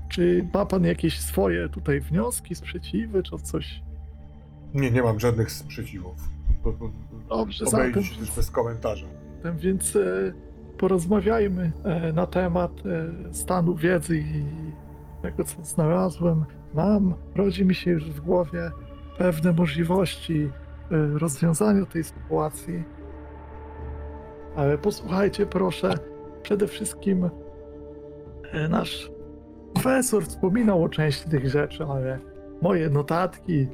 Czy 0.10 0.48
ma 0.54 0.66
pan 0.66 0.84
jakieś 0.84 1.20
swoje 1.22 1.70
tutaj 1.70 2.02
wnioski, 2.02 2.56
sprzeciwy, 2.56 3.24
czy 3.24 3.38
coś? 3.38 3.84
Nie, 4.74 4.92
nie 4.92 5.04
mam 5.04 5.20
żadnych 5.20 5.52
sprzeciwów. 5.52 6.16
Dobrze, 7.30 7.66
Obejdzie 7.66 7.66
zatem. 7.66 8.04
się 8.04 8.16
też 8.20 8.36
bez 8.36 8.52
komentarza. 8.52 9.08
Więc 9.54 9.96
e, 9.96 10.34
porozmawiajmy 10.78 11.72
e, 11.84 12.14
na 12.14 12.28
temat 12.28 12.72
e, 12.86 13.34
stanu 13.34 13.76
wiedzy 13.76 14.18
i 14.18 14.46
tego, 15.22 15.44
co 15.44 15.64
znalazłem. 15.64 16.46
Mam, 16.74 17.14
rodzi 17.36 17.66
mi 17.66 17.76
się 17.76 17.92
już 17.92 18.12
w 18.12 18.22
głowie 18.22 18.72
pewne 19.18 19.54
możliwości 19.54 20.52
rozwiązania 21.14 21.86
tej 21.86 22.04
sytuacji. 22.04 22.84
Ale 24.56 24.78
posłuchajcie, 24.78 25.46
proszę, 25.46 25.94
przede 26.44 26.68
wszystkim 26.68 27.30
nasz 28.70 29.12
profesor 29.74 30.24
wspominał 30.24 30.84
o 30.84 30.90
części 30.90 31.30
tych 31.30 31.50
rzeczy, 31.50 31.84
ale 31.84 32.20
moje 32.62 32.90
notatki, 32.90 33.68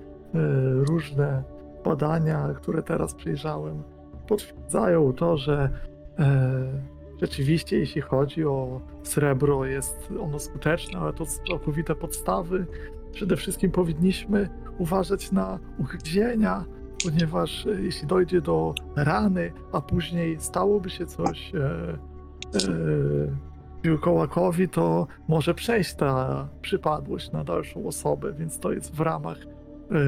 różne 0.89 1.43
badania, 1.83 2.53
które 2.55 2.83
teraz 2.83 3.15
przejrzałem, 3.15 3.83
potwierdzają 4.31 5.13
to, 5.13 5.37
że 5.37 5.69
e, 6.19 6.63
rzeczywiście, 7.21 7.79
jeśli 7.79 8.01
chodzi 8.01 8.45
o 8.45 8.81
srebro, 9.03 9.65
jest 9.65 10.09
ono 10.19 10.39
skuteczne, 10.39 10.99
ale 10.99 11.13
to 11.13 11.25
całkowite 11.25 11.95
podstawy. 11.95 12.65
Przede 13.11 13.35
wszystkim 13.35 13.71
powinniśmy 13.71 14.49
uważać 14.77 15.31
na 15.31 15.59
ugryzienia, 15.77 16.65
ponieważ 17.05 17.65
e, 17.65 17.81
jeśli 17.81 18.07
dojdzie 18.07 18.41
do 18.41 18.73
rany, 18.95 19.51
a 19.71 19.81
później 19.81 20.39
stałoby 20.39 20.89
się 20.89 21.05
coś 21.05 21.55
e, 21.55 21.59
e, 21.59 21.97
wilkołakowi, 23.83 24.69
to 24.69 25.07
może 25.27 25.53
przejść 25.53 25.93
ta 25.93 26.47
przypadłość 26.61 27.31
na 27.31 27.43
dalszą 27.43 27.87
osobę, 27.87 28.33
więc 28.33 28.59
to 28.59 28.71
jest 28.71 28.95
w 28.95 28.99
ramach 28.99 29.37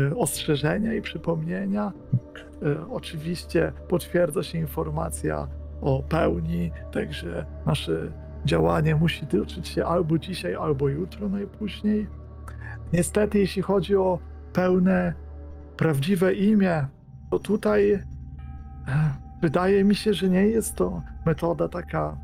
e, 0.10 0.16
ostrzeżenia 0.16 0.94
i 0.94 1.02
przypomnienia. 1.02 1.92
E, 2.66 2.88
Oczywiście 2.90 3.74
potwierdza 3.88 4.44
się 4.44 4.58
informacja 4.58 5.48
o 5.82 6.04
pełni, 6.10 6.72
także 6.92 7.46
nasze 7.66 8.12
działanie 8.46 8.96
musi 8.96 9.28
toczyć 9.28 9.68
się 9.68 9.86
albo 9.86 10.20
dzisiaj, 10.20 10.56
albo 10.56 10.90
jutro 10.90 11.30
najpóźniej. 11.30 12.08
Niestety, 12.94 13.40
jeśli 13.40 13.62
chodzi 13.62 13.96
o 13.96 14.20
pełne, 14.54 15.14
prawdziwe 15.78 16.34
imię, 16.34 16.88
to 17.32 17.40
tutaj 17.40 17.92
e, 17.92 18.02
wydaje 19.42 19.84
mi 19.84 19.96
się, 19.96 20.14
że 20.14 20.30
nie 20.30 20.48
jest 20.48 20.76
to 20.76 21.02
metoda 21.26 21.68
taka 21.68 22.18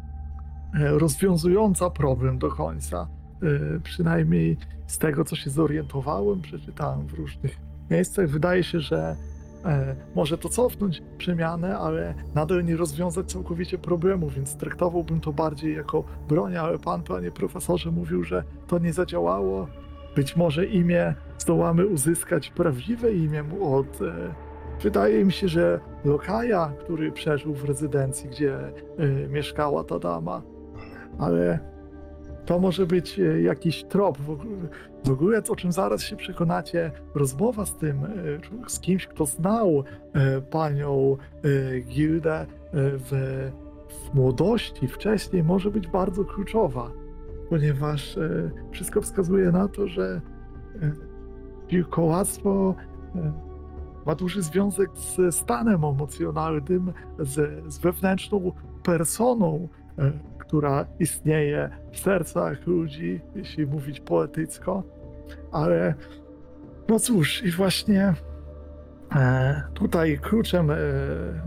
e, 0.80 0.90
rozwiązująca 0.90 1.90
problem 1.90 2.38
do 2.38 2.50
końca. 2.50 3.08
E, 3.78 3.80
Przynajmniej 3.80 4.58
z 4.88 4.98
tego, 4.98 5.24
co 5.26 5.36
się 5.36 5.50
zorientowałem, 5.50 6.42
przeczytałem 6.42 7.08
w 7.08 7.14
różnych 7.14 7.58
miejscach, 7.92 8.30
wydaje 8.30 8.64
się, 8.64 8.80
że 8.80 9.16
może 10.16 10.38
to 10.38 10.50
cofnąć 10.50 11.02
przemianę, 11.18 11.78
ale 11.78 12.14
nadal 12.36 12.66
nie 12.66 12.78
rozwiązać 12.78 13.32
całkowicie 13.32 13.78
problemu, 13.78 14.30
więc 14.30 14.56
traktowałbym 14.56 15.22
to 15.22 15.34
bardziej 15.34 15.76
jako 15.76 16.04
broń, 16.28 16.58
ale 16.58 16.80
pan, 16.80 17.04
panie 17.04 17.32
profesorze, 17.32 17.92
mówił, 17.92 18.24
że 18.24 18.44
to 18.68 18.80
nie 18.80 18.94
zadziałało. 18.94 19.68
Być 20.16 20.36
może 20.36 20.66
imię 20.66 21.16
zdołamy 21.38 21.88
uzyskać 21.88 22.50
prawdziwe 22.50 23.14
imię 23.14 23.44
od. 23.62 24.02
E, 24.02 24.34
wydaje 24.82 25.26
mi 25.26 25.32
się, 25.32 25.48
że 25.48 25.80
Lokaja, 26.06 26.74
który 26.80 27.12
przeżył 27.12 27.54
w 27.54 27.64
rezydencji, 27.64 28.30
gdzie 28.30 28.58
e, 28.58 28.72
mieszkała 29.30 29.84
ta 29.84 30.00
dama, 30.00 30.42
ale 31.20 31.60
to 32.50 32.60
może 32.60 32.86
być 32.86 33.20
e, 33.20 33.42
jakiś 33.42 33.84
trop. 33.84 34.18
W 35.06 35.12
ogóle, 35.12 35.42
o 35.50 35.56
czym 35.56 35.72
zaraz 35.72 36.02
się 36.02 36.16
przekonacie, 36.16 36.92
rozmowa 37.16 37.66
z 37.66 37.78
tym, 37.78 38.06
e, 38.06 38.10
z 38.68 38.80
kimś, 38.80 39.08
kto 39.08 39.26
znał 39.26 39.84
e, 40.14 40.42
panią 40.42 41.18
Gildę 41.88 42.46
w, 42.74 43.12
w 43.90 44.14
młodości, 44.14 44.88
wcześniej, 44.88 45.44
może 45.44 45.72
być 45.72 45.88
bardzo 45.88 46.26
kluczowa. 46.26 46.92
ponieważ 47.50 48.20
wszystko 48.72 49.02
wskazuje 49.02 49.52
na 49.52 49.68
to, 49.68 49.88
że 49.88 50.22
wilkołactwo 51.70 52.76
e, 53.16 53.34
ma 54.06 54.16
duży 54.16 54.42
związek 54.42 54.90
ze 55.18 55.32
stanem 55.32 55.86
emocjonalnym, 55.86 56.94
z, 57.20 57.64
z 57.74 57.80
wewnętrzną 57.80 58.52
personą, 58.84 59.68
która 60.50 60.86
istnieje 61.00 61.70
w 61.92 62.00
sercach 62.00 62.68
ludzi, 62.68 63.22
jeśli 63.36 63.66
mówić 63.68 64.00
poetycko. 64.00 64.84
Ale 65.52 65.94
no 66.88 67.00
cóż, 67.00 67.44
i 67.44 67.52
właśnie 67.52 68.14
e, 69.16 69.64
tutaj 69.74 70.20
kluczem 70.22 70.72
e, 70.72 70.76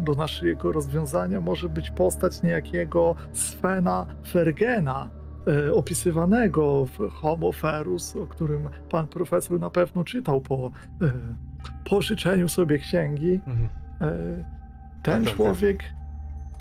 do 0.01 0.15
naszego 0.15 0.73
rozwiązania 0.73 1.41
może 1.41 1.69
być 1.69 1.91
postać 1.91 2.43
niejakiego 2.43 3.15
Svena 3.33 4.07
Fergena, 4.27 5.11
e, 5.47 5.73
opisywanego 5.73 6.87
w 6.87 7.11
Homo 7.11 7.53
Ferus, 7.53 8.16
o 8.16 8.27
którym 8.27 8.69
pan 8.91 9.07
profesor 9.07 9.61
na 9.61 9.70
pewno 9.70 10.05
czytał 10.05 10.41
po 10.41 10.70
pożyczeniu 11.91 12.49
sobie 12.49 12.79
księgi. 12.79 13.41
Mhm. 13.47 13.69
Ten 15.03 15.23
Naprawdę. 15.23 15.35
człowiek. 15.35 15.85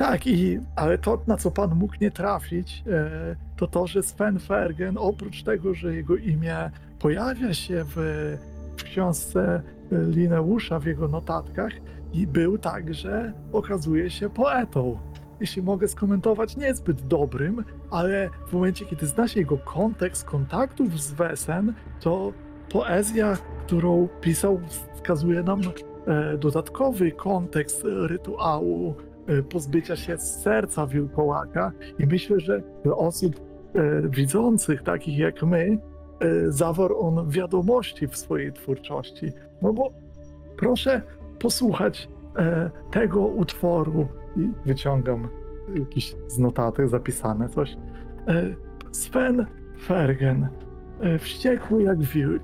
Tak, 0.02 0.28
i, 0.28 0.60
ale 0.76 0.98
to, 0.98 1.22
na 1.28 1.38
co 1.38 1.52
pan 1.52 1.76
mógł 1.76 1.94
nie 2.02 2.12
trafić, 2.12 2.84
e, 2.88 3.36
to 3.58 3.68
to, 3.68 3.88
że 3.88 4.04
Sven 4.04 4.40
Fergen, 4.40 4.98
oprócz 4.98 5.44
tego, 5.44 5.74
że 5.74 5.96
jego 5.96 6.16
imię 6.16 6.72
pojawia 7.00 7.54
się 7.54 7.86
w, 7.96 7.96
w 8.78 8.84
książce 8.84 9.62
Lineusza, 9.92 10.80
w 10.80 10.86
jego 10.86 11.08
notatkach, 11.08 11.72
i 12.14 12.28
był 12.28 12.58
także, 12.58 13.34
okazuje 13.52 14.10
się, 14.10 14.30
poetą. 14.30 14.98
Jeśli 15.40 15.62
mogę 15.62 15.88
skomentować, 15.88 16.58
niezbyt 16.58 17.02
dobrym, 17.02 17.64
ale 17.92 18.30
w 18.48 18.54
momencie, 18.54 18.86
kiedy 18.86 19.08
zna 19.08 19.28
się 19.28 19.40
jego 19.40 19.58
kontekst 19.58 20.24
kontaktów 20.24 21.02
z 21.02 21.12
Wesen, 21.12 21.74
to 22.00 22.34
poezja, 22.72 23.38
którą 23.66 24.08
pisał, 24.22 24.60
wskazuje 24.96 25.44
nam 25.44 25.62
e, 26.08 26.38
dodatkowy 26.38 27.12
kontekst 27.12 27.84
rytuału 27.84 28.96
pozbycia 29.50 29.96
się 29.96 30.18
serca 30.18 30.88
wilkołaka 30.88 31.72
i 32.00 32.08
myślę, 32.08 32.40
że 32.40 32.62
dla 32.84 32.96
osób 32.96 33.36
e, 33.76 34.10
widzących, 34.10 34.84
takich 34.84 35.18
jak 35.18 35.44
my, 35.44 35.78
e, 36.20 36.52
zawarł 36.52 37.00
on 37.00 37.30
wiadomości 37.30 38.08
w 38.08 38.18
swojej 38.18 38.54
twórczości. 38.54 39.32
No 39.62 39.74
bo 39.74 39.94
proszę 40.58 41.02
posłuchać 41.40 42.10
e, 42.38 42.72
tego 42.92 43.22
utworu 43.22 44.08
i 44.38 44.50
wyciągam 44.66 45.30
jakiś 45.76 46.16
z 46.28 46.40
notatek 46.40 46.90
zapisane 46.90 47.50
coś. 47.50 47.78
E, 48.28 48.56
Sven 48.92 49.46
Fergen, 49.86 50.48
e, 51.02 51.20
wściekły 51.20 51.84
jak 51.84 52.00
wilk, 52.02 52.44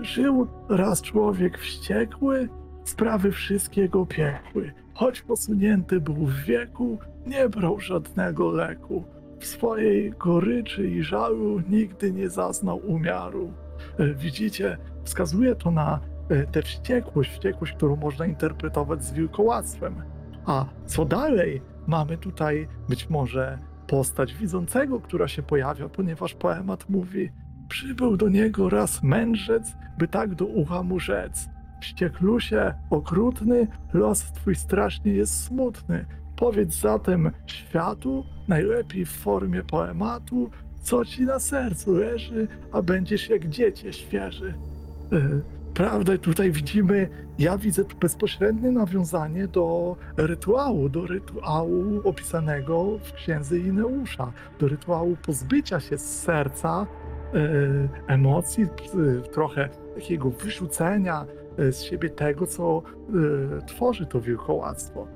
Żył 0.00 0.46
raz 0.68 1.02
człowiek 1.02 1.58
wściekły, 1.58 2.48
sprawy 2.84 3.32
wszystkie 3.32 3.88
go 3.88 4.06
piekły. 4.06 4.72
Choć 4.94 5.22
posunięty 5.22 6.00
był 6.00 6.14
w 6.14 6.34
wieku, 6.34 6.98
nie 7.26 7.48
brał 7.48 7.80
żadnego 7.80 8.50
leku. 8.50 9.04
W 9.40 9.46
swojej 9.46 10.10
goryczy 10.10 10.88
i 10.88 11.02
żalu 11.02 11.62
nigdy 11.68 12.12
nie 12.12 12.28
zaznał 12.28 12.78
umiaru. 12.86 13.52
E, 13.98 14.14
Widzicie, 14.14 14.78
wskazuje 15.04 15.54
to 15.54 15.70
na 15.70 16.00
e, 16.28 16.46
tę 16.46 16.62
wściekłość, 16.62 17.30
wściekłość, 17.30 17.72
którą 17.72 17.96
można 17.96 18.26
interpretować 18.26 19.04
z 19.04 19.12
wilkołactwem. 19.12 20.02
A 20.46 20.66
co 20.86 21.04
dalej? 21.04 21.62
Mamy 21.86 22.18
tutaj 22.18 22.68
być 22.88 23.10
może 23.10 23.58
postać 23.86 24.34
widzącego, 24.34 25.00
która 25.00 25.28
się 25.28 25.42
pojawia, 25.42 25.88
ponieważ 25.88 26.34
poemat 26.34 26.88
mówi 26.88 27.30
Przybył 27.68 28.16
do 28.16 28.28
niego 28.28 28.68
raz 28.68 29.02
mędrzec, 29.02 29.76
by 29.98 30.08
tak 30.08 30.34
do 30.34 30.44
ucha 30.44 30.82
mu 30.82 31.00
rzec. 31.00 31.48
Wścieklusie, 31.84 32.74
okrutny, 32.90 33.66
los 33.92 34.32
twój 34.32 34.54
strasznie 34.54 35.12
jest 35.12 35.44
smutny. 35.44 36.06
Powiedz 36.36 36.80
zatem 36.80 37.30
światu, 37.46 38.24
najlepiej 38.48 39.04
w 39.04 39.10
formie 39.10 39.62
poematu, 39.62 40.50
co 40.82 41.04
ci 41.04 41.22
na 41.22 41.38
sercu 41.38 41.92
leży, 41.92 42.48
a 42.72 42.82
będziesz 42.82 43.28
jak 43.28 43.48
dziecię 43.48 43.92
świeży. 43.92 44.54
Yy, 45.12 45.42
Prawda, 45.74 46.18
tutaj 46.18 46.52
widzimy, 46.52 47.08
ja 47.38 47.58
widzę 47.58 47.84
bezpośrednie 48.00 48.70
nawiązanie 48.70 49.48
do 49.48 49.96
rytuału, 50.16 50.88
do 50.88 51.06
rytuału 51.06 52.00
opisanego 52.04 52.98
w 52.98 53.12
księdze 53.12 53.58
Ineusza, 53.58 54.32
do 54.58 54.68
rytuału 54.68 55.16
pozbycia 55.26 55.80
się 55.80 55.98
z 55.98 56.22
serca 56.22 56.86
e, 57.34 58.12
emocji, 58.12 58.64
e, 58.64 58.68
trochę 59.28 59.68
takiego 59.94 60.30
wyrzucenia 60.30 61.24
e, 61.24 61.43
z 61.58 61.82
siebie 61.82 62.10
tego, 62.10 62.46
co 62.46 62.82
e, 63.58 63.66
tworzy 63.66 64.06
to 64.06 64.20
wielkołactwo. 64.20 65.06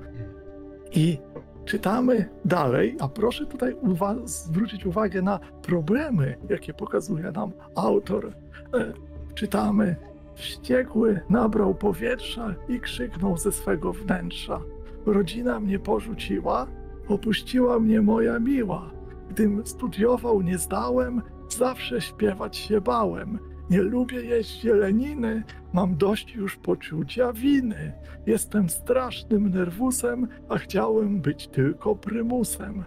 I 0.91 1.17
czytamy 1.65 2.29
dalej, 2.45 2.95
a 2.99 3.07
proszę 3.07 3.45
tutaj 3.45 3.75
uwa- 3.75 4.27
zwrócić 4.27 4.85
uwagę 4.85 5.21
na 5.21 5.39
problemy, 5.61 6.35
jakie 6.49 6.73
pokazuje 6.73 7.31
nam 7.31 7.51
autor. 7.75 8.33
E, 8.73 8.93
czytamy, 9.35 9.95
wściekły 10.35 11.19
nabrał 11.29 11.75
powietrza 11.75 12.55
i 12.67 12.79
krzyknął 12.79 13.37
ze 13.37 13.51
swego 13.51 13.93
wnętrza. 13.93 14.61
Rodzina 15.05 15.59
mnie 15.59 15.79
porzuciła, 15.79 16.67
opuściła 17.07 17.79
mnie 17.79 18.01
moja 18.01 18.39
miła. 18.39 18.91
Gdym 19.29 19.65
studiował, 19.65 20.41
nie 20.41 20.57
zdałem, 20.57 21.21
zawsze 21.49 22.01
śpiewać 22.01 22.57
się 22.57 22.81
bałem. 22.81 23.39
Nie 23.69 23.81
lubię 23.81 24.21
jeść 24.21 24.61
zieleniny, 24.61 25.43
mam 25.73 25.97
dość 25.97 26.35
już 26.35 26.55
poczucia 26.55 27.33
winy. 27.33 27.93
Jestem 28.25 28.69
strasznym 28.69 29.49
nerwusem, 29.49 30.27
a 30.49 30.57
chciałem 30.57 31.21
być 31.21 31.47
tylko 31.47 31.95
prymusem. 31.95 32.83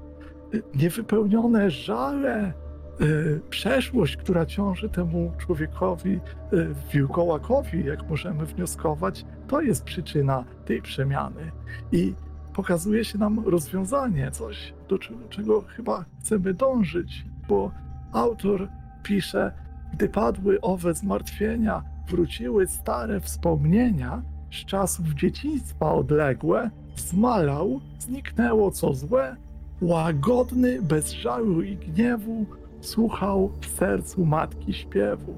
Y, 0.54 0.62
Niewypełnione 0.74 1.70
żale, 1.70 2.52
y, 3.00 3.40
przeszłość, 3.50 4.16
która 4.16 4.46
ciąży 4.46 4.88
temu 4.88 5.32
człowiekowi, 5.38 6.20
y, 6.52 6.74
wilkołakowi, 6.92 7.84
jak 7.84 8.08
możemy 8.08 8.46
wnioskować, 8.46 9.24
to 9.48 9.60
jest 9.60 9.84
przyczyna 9.84 10.44
tej 10.64 10.82
przemiany. 10.82 11.52
I 11.92 12.14
pokazuje 12.54 13.04
się 13.04 13.18
nam 13.18 13.44
rozwiązanie, 13.46 14.30
coś, 14.30 14.74
do 14.88 14.98
czego, 14.98 15.28
czego 15.28 15.60
chyba 15.60 16.04
chcemy 16.20 16.54
dążyć, 16.54 17.24
bo 17.48 17.70
autor 18.12 18.68
pisze, 19.02 19.61
gdy 19.92 20.08
padły 20.08 20.60
owe 20.60 20.94
zmartwienia, 20.94 21.82
wróciły 22.08 22.66
stare 22.66 23.20
wspomnienia 23.20 24.22
z 24.52 24.64
czasów 24.64 25.06
dzieciństwa 25.06 25.92
odległe, 25.92 26.70
zmalał, 26.96 27.80
zniknęło 27.98 28.70
co 28.70 28.94
złe, 28.94 29.36
łagodny, 29.82 30.82
bez 30.82 31.10
żalu 31.10 31.62
i 31.62 31.76
gniewu, 31.76 32.46
słuchał 32.80 33.52
w 33.60 33.66
sercu 33.66 34.24
matki 34.24 34.74
śpiewu. 34.74 35.34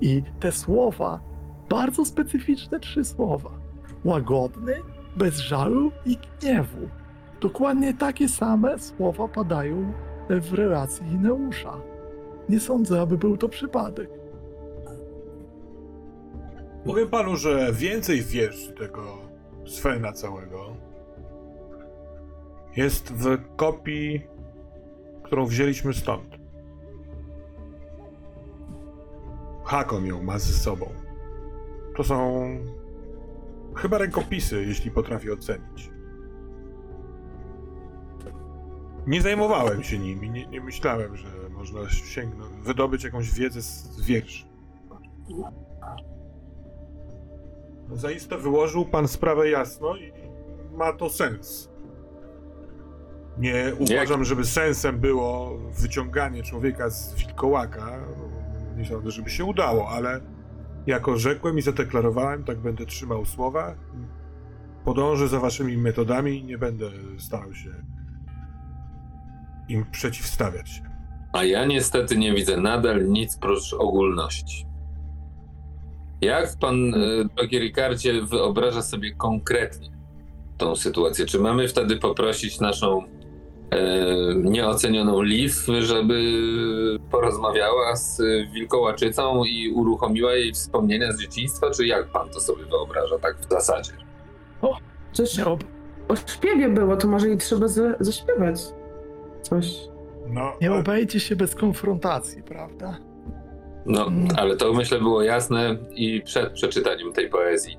I 0.00 0.22
te 0.40 0.52
słowa, 0.52 1.20
bardzo 1.70 2.04
specyficzne 2.04 2.80
trzy 2.80 3.04
słowa, 3.04 3.50
łagodny, 4.04 4.74
bez 5.16 5.38
żalu 5.38 5.92
i 6.06 6.18
gniewu. 6.40 6.88
Dokładnie 7.40 7.94
takie 7.94 8.28
same 8.28 8.78
słowa 8.78 9.28
padają 9.28 9.92
w 10.30 10.54
relacji 10.54 11.06
Ineusza. 11.06 11.93
Nie 12.48 12.60
sądzę, 12.60 13.00
aby 13.00 13.18
był 13.18 13.36
to 13.36 13.48
przypadek. 13.48 14.10
Powiem 16.84 17.08
panu, 17.08 17.36
że 17.36 17.72
więcej 17.72 18.22
wierszy 18.22 18.72
tego 18.72 19.18
Svena 19.66 20.12
całego 20.12 20.76
jest 22.76 23.12
w 23.12 23.38
kopii, 23.56 24.26
którą 25.22 25.46
wzięliśmy 25.46 25.94
stąd. 25.94 26.28
Hakon 29.64 30.06
ją 30.06 30.22
ma 30.22 30.38
ze 30.38 30.52
sobą. 30.52 30.86
To 31.96 32.04
są 32.04 32.44
chyba 33.76 33.98
rękopisy, 33.98 34.64
jeśli 34.64 34.90
potrafię 34.90 35.32
ocenić. 35.32 35.90
Nie 39.06 39.22
zajmowałem 39.22 39.82
się 39.82 39.98
nimi, 39.98 40.30
nie, 40.30 40.46
nie 40.46 40.60
myślałem, 40.60 41.16
że 41.16 41.28
można 41.64 41.90
sięgnąć, 41.90 42.52
wydobyć 42.62 43.04
jakąś 43.04 43.30
wiedzę 43.30 43.62
z, 43.62 44.00
wierszy. 44.00 44.44
Zaiste 47.92 48.38
wyłożył 48.38 48.84
pan 48.84 49.08
sprawę 49.08 49.50
jasno 49.50 49.96
i 49.96 50.12
ma 50.76 50.92
to 50.92 51.10
sens. 51.10 51.70
Nie 53.38 53.72
uważam, 53.78 54.24
żeby 54.24 54.44
sensem 54.44 55.00
było 55.00 55.58
wyciąganie 55.58 56.42
człowieka 56.42 56.90
z 56.90 57.14
wilkołaka. 57.14 58.04
Nie 58.76 58.84
sądzę, 58.84 59.10
żeby 59.10 59.30
się 59.30 59.44
udało, 59.44 59.88
ale 59.88 60.20
jako 60.86 61.18
rzekłem 61.18 61.58
i 61.58 61.62
zadeklarowałem, 61.62 62.44
tak 62.44 62.58
będę 62.58 62.86
trzymał 62.86 63.24
słowa. 63.24 63.74
Podążę 64.84 65.28
za 65.28 65.40
waszymi 65.40 65.78
metodami 65.78 66.38
i 66.38 66.44
nie 66.44 66.58
będę 66.58 66.90
starał 67.18 67.54
się 67.54 67.70
im 69.68 69.84
przeciwstawiać 69.90 70.70
się. 70.70 70.93
A 71.34 71.44
ja 71.44 71.64
niestety 71.64 72.16
nie 72.16 72.32
widzę 72.32 72.56
nadal 72.56 73.08
nic 73.08 73.36
prócz 73.36 73.72
ogólności. 73.72 74.66
Jak 76.20 76.58
pan, 76.60 76.94
e, 76.94 76.98
drogi 77.36 77.58
Ricardzie, 77.58 78.22
wyobraża 78.22 78.82
sobie 78.82 79.14
konkretnie 79.14 79.90
tą 80.58 80.76
sytuację? 80.76 81.26
Czy 81.26 81.38
mamy 81.38 81.68
wtedy 81.68 81.96
poprosić 81.96 82.60
naszą 82.60 83.02
e, 83.02 83.04
nieocenioną 84.34 85.22
Liv, 85.22 85.54
żeby 85.80 86.20
porozmawiała 87.10 87.96
z 87.96 88.22
wilkołaczycą 88.52 89.44
i 89.44 89.70
uruchomiła 89.70 90.34
jej 90.34 90.52
wspomnienia 90.52 91.12
z 91.12 91.20
dzieciństwa? 91.20 91.70
Czy 91.70 91.86
jak 91.86 92.12
pan 92.12 92.28
to 92.28 92.40
sobie 92.40 92.64
wyobraża, 92.64 93.18
tak 93.18 93.36
w 93.40 93.50
zasadzie? 93.50 93.92
Coś 95.12 95.38
Nie, 95.38 95.44
ob- 95.44 95.64
o 96.08 96.16
śpiewie 96.16 96.68
było, 96.68 96.96
to 96.96 97.08
może 97.08 97.30
i 97.30 97.36
trzeba 97.38 97.68
za, 97.68 97.82
zaśpiewać 98.00 98.60
coś. 99.42 99.93
No, 100.28 100.52
nie 100.60 100.70
ale- 100.70 100.80
obejdzie 100.80 101.20
się 101.20 101.36
bez 101.36 101.54
konfrontacji, 101.54 102.42
prawda? 102.42 102.98
No, 103.86 104.06
ale 104.36 104.56
to 104.56 104.72
myślę 104.72 104.98
było 104.98 105.22
jasne 105.22 105.76
i 105.94 106.22
przed 106.22 106.52
przeczytaniem 106.52 107.12
tej 107.12 107.28
poezji. 107.30 107.76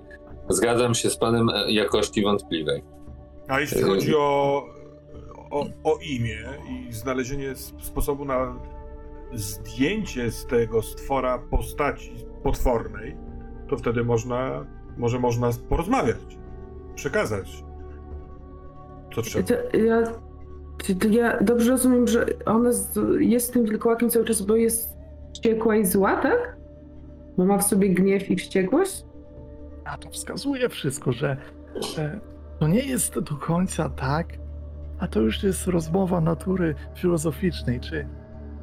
Zgadzam 0.49 0.93
się 0.95 1.09
z 1.09 1.17
panem 1.17 1.49
e, 1.49 1.71
jakości 1.71 2.23
wątpliwej. 2.23 2.83
A 3.47 3.59
jeśli 3.59 3.77
Yy. 3.79 3.85
chodzi 3.85 4.15
o, 4.15 4.63
o, 5.51 5.65
o 5.83 5.97
imię 6.09 6.39
i 6.69 6.93
znalezienie 6.93 7.55
sposobu 7.81 8.25
na 8.25 8.59
zdjęcie 9.33 10.31
z 10.31 10.45
tego 10.45 10.81
stwora 10.81 11.39
postaci 11.51 12.11
potwornej, 12.43 13.17
to 13.69 13.77
wtedy 13.77 14.03
można, 14.03 14.65
może 14.97 15.19
można 15.19 15.49
porozmawiać, 15.69 16.17
przekazać, 16.95 17.63
co 19.15 19.21
trzeba. 19.21 19.47
Ja, 19.73 20.01
ja 21.11 21.43
dobrze 21.43 21.71
rozumiem, 21.71 22.07
że 22.07 22.25
ona 22.45 22.71
z, 22.73 22.99
jest 23.19 23.53
tym 23.53 23.65
wilkołakiem 23.65 24.09
cały 24.09 24.25
czas, 24.25 24.41
bo 24.41 24.55
jest 24.55 24.97
wściekła 25.33 25.75
i 25.75 25.85
zła, 25.85 26.21
tak? 26.21 26.57
Bo 27.37 27.45
ma 27.45 27.57
w 27.57 27.63
sobie 27.63 27.89
gniew 27.89 28.31
i 28.31 28.35
wściekłość? 28.35 29.05
A 29.85 29.97
to 29.97 30.09
wskazuje 30.09 30.69
wszystko, 30.69 31.11
że 31.11 31.37
e, 31.97 32.19
to 32.59 32.67
nie 32.67 32.79
jest 32.85 33.19
do 33.19 33.35
końca 33.35 33.89
tak, 33.89 34.27
a 34.99 35.07
to 35.07 35.21
już 35.21 35.43
jest 35.43 35.67
rozmowa 35.67 36.21
natury 36.21 36.75
filozoficznej, 36.95 37.79
czy 37.79 38.07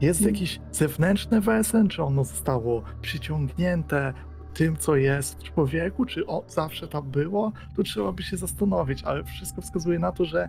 jest 0.01 0.20
Mm. 0.20 0.34
jakiś 0.34 0.60
zewnętrzny 0.72 1.40
wesen, 1.40 1.89
czy 1.89 2.02
ono 2.02 2.24
zostało 2.24 2.82
przyciągnięte 3.01 4.12
tym, 4.55 4.76
co 4.76 4.97
jest 4.97 5.39
w 5.40 5.43
człowieku, 5.43 6.05
czy 6.05 6.26
o, 6.26 6.44
zawsze 6.48 6.89
tam 6.89 7.10
było, 7.10 7.52
to 7.76 7.82
trzeba 7.82 8.12
by 8.12 8.22
się 8.22 8.36
zastanowić, 8.36 9.05
ale 9.05 9.24
wszystko 9.24 9.62
wskazuje 9.62 9.98
na 9.98 10.12
to, 10.12 10.24
że 10.24 10.48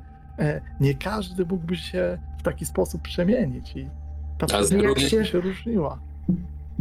nie 0.80 0.94
każdy 0.94 1.46
mógłby 1.46 1.76
się 1.76 2.18
w 2.40 2.44
taki 2.44 2.66
sposób 2.66 3.02
przemienić 3.02 3.76
i 3.76 3.88
ta 4.38 4.46
przemiana 4.46 4.96
się, 5.00 5.26
się 5.26 5.40
różniła. 5.42 6.00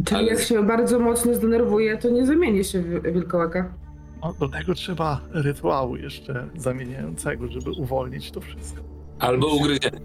Czyli 0.05 0.19
Ale- 0.19 0.29
jak 0.29 0.39
się 0.39 0.63
bardzo 0.63 0.99
mocno 0.99 1.33
zdenerwuje, 1.33 1.97
to 1.97 2.09
nie 2.09 2.25
zamieni 2.25 2.63
się 2.63 2.81
w 2.81 3.13
wilkołaka. 3.13 3.73
No, 4.21 4.33
do 4.39 4.49
tego 4.49 4.73
trzeba 4.73 5.21
rytuału 5.31 5.95
jeszcze 5.95 6.47
zamieniającego, 6.55 7.47
żeby 7.47 7.71
uwolnić 7.71 8.31
to 8.31 8.41
wszystko. 8.41 8.81
Albo 9.19 9.47
ugryzienie. 9.47 9.99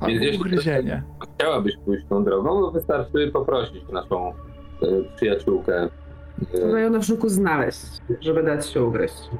Albo 0.00 0.14
Jeśli- 0.14 0.38
ugryzienie. 0.38 1.02
Chciałabyś 1.36 1.76
pójść 1.84 2.06
tą 2.08 2.24
drogą, 2.24 2.48
to 2.60 2.70
wystarczy 2.70 3.30
poprosić 3.32 3.82
naszą 3.92 4.28
e, 4.28 4.34
przyjaciółkę. 5.16 5.88
Trzeba 6.54 6.80
ją 6.80 6.90
na 6.90 6.98
przykład 7.00 7.32
znaleźć, 7.32 7.86
żeby 8.20 8.42
dać 8.42 8.66
się 8.66 8.84
ugryźć. 8.84 9.30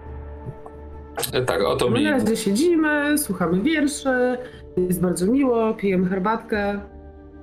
Tak, 1.47 1.63
o 1.63 1.77
to 1.77 1.91
My 1.91 1.99
mi. 1.99 2.05
na 2.05 2.11
razie 2.11 2.37
siedzimy, 2.37 3.19
słuchamy 3.19 3.61
wierszy, 3.63 4.39
jest 4.77 5.01
bardzo 5.01 5.27
miło, 5.27 5.75
pijemy 5.75 6.09
herbatkę. 6.09 6.81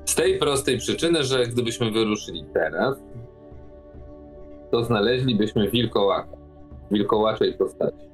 Z 0.05 0.15
tej 0.15 0.37
prostej 0.39 0.77
przyczyny, 0.77 1.23
że 1.23 1.47
gdybyśmy 1.47 1.91
wyruszyli 1.91 2.45
teraz, 2.53 2.97
to 4.71 4.83
znaleźlibyśmy 4.83 5.69
wilkołaka. 5.69 6.37
Wilkołaczej 6.91 7.53
postaci. 7.53 8.07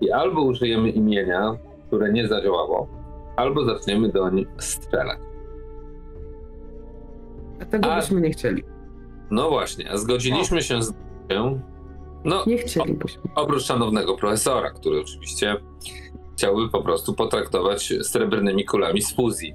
I 0.00 0.10
albo 0.12 0.42
użyjemy 0.42 0.90
imienia, 0.90 1.56
które 1.86 2.12
nie 2.12 2.28
zadziałało, 2.28 2.88
albo 3.36 3.64
zaczniemy 3.64 4.08
doń 4.08 4.46
strzelać. 4.58 5.18
A 7.62 7.64
tego 7.64 7.92
A- 7.92 7.96
byśmy 8.00 8.20
nie 8.20 8.30
chcieli. 8.30 8.62
No 9.30 9.50
właśnie, 9.50 9.90
a 9.90 9.96
zgodziliśmy 9.96 10.62
się 10.62 10.82
z 10.82 10.92
się, 11.30 11.60
no 12.26 12.44
Nie 12.46 12.58
chcielibyśmy. 12.58 13.22
oprócz 13.34 13.62
szanownego 13.62 14.16
profesora, 14.16 14.70
który 14.70 15.00
oczywiście 15.00 15.56
chciałby 16.36 16.68
po 16.68 16.82
prostu 16.82 17.14
potraktować 17.14 17.92
srebrnymi 18.02 18.64
kulami 18.64 19.02
z 19.02 19.14
fuzji 19.14 19.54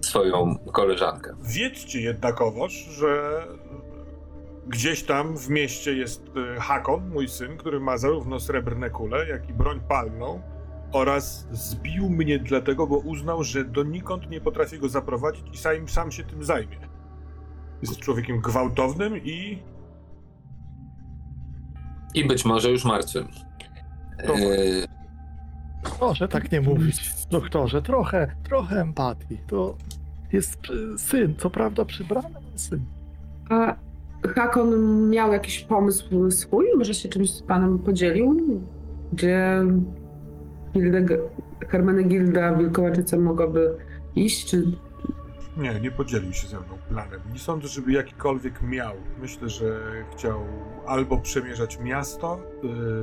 swoją 0.00 0.58
koleżankę. 0.72 1.34
Wiedzcie 1.42 2.00
jednakowoż, 2.00 2.72
że 2.72 3.42
gdzieś 4.66 5.02
tam 5.02 5.36
w 5.36 5.48
mieście 5.48 5.92
jest 5.94 6.22
e, 6.56 6.60
Hakon, 6.60 7.08
mój 7.08 7.28
syn, 7.28 7.56
który 7.56 7.80
ma 7.80 7.98
zarówno 7.98 8.40
srebrne 8.40 8.90
kule, 8.90 9.28
jak 9.28 9.48
i 9.48 9.52
broń 9.52 9.80
palną 9.88 10.42
oraz 10.92 11.46
zbił 11.52 12.08
mnie 12.10 12.38
dlatego, 12.38 12.86
bo 12.86 12.96
uznał, 12.98 13.44
że 13.44 13.64
donikąd 13.64 14.30
nie 14.30 14.40
potrafię 14.40 14.78
go 14.78 14.88
zaprowadzić 14.88 15.44
i 15.52 15.56
sam, 15.58 15.88
sam 15.88 16.12
się 16.12 16.24
tym 16.24 16.44
zajmie. 16.44 16.78
Jest 17.82 17.98
człowiekiem 17.98 18.40
gwałtownym 18.40 19.16
i 19.16 19.62
I 22.14 22.24
być 22.24 22.44
może 22.44 22.70
już 22.70 22.84
martwym. 22.84 23.28
Eee, 24.18 24.84
Proszę 25.98 26.28
tak 26.28 26.52
nie 26.52 26.60
mówić, 26.60 27.10
doktorze. 27.30 27.82
Trochę, 27.82 28.34
trochę 28.42 28.80
empatii. 28.80 29.38
To 29.46 29.76
jest 30.32 30.58
syn, 30.96 31.34
co 31.38 31.50
prawda 31.50 31.84
przybrany 31.84 32.28
ale 32.36 32.58
syn. 32.58 32.80
A 33.50 33.76
Hakon 34.34 34.70
miał 35.10 35.32
jakiś 35.32 35.60
pomysł 35.60 36.30
swój? 36.30 36.66
Może 36.78 36.94
się 36.94 37.08
czymś 37.08 37.30
z 37.30 37.42
panem 37.42 37.78
podzielił? 37.78 38.60
Gdzie 39.12 39.62
Gilda, 40.72 41.14
Hermenegilda 41.68 42.54
Wilkołaczyca 42.54 43.18
mogłaby 43.18 43.76
iść? 44.16 44.46
Czy 44.50 44.64
nie, 45.58 45.80
nie 45.80 45.90
podzielił 45.90 46.32
się 46.32 46.48
ze 46.48 46.56
mną 46.56 46.78
planem. 46.88 47.20
Nie 47.32 47.38
sądzę, 47.38 47.68
żeby 47.68 47.92
jakikolwiek 47.92 48.62
miał. 48.62 48.94
Myślę, 49.20 49.48
że 49.48 49.80
chciał 50.12 50.40
albo 50.86 51.18
przemierzać 51.18 51.80
miasto, 51.80 52.40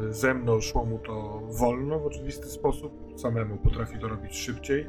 y, 0.10 0.14
ze 0.14 0.34
mną 0.34 0.62
szło 0.62 0.86
mu 0.86 1.00
to 1.00 1.42
wolno 1.60 2.00
w 2.00 2.06
oczywisty 2.06 2.48
sposób, 2.48 3.14
samemu 3.16 3.58
potrafi 3.58 4.00
to 4.00 4.08
robić 4.08 4.38
szybciej. 4.38 4.86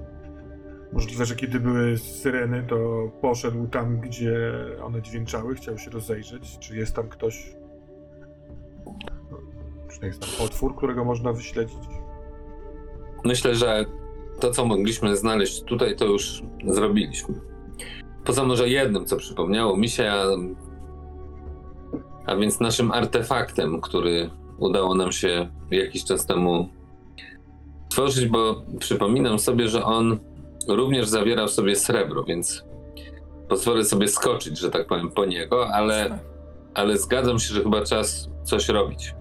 Możliwe, 0.92 1.24
że 1.24 1.36
kiedy 1.36 1.60
były 1.60 1.98
syreny, 1.98 2.64
to 2.68 3.10
poszedł 3.20 3.66
tam, 3.66 4.00
gdzie 4.00 4.52
one 4.82 5.02
dźwięczały, 5.02 5.54
chciał 5.54 5.78
się 5.78 5.90
rozejrzeć, 5.90 6.58
czy 6.58 6.76
jest 6.76 6.96
tam 6.96 7.08
ktoś, 7.08 7.56
no, 9.30 9.38
czy 9.88 10.06
jest 10.06 10.20
tam 10.20 10.30
potwór, 10.38 10.76
którego 10.76 11.04
można 11.04 11.32
wyśledzić. 11.32 11.78
Myślę, 13.24 13.54
że 13.54 13.84
to, 14.40 14.50
co 14.50 14.64
mogliśmy 14.64 15.16
znaleźć 15.16 15.62
tutaj, 15.62 15.96
to 15.96 16.04
już 16.04 16.42
zrobiliśmy. 16.66 17.55
Poza 18.26 18.44
może 18.44 18.68
jednym, 18.68 19.06
co 19.06 19.16
przypomniało 19.16 19.76
mi 19.76 19.88
się, 19.88 20.10
a, 20.10 20.24
a 22.26 22.36
więc 22.36 22.60
naszym 22.60 22.92
artefaktem, 22.92 23.80
który 23.80 24.30
udało 24.58 24.94
nam 24.94 25.12
się 25.12 25.48
jakiś 25.70 26.04
czas 26.04 26.26
temu 26.26 26.68
tworzyć, 27.88 28.26
bo 28.26 28.62
przypominam 28.78 29.38
sobie, 29.38 29.68
że 29.68 29.84
on 29.84 30.18
również 30.68 31.08
zawiera 31.08 31.46
w 31.46 31.50
sobie 31.50 31.76
srebro, 31.76 32.24
więc 32.24 32.64
pozwolę 33.48 33.84
sobie 33.84 34.08
skoczyć, 34.08 34.58
że 34.58 34.70
tak 34.70 34.86
powiem, 34.86 35.10
po 35.10 35.24
niego, 35.24 35.68
ale, 35.68 36.18
ale 36.74 36.98
zgadzam 36.98 37.38
się, 37.38 37.54
że 37.54 37.62
chyba 37.62 37.84
czas 37.84 38.30
coś 38.44 38.68
robić. 38.68 39.14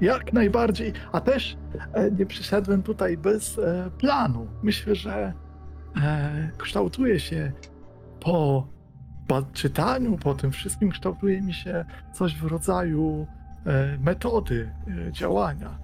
Jak 0.00 0.32
najbardziej. 0.32 0.92
A 1.12 1.20
też 1.20 1.56
e, 1.92 2.10
nie 2.10 2.26
przyszedłem 2.26 2.82
tutaj 2.82 3.16
bez 3.16 3.58
e, 3.58 3.90
planu. 3.98 4.46
Myślę, 4.62 4.94
że 4.94 5.32
e, 6.02 6.50
kształtuje 6.58 7.20
się 7.20 7.52
po 8.20 8.66
ba- 9.28 9.42
czytaniu, 9.52 10.18
po 10.18 10.34
tym 10.34 10.50
wszystkim 10.50 10.90
kształtuje 10.90 11.42
mi 11.42 11.54
się 11.54 11.84
coś 12.12 12.34
w 12.36 12.44
rodzaju 12.46 13.26
e, 13.66 13.98
metody 13.98 14.70
e, 15.08 15.12
działania. 15.12 15.78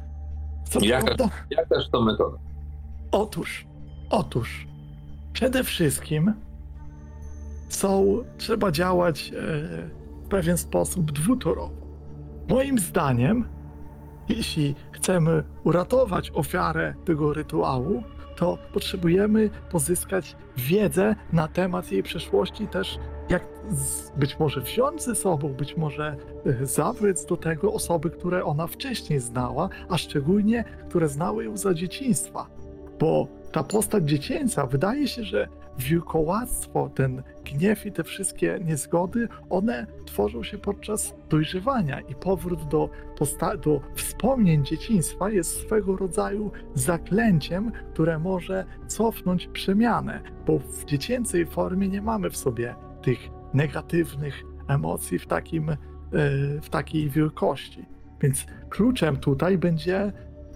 Co 0.65 0.81
Jaka? 0.83 1.05
prawda, 1.05 1.29
Jakaż 1.51 1.89
to 1.91 2.03
metoda? 2.03 2.39
Otóż, 3.11 3.67
otóż, 4.11 4.67
przede 5.33 5.65
wszystkim 5.65 6.35
są, 7.69 8.17
trzeba 8.39 8.71
działać 8.73 9.29
e, 9.29 9.33
w 10.25 10.29
pewien 10.29 10.59
sposób 10.59 11.13
dwutorowo. 11.13 11.83
Moim 12.49 12.79
zdaniem, 12.79 13.49
jeśli 14.29 14.75
chcemy 14.93 15.45
uratować 15.65 16.31
ofiarę 16.35 16.95
tego 17.05 17.33
rytuału, 17.35 18.03
to 18.43 18.59
potrzebujemy 18.73 19.51
pozyskać 19.71 20.37
wiedzę 20.57 21.15
na 21.33 21.49
temat 21.49 21.93
jej 21.93 22.03
przeszłości, 22.03 22.67
też 22.67 22.99
jak 23.29 23.49
być 24.17 24.39
może 24.39 24.61
wziąć 24.61 25.03
ze 25.03 25.15
sobą, 25.15 25.49
być 25.49 25.77
może 25.77 26.17
e, 26.47 26.67
zabrać 26.67 27.25
do 27.25 27.37
tego 27.37 27.73
osoby, 27.73 28.11
które 28.11 28.45
ona 28.45 28.67
wcześniej 28.67 29.21
znała, 29.21 29.69
a 29.89 29.99
szczególnie 29.99 30.65
które 30.89 31.09
znały 31.09 31.45
ją 31.45 31.57
za 31.57 31.75
dzieciństwa. 31.75 32.47
Bo 32.99 33.29
ta 33.53 33.63
postać 33.65 34.05
dziecięca, 34.05 34.67
wydaje 34.67 35.09
się, 35.09 35.23
że 35.23 35.49
wilkołactwo, 35.79 36.91
ten 36.95 37.23
gniew 37.45 37.87
i 37.87 37.93
te 37.93 38.05
wszystkie 38.05 38.61
niezgody, 38.65 39.29
one 39.51 39.87
tworzą 40.07 40.43
się 40.43 40.59
podczas 40.59 41.15
dojrzewania 41.29 42.01
i 42.01 42.15
powrót 42.15 42.69
do, 42.69 42.89
posta- 43.19 43.57
do 43.57 43.81
wspomnień 43.95 44.65
dzieciństwa 44.65 45.31
jest 45.31 45.61
swego 45.61 45.97
rodzaju 45.97 46.51
zaklęciem, 46.75 47.73
które 47.93 48.19
może 48.19 48.65
cofnąć 48.87 49.47
przemianę, 49.47 50.21
bo 50.47 50.59
w 50.59 50.85
dziecięcej 50.85 51.47
formie 51.47 51.89
nie 51.89 52.03
mamy 52.03 52.31
w 52.31 52.37
sobie 52.37 52.75
tych 53.03 53.19
negatywnych 53.55 54.43
emocji 54.69 55.19
w, 55.19 55.27
takim, 55.27 55.71
e, 55.71 55.77
w 56.63 56.69
takiej 56.71 57.11
wielkości. 57.11 57.87
Więc 58.21 58.47
kluczem 58.71 59.17
tutaj 59.17 59.59
będzie, 59.59 60.13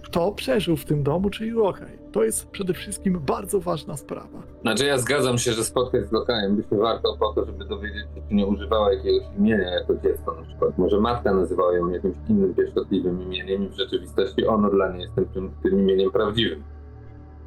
kto 0.07 0.31
przeżył 0.31 0.77
w 0.77 0.85
tym 0.85 1.03
domu, 1.03 1.29
czyli 1.29 1.51
lokaj. 1.51 1.97
To 2.11 2.23
jest 2.23 2.49
przede 2.51 2.73
wszystkim 2.73 3.19
bardzo 3.25 3.59
ważna 3.59 3.97
sprawa. 3.97 4.39
Znaczy 4.61 4.85
ja 4.85 4.97
zgadzam 4.97 5.37
się, 5.37 5.51
że 5.51 5.63
spotkać 5.63 6.05
z 6.07 6.11
lokajem 6.11 6.55
by 6.55 6.63
się 6.63 6.77
warto 6.77 7.17
po 7.19 7.33
to, 7.33 7.45
żeby 7.45 7.65
dowiedzieć 7.65 8.05
się, 8.15 8.21
czy 8.29 8.35
nie 8.35 8.45
używała 8.45 8.93
jakiegoś 8.93 9.23
imienia 9.37 9.69
jako 9.71 9.95
dziecko 10.03 10.35
na 10.35 10.41
przykład. 10.41 10.77
Może 10.77 10.99
matka 10.99 11.33
nazywała 11.33 11.73
ją 11.77 11.89
jakimś 11.89 12.15
innym 12.29 12.53
pieszczotliwym 12.53 13.21
imieniem 13.21 13.63
i 13.63 13.69
w 13.69 13.73
rzeczywistości 13.73 14.45
ono 14.47 14.69
dla 14.69 14.91
niej 14.91 15.01
jest 15.01 15.15
tym, 15.15 15.25
tym, 15.25 15.51
tym 15.63 15.79
imieniem 15.79 16.11
prawdziwym. 16.11 16.63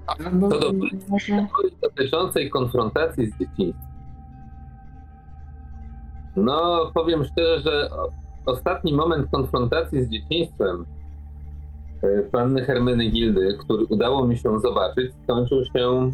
Albo 0.07 0.49
To 0.49 0.59
do- 0.61 0.73
może 1.09 1.47
dotyczącej 1.82 2.51
konfrontacji 2.51 3.27
z 3.27 3.31
dzieciństwem. 3.39 3.91
No, 6.37 6.91
powiem 6.95 7.24
szczerze, 7.24 7.61
że 7.61 7.89
ostatni 8.47 8.95
moment 8.95 9.31
konfrontacji 9.31 10.05
z 10.05 10.09
dzieciństwem 10.09 10.87
panny 12.32 12.64
Hermeny 12.64 13.10
Gildy, 13.10 13.56
który 13.59 13.85
udało 13.85 14.27
mi 14.27 14.39
się 14.39 14.59
zobaczyć, 14.60 15.12
skończył 15.24 15.64
się, 15.64 16.10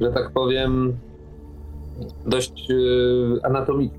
że 0.00 0.12
tak 0.12 0.30
powiem, 0.30 0.96
dość 2.26 2.68
e, 2.70 3.46
anatomicznie. 3.46 3.98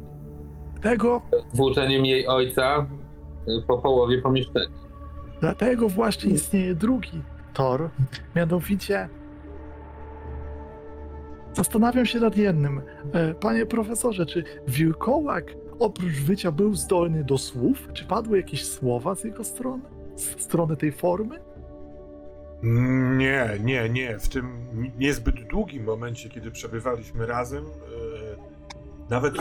Tego, 0.82 1.22
Włóczeniem 1.54 2.06
jej 2.06 2.28
ojca 2.28 2.86
e, 3.48 3.62
po 3.68 3.78
połowie 3.78 4.22
pomieszczenia. 4.22 4.76
dlatego 5.42 5.90
właśnie 5.90 6.32
istnieje 6.32 6.76
drugi 6.76 7.22
tor, 7.54 7.90
mianowicie 8.36 9.10
zastanawiam 11.54 12.06
się 12.06 12.20
nad 12.20 12.38
jednym. 12.38 12.82
E, 13.14 13.34
Panie 13.34 13.66
profesorze, 13.66 14.26
czy 14.26 14.44
wilkołak 14.68 15.44
oprócz 15.80 16.14
wycia 16.22 16.52
był 16.52 16.76
zdolny 16.76 17.24
do 17.24 17.38
słów? 17.38 17.88
Czy 17.94 18.06
padły 18.06 18.38
jakieś 18.38 18.66
słowa 18.66 19.16
z 19.16 19.24
jego 19.24 19.44
strony? 19.44 19.84
Z 20.16 20.42
strony 20.42 20.78
tej 20.78 20.92
formy? 20.92 21.40
Nie, 23.18 23.60
nie, 23.64 23.90
nie. 23.90 24.20
W 24.20 24.30
tym 24.30 24.68
niezbyt 24.98 25.48
długim 25.48 25.84
momencie, 25.84 26.30
kiedy 26.30 26.52
przebywaliśmy 26.52 27.26
razem, 27.26 27.64
e, 27.66 29.10
nawet, 29.10 29.34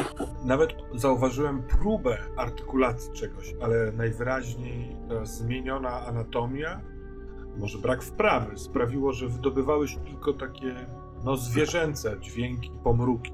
nawet 0.44 0.70
zauważyłem 0.94 1.62
próbę 1.62 2.18
artykulacji 2.36 3.12
czegoś, 3.12 3.54
ale 3.62 3.92
najwyraźniej 3.92 4.96
ta 5.08 5.24
zmieniona 5.24 6.06
anatomia, 6.06 6.80
może 7.58 7.78
brak 7.78 8.02
wprawy, 8.02 8.58
sprawiło, 8.58 9.12
że 9.12 9.28
wydobywały 9.28 9.88
się 9.88 10.00
tylko 10.00 10.32
takie 10.32 10.74
no, 11.24 11.36
zwierzęce 11.36 12.20
dźwięki, 12.20 12.70
pomruki. 12.84 13.32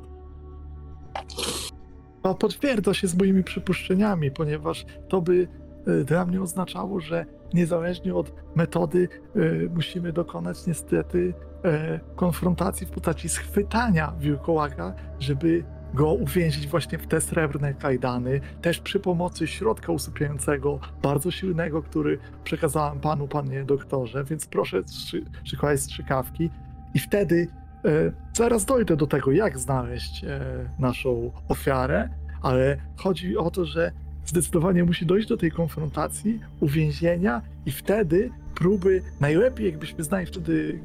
To 2.22 2.34
potwierdza 2.34 2.94
się 2.94 3.08
z 3.08 3.18
moimi 3.18 3.44
przypuszczeniami, 3.44 4.30
ponieważ 4.30 4.86
to 5.08 5.22
by 5.22 5.48
e, 5.64 5.67
dla 6.04 6.26
mnie 6.26 6.42
oznaczało, 6.42 7.00
że 7.00 7.26
niezależnie 7.54 8.14
od 8.14 8.32
metody 8.54 9.08
e, 9.36 9.40
musimy 9.74 10.12
dokonać 10.12 10.66
niestety 10.66 11.34
e, 11.64 12.00
konfrontacji 12.16 12.86
w 12.86 12.90
postaci 12.90 13.28
schwytania 13.28 14.12
wilkołaka, 14.20 14.94
żeby 15.20 15.64
go 15.94 16.12
uwięzić 16.12 16.66
właśnie 16.66 16.98
w 16.98 17.06
te 17.06 17.20
srebrne 17.20 17.74
kajdany, 17.74 18.40
też 18.62 18.80
przy 18.80 19.00
pomocy 19.00 19.46
środka 19.46 19.92
usypiającego, 19.92 20.78
bardzo 21.02 21.30
silnego, 21.30 21.82
który 21.82 22.18
przekazałem 22.44 23.00
panu, 23.00 23.28
panie 23.28 23.64
doktorze, 23.64 24.24
więc 24.24 24.46
proszę 24.46 24.82
strzy- 24.82 25.24
szykować 25.44 25.80
strzykawki. 25.80 26.50
I 26.94 26.98
wtedy 26.98 27.48
E, 27.84 28.12
Zaraz 28.32 28.64
dojdę 28.64 28.96
do 28.96 29.06
tego, 29.06 29.32
jak 29.32 29.58
znaleźć 29.58 30.24
e, 30.24 30.40
naszą 30.78 31.32
ofiarę, 31.48 32.08
ale 32.42 32.76
chodzi 32.96 33.36
o 33.36 33.50
to, 33.50 33.64
że 33.64 33.92
zdecydowanie 34.28 34.84
musi 34.84 35.06
dojść 35.06 35.28
do 35.28 35.36
tej 35.36 35.50
konfrontacji, 35.50 36.40
uwięzienia 36.60 37.42
i 37.66 37.72
wtedy 37.72 38.30
próby, 38.54 39.02
najlepiej 39.20 39.66
jakbyśmy 39.66 40.04
znali 40.04 40.26
wtedy 40.26 40.78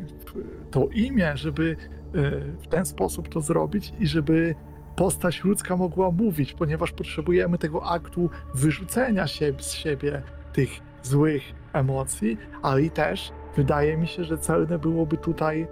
to 0.72 0.88
imię, 0.94 1.32
żeby 1.36 1.76
e, 2.16 2.32
w 2.62 2.68
ten 2.68 2.86
sposób 2.86 3.30
to 3.30 3.42
zrobić 3.42 3.94
i 4.00 4.08
żeby 4.08 4.56
postać 4.96 5.44
ludzka 5.44 5.78
mogła 5.78 6.12
mówić, 6.12 6.54
ponieważ 6.54 6.92
potrzebujemy 6.92 7.58
tego 7.58 7.86
aktu 7.92 8.30
wyrzucenia 8.56 9.28
się 9.28 9.54
z 9.60 9.72
siebie 9.72 10.22
tych 10.54 10.70
złych 11.04 11.44
emocji, 11.74 12.38
ale 12.62 12.82
i 12.82 12.90
też 12.92 13.32
wydaje 13.56 13.98
mi 13.98 14.08
się, 14.08 14.24
że 14.24 14.38
celne 14.38 14.80
byłoby 14.80 15.18
tutaj 15.18 15.68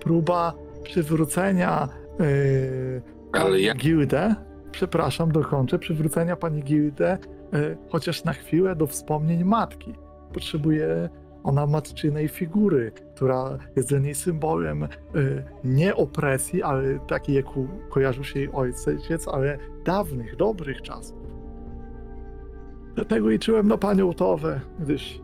próba 0.00 0.52
przywrócenia 0.82 1.88
yy, 2.20 3.02
Ale 3.32 3.60
jak- 3.60 3.78
Gildę, 3.78 4.34
przepraszam, 4.74 5.32
dokończę, 5.32 5.78
przywrócenia 5.78 6.36
pani 6.36 6.62
Gildę 6.62 7.18
yy, 7.52 7.76
chociaż 7.88 8.24
na 8.24 8.32
chwilę 8.32 8.76
do 8.76 8.86
wspomnień 8.86 9.44
matki. 9.44 9.94
Potrzebuje 10.32 11.08
ona 11.44 11.66
matczynej 11.66 12.28
figury, 12.28 12.92
która 13.14 13.58
jest 13.76 13.88
dla 13.88 13.98
niej 13.98 14.14
symbolem 14.14 14.88
yy, 15.14 15.44
nie 15.64 15.96
opresji, 15.96 16.62
ale 16.62 16.98
takiej, 16.98 17.36
jaką 17.36 17.68
kojarzył 17.90 18.24
się 18.24 18.40
jej 18.40 18.52
ojciec, 18.52 19.28
ale 19.28 19.58
dawnych, 19.84 20.36
dobrych 20.36 20.82
czasów. 20.82 21.18
Dlatego 22.94 23.28
liczyłem 23.28 23.68
na 23.68 23.78
panią 23.78 24.12
Towę, 24.12 24.60
gdyż 24.80 25.20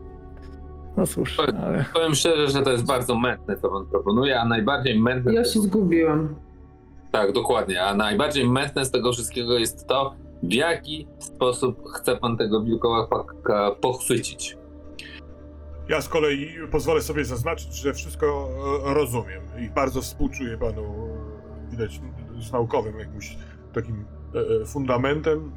no 0.97 1.07
cóż, 1.07 1.39
ale 1.39 1.85
Powiem 1.93 2.15
szczerze, 2.15 2.47
że 2.47 2.61
to 2.61 2.71
jest 2.71 2.85
bardzo 2.85 3.15
mętne, 3.19 3.57
co 3.57 3.69
pan 3.69 3.85
proponuje, 3.85 4.39
a 4.39 4.45
najbardziej 4.45 4.99
mętne... 4.99 5.33
ja 5.33 5.43
się 5.43 5.59
zgubiłam. 5.59 6.35
Tak, 7.11 7.31
dokładnie. 7.31 7.83
A 7.83 7.95
najbardziej 7.95 8.49
mętne 8.49 8.85
z 8.85 8.91
tego 8.91 9.13
wszystkiego 9.13 9.57
jest 9.57 9.87
to, 9.87 10.15
w 10.43 10.53
jaki 10.53 11.07
sposób 11.19 11.89
chce 11.89 12.17
pan 12.17 12.37
tego 12.37 12.61
wilkołaka 12.63 13.25
pochwycić. 13.81 14.57
Ja 15.89 16.01
z 16.01 16.09
kolei 16.09 16.47
pozwolę 16.71 17.01
sobie 17.01 17.25
zaznaczyć, 17.25 17.75
że 17.75 17.93
wszystko 17.93 18.49
e, 18.85 18.93
rozumiem 18.93 19.41
i 19.65 19.69
bardzo 19.69 20.01
współczuję 20.01 20.57
panu, 20.57 20.83
e, 20.83 21.71
widać, 21.71 22.01
z 22.39 22.51
naukowym 22.51 22.99
jakimś 22.99 23.37
takim 23.73 24.05
e, 24.61 24.65
fundamentem 24.65 25.51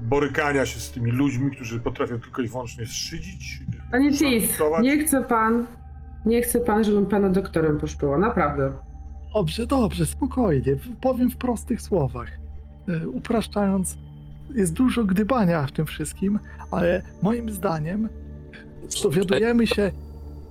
borykania 0.00 0.66
się 0.66 0.80
z 0.80 0.90
tymi 0.90 1.10
ludźmi, 1.10 1.50
którzy 1.50 1.80
potrafią 1.80 2.20
tylko 2.20 2.42
i 2.42 2.48
wyłącznie 2.48 2.86
szydzić. 2.86 3.60
Panie 3.90 4.12
szantować. 4.12 4.82
nie 4.82 4.98
chce 4.98 5.24
pan, 5.24 5.66
nie 6.26 6.42
chce 6.42 6.60
pan, 6.60 6.84
żebym 6.84 7.06
pana 7.06 7.28
doktorem 7.28 7.78
poszkoła, 7.78 8.18
naprawdę. 8.18 8.72
Dobrze, 9.34 9.66
dobrze, 9.66 10.06
spokojnie. 10.06 10.76
Powiem 11.00 11.30
w 11.30 11.36
prostych 11.36 11.82
słowach. 11.82 12.28
E, 12.88 13.08
Upraszczając, 13.08 13.96
jest 14.54 14.72
dużo 14.72 15.04
gdybania 15.04 15.66
w 15.66 15.72
tym 15.72 15.86
wszystkim, 15.86 16.38
ale 16.70 17.02
moim 17.22 17.50
zdaniem 17.50 18.08
dowiadujemy 19.02 19.66
się, 19.66 19.92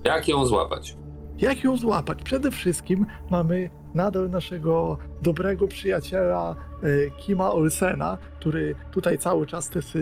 Jak 0.04 0.28
ją 0.28 0.46
złapać? 0.46 0.96
jak 1.38 1.64
ją 1.64 1.76
złapać. 1.76 2.22
Przede 2.22 2.50
wszystkim 2.50 3.06
mamy 3.30 3.70
nadal 3.94 4.30
naszego 4.30 4.98
dobrego 5.22 5.68
przyjaciela 5.68 6.56
e, 6.82 7.10
Kima 7.10 7.52
Olsena, 7.52 8.18
który 8.40 8.74
tutaj 8.90 9.18
cały 9.18 9.46
czas 9.46 9.68
też 9.70 9.96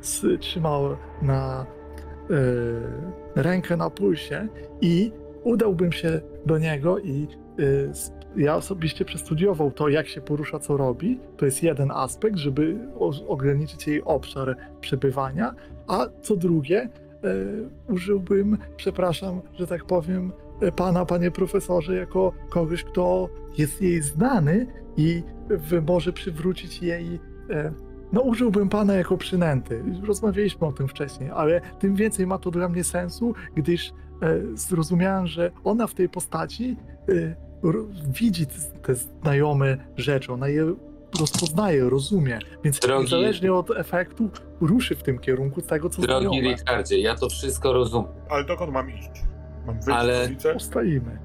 s- 0.00 0.26
trzymał 0.40 0.96
na 1.22 1.66
e, 3.36 3.42
rękę 3.42 3.76
na 3.76 3.90
pulsie 3.90 4.48
i 4.80 5.12
udałbym 5.44 5.92
się 5.92 6.20
do 6.46 6.58
niego 6.58 6.98
i 6.98 7.28
ja 8.36 8.56
osobiście 8.56 9.04
przestudiował 9.04 9.70
to, 9.70 9.88
jak 9.88 10.08
się 10.08 10.20
porusza, 10.20 10.58
co 10.58 10.76
robi. 10.76 11.20
To 11.36 11.44
jest 11.44 11.62
jeden 11.62 11.90
aspekt, 11.90 12.36
żeby 12.36 12.76
ograniczyć 13.28 13.86
jej 13.86 14.02
obszar 14.02 14.56
przebywania, 14.80 15.54
a 15.86 16.06
co 16.22 16.36
drugie, 16.36 16.80
e, 16.80 16.88
użyłbym, 17.92 18.58
przepraszam, 18.76 19.40
że 19.54 19.66
tak 19.66 19.84
powiem, 19.84 20.32
e, 20.60 20.72
pana, 20.72 21.04
panie 21.04 21.30
profesorze, 21.30 21.94
jako 21.94 22.32
kogoś, 22.48 22.84
kto 22.84 23.28
jest 23.58 23.82
jej 23.82 24.02
znany 24.02 24.66
i 24.96 25.22
może 25.86 26.12
przywrócić 26.12 26.82
jej. 26.82 27.20
No, 28.12 28.20
użyłbym 28.20 28.68
pana 28.68 28.94
jako 28.94 29.16
przynęty. 29.16 29.84
Rozmawialiśmy 30.06 30.66
o 30.66 30.72
tym 30.72 30.88
wcześniej, 30.88 31.30
ale 31.30 31.60
tym 31.78 31.94
więcej 31.94 32.26
ma 32.26 32.38
to 32.38 32.50
dla 32.50 32.68
mnie 32.68 32.84
sensu, 32.84 33.34
gdyż 33.54 33.92
zrozumiałem, 34.54 35.26
że 35.26 35.50
ona 35.64 35.86
w 35.86 35.94
tej 35.94 36.08
postaci 36.08 36.76
widzi 38.08 38.46
te, 38.82 38.94
znajome 38.94 39.76
rzeczy, 39.96 40.32
ona 40.32 40.48
je 40.48 40.74
rozpoznaje, 41.20 41.90
rozumie, 41.90 42.38
więc 42.64 42.78
Drogi- 42.80 43.00
niezależnie 43.02 43.52
od 43.52 43.70
efektu 43.70 44.30
ruszy 44.60 44.96
w 44.96 45.02
tym 45.02 45.18
kierunku 45.18 45.60
z 45.60 45.66
tego, 45.66 45.90
co 45.90 46.02
Drogi 46.02 46.26
znajome. 46.26 46.48
Richardzie, 46.48 46.98
ja 47.00 47.14
to 47.14 47.28
wszystko 47.28 47.72
rozumiem. 47.72 48.10
Ale 48.30 48.44
dokąd 48.44 48.72
mam 48.72 48.90
iść? 48.90 49.10
Mam 49.66 49.74
wyjść 49.74 49.88
Ale-? 49.90 50.28
Ustoimy. 50.56 51.18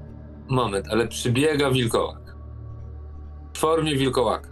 Moment, 0.48 0.86
ale 0.90 1.08
przybiega 1.08 1.70
wilkołak. 1.70 2.36
W 3.54 3.58
formie 3.58 3.96
wilkołaka. 3.96 4.48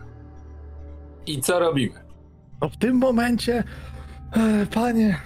I 1.27 1.41
co 1.41 1.59
robimy? 1.59 1.95
No 2.61 2.69
w 2.69 2.77
tym 2.77 2.97
momencie, 2.97 3.65
e, 4.33 4.67
panie, 4.75 5.17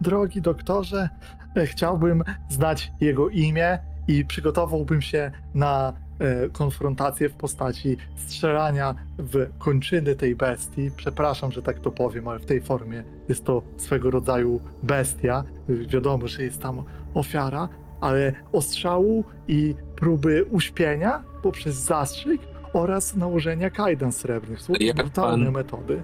drogi 0.00 0.40
doktorze, 0.42 1.08
e, 1.56 1.66
chciałbym 1.66 2.22
znać 2.48 2.92
jego 3.00 3.28
imię 3.28 3.78
i 4.10 4.24
przygotowałbym 4.24 5.02
się 5.02 5.30
na 5.54 5.92
e, 6.18 6.48
konfrontację 6.48 7.28
w 7.28 7.34
postaci 7.34 7.96
strzelania 8.16 8.94
w 9.18 9.46
kończyny 9.58 10.14
tej 10.14 10.36
bestii. 10.36 10.90
Przepraszam, 10.96 11.52
że 11.52 11.62
tak 11.62 11.78
to 11.78 11.90
powiem, 11.90 12.28
ale 12.28 12.38
w 12.38 12.46
tej 12.46 12.60
formie 12.60 13.02
jest 13.28 13.44
to 13.44 13.62
swego 13.76 14.10
rodzaju 14.10 14.60
bestia. 14.82 15.44
Wiadomo, 15.68 16.26
że 16.28 16.42
jest 16.42 16.62
tam 16.62 16.82
ofiara, 17.14 17.68
ale 18.00 18.32
ostrzału 18.52 19.24
i 19.48 19.74
próby 19.96 20.44
uśpienia 20.50 21.22
poprzez 21.42 21.74
zastrzyk 21.74 22.40
oraz 22.72 23.16
nałożenia 23.16 23.70
kajdan 23.70 24.12
srebrnych. 24.12 24.60
Są 24.62 24.72
Jak 24.80 24.96
brutalne 24.96 25.44
pan- 25.44 25.54
metody. 25.54 26.02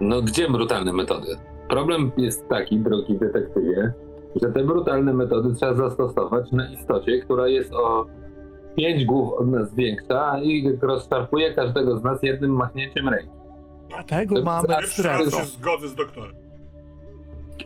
No 0.00 0.22
gdzie 0.22 0.50
brutalne 0.50 0.92
metody? 0.92 1.36
Problem 1.68 2.10
jest 2.16 2.48
taki, 2.48 2.78
drogi 2.80 3.18
detektywie, 3.18 3.92
że 4.42 4.52
te 4.52 4.64
brutalne 4.64 5.12
metody 5.14 5.54
trzeba 5.54 5.74
zastosować 5.74 6.52
na 6.52 6.70
istocie, 6.72 7.20
która 7.20 7.48
jest 7.48 7.72
o 7.72 8.06
pięć 8.76 9.04
głów 9.04 9.32
od 9.38 9.48
nas 9.48 9.74
większa 9.74 10.40
i 10.42 10.78
rozszarpuje 10.82 11.54
każdego 11.54 11.98
z 11.98 12.02
nas 12.04 12.22
jednym 12.22 12.50
machnięciem 12.50 13.08
ręki. 13.08 13.30
Dlatego 13.88 14.34
To 14.34 14.42
mamy 14.42 14.68
srebro. 14.86 15.30
się 15.30 15.44
zgodzę 15.44 15.88
z 15.88 15.94
doktorem. 15.94 16.36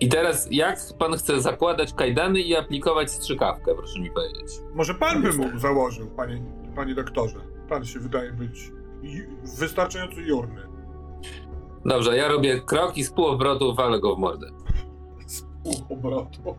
I 0.00 0.08
teraz 0.08 0.48
jak 0.50 0.78
pan 0.98 1.12
chce 1.12 1.40
zakładać 1.40 1.94
kajdany 1.94 2.40
i 2.40 2.56
aplikować 2.56 3.10
strzykawkę, 3.10 3.74
proszę 3.74 4.00
mi 4.00 4.10
powiedzieć? 4.10 4.52
Może 4.74 4.94
pan 4.94 5.22
by 5.22 5.32
mu 5.32 5.58
założył, 5.58 6.06
panie, 6.16 6.42
panie 6.76 6.94
doktorze. 6.94 7.38
Pan 7.68 7.84
się 7.84 7.98
wydaje 8.00 8.32
być 8.32 8.72
wystarczająco 9.58 10.20
jurny. 10.20 10.60
Dobrze, 11.84 12.16
ja 12.16 12.28
robię 12.28 12.60
krok 12.60 12.96
i 12.96 13.04
z 13.04 13.12
półobrotu 13.12 13.74
walę 13.74 14.00
go 14.00 14.16
w 14.16 14.18
mordę. 14.18 14.46
Obrotu. 15.88 16.56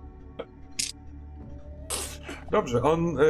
Dobrze, 2.51 2.81
on 2.81 3.17
e, 3.19 3.23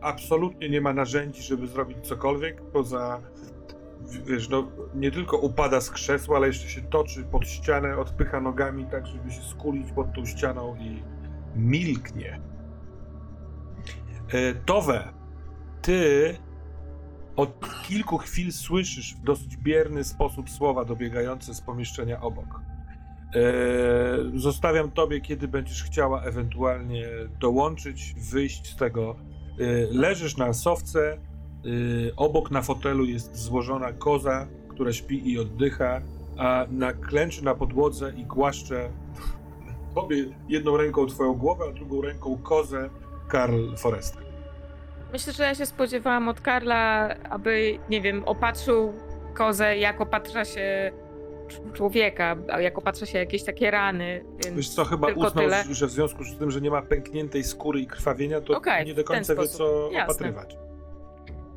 absolutnie 0.00 0.68
nie 0.68 0.80
ma 0.80 0.92
narzędzi, 0.92 1.42
żeby 1.42 1.66
zrobić 1.66 1.98
cokolwiek, 2.02 2.62
poza, 2.62 3.20
wiesz, 4.26 4.48
no, 4.48 4.68
nie 4.94 5.10
tylko 5.10 5.38
upada 5.38 5.80
z 5.80 5.90
krzesła, 5.90 6.36
ale 6.36 6.46
jeszcze 6.46 6.68
się 6.68 6.82
toczy 6.82 7.24
pod 7.24 7.48
ścianę, 7.48 7.98
odpycha 7.98 8.40
nogami 8.40 8.86
tak, 8.86 9.06
żeby 9.06 9.30
się 9.30 9.42
skulić 9.42 9.92
pod 9.92 10.12
tą 10.14 10.26
ścianą 10.26 10.76
i 10.76 11.02
milknie. 11.56 12.40
E, 14.32 14.54
Towe, 14.54 15.08
ty 15.82 16.36
od 17.36 17.82
kilku 17.82 18.18
chwil 18.18 18.52
słyszysz 18.52 19.14
w 19.14 19.22
dosyć 19.22 19.56
bierny 19.56 20.04
sposób 20.04 20.50
słowa 20.50 20.84
dobiegające 20.84 21.54
z 21.54 21.60
pomieszczenia 21.60 22.20
obok. 22.20 22.60
Eee, 23.34 24.40
zostawiam 24.40 24.90
tobie, 24.90 25.20
kiedy 25.20 25.48
będziesz 25.48 25.84
chciała 25.84 26.22
ewentualnie 26.22 27.06
dołączyć, 27.40 28.14
wyjść 28.30 28.72
z 28.72 28.76
tego. 28.76 29.16
Eee, 29.60 29.88
leżysz 29.90 30.36
na 30.36 30.52
sowce, 30.52 31.12
eee, 31.12 32.12
obok 32.16 32.50
na 32.50 32.62
fotelu 32.62 33.04
jest 33.04 33.36
złożona 33.36 33.92
koza, 33.92 34.46
która 34.68 34.92
śpi 34.92 35.30
i 35.30 35.38
oddycha, 35.38 36.00
a 36.38 36.66
na 36.70 36.92
klęczy 36.92 37.44
na 37.44 37.54
podłodze 37.54 38.12
i 38.16 38.24
głaszcze 38.24 38.90
tobie 39.94 40.24
jedną 40.48 40.76
ręką 40.76 41.06
twoją 41.06 41.34
głowę, 41.34 41.64
a 41.70 41.72
drugą 41.72 42.02
ręką 42.02 42.38
kozę 42.42 42.90
Karl 43.28 43.76
Forrester. 43.76 44.22
Myślę, 45.12 45.32
że 45.32 45.42
ja 45.42 45.54
się 45.54 45.66
spodziewałam 45.66 46.28
od 46.28 46.40
Karla, 46.40 47.08
aby, 47.30 47.78
nie 47.90 48.00
wiem, 48.00 48.24
opatrzył 48.24 48.92
kozę, 49.34 49.78
jak 49.78 50.00
opatrza 50.00 50.44
się 50.44 50.92
człowieka, 51.72 52.36
a 52.48 52.60
jak 52.60 52.78
opatrza 52.78 53.06
się 53.06 53.18
jakieś 53.18 53.44
takie 53.44 53.70
rany. 53.70 54.24
Więc 54.44 54.56
Wiesz 54.56 54.68
co, 54.68 54.84
chyba 54.84 55.06
tylko 55.06 55.26
uznał, 55.26 55.44
tyle. 55.44 55.64
że 55.70 55.86
w 55.86 55.90
związku 55.90 56.24
z 56.24 56.38
tym, 56.38 56.50
że 56.50 56.60
nie 56.60 56.70
ma 56.70 56.82
pękniętej 56.82 57.44
skóry 57.44 57.80
i 57.80 57.86
krwawienia, 57.86 58.40
to 58.40 58.56
Okej, 58.56 58.86
nie 58.86 58.94
do 58.94 59.04
końca 59.04 59.34
wie, 59.34 59.48
co 59.48 59.90
Jasne. 59.92 60.04
opatrywać. 60.04 60.56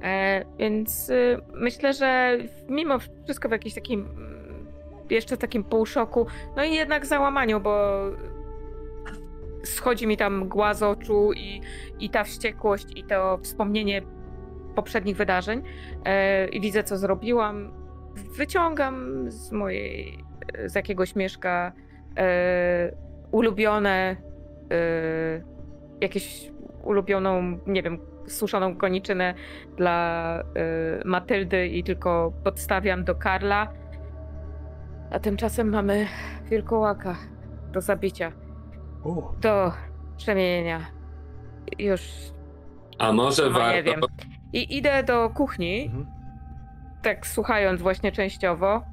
E, 0.02 0.46
więc 0.58 1.10
y, 1.10 1.38
myślę, 1.54 1.94
że 1.94 2.38
mimo 2.70 3.00
wszystko 3.24 3.50
w 3.50 3.52
jakimś 3.52 3.74
takim 3.74 4.02
mm, 4.02 4.68
jeszcze 5.10 5.38
takim 5.38 5.64
półszoku, 5.64 6.28
no 6.56 6.64
i 6.64 6.74
jednak 6.74 7.06
załamaniu, 7.06 7.60
bo 7.60 8.04
schodzi 9.64 10.08
mi 10.08 10.18
tam 10.18 10.38
mgła 10.40 10.74
z 10.74 10.84
oczu 10.84 11.34
i, 11.34 11.62
i 12.00 12.10
ta 12.10 12.24
wściekłość 12.24 12.88
i 12.96 13.04
to 13.04 13.40
wspomnienie 13.44 14.02
poprzednich 14.76 15.18
wydarzeń 15.18 15.64
e, 16.06 16.48
i 16.48 16.62
widzę, 16.62 16.84
co 16.84 16.98
zrobiłam. 16.98 17.79
Wyciągam 18.38 19.26
z 19.32 19.52
mojej, 19.52 20.24
z 20.66 20.76
jakiegoś 20.76 21.16
mieszka 21.16 21.72
e, 22.18 22.92
ulubione, 23.32 24.16
e, 24.72 25.44
jakieś 26.02 26.52
ulubioną, 26.84 27.60
nie 27.68 27.84
wiem, 27.84 28.00
suszoną 28.28 28.76
koniczynę 28.76 29.34
dla 29.78 30.40
y, 31.02 31.02
Matyldy 31.06 31.68
i 31.68 31.84
tylko 31.84 32.34
podstawiam 32.44 33.04
do 33.04 33.16
Karla. 33.16 33.74
A 35.12 35.20
tymczasem 35.20 35.70
mamy 35.70 36.08
wilkołaka 36.50 37.16
do 37.72 37.82
zabicia, 37.82 38.32
O, 39.04 39.34
do 39.42 39.72
przemienienia. 40.18 40.80
Już 41.80 42.02
A 42.98 43.14
może 43.14 43.44
No, 43.44 43.50
nie 43.50 43.54
warto... 43.56 43.84
wiem. 43.84 44.00
i 44.54 44.78
idę 44.78 45.04
do 45.04 45.30
kuchni, 45.30 45.86
mhm. 45.86 46.06
Tak 47.02 47.28
słuchając 47.28 47.82
właśnie 47.82 48.12
częściowo. 48.12 48.84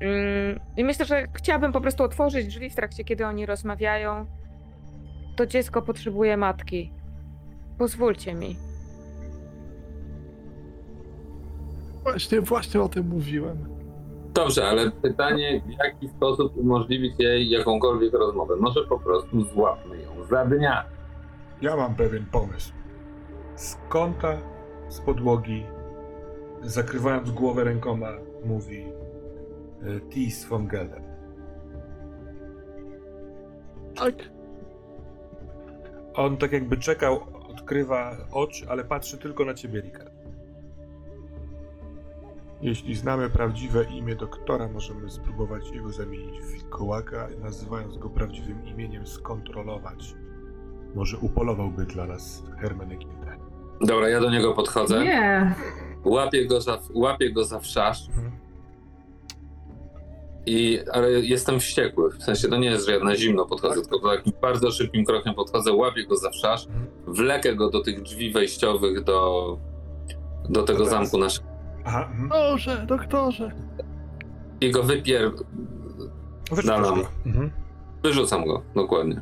Mm, 0.00 0.60
I 0.76 0.84
myślę, 0.84 1.04
że 1.04 1.26
chciałabym 1.34 1.72
po 1.72 1.80
prostu 1.80 2.04
otworzyć 2.04 2.46
drzwi 2.46 2.70
w 2.70 2.74
trakcie, 2.74 3.04
kiedy 3.04 3.26
oni 3.26 3.46
rozmawiają. 3.46 4.26
To 5.36 5.46
dziecko 5.46 5.82
potrzebuje 5.82 6.36
matki. 6.36 6.92
Pozwólcie 7.78 8.34
mi. 8.34 8.56
Właśnie, 12.02 12.40
właśnie 12.40 12.80
o 12.80 12.88
tym 12.88 13.08
mówiłem. 13.08 13.78
Dobrze, 14.34 14.64
ale 14.64 14.90
pytanie, 14.90 15.62
w 15.66 15.84
jaki 15.84 16.08
sposób 16.08 16.56
umożliwić 16.56 17.14
jej 17.18 17.50
jakąkolwiek 17.50 18.12
rozmowę? 18.12 18.56
Może 18.56 18.84
po 18.84 18.98
prostu 18.98 19.44
złapmy 19.44 20.02
ją 20.02 20.24
za 20.30 20.44
dnia. 20.44 20.84
Ja 21.62 21.76
mam 21.76 21.94
pewien 21.94 22.26
pomysł. 22.26 22.72
Z 23.56 23.76
kąta, 23.88 24.38
z 24.88 25.00
podłogi, 25.00 25.66
zakrywając 26.62 27.30
głowę 27.30 27.64
rękoma, 27.64 28.12
mówi 28.44 28.84
e, 29.82 30.00
Tis 30.00 30.44
von 30.44 30.66
Gelder. 30.66 31.02
Tak. 33.94 34.14
On 36.14 36.36
tak 36.36 36.52
jakby 36.52 36.76
czekał, 36.76 37.20
odkrywa 37.48 38.16
oczy, 38.32 38.66
ale 38.68 38.84
patrzy 38.84 39.18
tylko 39.18 39.44
na 39.44 39.54
ciebie, 39.54 39.80
Rikard. 39.80 40.18
Jeśli 42.62 42.94
znamy 42.94 43.30
prawdziwe 43.30 43.84
imię 43.84 44.16
doktora, 44.16 44.68
możemy 44.68 45.10
spróbować 45.10 45.70
jego 45.70 45.92
zamienić 45.92 46.40
w 46.40 46.52
wilkołaka, 46.52 47.28
nazywając 47.40 47.98
go 47.98 48.10
prawdziwym 48.10 48.66
imieniem, 48.66 49.06
skontrolować. 49.06 50.14
Może 50.94 51.18
upolowałby 51.18 51.84
dla 51.84 52.06
nas 52.06 52.42
Hermenegildę. 52.58 53.36
Dobra, 53.80 54.08
ja 54.08 54.20
do 54.20 54.30
niego 54.30 54.54
podchodzę. 54.54 55.04
Nie. 55.04 55.54
Łapię 56.04 56.46
go 56.46 56.60
za, 56.60 56.78
łapię 56.94 57.32
go 57.32 57.44
za 57.44 57.60
wszasz. 57.60 58.06
I, 60.46 60.78
ale 60.92 61.10
jestem 61.10 61.60
wściekły. 61.60 62.10
W 62.10 62.22
sensie 62.22 62.48
to 62.48 62.56
nie 62.56 62.68
jest, 62.70 62.86
że 62.86 62.92
ja 62.92 63.04
na 63.04 63.16
zimno 63.16 63.46
podchodzę, 63.46 63.74
Tak. 63.80 63.90
tylko 63.90 64.08
takim 64.16 64.32
bardzo 64.42 64.70
szybkim 64.70 65.04
krokiem 65.04 65.34
podchodzę, 65.34 65.72
łapię 65.72 66.06
go 66.06 66.16
za 66.16 66.30
wszasz, 66.30 66.66
Mhm. 66.66 66.86
wlekę 67.06 67.54
go 67.54 67.70
do 67.70 67.80
tych 67.80 68.02
drzwi 68.02 68.32
wejściowych 68.32 69.04
do, 69.04 69.58
do 70.48 70.62
tego 70.62 70.86
zamku 70.86 71.18
naszego 71.18 71.48
Aha, 71.84 72.08
mhm. 72.10 72.28
Doktorze, 72.28 72.86
doktorze. 72.88 73.52
i 74.60 74.70
go 74.70 74.82
wypier... 74.82 75.30
Wyrzucasz 76.50 76.66
Dalam. 76.82 77.02
go. 77.02 77.08
Mhm. 77.26 77.50
Wyrzucam 78.02 78.44
go, 78.44 78.62
dokładnie. 78.74 79.20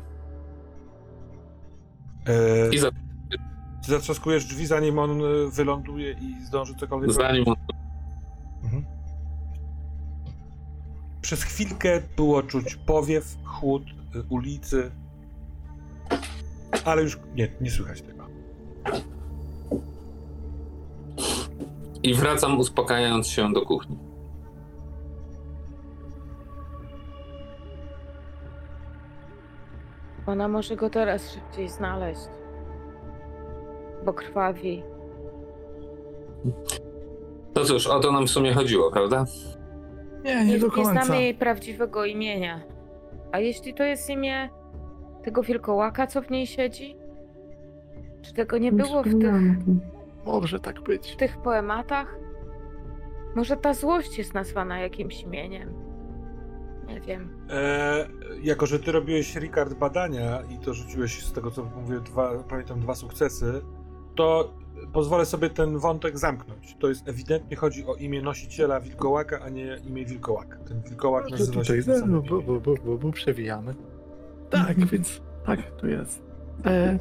E, 2.27 2.69
I 2.73 2.77
za, 2.77 2.89
Ty 3.87 3.91
zatrzaskujesz 3.91 4.45
drzwi, 4.45 4.65
zanim 4.65 4.99
on 4.99 5.21
e, 5.21 5.25
wyląduje 5.51 6.11
i 6.11 6.45
zdąży 6.45 6.75
cokolwiek 6.75 7.11
zanim 7.11 7.47
on... 7.47 7.55
Mhm. 8.63 8.85
Przez 11.21 11.43
chwilkę 11.43 12.01
było 12.17 12.43
czuć 12.43 12.75
powiew, 12.75 13.37
chłód 13.43 13.83
y, 14.15 14.23
ulicy, 14.29 14.91
ale 16.85 17.03
już 17.03 17.19
nie, 17.35 17.47
nie 17.61 17.71
słychać 17.71 18.01
tego. 18.01 18.27
I 22.03 22.13
wracam 22.13 22.59
uspokajając 22.59 23.27
się 23.27 23.53
do 23.53 23.61
kuchni. 23.61 23.97
Ona 30.25 30.47
może 30.47 30.75
go 30.75 30.89
teraz 30.89 31.31
szybciej 31.31 31.69
znaleźć. 31.69 32.27
Bo 34.07 34.13
krwawi. 34.13 34.83
To 37.53 37.65
cóż, 37.65 37.87
o 37.87 37.99
to 37.99 38.11
nam 38.11 38.27
w 38.27 38.29
sumie 38.29 38.53
chodziło, 38.53 38.91
prawda? 38.91 39.25
Nie, 40.23 40.35
Nie, 40.35 40.45
nie 40.45 40.59
do 40.59 40.65
nie 40.67 40.71
końca. 40.73 40.91
znamy 41.03 41.21
jej 41.21 41.35
prawdziwego 41.35 42.05
imienia. 42.05 42.61
A 43.31 43.39
jeśli 43.39 43.73
to 43.73 43.83
jest 43.83 44.09
imię 44.09 44.49
tego 45.23 45.43
wilkołaka, 45.43 46.07
co 46.07 46.21
w 46.21 46.29
niej 46.29 46.47
siedzi? 46.47 46.95
Czy 48.21 48.33
tego 48.33 48.57
nie 48.57 48.71
było 48.71 49.03
w 49.03 49.19
tych. 49.21 49.33
Może 50.25 50.59
tak 50.59 50.81
być. 50.81 51.11
w 51.11 51.15
tych 51.15 51.37
poematach? 51.37 52.15
Może 53.35 53.57
ta 53.57 53.73
złość 53.73 54.17
jest 54.17 54.33
nazwana 54.33 54.79
jakimś 54.79 55.23
imieniem? 55.23 55.73
Nie 56.87 57.01
wiem. 57.01 57.29
E, 57.49 58.07
jako, 58.41 58.65
że 58.65 58.79
ty 58.79 58.91
robiłeś 58.91 59.35
Ricard 59.35 59.73
badania 59.73 60.41
i 60.49 60.57
to 60.59 60.73
rzuciłeś 60.73 61.25
z 61.25 61.33
tego, 61.33 61.51
co 61.51 61.63
mówię, 61.63 61.99
dwa, 61.99 62.31
pamiętam, 62.49 62.79
dwa 62.79 62.95
sukcesy, 62.95 63.61
to 64.17 64.53
pozwolę 64.93 65.25
sobie 65.25 65.49
ten 65.49 65.77
wątek 65.77 66.17
zamknąć. 66.17 66.75
To 66.79 66.89
jest 66.89 67.07
ewidentnie 67.07 67.57
chodzi 67.57 67.85
o 67.85 67.95
imię 67.95 68.21
nosiciela 68.21 68.79
wilkołaka, 68.79 69.39
a 69.45 69.49
nie 69.49 69.77
imię 69.87 70.05
wilkołaka. 70.05 70.57
Ten 70.57 70.81
wilkołak 70.81 71.23
To 71.25 71.29
nazywa 71.31 71.63
się 71.63 71.73
tutaj 71.83 71.99
no, 72.07 72.21
bo, 72.21 72.41
bo, 72.41 72.59
bo, 72.59 72.73
bo, 72.85 72.97
bo 72.97 73.11
przewijamy. 73.11 73.73
Tak, 74.49 74.69
Mhm. 74.69 74.87
więc 74.87 75.21
tak 75.45 75.59
to 75.71 75.87
jest. 75.87 76.23
E, 76.65 76.99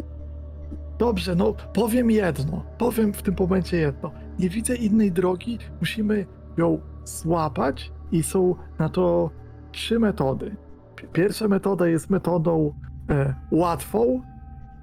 dobrze, 0.98 1.34
no 1.34 1.54
powiem 1.72 2.10
jedno. 2.10 2.64
Powiem 2.78 3.12
w 3.12 3.22
tym 3.22 3.34
momencie 3.40 3.76
jedno. 3.76 4.10
Nie 4.38 4.48
widzę 4.48 4.76
innej 4.76 5.12
drogi. 5.12 5.58
Musimy 5.80 6.26
ją 6.56 6.80
złapać 7.04 7.92
i 8.12 8.22
są 8.22 8.54
na 8.78 8.88
to 8.88 9.30
trzy 9.72 9.98
metody. 9.98 10.56
Pi- 10.96 11.06
Pierwsza 11.08 11.48
metoda 11.48 11.86
jest 11.88 12.10
metodą 12.10 12.74
e, 13.10 13.34
łatwą, 13.50 14.22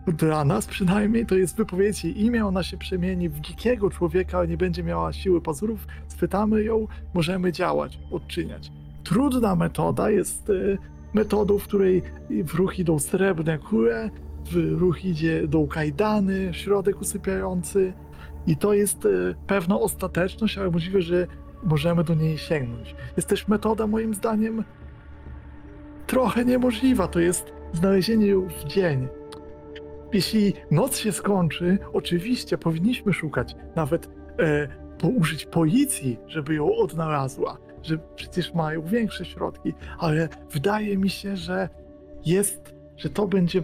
dla 0.08 0.46
nas 0.46 0.66
przynajmniej, 0.66 1.26
to 1.26 1.36
jest 1.36 1.58
wypowiedź 1.58 2.04
jej 2.04 2.22
imię, 2.22 2.46
ona 2.46 2.64
się 2.64 2.78
przemieni 2.78 3.30
w 3.30 3.40
dzikiego 3.40 3.90
człowieka, 3.90 4.46
nie 4.46 4.58
będzie 4.58 4.84
miała 4.84 5.14
siły 5.14 5.42
pazurów, 5.42 5.88
schwytamy 6.08 6.64
ją, 6.64 6.88
możemy 7.14 7.52
działać, 7.52 8.00
odczyniać. 8.12 8.72
Trudna 9.04 9.56
metoda 9.56 10.10
jest 10.10 10.50
e, 10.50 10.54
metodą, 11.14 11.58
w 11.58 11.64
której 11.64 12.02
w 12.30 12.54
ruch 12.54 12.80
idą 12.80 13.00
srebrne 13.00 13.58
kule, 13.58 14.10
w 14.52 14.80
ruch 14.80 15.06
idzie 15.06 15.48
do 15.48 15.68
kajdany, 15.68 16.54
środek 16.54 17.02
usypiający 17.02 17.94
i 18.48 18.58
to 18.58 18.74
jest 18.74 19.06
e, 19.06 19.10
pewna 19.48 19.80
ostateczność, 19.80 20.58
ale 20.58 20.72
możliwe, 20.72 21.02
że 21.02 21.28
możemy 21.64 22.04
do 22.04 22.16
niej 22.16 22.38
sięgnąć. 22.38 22.96
Jest 23.18 23.30
też 23.30 23.48
metoda 23.48 23.88
moim 23.88 24.14
zdaniem 24.14 24.64
trochę 26.08 26.46
niemożliwa, 26.46 27.08
to 27.08 27.20
jest 27.20 27.54
znalezienie 27.74 28.28
ją 28.28 28.48
w 28.50 28.64
dzień. 28.64 29.08
Jeśli 30.14 30.54
noc 30.72 30.98
się 30.98 31.12
skończy, 31.12 31.78
oczywiście 31.94 32.58
powinniśmy 32.58 33.14
szukać, 33.14 33.56
nawet 33.76 34.10
e, 34.40 34.68
to 34.98 35.08
użyć 35.08 35.46
policji, 35.46 36.20
żeby 36.28 36.56
ją 36.56 36.76
odnalazła, 36.76 37.58
że 37.82 37.98
przecież 38.16 38.54
mają 38.54 38.82
większe 38.82 39.26
środki, 39.26 39.74
ale 40.00 40.30
wydaje 40.52 40.98
mi 40.98 41.10
się, 41.10 41.36
że 41.36 41.70
jest, 42.26 42.76
że 42.98 43.10
to 43.10 43.28
będzie 43.28 43.64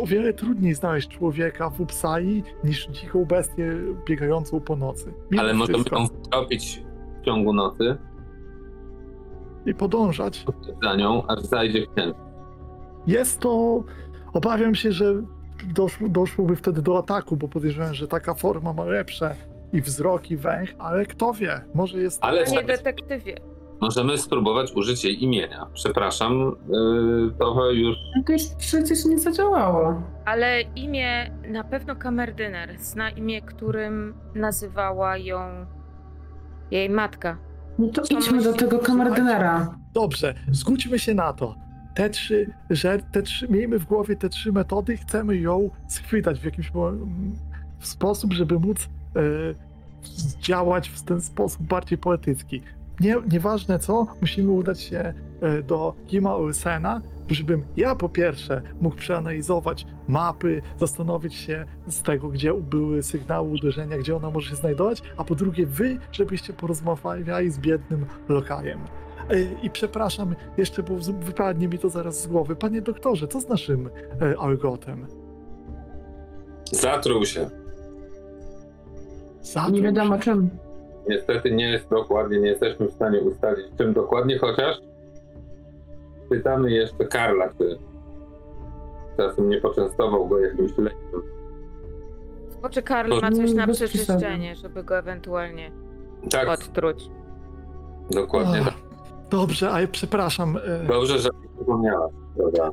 o 0.00 0.06
wiele 0.06 0.32
trudniej 0.32 0.74
znaleźć 0.74 1.08
człowieka 1.08 1.70
w 1.70 1.80
Upsai 1.80 2.42
niż 2.64 2.86
dziką 2.88 3.24
bestię 3.24 3.72
biegającą 4.08 4.60
po 4.60 4.76
nocy. 4.76 5.12
Mimo 5.30 5.42
Ale 5.42 5.54
możemy 5.54 5.78
wszystko. 5.78 5.98
ją 6.00 6.06
wtopić 6.06 6.82
w 7.20 7.24
ciągu 7.24 7.52
nocy 7.52 7.96
I 9.66 9.74
podążać. 9.74 10.44
za 10.82 10.96
nią, 10.96 11.26
aż 11.26 11.40
zajdzie 11.40 11.86
w 11.86 11.94
cień. 12.00 12.12
Jest 13.06 13.40
to. 13.40 13.84
Obawiam 14.32 14.74
się, 14.74 14.92
że 14.92 15.22
doszło, 15.66 16.08
doszłoby 16.08 16.56
wtedy 16.56 16.82
do 16.82 16.98
ataku, 16.98 17.36
bo 17.36 17.48
podejrzewam, 17.48 17.94
że 17.94 18.08
taka 18.08 18.34
forma 18.34 18.72
ma 18.72 18.84
lepsze 18.84 19.34
i 19.72 19.82
wzrok, 19.82 20.30
i 20.30 20.36
węch, 20.36 20.74
ale 20.78 21.06
kto 21.06 21.32
wie, 21.32 21.60
może 21.74 21.98
jest. 21.98 22.24
Ale 22.24 22.44
Panie 22.44 22.56
tak, 22.56 22.66
detektywie, 22.66 23.36
możemy 23.80 24.18
spróbować 24.18 24.72
użyć 24.72 25.04
jej 25.04 25.24
imienia. 25.24 25.66
Przepraszam, 25.74 26.56
yy, 26.68 27.32
trochę 27.38 27.72
już 27.74 27.96
to 28.26 28.32
już 28.32 28.42
przecież 28.58 29.04
nie 29.04 29.18
zadziałało. 29.18 30.02
ale 30.24 30.60
imię 30.60 31.30
na 31.48 31.64
pewno 31.64 31.96
kamerdyner 31.96 32.78
zna 32.78 33.10
imię, 33.10 33.42
którym 33.42 34.14
nazywała 34.34 35.16
ją 35.16 35.66
jej 36.70 36.90
matka. 36.90 37.36
No 37.78 37.88
to 37.88 38.02
Co 38.02 38.18
idźmy 38.18 38.42
do 38.42 38.52
tego 38.52 38.78
kamerdynera. 38.78 39.74
Dobrze, 39.94 40.34
zgódźmy 40.50 40.98
się 40.98 41.14
na 41.14 41.32
to. 41.32 41.54
Te 41.94 42.10
trzy, 42.10 42.50
że 42.70 42.98
te 43.12 43.22
trzy, 43.22 43.48
miejmy 43.48 43.78
w 43.78 43.84
głowie 43.84 44.16
te 44.16 44.28
trzy 44.28 44.52
metody, 44.52 44.96
chcemy 44.96 45.36
ją 45.36 45.70
schwytać 45.88 46.40
w 46.40 46.46
m, 46.46 47.36
w 47.78 47.86
sposób, 47.86 48.32
żeby 48.32 48.58
móc 48.58 48.88
e, 49.16 49.20
działać 50.40 50.88
w 50.88 51.02
ten 51.02 51.20
sposób 51.20 51.62
bardziej 51.62 51.98
poetycki. 51.98 52.62
Nie, 53.00 53.16
nieważne 53.30 53.78
co, 53.78 54.06
musimy 54.20 54.52
udać 54.52 54.80
się 54.80 55.14
e, 55.40 55.62
do 55.62 55.94
Kima 56.06 56.34
Olsena, 56.34 57.00
żebym 57.30 57.64
ja 57.76 57.94
po 57.94 58.08
pierwsze 58.08 58.62
mógł 58.80 58.96
przeanalizować 58.96 59.86
mapy, 60.08 60.62
zastanowić 60.78 61.34
się 61.34 61.64
z 61.86 62.02
tego, 62.02 62.28
gdzie 62.28 62.54
były 62.54 63.02
sygnały 63.02 63.48
uderzenia, 63.48 63.98
gdzie 63.98 64.16
ona 64.16 64.30
może 64.30 64.50
się 64.50 64.56
znajdować, 64.56 65.02
a 65.16 65.24
po 65.24 65.34
drugie 65.34 65.66
wy, 65.66 65.98
żebyście 66.12 66.52
porozmawiali 66.52 67.50
z 67.50 67.58
biednym 67.58 68.06
lokajem. 68.28 68.78
I 69.62 69.70
przepraszam 69.70 70.34
jeszcze, 70.56 70.82
bo 70.82 70.94
wypadnie 71.20 71.68
mi 71.68 71.78
to 71.78 71.88
zaraz 71.88 72.22
z 72.22 72.26
głowy. 72.26 72.56
Panie 72.56 72.82
doktorze, 72.82 73.28
co 73.28 73.40
z 73.40 73.48
naszym 73.48 73.90
e, 74.22 74.38
Algotem? 74.38 75.06
zatruł 76.72 77.24
się. 77.26 77.50
Zatruł 79.42 79.74
Nie 79.76 79.82
wiadomo 79.82 80.16
się? 80.16 80.22
czym. 80.22 80.50
Niestety 81.08 81.50
nie 81.50 81.70
jest 81.70 81.88
dokładnie, 81.88 82.38
nie 82.40 82.48
jesteśmy 82.48 82.86
w 82.86 82.92
stanie 82.92 83.20
ustalić 83.20 83.66
czym 83.78 83.92
dokładnie, 83.92 84.38
chociaż 84.38 84.76
pytamy 86.30 86.70
jeszcze 86.70 87.04
Karla, 87.04 87.48
czy 87.58 87.78
czasem 89.16 89.48
nie 89.48 89.60
poczęstował 89.60 90.28
go 90.28 90.38
jakimś 90.38 90.78
lekiem. 90.78 91.22
Bo 92.62 92.68
czy 92.68 92.82
Karl 92.82 93.20
ma 93.20 93.30
coś 93.32 93.52
na 93.52 93.66
przeczyszczenie, 93.66 94.56
żeby 94.56 94.84
go 94.84 94.98
ewentualnie 94.98 95.72
Tak, 96.30 96.48
odtruć? 96.48 97.10
dokładnie 98.10 98.64
tak. 98.64 98.74
Dobrze, 99.32 99.70
ale 99.70 99.88
przepraszam. 99.88 100.56
E, 100.56 100.86
Dobrze, 100.86 101.18
że 101.18 101.28
przypomniałaś, 101.56 102.12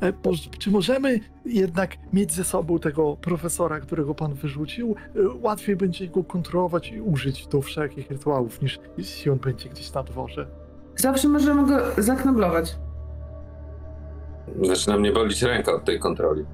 e, 0.02 0.58
czy 0.60 0.72
możemy 0.72 1.20
jednak 1.46 1.96
mieć 2.14 2.32
ze 2.32 2.44
sobą 2.44 2.80
tego 2.80 3.18
profesora, 3.18 3.80
którego 3.80 4.16
pan 4.16 4.34
wyrzucił? 4.34 4.96
E, 5.16 5.20
łatwiej 5.42 5.76
będzie 5.76 6.08
go 6.08 6.24
kontrolować 6.24 6.92
i 6.92 7.02
użyć 7.02 7.48
do 7.48 7.62
wszelkich 7.62 8.12
rytuałów, 8.12 8.62
niż 8.62 8.80
jeśli 8.98 9.32
on 9.32 9.38
będzie 9.38 9.70
gdzieś 9.70 9.94
na 9.94 10.04
dworze. 10.04 10.48
Zawsze 10.96 11.28
możemy 11.28 11.66
go 11.66 12.02
zaknoblować. 12.02 12.78
Zaczyna 14.62 14.98
mnie 14.98 15.12
bolić 15.12 15.44
ręka 15.44 15.74
od 15.74 15.86
tej 15.86 16.00
kontroli. 16.00 16.46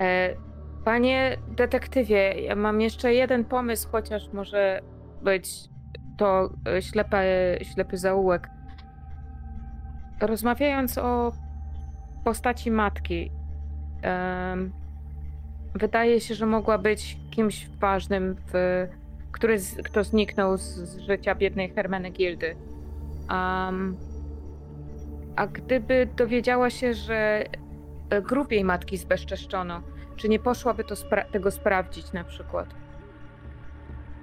E, 0.00 0.36
panie 0.84 1.38
detektywie, 1.56 2.42
ja 2.42 2.56
mam 2.56 2.80
jeszcze 2.80 3.14
jeden 3.14 3.44
pomysł, 3.44 3.88
chociaż 3.92 4.32
może 4.32 4.80
być 5.22 5.68
to 6.18 6.50
ślepe, 6.80 7.24
ślepy 7.62 7.98
zaułek. 7.98 8.48
Rozmawiając 10.22 10.98
o 10.98 11.32
postaci 12.24 12.70
matki, 12.70 13.30
em, 14.02 14.72
wydaje 15.74 16.20
się, 16.20 16.34
że 16.34 16.46
mogła 16.46 16.78
być 16.78 17.18
kimś 17.30 17.68
ważnym, 17.80 18.36
w, 18.52 18.86
który 19.32 19.58
z, 19.58 19.76
kto 19.82 20.04
zniknął 20.04 20.56
z, 20.56 20.62
z 20.62 20.98
życia 20.98 21.34
biednej 21.34 21.70
Hermenegildy. 21.70 22.56
Um, 23.30 23.96
a 25.36 25.46
gdyby 25.46 26.08
dowiedziała 26.16 26.70
się, 26.70 26.94
że 26.94 27.44
e, 28.10 28.22
grób 28.22 28.52
jej 28.52 28.64
matki 28.64 28.96
zbezczeszczono, 28.96 29.82
czy 30.16 30.28
nie 30.28 30.38
poszłaby 30.38 30.84
to 30.84 30.94
spra- 30.94 31.30
tego 31.30 31.50
sprawdzić 31.50 32.12
na 32.12 32.24
przykład? 32.24 32.68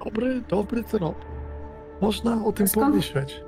Dobry, 0.06 0.42
dobry 0.42 0.84
trop. 0.84 1.26
Można 2.02 2.46
o 2.46 2.52
tym 2.52 2.68
Skąd? 2.68 2.88
pomyśleć. 2.88 3.44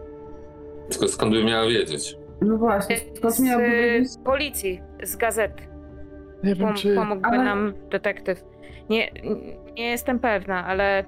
Skąd 1.08 1.32
by 1.32 1.44
miała 1.44 1.68
wiedzieć? 1.68 2.21
No 2.42 2.58
właśnie, 2.58 2.98
skąd 3.18 3.36
Z 3.36 3.40
miałby 3.40 3.70
wiedzieć? 3.72 4.14
e, 4.20 4.24
policji, 4.24 4.82
z 5.04 5.16
gazet. 5.16 5.68
Nie 6.44 6.56
wiem, 6.56 6.68
Pom- 6.68 6.76
czy 6.76 6.96
pomógłby 6.96 7.28
Ale- 7.28 7.44
nam 7.44 7.74
detektyw. 7.92 8.44
Nie, 8.90 9.12
nie 9.78 9.90
jestem 9.90 10.20
pewna, 10.20 10.66
ale 10.66 11.04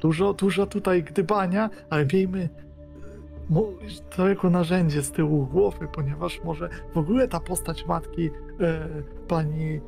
dużo, 0.00 0.32
dużo 0.34 0.66
tutaj 0.66 1.02
gdybania, 1.02 1.70
ale 1.90 2.06
miejmy 2.12 2.48
mo- 3.50 3.72
to 4.16 4.28
jako 4.28 4.50
narzędzie 4.50 5.02
z 5.02 5.10
tyłu 5.12 5.46
głowy, 5.46 5.88
ponieważ 5.94 6.44
może 6.44 6.68
w 6.94 6.98
ogóle 6.98 7.28
ta 7.28 7.40
postać 7.40 7.86
matki 7.86 8.30
e, 8.60 8.88
pani 9.28 9.76
e, 9.76 9.80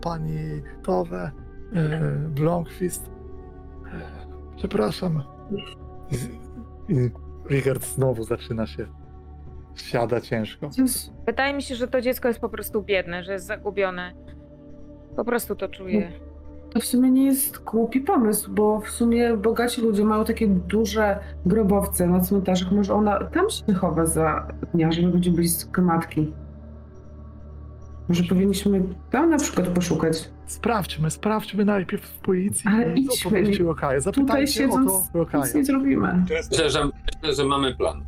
pani 0.00 0.38
Towe 0.82 1.30
e, 1.74 2.00
Blomqvist 2.28 3.10
e, 3.86 3.90
przepraszam 4.56 5.22
Z- 6.10 6.28
i 6.88 7.10
Richard 7.50 7.84
znowu 7.84 8.22
zaczyna 8.24 8.66
się 8.66 8.86
siada 9.82 10.20
ciężko. 10.20 10.70
Wydaje 11.26 11.54
mi 11.54 11.62
się, 11.62 11.74
że 11.74 11.88
to 11.88 12.00
dziecko 12.00 12.28
jest 12.28 12.40
po 12.40 12.48
prostu 12.48 12.82
biedne, 12.82 13.22
że 13.24 13.32
jest 13.32 13.46
zagubione. 13.46 14.12
Po 15.16 15.24
prostu 15.24 15.56
to 15.56 15.68
czuję. 15.68 16.12
To 16.70 16.80
w 16.80 16.84
sumie 16.84 17.10
nie 17.10 17.24
jest 17.26 17.64
głupi 17.64 18.00
pomysł, 18.00 18.52
bo 18.52 18.80
w 18.80 18.90
sumie 18.90 19.36
bogaci 19.36 19.80
ludzie 19.80 20.04
mają 20.04 20.24
takie 20.24 20.48
duże 20.48 21.18
grobowce 21.46 22.06
na 22.06 22.20
cmentarzach. 22.20 22.72
Może 22.72 22.94
ona 22.94 23.24
tam 23.24 23.50
się 23.50 23.74
chowa 23.74 24.06
za 24.06 24.48
dnia, 24.74 24.92
żeby 24.92 25.08
ludzie 25.08 25.30
blisko 25.30 25.82
matki. 25.82 26.32
Może 28.08 28.24
powinniśmy 28.24 28.82
tam 29.10 29.30
na 29.30 29.36
przykład 29.38 29.68
poszukać. 29.68 30.30
Sprawdźmy, 30.46 31.10
sprawdźmy 31.10 31.64
najpierw 31.64 32.02
w 32.04 32.18
policji 32.18 32.70
Ale 32.74 32.94
i 32.94 33.00
idźmy. 33.00 33.30
opowieści 33.30 33.62
Lokaja. 33.62 34.00
Tutaj 34.00 34.14
Zapytajcie 34.14 34.64
o 34.64 34.68
siedząc 34.68 35.10
to 35.12 35.18
Lokaja. 35.18 35.44
nic 35.44 35.54
nie 35.54 35.64
zrobimy. 35.64 36.24
Myślę, 36.50 36.70
że, 36.70 36.84
myślę, 36.84 37.34
że 37.34 37.44
mamy 37.44 37.74
plan. 37.74 38.04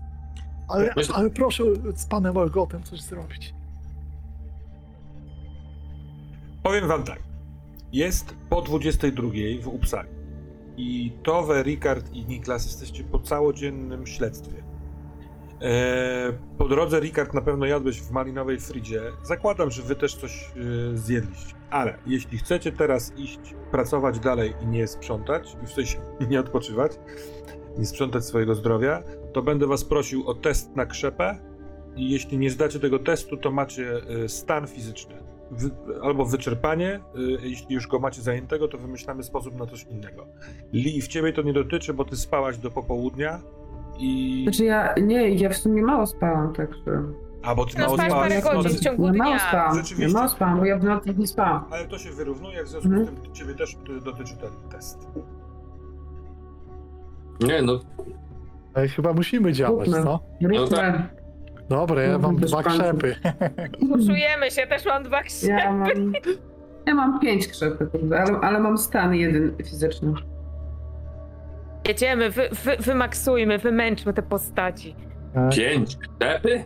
Ale, 0.70 0.92
Myślę- 0.96 1.14
ale 1.14 1.30
proszę 1.30 1.64
z 1.96 2.06
panem 2.06 2.36
Olgotem 2.36 2.82
coś 2.82 3.00
zrobić. 3.02 3.54
powiem 6.62 6.88
wam 6.88 7.02
tak. 7.04 7.18
Jest 7.92 8.34
po 8.50 8.62
22 8.62 9.28
w 9.62 9.68
Uppsali. 9.68 10.08
I 10.76 11.12
Tove, 11.22 11.62
Rikard 11.62 12.12
i 12.12 12.26
Niklas 12.26 12.64
jesteście 12.66 13.04
po 13.04 13.18
całodziennym 13.18 14.06
śledztwie. 14.06 14.62
Eee, 15.60 16.32
po 16.58 16.68
drodze, 16.68 17.00
Rikard, 17.00 17.34
na 17.34 17.40
pewno 17.40 17.66
jadłeś 17.66 18.00
w 18.00 18.10
malinowej 18.10 18.60
fridzie. 18.60 19.02
Zakładam, 19.22 19.70
że 19.70 19.82
wy 19.82 19.96
też 19.96 20.14
coś 20.14 20.44
e, 20.92 20.96
zjedliście. 20.96 21.54
Ale 21.70 21.98
jeśli 22.06 22.38
chcecie 22.38 22.72
teraz 22.72 23.12
iść 23.16 23.40
pracować 23.70 24.18
dalej 24.20 24.54
i 24.62 24.66
nie 24.66 24.86
sprzątać, 24.86 25.56
i 25.62 25.66
w 25.66 25.72
sensie 25.72 25.98
nie 26.30 26.40
odpoczywać, 26.40 26.92
nie 27.78 27.86
sprzątać 27.86 28.24
swojego 28.24 28.54
zdrowia, 28.54 29.02
to 29.32 29.42
będę 29.42 29.66
was 29.66 29.84
prosił 29.84 30.28
o 30.28 30.34
test 30.34 30.76
na 30.76 30.86
krzepę. 30.86 31.38
I 31.96 32.10
jeśli 32.10 32.38
nie 32.38 32.50
zdacie 32.50 32.80
tego 32.80 32.98
testu, 32.98 33.36
to 33.36 33.50
macie 33.50 33.92
e, 34.24 34.28
stan 34.28 34.66
fizyczny. 34.66 35.14
Wy, 35.50 35.70
albo 36.02 36.24
wyczerpanie. 36.24 36.94
e, 36.94 37.20
Jeśli 37.48 37.74
już 37.74 37.86
go 37.86 37.98
macie 37.98 38.22
zajętego, 38.22 38.68
to 38.68 38.78
wymyślamy 38.78 39.22
sposób 39.22 39.54
na 39.58 39.66
coś 39.66 39.82
innego. 39.84 40.26
Li, 40.72 41.02
w 41.02 41.08
ciebie 41.08 41.32
to 41.32 41.42
nie 41.42 41.52
dotyczy, 41.52 41.94
bo 41.94 42.04
ty 42.04 42.16
spałaś 42.16 42.58
do 42.58 42.70
popołudnia 42.70 43.40
i. 43.98 44.40
Znaczy 44.44 44.64
ja, 44.64 44.94
nie, 45.02 45.28
ja 45.34 45.48
w 45.48 45.56
sumie 45.56 45.82
mało 45.82 46.06
spałam, 46.06 46.52
także... 46.54 47.02
A 47.42 47.54
bo 47.54 47.66
ty 47.66 47.78
No 47.78 47.84
mało 47.84 47.96
spałaś 47.98 48.12
parę 48.42 48.42
godzin 48.62 48.78
w 48.78 48.80
ciągu 48.80 49.06
Ja 49.06 49.12
mało 49.12 49.30
dnia. 49.30 49.48
spałam, 49.48 49.76
Rzeczywiście. 49.76 50.14
mało 50.14 50.28
spałam, 50.28 50.58
bo 50.58 50.64
ja 50.64 50.78
w 50.78 50.84
nocy 50.84 51.14
nie 51.18 51.26
spałam. 51.26 51.64
Ale 51.70 51.88
to 51.88 51.98
się 51.98 52.10
wyrównuje, 52.10 52.64
w 52.64 52.68
związku 52.68 52.88
Mhm. 52.88 53.16
z 53.16 53.20
tym 53.22 53.32
ciebie 53.34 53.54
też 53.54 53.76
dotyczy 54.04 54.36
ten 54.36 54.50
test. 54.70 55.08
Nie, 57.40 57.62
no 57.62 57.80
Ale 58.74 58.88
chyba 58.88 59.12
musimy 59.12 59.52
działać, 59.52 59.90
co? 59.90 60.20
Róbmy. 60.42 60.76
tak. 60.76 61.02
Dobra, 61.68 62.02
ja 62.02 62.12
No, 62.12 62.18
mam 62.18 62.36
bez 62.36 62.50
dwa 62.50 62.62
krzepy. 62.62 63.16
Puszujemy 63.88 64.50
się, 64.50 64.66
też 64.66 64.84
mam 64.86 65.02
dwa 65.02 65.22
krzepy. 65.22 65.52
Ja 65.52 65.72
mam, 65.72 65.88
ja 66.86 66.94
mam 66.94 67.20
pięć 67.20 67.48
krzepów, 67.48 67.88
ale, 68.18 68.38
ale 68.40 68.60
mam 68.60 68.78
stan 68.78 69.14
jeden 69.14 69.56
fizyczny. 69.64 70.12
Jedziemy, 71.88 72.30
wy, 72.30 72.48
wy, 72.64 72.76
wymaksujmy, 72.80 73.58
wymęczmy 73.58 74.12
te 74.12 74.22
postaci. 74.22 74.96
pięć 75.56 75.96
krzepy? 75.96 76.64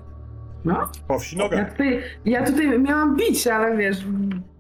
No, 0.65 0.89
Po 1.09 1.19
wsi 1.19 1.39
ja 1.39 1.45
nogach. 1.45 1.71
tutaj, 1.73 2.03
ja 2.25 2.45
tutaj 2.47 2.79
miałam 2.79 3.17
bić, 3.17 3.47
ale 3.47 3.77
wiesz, 3.77 4.05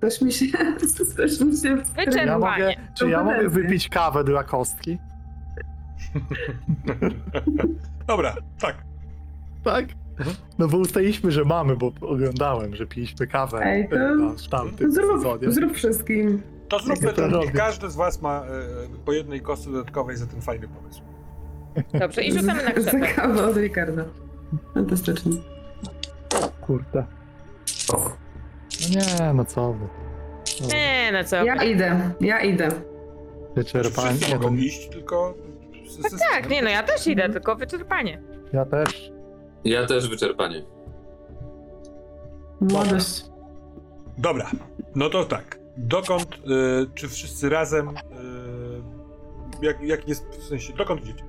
też 0.01 0.23
mi 0.23 0.33
się, 0.33 0.47
też 1.17 1.41
mi 1.41 1.57
się... 1.57 1.77
Wyczerpanie. 1.77 2.25
Ja 2.27 2.39
mogę, 2.39 2.73
czy 2.99 3.09
ja 3.09 3.25
mogę 3.25 3.49
wypić 3.49 3.89
kawę 3.89 4.25
dla 4.25 4.45
kostki? 4.45 4.99
Dobra, 8.07 8.35
tak. 8.61 8.77
Tak? 9.65 9.85
No 10.59 10.69
bo 10.69 10.79
ustaliliśmy, 10.79 11.31
że 11.31 11.45
mamy, 11.45 11.77
bo 11.77 11.93
oglądałem, 12.01 12.77
że 12.77 12.87
piliśmy 12.87 13.27
kawę 13.27 13.61
Ej, 13.63 13.89
to- 13.89 13.97
e, 13.97 14.15
na- 14.17 14.35
tamtym 14.51 14.93
Zrób, 14.93 15.17
sezonie. 15.23 15.53
zrób 15.53 15.73
wszystkim. 15.75 16.43
To 16.69 16.79
zróbmy 16.81 17.13
to 17.13 17.29
to. 17.31 17.39
Niech 17.41 17.53
każdy 17.53 17.91
z 17.91 17.97
was 17.97 18.23
ma 18.23 18.43
e, 18.45 18.45
po 19.05 19.13
jednej 19.13 19.41
kostce 19.41 19.71
dodatkowej 19.71 20.17
za 20.17 20.27
ten 20.27 20.41
fajny 20.43 20.69
pomysł. 20.69 21.01
Dobrze, 21.99 22.23
i 22.25 22.33
rzucamy 22.33 22.63
na 22.65 22.71
Za 22.83 22.91
krzepę. 22.91 23.07
kawę 23.15 23.45
od 23.47 23.57
Ricarda. 23.57 24.05
Fantastycznie. 24.75 25.33
Kurde. 26.61 27.05
No 27.93 27.99
nie, 28.91 29.33
no 29.35 29.45
co 29.45 29.73
wy. 29.73 29.87
No, 30.61 30.67
Nie, 30.69 31.11
no 31.13 31.25
co. 31.25 31.45
Ja 31.45 31.65
idę, 31.65 32.11
ja 32.21 32.41
idę. 32.41 32.69
Wyczerpanie. 33.57 34.09
Wszyscy 34.09 34.29
Nie, 34.33 34.39
mogą 34.39 34.55
iść, 34.57 34.89
tylko... 34.89 35.35
z- 35.95 36.13
z- 36.13 36.21
Tak, 36.33 36.51
nie 36.51 36.63
no, 36.63 36.71
ja 36.71 36.83
też 36.83 37.07
idę, 37.07 37.29
tylko 37.29 37.57
wyczerpanie. 37.57 38.23
ja 38.53 38.65
też. 38.65 39.13
Ja 39.65 39.87
też 39.87 40.09
wyczerpanie. 40.09 40.63
Młodość. 42.61 43.25
Dobra, 44.19 44.51
no 44.95 45.11
to 45.11 45.25
tak. 45.25 45.59
Dokąd, 45.77 46.35
y, 46.35 46.39
czy 46.95 47.09
wszyscy 47.09 47.49
razem, 47.49 47.89
y, 47.89 47.93
jak, 49.63 49.83
jak 49.83 50.09
jest, 50.09 50.27
w 50.29 50.43
sensie, 50.45 50.73
dokąd 50.73 51.03
idziecie? 51.03 51.25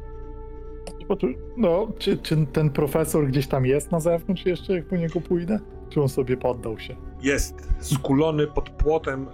Bo 1.07 1.15
tu- 1.15 1.27
No, 1.57 1.87
czy, 1.99 2.17
czy 2.17 2.45
ten 2.45 2.69
profesor 2.69 3.27
gdzieś 3.27 3.47
tam 3.47 3.65
jest 3.65 3.91
na 3.91 3.99
zewnątrz 3.99 4.45
jeszcze, 4.45 4.73
jak 4.73 4.87
po 4.87 4.95
niego 4.95 5.21
pójdę? 5.21 5.59
Czy 5.89 6.01
on 6.01 6.09
sobie 6.09 6.37
poddał 6.37 6.79
się? 6.79 6.95
Jest 7.25 7.69
skulony 7.79 8.47
pod 8.47 8.69
płotem, 8.69 9.27
y, 9.27 9.31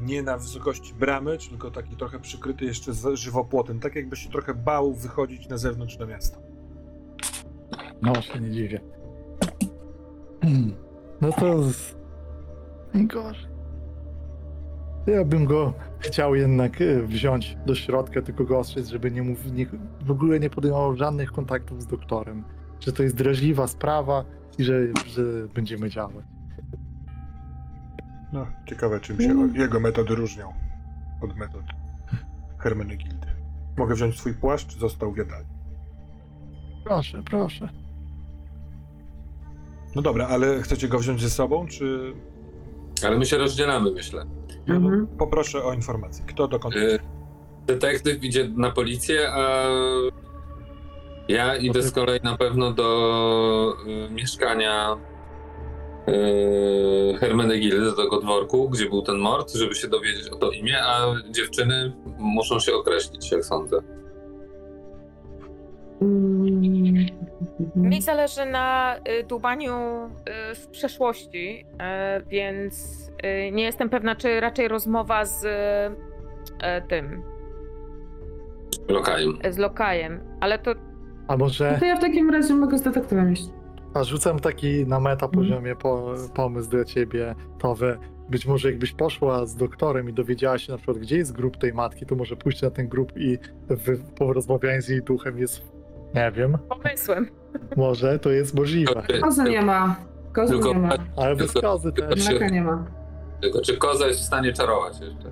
nie 0.00 0.22
na 0.22 0.38
wysokości 0.38 0.94
bramy, 0.94 1.38
tylko 1.38 1.70
taki 1.70 1.96
trochę 1.96 2.18
przykryty 2.18 2.64
jeszcze 2.64 2.92
z 2.92 3.14
żywopłotem, 3.14 3.80
tak 3.80 3.94
jakby 3.96 4.16
się 4.16 4.30
trochę 4.30 4.54
bał 4.54 4.92
wychodzić 4.94 5.48
na 5.48 5.58
zewnątrz 5.58 5.98
na 5.98 6.06
miasto. 6.06 6.38
No, 8.02 8.22
się 8.22 8.40
nie 8.40 8.50
dziwię. 8.50 8.80
No 11.20 11.32
to... 11.32 11.62
z- 11.62 11.94
Najgorzej. 12.94 13.46
Ja 15.06 15.24
bym 15.24 15.44
go 15.44 15.72
chciał 15.98 16.34
jednak 16.34 16.80
e, 16.80 17.02
wziąć 17.02 17.56
do 17.66 17.74
środka, 17.74 18.22
tylko 18.22 18.44
go 18.44 18.58
ostrzec, 18.58 18.88
żeby 18.88 19.10
nie 19.10 19.22
mów, 19.22 19.52
nie, 19.52 19.66
w 20.04 20.10
ogóle 20.10 20.40
nie 20.40 20.50
podejmował 20.50 20.96
żadnych 20.96 21.32
kontaktów 21.32 21.82
z 21.82 21.86
doktorem. 21.86 22.44
Że 22.80 22.92
to 22.92 23.02
jest 23.02 23.16
drażliwa 23.16 23.66
sprawa 23.66 24.24
i 24.58 24.64
że, 24.64 24.80
że 25.06 25.22
będziemy 25.54 25.90
działać. 25.90 26.24
No, 28.32 28.46
ciekawe 28.66 29.00
czym 29.00 29.20
się 29.20 29.30
Mm. 29.30 29.54
jego 29.56 29.80
metody 29.80 30.14
różnią 30.14 30.52
od 31.22 31.36
metod 31.36 31.62
Hermenegildy. 32.58 33.26
Mogę 33.78 33.94
wziąć 33.94 34.18
swój 34.20 34.34
płaszcz, 34.34 34.66
czy 34.66 34.78
został 34.78 35.12
w 35.12 35.16
jadalni? 35.16 35.48
Proszę, 36.84 37.22
proszę. 37.22 37.68
No 39.96 40.02
dobra, 40.02 40.26
ale 40.28 40.62
chcecie 40.62 40.88
go 40.88 40.98
wziąć 40.98 41.20
ze 41.20 41.30
sobą, 41.30 41.66
czy... 41.66 42.12
Ale 43.06 43.18
my 43.18 43.26
się 43.26 43.38
rozdzielamy, 43.38 43.90
myślę. 43.92 44.24
Mhm. 44.68 45.06
poproszę 45.06 45.64
o 45.64 45.72
informację. 45.72 46.24
Kto 46.26 46.48
dokąd 46.48 46.76
Y, 46.76 46.98
Detektyw 47.66 48.24
idzie 48.24 48.48
na 48.56 48.70
policję, 48.70 49.28
a 49.32 49.66
ja 51.28 51.56
idę 51.56 51.82
z 51.82 51.92
kolei 51.92 52.20
na 52.22 52.36
pewno 52.36 52.72
do 52.72 53.72
y, 54.08 54.14
mieszkania 54.14 54.96
y, 56.08 57.16
Hermenegildy, 57.20 57.84
do 57.84 57.92
tego 57.92 58.20
dworku, 58.20 58.68
gdzie 58.68 58.88
był 58.88 59.02
ten 59.02 59.16
mord, 59.18 59.52
żeby 59.52 59.74
się 59.74 59.88
dowiedzieć 59.88 60.28
o 60.28 60.36
to 60.36 60.50
imię, 60.50 60.76
a 60.84 61.14
dziewczyny 61.30 61.92
muszą 62.18 62.60
się 62.60 62.74
określić, 62.74 63.32
jak 63.32 63.44
sądzę. 63.44 63.78
Mm. 66.02 67.06
Mi 67.76 68.02
zależy 68.02 68.46
na 68.46 68.96
y, 68.96 69.24
dłubaniu 69.24 69.74
y, 70.04 70.54
w 70.54 70.66
przeszłości, 70.68 71.66
y, 72.20 72.24
więc 72.26 73.06
y, 73.46 73.50
nie 73.52 73.62
jestem 73.62 73.90
pewna, 73.90 74.16
czy 74.16 74.40
raczej 74.40 74.68
rozmowa 74.68 75.24
z 75.24 75.44
y, 75.44 75.48
tym, 76.88 77.22
Lokajem. 78.88 79.38
z 79.50 79.58
lokajem, 79.58 80.20
ale 80.40 80.58
to 80.58 80.70
A 81.28 81.36
może... 81.36 81.76
To 81.80 81.84
ja 81.84 81.96
w 81.96 82.00
takim 82.00 82.30
razie 82.30 82.54
mogę 82.54 82.78
z 82.78 82.82
detektywem 82.82 83.32
iść. 83.32 83.44
A 83.94 84.04
rzucam 84.04 84.38
taki 84.38 84.86
na 84.86 85.00
meta 85.00 85.28
poziomie 85.28 85.76
po, 85.76 86.14
pomysł 86.34 86.70
dla 86.70 86.84
ciebie, 86.84 87.34
Towe. 87.58 87.98
Być 88.30 88.46
może 88.46 88.70
jakbyś 88.70 88.92
poszła 88.92 89.46
z 89.46 89.56
doktorem 89.56 90.08
i 90.08 90.12
dowiedziała 90.12 90.58
się 90.58 90.72
na 90.72 90.78
przykład, 90.78 90.98
gdzie 90.98 91.16
jest 91.16 91.32
grup 91.32 91.56
tej 91.56 91.72
matki, 91.72 92.06
to 92.06 92.14
może 92.14 92.36
pójść 92.36 92.62
na 92.62 92.70
ten 92.70 92.88
grup 92.88 93.12
i 93.16 93.38
w, 93.70 94.12
po 94.18 94.32
rozmawianiu 94.32 94.82
z 94.82 94.88
jej 94.88 95.02
duchem 95.02 95.38
jest, 95.38 95.62
nie 96.14 96.32
wiem, 96.32 96.58
pomysłem. 96.68 97.28
może 97.76 98.18
to 98.18 98.30
jest 98.30 98.54
możliwe. 98.54 99.02
Kozy 99.22 99.42
nie 99.42 99.62
ma. 99.62 99.96
Kozy 100.32 100.52
Tylko- 100.52 100.72
nie 100.72 100.78
ma. 100.78 100.90
Ale 101.16 101.36
bez 101.36 101.52
kozy 101.52 101.92
też. 101.92 102.28
Mleka 102.28 102.48
nie 102.48 102.62
ma. 102.62 102.84
Tylko 103.40 103.60
czy 103.60 103.76
koza 103.76 104.06
jest 104.06 104.20
w 104.20 104.24
stanie 104.24 104.52
czarować 104.52 105.00
jeszcze? 105.00 105.30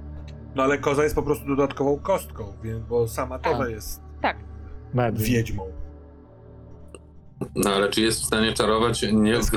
No 0.55 0.63
ale 0.63 0.79
koza 0.79 1.03
jest 1.03 1.15
po 1.15 1.23
prostu 1.23 1.47
dodatkową 1.47 1.99
kostką, 1.99 2.45
więc, 2.63 2.85
bo 2.87 3.09
sama 3.09 3.39
Towa 3.39 3.69
jest 3.69 4.03
Tak. 4.23 4.37
Wiedźmą. 5.13 5.67
No 7.55 7.71
ale 7.71 7.89
czy 7.89 8.01
jest 8.01 8.21
w 8.23 8.25
stanie 8.25 8.53
czarować 8.53 9.03
nie, 9.03 9.13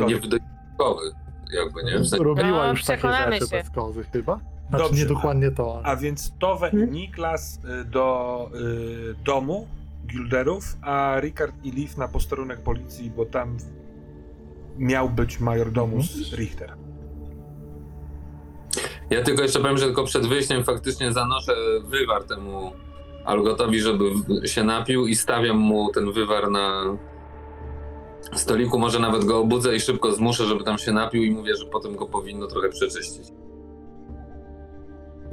nie 0.07 0.15
wydechkowy, 0.15 1.11
jakby, 1.53 1.83
nie? 1.83 1.99
W 1.99 2.07
sensie, 2.07 2.23
Robiła 2.25 2.47
No, 2.47 2.69
już 2.71 2.83
takie 2.83 2.97
przekonamy 2.97 3.33
rzeczy 3.35 3.47
się. 3.47 3.57
bez 3.57 3.69
kozy 3.69 4.03
chyba. 4.13 4.39
Znaczy 4.69 4.83
Dobrze. 4.83 5.03
nie 5.03 5.09
dokładnie 5.09 5.51
to, 5.51 5.73
ale... 5.75 5.83
A 5.85 5.95
więc 5.95 6.33
Towe 6.39 6.67
i 6.67 6.71
Hmm? 6.71 6.91
Niklas 6.91 7.59
y, 7.81 7.85
do 7.85 8.49
y, 8.55 9.15
domu 9.25 9.67
Gilderów, 10.07 10.63
a 10.81 11.15
Rikard 11.19 11.55
i 11.63 11.71
Liv 11.71 11.93
na 11.97 12.07
posterunek 12.07 12.59
policji, 12.61 13.11
bo 13.11 13.25
tam 13.25 13.57
miał 14.77 15.09
być 15.09 15.39
majordomus 15.39 16.33
Richter. 16.33 16.73
Ja 19.09 19.23
tylko 19.23 19.41
jeszcze 19.43 19.59
powiem, 19.59 19.77
że 19.77 19.85
tylko 19.85 20.03
przed 20.03 20.27
wyjściem 20.27 20.63
faktycznie 20.63 21.11
zanoszę 21.13 21.53
wywar 21.85 22.23
temu 22.23 22.71
Algotowi, 23.25 23.79
żeby 23.79 24.03
w- 24.11 24.47
się 24.47 24.63
napił 24.63 25.07
i 25.07 25.15
stawiam 25.15 25.57
mu 25.57 25.91
ten 25.91 26.11
wywar 26.11 26.51
na 26.51 26.83
stoliku. 28.35 28.79
Może 28.79 28.99
nawet 28.99 29.25
go 29.25 29.39
obudzę 29.39 29.75
i 29.75 29.79
szybko 29.79 30.11
zmuszę, 30.11 30.45
żeby 30.45 30.63
tam 30.63 30.77
się 30.77 30.91
napił 30.91 31.23
i 31.23 31.31
mówię, 31.31 31.55
że 31.55 31.65
potem 31.65 31.95
go 31.95 32.05
powinno 32.05 32.47
trochę 32.47 32.69
przeczyścić. 32.69 33.27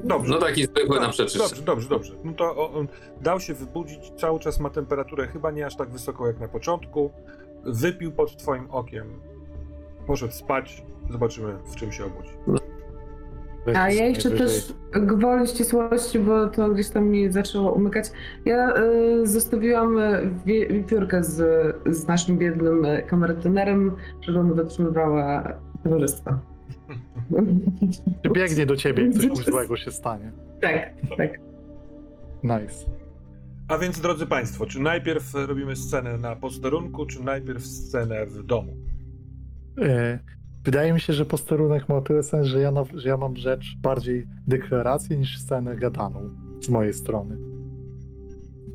Dobrze. 0.04 0.34
No 0.34 0.40
taki 0.40 0.64
zwykły 0.64 0.96
na 0.96 1.06
Dobrze, 1.06 1.12
przeczyszczenie. 1.12 1.62
Dobrze, 1.62 1.88
dobrze, 1.88 1.88
dobrze. 1.88 2.12
No 2.24 2.32
to 2.32 2.72
on 2.72 2.88
dał 3.20 3.40
się 3.40 3.54
wybudzić, 3.54 4.12
cały 4.16 4.40
czas 4.40 4.60
ma 4.60 4.70
temperaturę 4.70 5.26
chyba 5.26 5.50
nie 5.50 5.66
aż 5.66 5.76
tak 5.76 5.90
wysoką 5.90 6.26
jak 6.26 6.40
na 6.40 6.48
początku. 6.48 7.10
Wypił 7.64 8.12
pod 8.12 8.36
twoim 8.36 8.70
okiem. 8.70 9.20
Poszedł 10.06 10.32
spać. 10.32 10.82
Zobaczymy, 11.10 11.58
w 11.72 11.76
czym 11.76 11.92
się 11.92 12.04
obudzi. 12.04 12.59
A 13.76 13.90
ja 13.90 14.06
jeszcze 14.06 14.30
też 14.30 14.74
gwoli 14.92 15.46
ścisłości, 15.48 16.18
bo 16.18 16.48
to 16.48 16.68
gdzieś 16.70 16.88
tam 16.88 17.08
mi 17.08 17.32
zaczęło 17.32 17.72
umykać. 17.72 18.06
Ja 18.44 18.74
y, 19.22 19.26
zostawiłam 19.26 19.98
y, 19.98 20.30
wi- 20.46 20.66
wipiórkę 20.68 21.24
z, 21.24 21.36
z 21.96 22.06
naszym 22.06 22.38
biednym 22.38 22.86
kamerdynerem, 23.06 23.96
żeby 24.20 24.38
ona 24.38 24.54
dotrzymywała 24.54 25.52
towarzystwa. 25.84 26.40
Czy 28.22 28.30
biegnie 28.30 28.66
do 28.66 28.76
ciebie, 28.76 29.02
jak 29.04 29.34
coś 29.34 29.44
złego 29.44 29.76
się 29.76 29.90
stanie. 29.92 30.32
tak, 30.60 30.92
tak. 31.16 31.30
Nice. 32.42 32.86
A 33.68 33.78
więc, 33.78 34.00
drodzy 34.00 34.26
Państwo, 34.26 34.66
czy 34.66 34.80
najpierw 34.80 35.34
robimy 35.34 35.76
scenę 35.76 36.18
na 36.18 36.36
posterunku, 36.36 37.06
czy 37.06 37.24
najpierw 37.24 37.66
scenę 37.66 38.26
w 38.26 38.42
domu? 38.42 38.76
Wydaje 40.64 40.92
mi 40.92 41.00
się, 41.00 41.12
że 41.12 41.26
posterunek 41.26 41.88
ma 41.88 42.00
tyle 42.00 42.22
sens, 42.22 42.46
że 42.46 42.60
ja, 42.60 42.72
że 42.94 43.08
ja 43.08 43.16
mam 43.16 43.36
rzecz 43.36 43.76
bardziej 43.82 44.26
deklarację 44.46 45.16
niż 45.16 45.38
scenę 45.38 45.76
gadaną 45.76 46.30
z 46.60 46.68
mojej 46.68 46.94
strony. 46.94 47.36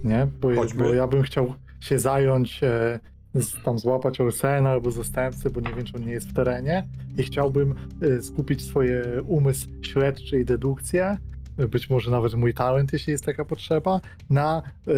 Nie? 0.04 0.28
Bo, 0.42 0.50
bo 0.78 0.94
ja 0.94 1.08
bym 1.08 1.22
chciał 1.22 1.54
się 1.80 2.00
zająć, 2.00 2.64
e, 2.64 3.00
z, 3.34 3.64
tam 3.64 3.80
złapać 3.80 4.22
Olsena 4.22 4.70
albo 4.70 4.92
zastępcę, 4.92 5.50
bo 5.50 5.62
nie 5.62 5.74
wiem, 5.74 5.86
czy 5.86 5.98
on 5.98 6.06
nie 6.06 6.12
jest 6.12 6.30
w 6.30 6.34
terenie 6.34 6.84
i 7.18 7.24
chciałbym 7.24 7.76
e, 8.02 8.22
skupić 8.22 8.66
swoje 8.66 9.24
umysł 9.28 9.68
śledczy 9.82 10.40
i 10.40 10.46
dedukcję, 10.46 11.18
być 11.58 11.90
może 11.90 12.12
nawet 12.12 12.34
mój 12.34 12.54
talent, 12.54 12.94
jeśli 12.94 13.12
jest 13.12 13.26
taka 13.26 13.46
potrzeba, 13.46 14.02
na 14.30 14.62
e, 14.88 14.92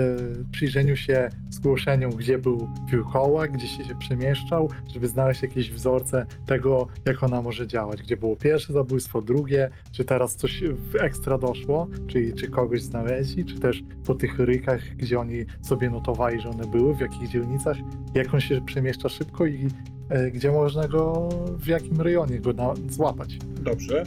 przyjrzeniu 0.52 0.96
się 0.96 1.30
zgłoszeniom, 1.50 2.12
gdzie 2.12 2.38
był 2.38 2.70
wilkołak, 2.92 3.52
gdzie 3.52 3.68
się, 3.68 3.84
się 3.84 3.96
przemieszczał, 3.96 4.70
żeby 4.94 5.08
znaleźć 5.08 5.42
jakieś 5.42 5.72
wzorce 5.72 6.26
tego, 6.46 6.88
jak 7.06 7.24
ona 7.24 7.42
może 7.42 7.68
działać. 7.68 8.02
Gdzie 8.02 8.18
było 8.18 8.36
pierwsze 8.36 8.74
zabójstwo, 8.74 9.22
drugie, 9.22 9.70
czy 9.92 10.06
teraz 10.06 10.36
coś 10.36 10.64
w 10.64 10.96
ekstra 10.96 11.38
doszło, 11.38 11.88
czyli 12.08 12.34
czy 12.34 12.50
kogoś 12.50 12.82
znaleźli, 12.82 13.46
czy 13.46 13.60
też 13.60 13.84
po 14.06 14.16
tych 14.16 14.40
rykach, 14.40 14.82
gdzie 14.96 15.20
oni 15.20 15.46
sobie 15.62 15.90
notowali, 15.90 16.42
że 16.42 16.50
one 16.50 16.68
były, 16.68 16.96
w 16.96 17.00
jakich 17.00 17.30
dzielnicach, 17.30 17.78
jak 18.14 18.34
on 18.34 18.40
się 18.40 18.62
przemieszcza 18.62 19.10
szybko 19.10 19.46
i 19.46 19.68
e, 20.10 20.32
gdzie 20.32 20.52
można 20.52 20.88
go, 20.88 21.30
w 21.60 21.68
jakim 21.68 22.02
rejonie 22.02 22.40
go 22.40 22.54
na, 22.54 22.74
złapać. 22.90 23.38
Dobrze. 23.62 24.04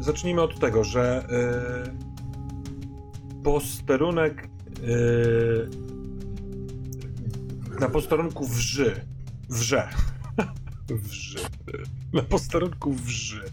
Zacznijmy 0.00 0.42
od 0.42 0.60
tego, 0.60 0.84
że 0.84 1.26
e, 1.30 2.08
posterunek 3.42 4.44
e, 4.44 4.48
na 7.80 7.88
posterunku 7.88 8.46
wrzy. 8.46 9.04
Wrze. 9.48 9.88
Wrzy. 11.02 11.38
Na 12.12 12.22
posterunku 12.22 12.92
wrzy. 12.92 13.44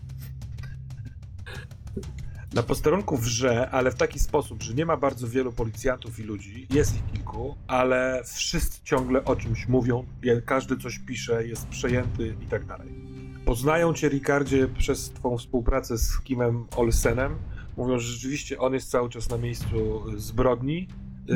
Na 2.54 2.64
posterunku 2.64 3.18
wrze, 3.18 3.70
ale 3.70 3.92
w 3.92 3.96
taki 3.96 4.20
sposób, 4.20 4.64
że 4.64 4.74
nie 4.74 4.86
ma 4.86 4.98
bardzo 4.98 5.28
wielu 5.28 5.52
policjantów 5.52 6.20
i 6.20 6.24
ludzi, 6.24 6.68
jest 6.70 6.96
ich 6.96 7.12
kilku, 7.14 7.56
ale 7.68 8.24
wszyscy 8.34 8.80
ciągle 8.84 9.26
o 9.26 9.36
czymś 9.36 9.68
mówią, 9.68 10.06
każdy 10.46 10.78
coś 10.78 11.00
pisze, 11.00 11.48
jest 11.48 11.68
przejęty 11.68 12.36
i 12.42 12.46
tak 12.46 12.66
dalej. 12.66 13.15
Poznają 13.46 13.94
cię, 13.94 14.10
Ricardzie, 14.10 14.68
przez 14.68 15.10
twą 15.10 15.38
współpracę 15.38 15.98
z 15.98 16.20
Kimem 16.20 16.66
Olsenem. 16.76 17.36
Mówią, 17.78 18.00
że 18.00 18.12
rzeczywiście 18.12 18.60
on 18.60 18.74
jest 18.74 18.90
cały 18.90 19.10
czas 19.10 19.30
na 19.30 19.38
miejscu 19.38 20.04
zbrodni. 20.18 20.88
Yy, 21.28 21.36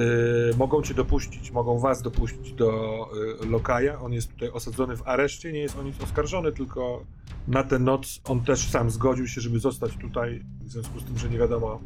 mogą 0.57 0.81
cię 0.81 0.93
dopuścić, 0.93 1.51
mogą 1.51 1.79
was 1.79 2.01
dopuścić 2.01 2.53
do 2.53 3.09
yy, 3.41 3.49
lokaja. 3.49 3.99
On 3.99 4.13
jest 4.13 4.31
tutaj 4.31 4.49
osadzony 4.49 4.97
w 4.97 5.07
areszcie, 5.07 5.51
nie 5.51 5.59
jest 5.59 5.77
o 5.77 5.83
nic 5.83 6.01
oskarżony, 6.03 6.51
tylko 6.51 7.05
na 7.47 7.63
tę 7.63 7.79
noc 7.79 8.21
on 8.23 8.43
też 8.43 8.69
sam 8.69 8.89
zgodził 8.89 9.27
się, 9.27 9.41
żeby 9.41 9.59
zostać 9.59 9.97
tutaj, 9.97 10.43
w 10.61 10.71
związku 10.71 10.99
z 10.99 11.03
tym, 11.03 11.17
że 11.17 11.29
nie 11.29 11.37
wiadomo, 11.37 11.81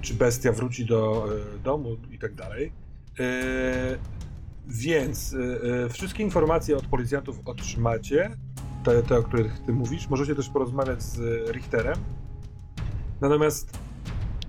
czy 0.00 0.14
bestia 0.14 0.52
wróci 0.52 0.86
do 0.86 1.26
yy, 1.28 1.58
domu 1.58 1.96
i 2.10 2.18
tak 2.18 2.34
dalej. 2.34 2.72
Yy, 3.18 3.24
więc 4.66 5.32
yy, 5.32 5.88
wszystkie 5.88 6.22
informacje 6.22 6.76
od 6.76 6.86
policjantów 6.86 7.40
otrzymacie 7.44 8.36
te, 8.84 9.02
te, 9.02 9.18
o 9.18 9.22
których 9.22 9.58
ty 9.58 9.72
mówisz. 9.72 10.08
Możecie 10.08 10.34
też 10.34 10.48
porozmawiać 10.48 11.02
z 11.02 11.48
Richterem. 11.50 11.96
Natomiast 13.20 13.78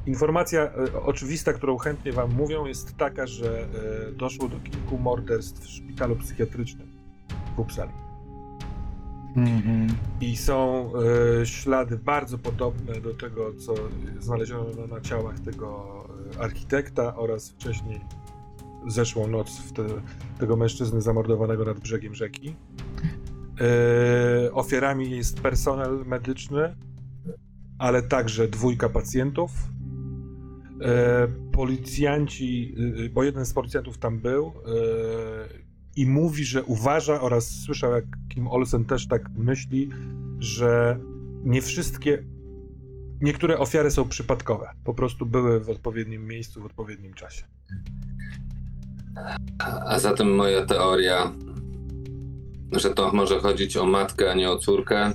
informacja 0.08 0.62
e, 0.62 1.04
oczywista, 1.04 1.54
którą 1.54 1.78
chętnie 1.78 2.12
wam 2.12 2.34
mówią, 2.34 2.66
jest 2.66 2.98
taka, 2.98 3.28
że 3.28 3.68
e, 4.10 4.12
doszło 4.12 4.48
do 4.48 4.60
kilku 4.60 4.98
morderstw 4.98 5.62
w 5.62 5.70
szpitalu 5.70 6.16
psychiatrycznym 6.16 6.88
w 7.56 7.60
Uppsali. 7.60 7.92
Mhm. 9.36 9.88
I 10.22 10.38
są 10.38 10.92
e, 11.42 11.46
ślady 11.46 11.98
bardzo 11.98 12.38
podobne 12.38 13.02
do 13.02 13.14
tego, 13.14 13.54
co 13.54 13.74
znaleziono 14.20 14.88
na 14.88 15.02
ciałach 15.02 15.40
tego 15.40 15.86
e, 16.36 16.42
architekta 16.42 17.16
oraz 17.16 17.50
wcześniej 17.50 18.02
zeszłą 18.88 19.28
noc 19.28 19.74
te, 19.74 19.84
tego 20.40 20.56
mężczyzny 20.56 21.02
zamordowanego 21.02 21.66
nad 21.66 21.80
brzegiem 21.80 22.16
rzeki. 22.16 22.56
E, 23.62 24.52
ofiarami 24.52 25.12
jest 25.12 25.42
personel 25.42 26.06
medyczny, 26.06 26.76
ale 27.78 28.02
także 28.02 28.48
dwójka 28.48 28.90
pacjentów. 28.90 29.52
E, 30.82 31.28
policjanci, 31.52 32.76
e, 33.06 33.10
bo 33.10 33.24
jeden 33.24 33.46
z 33.46 33.54
policjantów 33.54 33.98
tam 33.98 34.20
był 34.20 34.54
i 35.96 36.06
mówi, 36.06 36.44
że 36.44 36.64
uważa 36.64 37.22
oraz 37.22 37.50
słyszał, 37.50 37.92
jak 37.92 38.06
Kim 38.30 38.48
Olsen 38.48 38.86
też 38.86 39.08
tak 39.08 39.30
myśli, 39.38 39.90
że 40.40 41.00
nie 41.44 41.62
wszystkie, 41.62 42.24
niektóre 43.22 43.60
ofiary 43.60 43.92
są 43.92 44.10
przypadkowe. 44.10 44.70
Po 44.84 44.94
prostu 44.94 45.26
były 45.26 45.60
w 45.60 45.70
odpowiednim 45.70 46.28
miejscu 46.28 46.62
w 46.62 46.66
odpowiednim 46.66 47.14
czasie. 47.14 47.44
A 49.86 50.00
zatem 50.00 50.36
moja 50.36 50.66
teoria, 50.66 51.34
że 52.72 52.90
to 52.90 53.12
może 53.14 53.40
chodzić 53.40 53.78
o 53.78 53.86
matkę, 53.86 54.32
a 54.32 54.34
nie 54.34 54.50
o 54.50 54.58
córkę, 54.58 55.14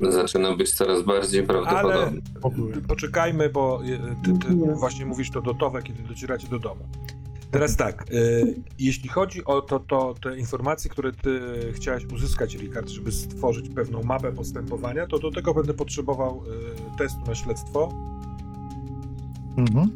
zaczyna 0.00 0.56
być 0.56 0.72
coraz 0.72 1.02
bardziej 1.02 1.42
prawdopodobna. 1.42 2.20
Ogólnie. 2.42 2.80
Poczekajmy, 2.88 3.48
bo 3.48 3.82
e, 3.84 4.16
ty, 4.24 4.38
ty 4.38 4.54
Nie. 4.54 4.74
właśnie 4.74 5.06
mówisz 5.06 5.30
to 5.30 5.42
dotowe, 5.42 5.82
kiedy 5.82 6.02
docieracie 6.02 6.48
do 6.48 6.58
domu. 6.58 6.88
Teraz 7.50 7.76
tak, 7.76 8.02
e, 8.02 8.14
jeśli 8.78 9.08
chodzi 9.08 9.44
o 9.44 9.62
to, 9.62 9.80
to, 9.80 10.14
te 10.22 10.38
informacje, 10.38 10.90
które 10.90 11.12
ty 11.12 11.40
chciałeś 11.72 12.04
uzyskać, 12.04 12.54
Rikard, 12.54 12.88
żeby 12.88 13.12
stworzyć 13.12 13.68
pewną 13.68 14.02
mapę 14.02 14.32
postępowania, 14.32 15.06
to 15.06 15.18
do 15.18 15.30
tego 15.30 15.54
będę 15.54 15.74
potrzebował 15.74 16.42
e, 16.94 16.98
testu 16.98 17.20
na 17.26 17.34
śledztwo. 17.34 17.92
Mhm. 19.56 19.90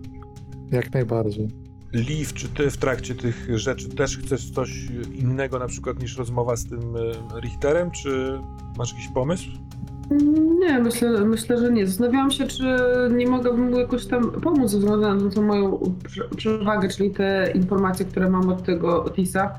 Jak 0.71 0.95
najbardziej. 0.95 1.66
Liv, 1.97 2.32
czy 2.35 2.48
ty 2.48 2.70
w 2.70 2.77
trakcie 2.77 3.14
tych 3.14 3.59
rzeczy 3.59 3.89
też 3.89 4.18
chcesz 4.18 4.51
coś 4.51 4.70
innego 5.14 5.59
na 5.59 5.66
przykład 5.66 5.98
niż 6.01 6.18
rozmowa 6.18 6.56
z 6.56 6.66
tym 6.66 6.81
e, 7.36 7.40
Richterem, 7.40 7.90
czy 7.90 8.40
masz 8.78 8.93
jakiś 8.93 9.09
pomysł? 9.09 9.44
Nie, 10.60 10.78
myślę, 10.78 11.24
myślę, 11.24 11.59
że 11.59 11.73
nie. 11.73 11.86
Zastanawiałam 11.86 12.31
się, 12.31 12.47
czy 12.47 12.77
nie 13.16 13.27
mogłabym 13.27 13.70
mu 13.70 13.78
jakoś 13.78 14.06
tam 14.06 14.31
pomóc 14.31 14.70
ze 14.70 14.78
względu 14.78 15.24
na 15.24 15.31
tą 15.31 15.43
moją 15.43 15.78
prze- 16.05 16.28
przewagę, 16.36 16.89
czyli 16.89 17.10
te 17.10 17.52
informacje, 17.55 18.06
które 18.06 18.31
mam 18.31 18.48
od 18.48 18.62
tego 18.62 19.05
Otisa. 19.05 19.59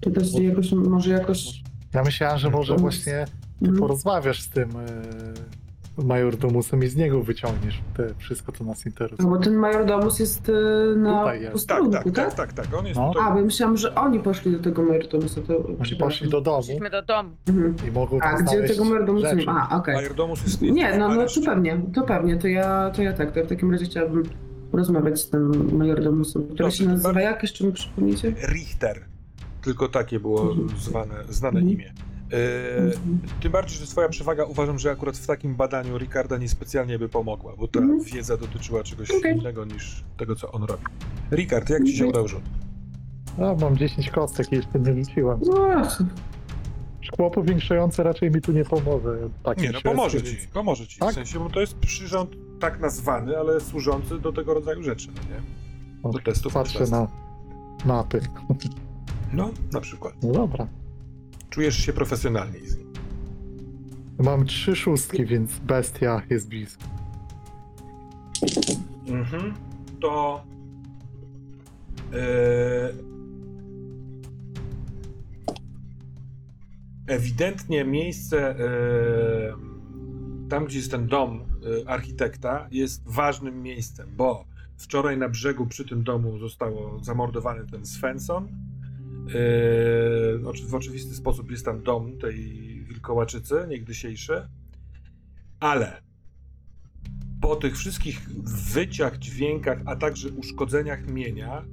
Czy 0.00 0.10
też 0.10 0.34
jakoś, 0.34 0.72
może 0.72 1.10
jakoś... 1.10 1.62
Ja 1.94 2.02
myślałem, 2.02 2.38
że 2.38 2.50
może 2.50 2.74
Pomóc. 2.74 2.82
właśnie 2.82 3.24
ty 3.58 3.66
Mhm. 3.66 3.78
porozmawiasz 3.78 4.42
z 4.42 4.48
tym 4.48 4.70
e, 4.70 5.02
majordomusem 5.96 6.82
i 6.84 6.86
z 6.88 6.96
niego 6.96 7.22
wyciągniesz 7.22 7.80
te, 7.96 8.14
wszystko, 8.18 8.52
co 8.52 8.64
nas 8.64 8.84
No 8.84 8.88
interesuje. 8.90 9.28
bo 9.28 9.38
ten 9.38 9.54
majordomus 9.54 10.18
jest 10.18 10.48
e, 10.48 10.96
na 10.96 11.18
Tutaj 11.20 11.34
jest. 11.42 11.68
Tak, 11.68 11.78
posterunku, 11.78 12.10
tak, 12.10 12.34
tak, 12.34 12.52
tak, 12.52 12.66
tak. 12.66 12.78
On 12.78 12.86
jest 12.86 13.00
No. 13.00 13.08
tutaj. 13.12 13.26
A, 13.28 13.30
bo 13.30 13.38
ja 13.38 13.44
myślałam, 13.44 13.76
że 13.76 13.94
oni 13.94 14.20
poszli 14.20 14.52
do 14.52 14.58
tego 14.58 14.82
majordomusa, 14.82 15.40
to 15.46 15.56
Oni 15.80 15.96
poszli 15.98 16.28
do 16.28 16.40
domu 16.40 16.56
Poszliśmy 16.56 16.90
do 16.90 17.02
domu. 17.02 17.30
Mhm. 17.48 17.74
i 17.88 17.90
mogą 17.92 18.16
A, 18.16 18.20
tam 18.20 18.34
gdzie 18.36 18.44
znaleźć 18.46 18.72
tego 18.74 18.84
majordomusa 18.84 19.26
nie 19.28 19.34
rzeczy. 19.34 19.46
ma? 19.46 19.68
A, 19.70 19.76
okej. 19.78 19.94
Majordomus 19.94 20.42
jest 20.42 20.62
Nie, 20.62 20.98
no, 20.98 21.08
no 21.08 21.26
to 21.26 21.40
pewnie, 21.46 21.80
to 21.94 22.02
pewnie, 22.02 22.36
to 22.36 22.48
ja, 22.48 22.90
to 22.96 23.02
ja 23.02 23.12
tak, 23.12 23.32
to 23.32 23.38
ja 23.38 23.44
w 23.44 23.48
takim 23.48 23.72
razie 23.72 23.84
chciałabym 23.84 24.22
rozmawiać 24.72 25.20
z 25.20 25.30
tym 25.30 25.70
majordomusem, 25.78 26.42
który 26.44 26.58
Dobrze, 26.58 26.76
się 26.76 26.84
to 26.84 26.90
nazywa 26.90 27.08
bardzo- 27.08 27.20
jak, 27.28 27.42
jeszcze 27.42 27.64
mi 27.66 27.72
przypomniecie? 27.72 28.34
Richter. 28.48 29.04
Tylko 29.62 29.88
takie 29.88 30.20
było 30.20 30.42
Mhm. 30.52 30.68
zwane, 30.78 31.14
znane 31.28 31.58
Mhm. 31.60 31.68
imię. 31.78 31.92
Tym 33.40 33.52
bardziej, 33.52 33.78
że 33.78 33.86
twoja 33.86 34.08
przewaga 34.08 34.44
uważam, 34.44 34.78
że 34.78 34.90
akurat 34.90 35.16
w 35.16 35.26
takim 35.26 35.54
badaniu 35.54 35.98
Ricarda 35.98 36.36
niespecjalnie 36.38 36.98
by 36.98 37.08
pomogła, 37.08 37.52
bo 37.58 37.68
ta 37.68 37.78
Mhm. 37.80 38.00
wiedza 38.04 38.36
dotyczyła 38.36 38.82
czegoś 38.82 39.10
Okej. 39.10 39.38
innego 39.38 39.64
niż 39.64 40.04
tego, 40.16 40.36
co 40.36 40.52
on 40.52 40.62
robi. 40.64 40.84
Ricard, 41.30 41.70
jak 41.70 41.84
ci 41.84 41.96
się 41.96 42.04
Mhm. 42.04 42.10
udał 42.10 42.28
rzut? 42.28 42.42
A, 43.38 43.54
mam 43.64 43.76
10 43.76 44.10
kostek 44.10 44.52
i 44.52 44.54
jeszcze 44.56 44.78
nie 44.80 44.92
liczyłem. 44.92 45.40
No, 45.46 45.82
Szkło 47.00 47.30
powiększające 47.30 48.02
raczej 48.02 48.30
mi 48.30 48.40
tu 48.40 48.52
nie 48.52 48.64
pomoże. 48.64 49.16
Tak 49.42 49.58
Nie, 49.58 49.70
no 49.70 49.80
pomoże 49.80 50.22
ci, 50.22 50.36
pomoże 50.52 50.86
ci. 50.86 50.96
W 50.96 50.98
Tak? 50.98 51.14
sensie, 51.14 51.38
bo 51.38 51.50
to 51.50 51.60
jest 51.60 51.74
przyrząd 51.78 52.30
tak 52.60 52.80
nazwany, 52.80 53.38
ale 53.38 53.60
służący 53.60 54.18
do 54.18 54.32
tego 54.32 54.54
rodzaju 54.54 54.82
rzeczy, 54.82 55.08
no 55.16 55.22
nie? 55.34 55.42
Do 56.12 56.18
O, 56.18 56.22
testów 56.22 56.54
Patrzę 56.54 56.86
na 56.86 57.08
mapy. 57.84 58.20
No, 59.32 59.50
na 59.72 59.80
przykład. 59.80 60.14
No 60.22 60.32
dobra. 60.32 60.66
Czujesz 61.54 61.76
się 61.76 61.92
profesjonalniej 61.92 62.66
z 62.66 62.78
nim. 62.78 62.92
Mam 64.18 64.46
trzy 64.46 64.76
szóstki, 64.76 65.26
więc 65.26 65.58
bestia 65.58 66.22
jest 66.30 66.48
blisko. 66.48 66.84
Mhm. 69.06 69.54
To. 70.00 70.44
E, 72.12 72.92
ewidentnie 77.06 77.84
miejsce. 77.84 78.50
E, 78.50 78.66
tam, 80.48 80.64
gdzie 80.64 80.78
jest 80.78 80.90
ten 80.90 81.06
dom 81.06 81.40
e, 81.84 81.88
architekta, 81.88 82.68
jest 82.70 83.02
ważnym 83.06 83.62
miejscem, 83.62 84.08
bo 84.16 84.44
wczoraj 84.76 85.18
na 85.18 85.28
brzegu 85.28 85.66
przy 85.66 85.84
tym 85.84 86.04
domu 86.04 86.38
zostało 86.38 86.98
zamordowany 87.04 87.66
ten 87.66 87.86
Svensson. 87.86 88.73
E, 89.28 90.46
oczy- 90.48 90.66
w 90.66 90.74
oczywisty 90.74 91.14
sposób 91.14 91.50
jest 91.50 91.64
tam 91.64 91.82
dom 91.82 92.18
tej 92.18 92.44
wilkołaczycy, 92.84 93.66
niegdysiejszy. 93.68 94.48
Ale 95.60 96.02
po 97.40 97.56
tych 97.56 97.76
wszystkich 97.76 98.28
wyciach, 98.72 99.18
dźwiękach, 99.18 99.78
a 99.84 99.96
także 99.96 100.28
uszkodzeniach 100.28 101.06
mienia, 101.06 101.64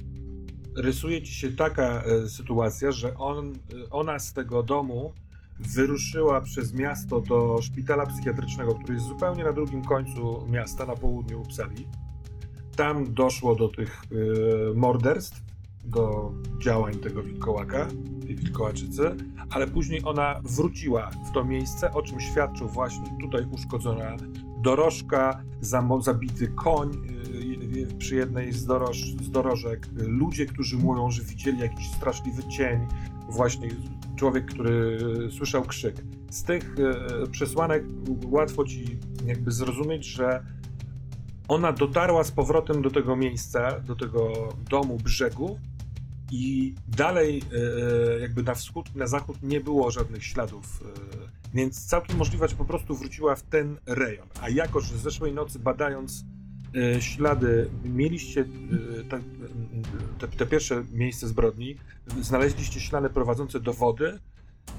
rysuje 0.76 1.22
ci 1.22 1.34
się 1.34 1.52
taka 1.52 2.04
e, 2.04 2.30
sytuacja, 2.30 2.92
że 2.92 3.18
on, 3.18 3.50
e, 3.50 3.90
ona 3.90 4.20
z 4.20 4.34
tego 4.34 4.64
domu 4.64 5.14
wyruszyła 5.60 6.42
przez 6.42 6.74
miasto 6.74 7.22
do 7.22 7.62
szpitala 7.62 8.06
psychiatrycznego, 8.06 8.76
który 8.76 8.94
jest 8.94 9.06
zupełnie 9.06 9.44
na 9.44 9.54
drugim 9.54 9.84
końcu 9.84 10.48
miasta, 10.50 10.86
na 10.86 10.96
południu 10.96 11.42
Uppsali. 11.42 11.88
Tam 12.76 13.14
doszło 13.14 13.56
do 13.56 13.68
tych 13.70 14.02
e, 14.12 14.74
morderstw, 14.74 15.42
do 15.84 16.32
działań 16.64 16.94
tego 16.94 17.24
wilkołaka, 17.24 17.88
tej 18.22 18.36
wilkołaczycy, 18.36 19.16
ale 19.50 19.68
później 19.68 20.02
ona 20.06 20.42
wróciła 20.44 21.10
w 21.30 21.32
to 21.32 21.44
miejsce, 21.44 21.94
o 21.94 22.02
czym 22.02 22.20
świadczył 22.20 22.68
właśnie 22.68 23.18
tutaj 23.22 23.46
uszkodzona 23.52 24.18
dorożka, 24.62 25.44
zabity 26.00 26.48
koń 26.48 26.92
y, 27.92 27.96
przy 27.98 28.16
jednej 28.16 28.52
z, 28.52 28.66
doroż, 28.66 28.98
z 29.22 29.32
dorożek, 29.32 29.88
ludzie, 29.94 30.46
którzy 30.46 30.78
mówią, 30.78 31.12
że 31.12 31.24
widzieli 31.24 31.60
jakiś 31.60 31.92
straszliwy 31.92 32.44
cień, 32.44 32.88
właśnie 33.30 33.70
człowiek, 34.16 34.46
który 34.46 34.98
słyszał 35.32 35.64
krzyk. 35.64 35.96
Z 36.30 36.44
tych 36.44 36.76
y, 36.80 37.30
przesłanek 37.32 37.84
łatwo 38.26 38.66
ci 38.66 39.00
jakby 39.26 39.52
zrozumieć, 39.52 40.06
że 40.06 40.44
ona 41.48 41.72
dotarła 41.72 42.24
z 42.24 42.32
powrotem 42.32 42.82
do 42.82 42.92
tego 42.92 43.16
miejsca, 43.16 43.80
do 43.80 43.96
tego 43.96 44.50
domu 44.70 44.98
brzegu 44.98 45.60
i 46.32 46.76
dalej 46.88 47.44
y, 48.18 48.22
jakby 48.22 48.44
na 48.44 48.56
wschód 48.56 48.96
na 48.96 49.08
zachód 49.08 49.44
nie 49.44 49.62
było 49.62 49.92
żadnych 49.92 50.26
śladów 50.26 50.82
y, 50.82 51.42
więc 51.54 51.86
całkiem 51.86 52.18
możliwe, 52.18 52.48
że 52.48 52.56
po 52.56 52.66
prostu 52.66 52.96
wróciła 52.96 53.36
w 53.36 53.44
ten 53.44 53.78
rejon. 53.86 54.28
A 54.42 54.50
jako, 54.50 54.82
że 54.82 54.98
zeszłej 54.98 55.34
nocy 55.34 55.60
badając 55.60 56.26
e, 56.76 57.02
ślady, 57.02 57.70
mieliście 57.84 58.42
e, 58.42 59.04
te, 59.04 59.20
te, 60.20 60.28
te 60.28 60.46
pierwsze 60.46 60.84
miejsce 60.92 61.28
zbrodni, 61.28 61.78
znaleźliście 62.22 62.80
ślady 62.80 63.10
prowadzące 63.10 63.60
do 63.60 63.74
wody, 63.74 64.20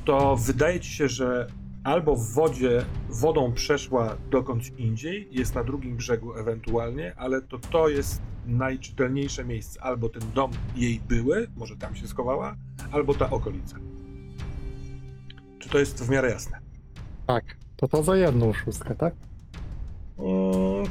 to 0.04 0.36
wydaje 0.36 0.80
ci 0.80 0.90
się, 0.90 1.08
że 1.08 1.46
albo 1.84 2.16
w 2.16 2.32
wodzie, 2.32 2.84
wodą 3.08 3.52
przeszła 3.52 4.16
dokądś 4.30 4.72
indziej, 4.78 5.28
jest 5.30 5.54
na 5.54 5.64
drugim 5.64 5.96
brzegu 5.96 6.34
ewentualnie, 6.34 7.14
ale 7.16 7.42
to 7.42 7.58
to 7.58 7.88
jest 7.88 8.22
najczytelniejsze 8.46 9.44
miejsce. 9.44 9.82
Albo 9.82 10.08
ten 10.08 10.22
dom 10.34 10.50
jej 10.76 11.00
były, 11.08 11.46
może 11.56 11.76
tam 11.76 11.96
się 11.96 12.08
schowała, 12.08 12.56
albo 12.92 13.14
ta 13.14 13.30
okolica. 13.30 13.76
Czy 15.58 15.68
to 15.68 15.78
jest 15.78 16.04
w 16.04 16.08
miarę 16.10 16.30
jasne? 16.30 16.58
Tak, 17.26 17.44
to 17.76 17.88
to 17.88 18.02
za 18.02 18.16
jedną 18.16 18.52
szóstkę, 18.52 18.94
tak? 18.94 19.14
Mm, 20.18 20.86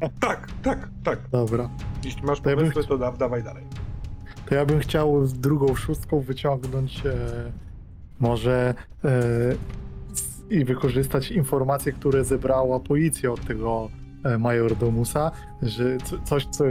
tak, 0.20 0.48
tak, 0.62 0.88
tak. 1.04 1.18
Dobra. 1.30 1.70
Jeśli 2.04 2.22
masz 2.22 2.40
To 2.40 2.50
ja 2.50 2.56
bym 2.56 2.70
pomysły, 2.70 2.88
to 2.88 2.98
da, 2.98 3.12
dawaj 3.12 3.42
dalej. 3.42 3.64
To 4.46 4.54
ja 4.54 4.66
bym 4.66 4.80
chciał 4.80 5.26
z 5.26 5.34
drugą 5.34 5.74
szóstką 5.74 6.20
wyciągnąć 6.20 7.06
e, 7.06 7.12
może 8.20 8.74
e, 9.04 9.10
i 10.50 10.64
wykorzystać 10.64 11.30
informacje, 11.30 11.92
które 11.92 12.24
zebrała 12.24 12.80
policja 12.80 13.32
od 13.32 13.46
tego 13.46 13.90
e, 14.24 14.38
majordomusa, 14.38 15.30
że 15.62 15.98
co, 16.04 16.18
coś, 16.18 16.46
co 16.46 16.64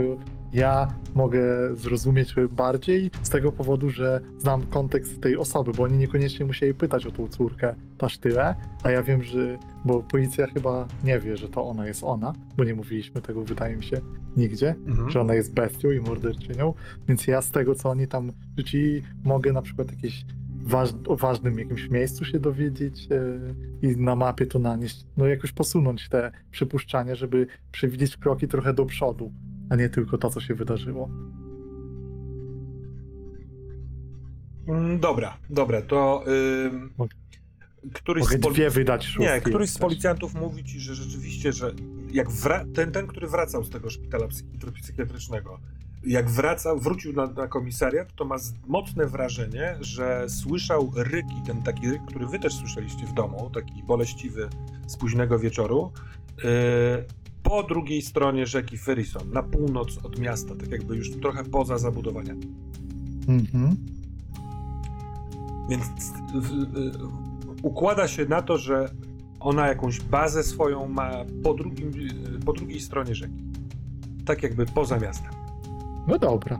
ja 0.52 0.88
mogę 1.14 1.40
zrozumieć 1.76 2.34
bardziej 2.50 3.10
z 3.22 3.30
tego 3.30 3.52
powodu, 3.52 3.90
że 3.90 4.20
znam 4.38 4.66
kontekst 4.66 5.20
tej 5.20 5.36
osoby, 5.36 5.72
bo 5.76 5.82
oni 5.82 5.98
niekoniecznie 5.98 6.46
musieli 6.46 6.74
pytać 6.74 7.06
o 7.06 7.10
tą 7.10 7.28
córkę 7.28 7.74
Tasztyle, 7.98 8.54
a 8.82 8.90
ja 8.90 9.02
wiem, 9.02 9.22
że, 9.22 9.58
bo 9.84 10.02
policja 10.02 10.46
chyba 10.46 10.88
nie 11.04 11.18
wie, 11.18 11.36
że 11.36 11.48
to 11.48 11.64
ona 11.64 11.86
jest 11.86 12.04
ona, 12.04 12.32
bo 12.56 12.64
nie 12.64 12.74
mówiliśmy 12.74 13.22
tego, 13.22 13.44
wydaje 13.44 13.76
mi 13.76 13.84
się, 13.84 14.00
nigdzie 14.36 14.74
Mhm. 14.86 15.10
że 15.10 15.20
ona 15.20 15.34
jest 15.34 15.54
bestią 15.54 15.90
i 15.90 16.00
morderczynią, 16.00 16.74
więc 17.08 17.26
ja 17.26 17.42
z 17.42 17.50
tego, 17.50 17.74
co 17.74 17.90
oni 17.90 18.06
tam 18.06 18.32
rzucili, 18.58 19.02
mogę 19.24 19.52
na 19.52 19.62
przykład 19.62 19.90
jakieś 19.90 20.24
waż, 20.68 20.90
o 21.06 21.16
ważnym 21.16 21.58
jakimś 21.58 21.88
miejscu 21.90 22.24
się 22.24 22.38
dowiedzieć 22.40 23.08
e, 23.10 23.88
i 23.88 23.96
na 23.96 24.16
mapie 24.16 24.46
to 24.46 24.58
nanieść, 24.58 25.06
no 25.16 25.26
jakoś 25.26 25.52
posunąć 25.52 26.08
te 26.08 26.32
przypuszczania, 26.50 27.14
żeby 27.14 27.46
przewidzieć 27.72 28.16
kroki 28.16 28.48
trochę 28.48 28.74
do 28.74 28.86
przodu, 28.86 29.32
a 29.70 29.76
nie 29.76 29.88
tylko 29.88 30.18
to, 30.18 30.30
co 30.30 30.40
się 30.40 30.54
wydarzyło. 30.54 31.10
Mm, 34.68 34.98
Dobra, 35.00 35.36
dobra, 35.50 35.82
to 35.82 36.24
ym, 36.66 36.90
Mogę- 36.98 37.16
któryś 37.92 38.24
Mogę 38.24 38.36
z 38.36 38.40
poli- 38.40 38.54
dwie 38.54 38.70
wydać 38.70 39.04
szóstki. 39.06 39.34
Nie, 39.34 39.40
któryś 39.40 39.70
z 39.70 39.78
policjantów 39.78 40.34
mówi 40.34 40.64
ci, 40.64 40.80
że 40.80 40.94
rzeczywiście, 40.94 41.52
że 41.52 41.72
jak 42.12 42.28
wra- 42.28 42.72
ten, 42.74 42.92
ten, 42.92 43.06
który 43.06 43.28
wracał 43.28 43.64
z 43.64 43.70
tego 43.70 43.90
szpitala 43.90 44.26
psychi- 44.26 44.72
psychiatrycznego, 44.82 45.60
jak 46.04 46.30
wracał, 46.30 46.78
wrócił 46.78 47.12
na, 47.12 47.26
na 47.26 47.48
komisariat, 47.48 48.14
to 48.14 48.24
ma 48.24 48.36
mocne 48.66 49.06
wrażenie, 49.06 49.76
że 49.80 50.26
słyszał 50.28 50.92
ryki, 50.96 51.34
ten 51.46 51.62
taki 51.62 51.88
ryk, 51.90 52.02
który 52.06 52.26
wy 52.26 52.38
też 52.38 52.54
słyszeliście 52.54 53.06
w 53.06 53.12
domu, 53.12 53.50
taki 53.54 53.82
boleściwy 53.82 54.48
z 54.86 54.96
późnego 54.96 55.38
wieczoru, 55.38 55.92
yy, 56.36 56.44
po 57.42 57.62
drugiej 57.62 58.02
stronie 58.02 58.46
rzeki 58.46 58.78
Ferison, 58.78 59.30
na 59.32 59.42
północ 59.42 59.98
od 60.04 60.18
miasta, 60.18 60.54
tak 60.56 60.70
jakby 60.70 60.96
już 60.96 61.10
trochę 61.10 61.44
poza 61.44 61.78
zabudowaniami. 61.78 62.54
Mhm. 63.28 63.76
Więc 65.70 65.84
w- 66.34 66.40
w- 66.40 67.08
układa 67.62 68.08
się 68.08 68.24
na 68.24 68.42
to, 68.42 68.58
że 68.58 68.90
ona 69.40 69.66
jakąś 69.66 70.00
bazę 70.00 70.42
swoją 70.42 70.88
ma 70.88 71.10
po, 71.42 71.54
drugim, 71.54 71.92
po 72.46 72.52
drugiej 72.52 72.80
stronie 72.80 73.14
rzeki. 73.14 73.42
Tak 74.24 74.42
jakby 74.42 74.66
poza 74.66 74.98
miastem. 74.98 75.37
No 76.08 76.18
dobra. 76.18 76.58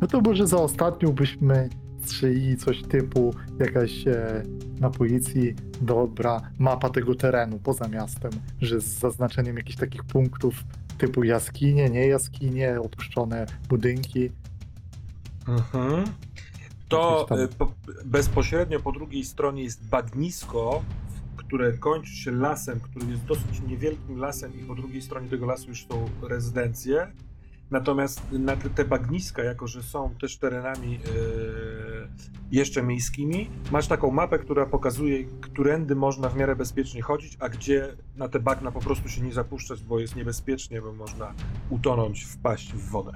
No 0.00 0.06
to 0.06 0.20
może 0.20 0.46
za 0.46 0.56
ostatnią 0.56 1.12
byśmy 1.12 1.68
strzelili 2.04 2.56
coś 2.56 2.82
typu 2.82 3.34
jakaś 3.58 4.06
e, 4.06 4.42
na 4.80 4.90
policji 4.90 5.54
dobra 5.80 6.40
mapa 6.58 6.90
tego 6.90 7.14
terenu 7.14 7.58
poza 7.58 7.88
miastem, 7.88 8.32
że 8.60 8.80
z 8.80 8.84
zaznaczeniem 8.84 9.56
jakichś 9.56 9.76
takich 9.76 10.04
punktów 10.04 10.54
typu 10.98 11.24
jaskinie, 11.24 11.90
nie 11.90 12.06
jaskinie, 12.06 12.80
opuszczone 12.80 13.46
budynki. 13.68 14.30
Mhm. 15.48 16.04
To 16.88 17.26
y, 17.44 17.48
po, 17.48 17.72
bezpośrednio 18.04 18.80
po 18.80 18.92
drugiej 18.92 19.24
stronie 19.24 19.62
jest 19.62 19.88
bagnisko, 19.88 20.82
które 21.36 21.72
kończy 21.72 22.16
się 22.16 22.30
lasem, 22.30 22.80
który 22.80 23.06
jest 23.06 23.24
dosyć 23.24 23.62
niewielkim 23.68 24.18
lasem 24.18 24.52
i 24.60 24.64
po 24.64 24.74
drugiej 24.74 25.02
stronie 25.02 25.28
tego 25.28 25.46
lasu 25.46 25.68
już 25.68 25.86
są 25.86 26.08
rezydencje. 26.28 27.12
Natomiast 27.72 28.22
na 28.32 28.56
te, 28.56 28.84
bagniska, 28.84 29.42
jako 29.42 29.66
że 29.66 29.82
są 29.82 30.14
też 30.20 30.36
terenami 30.36 30.94
y, 30.94 30.98
jeszcze 32.50 32.82
miejskimi, 32.82 33.50
masz 33.70 33.86
taką 33.86 34.10
mapę, 34.10 34.38
która 34.38 34.66
pokazuje, 34.66 35.24
którędy 35.40 35.94
można 35.94 36.28
w 36.28 36.36
miarę 36.36 36.56
bezpiecznie 36.56 37.02
chodzić, 37.02 37.36
a 37.40 37.48
gdzie 37.48 37.96
na 38.16 38.28
te 38.28 38.40
bagna 38.40 38.72
po 38.72 38.80
prostu 38.80 39.08
się 39.08 39.22
nie 39.22 39.32
zapuszczać, 39.32 39.82
bo 39.82 39.98
jest 39.98 40.16
niebezpiecznie, 40.16 40.82
bo 40.82 40.92
można 40.92 41.34
utonąć, 41.70 42.24
wpaść 42.24 42.72
w 42.72 42.90
wodę. 42.90 43.12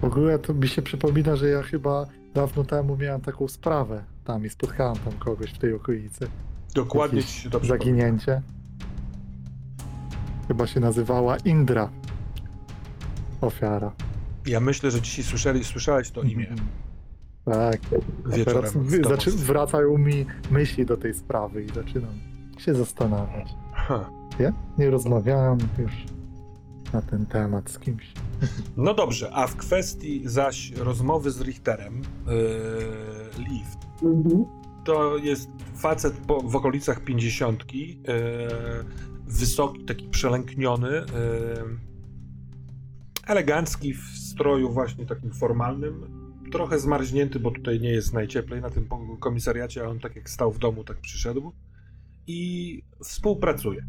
W 0.00 0.04
ogóle 0.04 0.38
to 0.38 0.54
mi 0.54 0.68
się 0.68 0.82
przypomina, 0.82 1.36
że 1.36 1.48
ja 1.48 1.62
chyba 1.62 2.06
dawno 2.34 2.64
temu 2.64 2.96
miałem 2.96 3.20
taką 3.20 3.48
sprawę 3.48 4.04
tam 4.24 4.46
i 4.46 4.50
spotkałem 4.50 4.96
tam 4.96 5.12
kogoś 5.12 5.50
w 5.50 5.58
tej 5.58 5.74
okolicy. 5.74 6.28
Dokładnie 6.74 7.18
Jakieś 7.18 7.34
ci 7.34 7.40
się 7.40 7.50
to 7.50 7.60
przypomina. 7.60 7.84
Zaginięcie. 7.84 8.42
Chyba 10.48 10.66
się 10.66 10.80
nazywała 10.80 11.36
Indra. 11.36 11.90
Ofiara. 13.40 13.92
Ja 14.46 14.60
myślę, 14.60 14.90
że 14.90 15.00
dzisiaj 15.00 15.24
słyszeli, 15.24 15.64
słyszałeś 15.64 16.10
to 16.10 16.22
imię 16.22 16.46
Tak. 17.44 17.80
A 18.26 18.36
wieczorem. 18.36 18.62
teraz 18.62 18.74
zaczy- 19.08 19.30
wracają 19.30 19.98
mi 19.98 20.26
myśli 20.50 20.86
do 20.86 20.96
tej 20.96 21.14
sprawy 21.14 21.64
i 21.64 21.68
zaczynam 21.68 22.14
się 22.58 22.74
zastanawiać. 22.74 23.48
Ha. 23.72 24.10
Ja 24.38 24.52
nie 24.78 24.90
rozmawiałem 24.90 25.58
już 25.78 25.92
na 26.92 27.02
ten 27.02 27.26
temat 27.26 27.70
z 27.70 27.78
kimś. 27.78 28.12
No 28.76 28.94
dobrze, 28.94 29.30
a 29.32 29.46
w 29.46 29.56
kwestii 29.56 30.22
zaś 30.24 30.72
rozmowy 30.72 31.30
z 31.30 31.40
Richterem, 31.40 31.94
yy, 32.26 33.44
Lift, 33.48 33.78
Mhm. 34.02 34.44
to 34.84 35.16
jest 35.16 35.48
facet 35.76 36.12
po, 36.26 36.40
w 36.40 36.56
okolicach 36.56 37.00
pięćdziesiątki, 37.04 37.88
yy, 37.88 38.04
wysoki, 39.26 39.84
taki 39.84 40.08
przelękniony, 40.08 40.88
yy, 40.90 41.04
elegancki 43.26 43.94
w 43.94 44.04
stroju 44.04 44.72
właśnie 44.72 45.06
takim 45.06 45.32
formalnym, 45.32 46.24
trochę 46.52 46.78
zmarznięty, 46.78 47.40
bo 47.40 47.50
tutaj 47.50 47.80
nie 47.80 47.90
jest 47.90 48.12
najcieplej 48.12 48.60
na 48.60 48.70
tym 48.70 48.88
komisariacie, 49.20 49.84
a 49.84 49.88
on 49.88 50.00
tak 50.00 50.16
jak 50.16 50.30
stał 50.30 50.52
w 50.52 50.58
domu, 50.58 50.84
tak 50.84 50.96
przyszedł 50.96 51.52
i 52.26 52.82
współpracuje. 53.02 53.86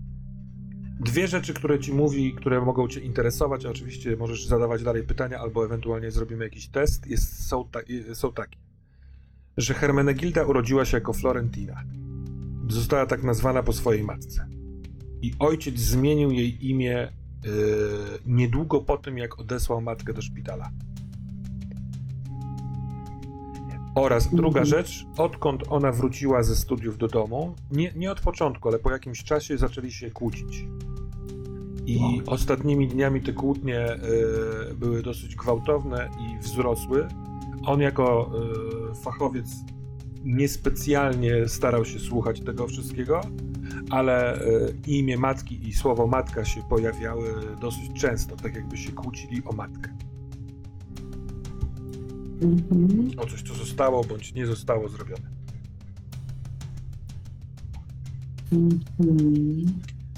Dwie 1.00 1.28
rzeczy, 1.28 1.54
które 1.54 1.80
ci 1.80 1.94
mówi, 1.94 2.34
które 2.34 2.62
mogą 2.62 2.88
cię 2.88 3.00
interesować, 3.00 3.66
oczywiście 3.66 4.18
możesz 4.18 4.46
zadawać 4.46 4.84
dalej 4.84 5.04
pytania, 5.04 5.40
albo 5.40 5.66
ewentualnie 5.66 6.12
zrobimy 6.12 6.44
jakiś 6.44 6.68
test, 6.68 7.08
jest, 7.08 7.48
są, 7.48 7.70
ta, 7.72 7.80
są 8.14 8.34
takie 8.34 8.58
że 9.58 9.74
Hermenegilda 9.74 10.46
urodziła 10.46 10.86
się 10.86 10.98
jako 10.98 11.14
Florentina. 11.14 11.84
Została 12.70 13.06
tak 13.06 13.24
nazwana 13.24 13.64
po 13.64 13.74
swojej 13.74 14.04
matce. 14.04 14.48
I 15.22 15.34
ojciec 15.40 15.80
zmienił 15.80 16.32
jej 16.32 16.70
imię 16.70 17.12
niedługo 18.25 18.82
po 18.82 18.98
tym, 18.98 19.17
jak 19.17 19.40
odesłał 19.40 19.82
matkę 19.82 20.14
do 20.14 20.22
szpitala. 20.22 20.69
Oraz 23.95 24.27
druga 24.35 24.61
Mhm. 24.61 24.65
rzecz, 24.65 25.06
odkąd 25.17 25.64
ona 25.69 25.91
wróciła 25.91 26.43
ze 26.43 26.56
studiów 26.56 26.98
do 26.98 27.07
domu, 27.07 27.56
nie, 27.72 27.93
nie 27.95 28.11
od 28.11 28.22
początku, 28.22 28.69
ale 28.69 28.80
po 28.80 28.91
jakimś 28.91 29.24
czasie 29.24 29.57
zaczęli 29.57 29.91
się 29.91 30.11
kłócić. 30.11 30.65
I 31.85 32.22
ostatnimi 32.25 32.88
dniami 32.88 33.22
te 33.22 33.33
kłótnie 33.33 33.88
yy, 34.69 34.75
były 34.75 35.01
dosyć 35.01 35.35
gwałtowne 35.35 36.09
i 36.19 36.40
wzrosły. 36.40 37.07
On 37.65 37.82
jako 37.82 38.32
y, 38.91 38.95
fachowiec 39.03 39.48
niespecjalnie 40.24 41.48
starał 41.48 41.85
się 41.85 41.99
słuchać 41.99 42.41
tego 42.41 42.67
wszystkiego, 42.67 43.22
ale 43.90 44.42
y, 44.42 44.76
imię 44.88 45.18
matki 45.18 45.68
i 45.68 45.74
słowo 45.74 46.08
matka 46.08 46.45
się 46.45 46.61
pojawiały 46.69 47.34
dosyć 47.61 48.02
często, 48.02 48.35
tak 48.35 48.56
jakby 48.56 48.77
się 48.77 48.92
kłócili 48.92 49.44
o 49.45 49.52
matkę. 49.52 49.90
Mhm. 52.42 53.11
O 53.18 53.26
coś, 53.26 53.42
co 53.42 53.53
zostało 53.53 54.03
bądź 54.03 54.34
nie 54.34 54.45
zostało 54.45 54.90
zrobione. 54.90 55.30
Mhm. 58.52 59.66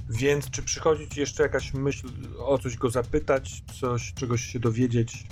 Więc 0.09 0.49
czy 0.49 0.63
przychodzi 0.63 1.09
ci 1.09 1.19
jeszcze 1.19 1.43
jakaś 1.43 1.73
myśl, 1.73 2.07
o 2.39 2.57
coś 2.57 2.77
go 2.77 2.89
zapytać, 2.89 3.63
coś, 3.79 4.13
czegoś 4.13 4.41
się 4.41 4.59
dowiedzieć? 4.59 5.27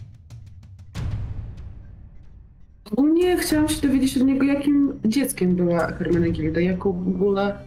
Ogólnie 2.92 3.38
chciałam 3.38 3.70
się 3.70 3.82
dowiedzieć 3.82 4.18
od 4.18 4.24
niego, 4.24 4.46
jakim 4.46 5.00
dzieckiem 5.06 5.56
była 5.56 5.88
Hermenegilda, 5.88 6.60
jaką 6.60 7.04
w 7.04 7.08
ogóle, 7.08 7.60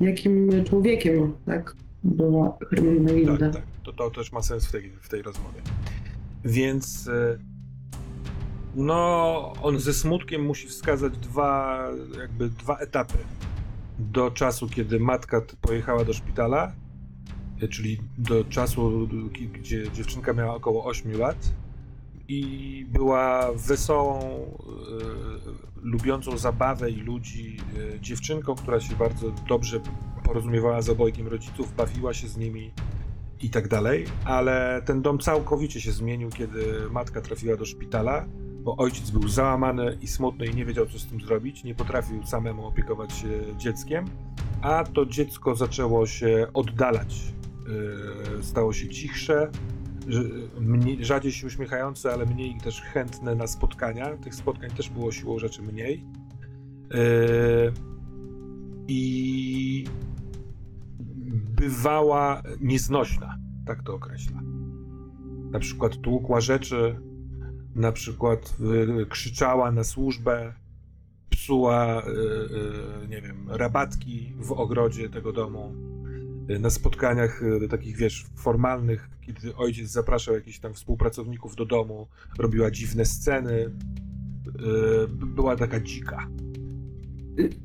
jakim 0.00 0.64
człowiekiem, 0.64 1.32
tak, 1.46 1.76
była 2.04 2.58
Hermenegilda. 2.70 3.38
Tak, 3.38 3.52
tak. 3.52 3.62
To, 3.84 3.92
to 3.92 4.10
też 4.10 4.32
ma 4.32 4.42
sens 4.42 4.66
w 4.66 4.72
tej, 4.72 4.90
w 4.90 5.08
tej 5.08 5.22
rozmowie. 5.22 5.60
Więc 6.44 7.08
e, 7.08 7.38
no, 8.74 9.52
on 9.62 9.80
ze 9.80 9.94
smutkiem 9.94 10.44
musi 10.44 10.68
wskazać 10.68 11.18
dwa, 11.18 11.82
jakby 12.18 12.48
dwa 12.48 12.78
etapy. 12.78 13.18
Do 13.98 14.30
czasu, 14.30 14.68
kiedy 14.68 15.00
matka 15.00 15.42
pojechała 15.60 16.04
do 16.04 16.12
szpitala, 16.12 16.72
e, 17.62 17.68
czyli 17.68 17.98
do 18.18 18.44
czasu, 18.44 19.08
gdzie 19.52 19.92
dziewczynka 19.92 20.32
miała 20.32 20.54
około 20.54 20.84
8 20.84 21.18
lat 21.18 21.52
i 22.28 22.86
była 22.88 23.52
wesołą, 23.52 24.20
e, 24.20 25.65
lubiącą 25.82 26.38
zabawę 26.38 26.90
i 26.90 26.96
ludzi 26.96 27.56
e, 27.96 28.00
dziewczynką, 28.00 28.54
która 28.54 28.80
się 28.80 28.96
bardzo 28.96 29.30
dobrze 29.48 29.80
porozumiewała 30.24 30.82
z 30.82 30.88
obojgiem 30.88 31.28
rodziców, 31.28 31.74
bawiła 31.76 32.14
się 32.14 32.28
z 32.28 32.36
nimi 32.36 32.72
i 33.42 33.50
tak 33.50 33.68
dalej, 33.68 34.04
ale 34.24 34.82
ten 34.84 35.02
dom 35.02 35.18
całkowicie 35.18 35.80
się 35.80 35.92
zmienił, 35.92 36.30
kiedy 36.30 36.90
matka 36.90 37.20
trafiła 37.20 37.56
do 37.56 37.64
szpitala, 37.64 38.26
bo 38.66 38.76
ojciec 38.76 39.10
był 39.10 39.28
załamany 39.28 39.98
i 40.00 40.06
smutny 40.06 40.46
i 40.46 40.54
nie 40.54 40.64
wiedział, 40.64 40.86
co 40.86 40.98
z 40.98 41.06
tym 41.06 41.20
zrobić, 41.20 41.64
nie 41.64 41.74
potrafił 41.74 42.26
samemu 42.26 42.66
opiekować 42.66 43.12
się 43.12 43.28
dzieckiem, 43.56 44.04
a 44.62 44.84
to 44.84 45.06
dziecko 45.06 45.54
zaczęło 45.54 46.06
się 46.06 46.46
oddalać. 46.54 47.22
Yy, 48.36 48.42
Stało 48.42 48.72
się 48.72 48.88
cichsze, 48.88 49.50
rzadziej 51.00 51.32
się 51.32 51.46
uśmiechające, 51.46 52.12
ale 52.12 52.26
mniej 52.26 52.58
też 52.60 52.80
chętne 52.82 53.34
na 53.34 53.46
spotkania. 53.46 54.16
Tych 54.16 54.34
spotkań 54.34 54.70
też 54.70 54.90
było 54.90 55.12
siłą 55.12 55.38
rzeczy 55.38 55.62
mniej. 55.62 56.04
Yy, 56.90 57.72
I 58.88 59.84
bywała 61.56 62.42
nieznośna, 62.60 63.38
tak 63.66 63.82
to 63.82 63.94
określa. 63.94 64.42
Na 65.50 65.58
przykład 65.58 65.96
tłukła 65.96 66.40
rzeczy, 66.40 67.00
na 67.74 67.92
przykład 67.92 68.56
y, 69.02 69.06
krzyczała 69.06 69.72
na 69.72 69.84
służbę, 69.84 70.54
psuła, 71.30 72.02
y, 73.04 73.08
nie 73.08 73.22
wiem, 73.22 73.46
rabatki 73.50 74.32
w 74.38 74.52
ogrodzie 74.52 75.08
tego 75.08 75.32
domu. 75.32 75.74
Y, 76.50 76.58
Na 76.58 76.70
spotkaniach 76.70 77.42
y, 77.42 77.68
takich, 77.68 77.96
wiesz, 77.96 78.26
formalnych, 78.36 79.08
kiedy 79.20 79.56
ojciec 79.56 79.90
zapraszał 79.90 80.34
jakichś 80.34 80.58
tam 80.58 80.74
współpracowników 80.74 81.56
do 81.56 81.64
domu, 81.66 82.06
robiła 82.38 82.70
dziwne 82.70 83.04
sceny. 83.04 83.52
y, 83.52 83.70
Była 85.08 85.56
taka 85.56 85.80
dzika. 85.80 86.28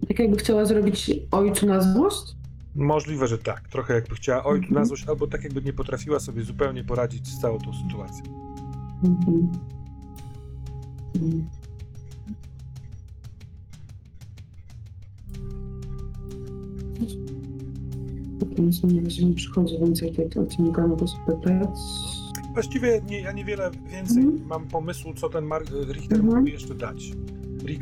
Tak 0.08 0.20
jakby 0.20 0.38
chciała 0.38 0.66
zrobić 0.66 1.12
ojcu 1.32 1.66
na 1.66 1.82
złość? 1.82 2.36
Możliwe, 2.76 3.28
że 3.28 3.38
tak. 3.38 3.68
Trochę 3.70 3.94
jakby 3.94 4.16
chciała 4.16 4.44
ojcu 4.44 4.64
Mhm. 4.66 4.82
na 4.82 4.86
złość, 4.86 5.08
albo 5.08 5.28
tak 5.28 5.44
jakby 5.44 5.62
nie 5.62 5.74
potrafiła 5.74 6.20
sobie 6.20 6.44
zupełnie 6.44 6.84
poradzić 6.84 7.28
z 7.28 7.40
całą 7.42 7.60
tą 7.60 7.72
sytuacją. 7.74 8.24
Mhm. 9.04 9.52
Mhm. 11.16 11.48
Nic 18.46 18.84
mi 18.84 18.94
na 18.94 19.04
razie 19.04 19.26
nie 19.26 19.34
przychodzi 19.36 19.80
więcej 19.80 20.12
tego, 20.12 20.46
co 20.46 20.64
mogę 20.64 20.96
go 21.00 21.08
spytać. 21.08 21.70
Właściwie 22.54 23.02
nie, 23.10 23.22
ja 23.22 23.32
niewiele 23.32 23.72
więcej 23.92 24.24
Mhm. 24.24 24.48
mam 24.48 24.68
pomysłu, 24.68 25.14
co 25.14 25.30
ten 25.30 25.46
Mar- 25.46 25.64
Richter 25.92 26.18
Mhm. 26.18 26.26
mógłby 26.26 26.50
jeszcze 26.50 26.76
dać. 26.76 27.12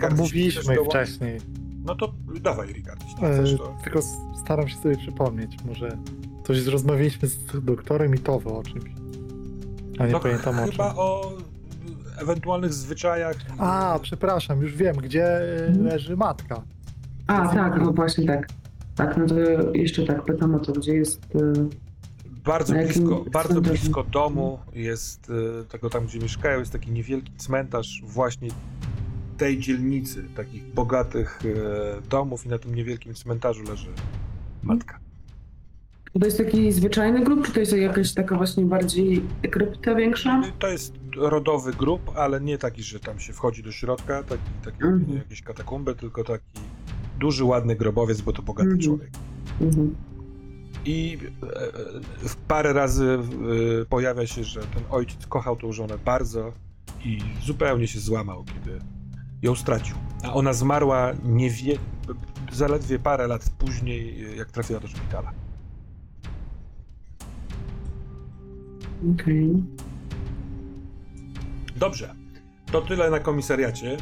No, 0.02 0.16
mówiliśmy 0.18 0.76
wcześniej, 0.86 1.38
No 1.86 1.96
to 1.96 2.14
dawaj, 2.42 2.68
jeśli 2.68 2.84
e, 3.26 3.34
chcesz 3.34 3.58
to. 3.58 3.78
tylko 3.84 4.00
staram 4.46 4.68
się 4.68 4.78
sobie 4.78 4.98
przypomnieć. 4.98 5.58
Może 5.66 5.98
coś 6.44 6.66
rozmawialiśmy 6.66 7.28
z 7.28 7.38
doktorem 7.66 8.16
i 8.16 8.18
to 8.18 8.36
o 8.36 8.64
czymś. 8.64 8.92
A 10.00 10.06
nie 10.06 10.12
No, 10.12 10.20
pamiętam 10.20 10.56
o 10.60 10.62
czym. 10.64 10.72
chyba 10.72 10.96
o 10.96 11.32
ewentualnych 12.22 12.74
zwyczajach. 12.74 13.36
A, 13.58 14.00
przepraszam, 14.02 14.62
już 14.62 14.76
wiem, 14.76 14.96
gdzie 14.96 15.26
Mhm. 15.68 15.86
leży 15.86 16.18
matka. 16.18 16.62
A, 17.28 17.48
tak, 17.48 17.82
no 17.82 17.94
właśnie 17.94 18.26
tak. 18.26 18.48
Tak, 19.00 19.18
no 19.18 19.26
to 19.26 19.36
jeszcze 19.74 20.04
tak 20.06 20.26
pytam 20.26 20.56
o 20.56 20.60
to, 20.60 20.72
gdzie 20.74 20.94
jest... 20.96 21.22
y, 21.36 21.40
Bardzo 22.46 22.74
blisko, 22.74 23.26
bardzo 23.32 23.50
cmentarzu? 23.54 23.62
blisko 23.62 24.04
domu 24.04 24.60
jest 24.74 25.30
y, 25.30 25.66
tego 25.70 25.90
tam, 25.90 26.06
gdzie 26.06 26.20
mieszkają, 26.20 26.60
jest 26.60 26.72
taki 26.72 26.92
niewielki 26.92 27.32
cmentarz 27.38 28.02
właśnie 28.06 28.50
tej 29.38 29.60
dzielnicy, 29.60 30.24
takich 30.36 30.74
bogatych 30.74 31.40
y, 31.46 31.56
domów 32.10 32.46
i 32.46 32.50
na 32.50 32.58
tym 32.58 32.76
niewielkim 32.76 33.14
cmentarzu 33.14 33.64
leży 33.64 33.88
matka. 34.64 35.00
To 36.20 36.26
jest 36.26 36.38
taki 36.38 36.72
zwyczajny 36.72 37.24
grup, 37.24 37.46
czy 37.48 37.52
to 37.54 37.60
jest 37.60 37.74
jakaś 37.74 38.14
taka 38.14 38.38
właśnie 38.38 38.66
bardziej 38.66 39.22
krypta 39.52 39.96
większa? 39.96 40.44
To 40.60 40.68
jest 40.68 40.94
rodowy 41.16 41.74
grób, 41.74 42.12
ale 42.16 42.42
nie 42.42 42.58
taki, 42.58 42.84
że 42.84 43.00
tam 43.00 43.20
się 43.20 43.34
wchodzi 43.34 43.64
do 43.64 43.72
środka, 43.72 44.24
taki, 44.24 44.42
taki 44.66 44.84
Mhm. 44.84 45.18
jakieś 45.18 45.42
katakumby, 45.42 45.96
tylko 45.96 46.24
taki 46.24 46.46
duży, 47.20 47.44
ładny 47.44 47.76
grobowiec, 47.76 48.22
bo 48.22 48.34
to 48.34 48.42
bogaty 48.42 48.70
Mhm. 48.70 48.82
człowiek. 48.82 49.10
Mhm. 49.62 49.96
I 50.86 51.18
e, 51.44 51.48
e, 51.48 51.72
parę 52.48 52.74
razy 52.74 53.20
e, 53.82 53.86
pojawia 53.86 54.28
się, 54.28 54.44
że 54.44 54.60
ten 54.62 54.84
ojciec 54.90 55.28
kochał 55.28 55.56
tą 55.56 55.72
żonę 55.72 55.98
bardzo 56.06 56.54
i 57.06 57.20
zupełnie 57.46 57.88
się 57.88 58.00
złamał, 58.00 58.44
kiedy 58.44 58.80
ją 59.42 59.56
stracił. 59.56 59.96
A 60.24 60.34
ona 60.34 60.54
zmarła 60.54 61.12
niewie... 61.24 61.78
zaledwie 62.52 63.00
parę 63.00 63.28
lat 63.28 63.50
później, 63.58 64.26
jak 64.38 64.52
trafiła 64.52 64.80
do 64.80 64.88
szpitala. 64.88 65.32
Okej. 69.14 69.64
Dobrze, 71.76 72.16
to 72.72 72.82
tyle 72.82 73.10
na 73.10 73.20
komisariacie. 73.20 73.98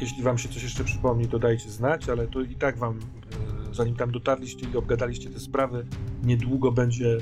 Jeśli 0.00 0.22
wam 0.22 0.38
się 0.38 0.48
coś 0.48 0.62
jeszcze 0.62 0.84
przypomni, 0.84 1.28
to 1.28 1.38
dajcie 1.38 1.70
znać, 1.70 2.08
ale 2.08 2.26
to 2.26 2.40
i 2.40 2.54
tak 2.54 2.78
wam, 2.78 2.98
e, 3.70 3.74
zanim 3.74 3.96
tam 3.96 4.10
dotarliście 4.10 4.66
i 4.74 4.76
obgadaliście 4.76 5.30
te 5.30 5.40
sprawy, 5.40 5.86
niedługo 6.22 6.72
będzie 6.72 7.18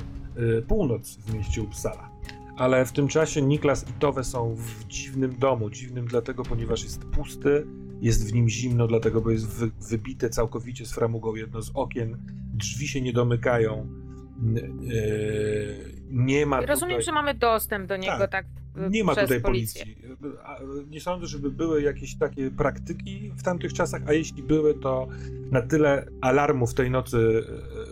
e, 0.57 0.61
północ 0.61 1.17
w 1.17 1.33
mieście 1.33 1.61
Uppsala. 1.61 2.09
Ale 2.57 2.85
w 2.85 2.91
tym 2.91 3.07
czasie 3.07 3.41
Niklas 3.41 3.89
i 3.89 3.93
Towe 3.93 4.23
są 4.23 4.55
w 4.55 4.87
dziwnym 4.87 5.35
domu. 5.39 5.69
Dziwnym 5.69 6.07
dlatego, 6.07 6.43
ponieważ 6.43 6.83
jest 6.83 7.05
pusty, 7.05 7.67
jest 8.01 8.31
w 8.31 8.33
nim 8.33 8.49
zimno, 8.49 8.87
dlatego, 8.87 9.21
bo 9.21 9.31
jest 9.31 9.47
wy, 9.47 9.71
wybite 9.89 10.29
całkowicie 10.29 10.85
z 10.85 10.93
framugą 10.93 11.35
jedno 11.35 11.61
z 11.61 11.71
okien, 11.73 12.17
drzwi 12.53 12.87
się 12.87 13.01
nie 13.01 13.13
domykają. 13.13 13.73
e, 13.73 14.97
nie 16.09 16.45
ma 16.45 16.61
rozumiem, 16.61 16.95
tutaj... 16.95 17.05
że 17.05 17.11
mamy 17.11 17.33
dostęp 17.33 17.87
do 17.87 17.97
niego 17.97 18.17
Tak. 18.17 18.31
tak, 18.31 18.45
Nie 18.89 19.03
ma 19.03 19.11
przez 19.11 19.25
tutaj 19.25 19.41
policję. 19.41 19.85
policji. 19.85 20.05
Nie 20.89 21.01
sądzę, 21.01 21.27
żeby 21.27 21.51
były 21.51 21.81
jakieś 21.81 22.17
takie 22.17 22.51
praktyki 22.51 23.31
w 23.37 23.43
tamtych 23.43 23.73
czasach, 23.73 24.01
a 24.07 24.13
jeśli 24.13 24.43
były, 24.43 24.73
to 24.73 25.07
na 25.51 25.61
tyle 25.61 26.05
alarmów 26.21 26.73
tej 26.73 26.91
nocy 26.91 27.43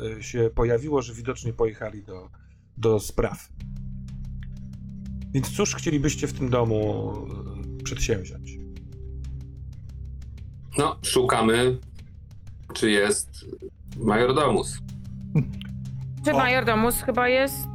e, 0.03 0.17
e, 0.17 0.23
się 0.23 0.49
pojawiło, 0.55 1.01
że 1.01 1.13
widocznie 1.13 1.53
pojechali 1.53 2.03
do, 2.03 2.29
do 2.77 2.99
spraw. 2.99 3.49
Więc 5.33 5.51
cóż 5.51 5.75
chcielibyście 5.75 6.27
w 6.27 6.33
tym 6.33 6.49
domu 6.49 7.11
e, 7.79 7.83
przedsięwziąć? 7.83 8.57
No, 10.77 10.99
szukamy, 11.01 11.77
czy 12.73 12.91
jest 12.91 13.45
majordomus. 13.97 14.77
Czy 16.25 16.33
majordomus 16.33 17.01
chyba 17.01 17.29
jest 17.29 17.67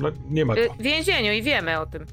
No 0.00 0.10
nie 0.30 0.44
ma 0.44 0.54
y, 0.54 0.66
to. 0.66 0.74
w 0.74 0.82
więzieniu 0.82 1.32
i 1.32 1.42
wiemy 1.42 1.80
o 1.80 1.86
tym. 1.86 2.06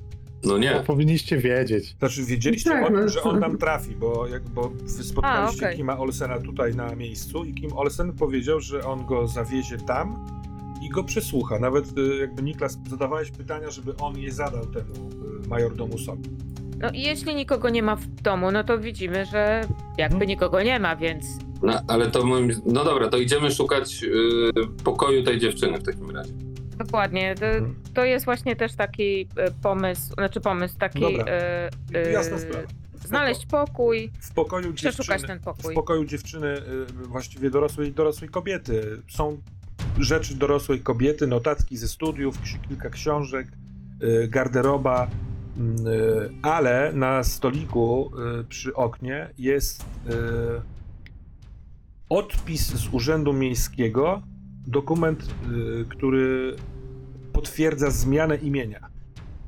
No 0.43 0.49
To 0.51 0.57
nie. 0.57 0.83
powinniście 0.87 1.37
wiedzieć. 1.37 1.95
Znaczy 1.99 2.23
wiedzieliście 2.23 2.69
Tak, 2.69 2.83
o 2.83 2.87
tym, 2.87 2.95
no, 3.01 3.09
że 3.09 3.23
on 3.23 3.39
tam 3.41 3.57
trafi, 3.57 3.95
bo, 3.95 4.27
jak, 4.27 4.49
bo 4.49 4.69
wy 4.69 5.03
spotkaliście 5.03 5.65
A, 5.65 5.67
okej. 5.67 5.77
Kima 5.77 5.97
Olsena 5.99 6.39
tutaj 6.39 6.75
na 6.75 6.95
miejscu 6.95 7.43
i 7.45 7.53
Kim 7.53 7.73
Olsen 7.73 8.13
powiedział, 8.13 8.59
że 8.59 8.83
on 8.85 9.05
go 9.05 9.27
zawiezie 9.27 9.77
tam 9.77 10.25
i 10.81 10.89
go 10.89 11.03
przesłucha. 11.03 11.59
Nawet 11.59 11.97
y, 11.97 12.17
jakby 12.17 12.41
Niklas 12.43 12.77
zadawałeś 12.89 13.31
pytania, 13.31 13.69
żeby 13.69 13.95
on 13.97 14.17
je 14.19 14.31
zadał 14.31 14.65
temu 14.65 15.09
y, 15.45 15.47
majordomusowi. 15.47 16.29
No 16.79 16.89
i 16.93 17.01
jeśli 17.01 17.35
nikogo 17.35 17.69
nie 17.69 17.83
ma 17.83 17.95
w 17.95 18.07
domu, 18.07 18.51
no 18.51 18.63
to 18.63 18.79
widzimy, 18.79 19.25
że 19.25 19.61
jakby 19.97 20.15
Mhm. 20.15 20.27
nikogo 20.29 20.63
nie 20.63 20.79
ma, 20.79 20.95
więc 20.95 21.25
No, 21.63 21.73
ale 21.87 22.11
to 22.11 22.25
moim... 22.25 22.51
No 22.65 22.83
dobra, 22.85 23.09
to 23.09 23.17
idziemy 23.17 23.51
szukać 23.51 24.03
y, 24.03 24.83
pokoju 24.83 25.23
tej 25.23 25.39
dziewczyny 25.39 25.77
w 25.79 25.83
takim 25.83 26.09
razie. 26.11 26.33
Dokładnie. 26.77 27.35
To, 27.35 27.45
Mhm. 27.45 27.75
to 27.93 28.05
jest 28.05 28.25
właśnie 28.25 28.55
też 28.55 28.75
taki 28.75 29.21
y, 29.21 29.27
pomysł, 29.61 30.13
znaczy 30.13 30.41
pomysł 30.41 30.77
taki. 30.77 30.99
Dobra. 31.01 31.25
y, 31.93 31.97
y, 32.07 32.11
Jasna 32.11 32.39
sprawa. 32.39 32.67
Znaleźć 33.05 33.45
pokój, 33.45 34.11
W 34.21 34.33
pokoju 34.33 34.73
przeszukać 34.73 35.07
dziewczyny, 35.21 35.27
ten 35.27 35.39
pokój. 35.39 35.71
w 35.73 35.75
pokoju 35.75 36.05
dziewczyny, 36.05 36.61
właściwie 37.03 37.49
dorosłej, 37.49 37.91
dorosłej 37.91 38.29
kobiety. 38.29 39.01
Są 39.09 39.37
rzeczy 39.99 40.35
dorosłej 40.35 40.79
kobiety, 40.79 41.27
notatki 41.27 41.77
ze 41.77 41.87
studiów, 41.87 42.37
kilka 42.69 42.89
książek, 42.89 43.47
garderoba, 44.27 45.07
ale 46.41 46.91
na 46.93 47.23
stoliku 47.23 48.11
przy 48.49 48.73
oknie 48.73 49.29
jest 49.37 49.85
odpis 52.09 52.67
z 52.73 52.87
Urzędu 52.93 53.33
Miejskiego, 53.33 54.21
dokument, 54.67 55.23
y, 55.23 55.85
który 55.89 56.55
potwierdza 57.33 57.89
zmianę 57.91 58.35
imienia. 58.35 58.79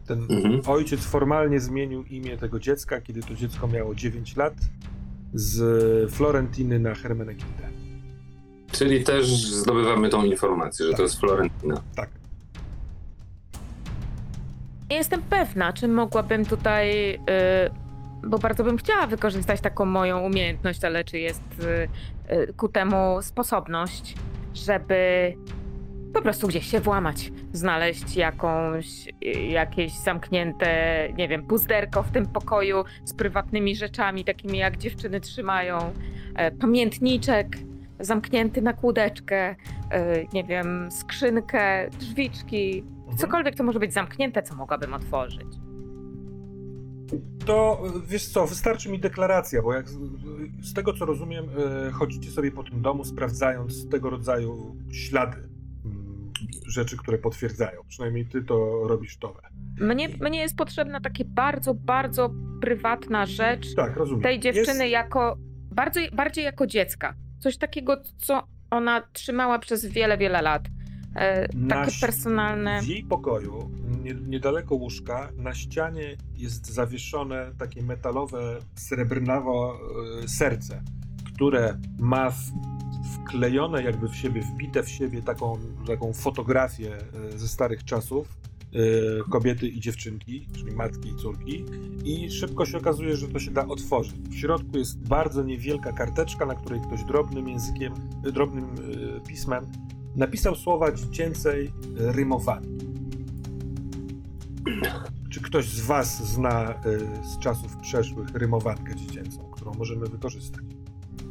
Ten 0.08 0.20
Mhm. 0.30 0.62
ojciec 0.68 1.06
formalnie 1.06 1.60
zmienił 1.60 2.04
imię 2.04 2.38
tego 2.38 2.60
dziecka, 2.60 3.02
kiedy 3.02 3.22
to 3.22 3.36
dziecko 3.36 3.68
miało 3.68 3.96
9 3.96 4.36
lat, 4.36 4.54
z 5.34 6.12
Florentiny 6.12 6.80
na 6.80 6.96
Hermenegildę. 6.96 7.70
Czyli 8.72 9.04
też 9.04 9.26
zdobywamy 9.46 10.10
tą 10.10 10.24
informację, 10.24 10.86
że 10.88 10.94
to 10.94 11.02
jest 11.02 11.20
Florentina. 11.20 11.82
Tak. 11.96 12.10
Nie 14.90 14.96
jestem 14.96 15.22
pewna, 15.22 15.74
czy 15.74 15.88
mogłabym 15.88 16.46
tutaj, 16.46 17.14
y, 17.16 17.20
bo 18.28 18.38
bardzo 18.40 18.64
bym 18.64 18.78
chciała 18.78 19.08
wykorzystać 19.08 19.62
taką 19.62 19.86
moją 19.86 20.20
umiejętność, 20.20 20.84
ale 20.86 21.04
czy 21.04 21.20
jest 21.20 21.42
y, 22.30 22.34
y, 22.34 22.54
ku 22.54 22.70
temu 22.70 23.22
sposobność, 23.22 24.16
żeby 24.54 25.34
po 26.14 26.22
prostu 26.22 26.48
gdzieś 26.48 26.66
się 26.66 26.80
włamać, 26.80 27.32
znaleźć 27.54 28.16
jakąś, 28.16 28.86
jakieś 29.50 29.94
zamknięte, 29.94 30.68
nie 31.18 31.28
wiem, 31.28 31.48
puzderko 31.48 32.04
w 32.04 32.12
tym 32.12 32.26
pokoju 32.26 32.84
z 33.06 33.14
prywatnymi 33.14 33.76
rzeczami, 33.76 34.26
takimi 34.26 34.58
jak 34.58 34.78
dziewczyny 34.78 35.20
trzymają, 35.20 35.94
e, 36.36 36.52
pamiętniczek 36.52 37.48
zamknięty 38.00 38.62
na 38.62 38.74
kłódeczkę, 38.74 39.56
e, 39.92 40.26
nie 40.34 40.44
wiem, 40.44 40.92
skrzynkę, 40.92 41.90
drzwiczki, 41.90 42.84
Mhm. 43.10 43.18
Cokolwiek, 43.18 43.56
co 43.56 43.64
może 43.64 43.80
być 43.80 43.94
zamknięte, 43.94 44.44
co 44.44 44.56
mogłabym 44.56 44.94
otworzyć. 44.94 45.48
To 47.46 47.84
wiesz 48.08 48.26
co, 48.28 48.48
wystarczy 48.48 48.90
mi 48.90 49.00
deklaracja, 49.00 49.62
bo 49.62 49.74
jak 49.74 49.90
z, 49.90 49.98
z 50.62 50.74
tego 50.74 50.94
co 50.94 51.06
rozumiem, 51.06 51.46
e, 51.88 51.92
chodzicie 51.92 52.32
sobie 52.32 52.52
po 52.52 52.64
tym 52.64 52.82
domu, 52.82 53.06
sprawdzając 53.06 53.90
tego 53.90 54.10
rodzaju 54.10 54.76
ślady, 54.92 55.38
mm, 55.86 56.32
rzeczy, 56.68 56.98
które 56.98 57.18
potwierdzają. 57.18 57.82
Przynajmniej 57.88 58.26
ty 58.26 58.44
to 58.44 58.88
robisz 58.88 59.18
towe. 59.18 59.42
Mnie, 59.82 60.10
mnie 60.22 60.40
jest 60.40 60.56
potrzebna 60.56 61.02
taka 61.02 61.24
bardzo, 61.28 61.74
bardzo 61.74 62.30
prywatna 62.62 63.26
rzecz 63.26 63.76
Tak, 63.76 63.96
rozumiem. 63.96 64.24
tej 64.24 64.40
dziewczyny 64.40 64.84
Jest, 64.84 64.92
jako, 64.92 65.38
bardzo, 65.72 66.00
bardziej 66.14 66.44
jako 66.46 66.68
dziecka. 66.68 67.14
Coś 67.40 67.58
takiego, 67.58 67.98
co 68.18 68.44
ona 68.72 69.02
trzymała 69.14 69.60
przez 69.60 69.86
wiele, 69.86 70.18
wiele 70.18 70.42
lat. 70.42 70.68
E, 71.16 71.48
takie 71.70 71.92
personalne. 72.02 72.82
W 72.82 72.88
jej 72.88 73.04
pokoju, 73.04 73.70
niedaleko 74.14 74.76
łóżka, 74.76 75.32
na 75.38 75.54
ścianie 75.54 76.18
jest 76.36 76.74
zawieszone 76.74 77.52
takie 77.58 77.84
metalowe, 77.84 78.58
srebrnawo 78.76 79.80
e, 80.24 80.28
serce, 80.28 80.84
które 81.34 81.80
ma 82.00 82.34
wklejone 83.14 83.84
jakby 83.84 84.10
w 84.10 84.16
siebie, 84.16 84.42
wbite 84.42 84.84
w 84.84 84.90
siebie 84.90 85.22
taką, 85.22 85.60
taką 85.88 86.14
fotografię 86.14 86.98
e, 87.34 87.38
ze 87.38 87.48
starych 87.48 87.84
czasów 87.84 88.28
e, 88.28 88.80
kobiety 89.30 89.68
i 89.68 89.80
dziewczynki, 89.80 90.48
czyli 90.58 90.72
matki 90.72 91.10
i 91.10 91.16
córki 91.16 91.66
i 92.06 92.32
szybko 92.32 92.66
się 92.66 92.78
okazuje, 92.78 93.16
że 93.16 93.28
to 93.28 93.40
się 93.40 93.52
da 93.52 93.68
otworzyć. 93.68 94.16
W 94.30 94.36
środku 94.36 94.78
jest 94.78 95.08
bardzo 95.08 95.44
niewielka 95.44 95.94
karteczka, 95.94 96.46
na 96.46 96.56
której 96.56 96.82
ktoś 96.82 97.04
drobnym 97.04 97.50
językiem, 97.50 97.94
drobnym 98.24 98.76
pismem 99.28 99.66
napisał 100.16 100.56
słowa 100.56 100.92
dziecięcej 100.92 101.66
e, 102.00 102.12
rymowanki. 102.12 102.89
Czy 105.32 105.42
ktoś 105.42 105.70
z 105.70 105.82
Was 105.82 106.34
zna 106.34 106.74
e, 106.74 107.00
z 107.26 107.40
czasów 107.40 107.78
przeszłych 107.78 108.30
rymowankę 108.34 108.96
dziecięcą, 108.96 109.52
którą 109.52 109.74
możemy 109.74 110.08
wykorzystać? 110.08 110.64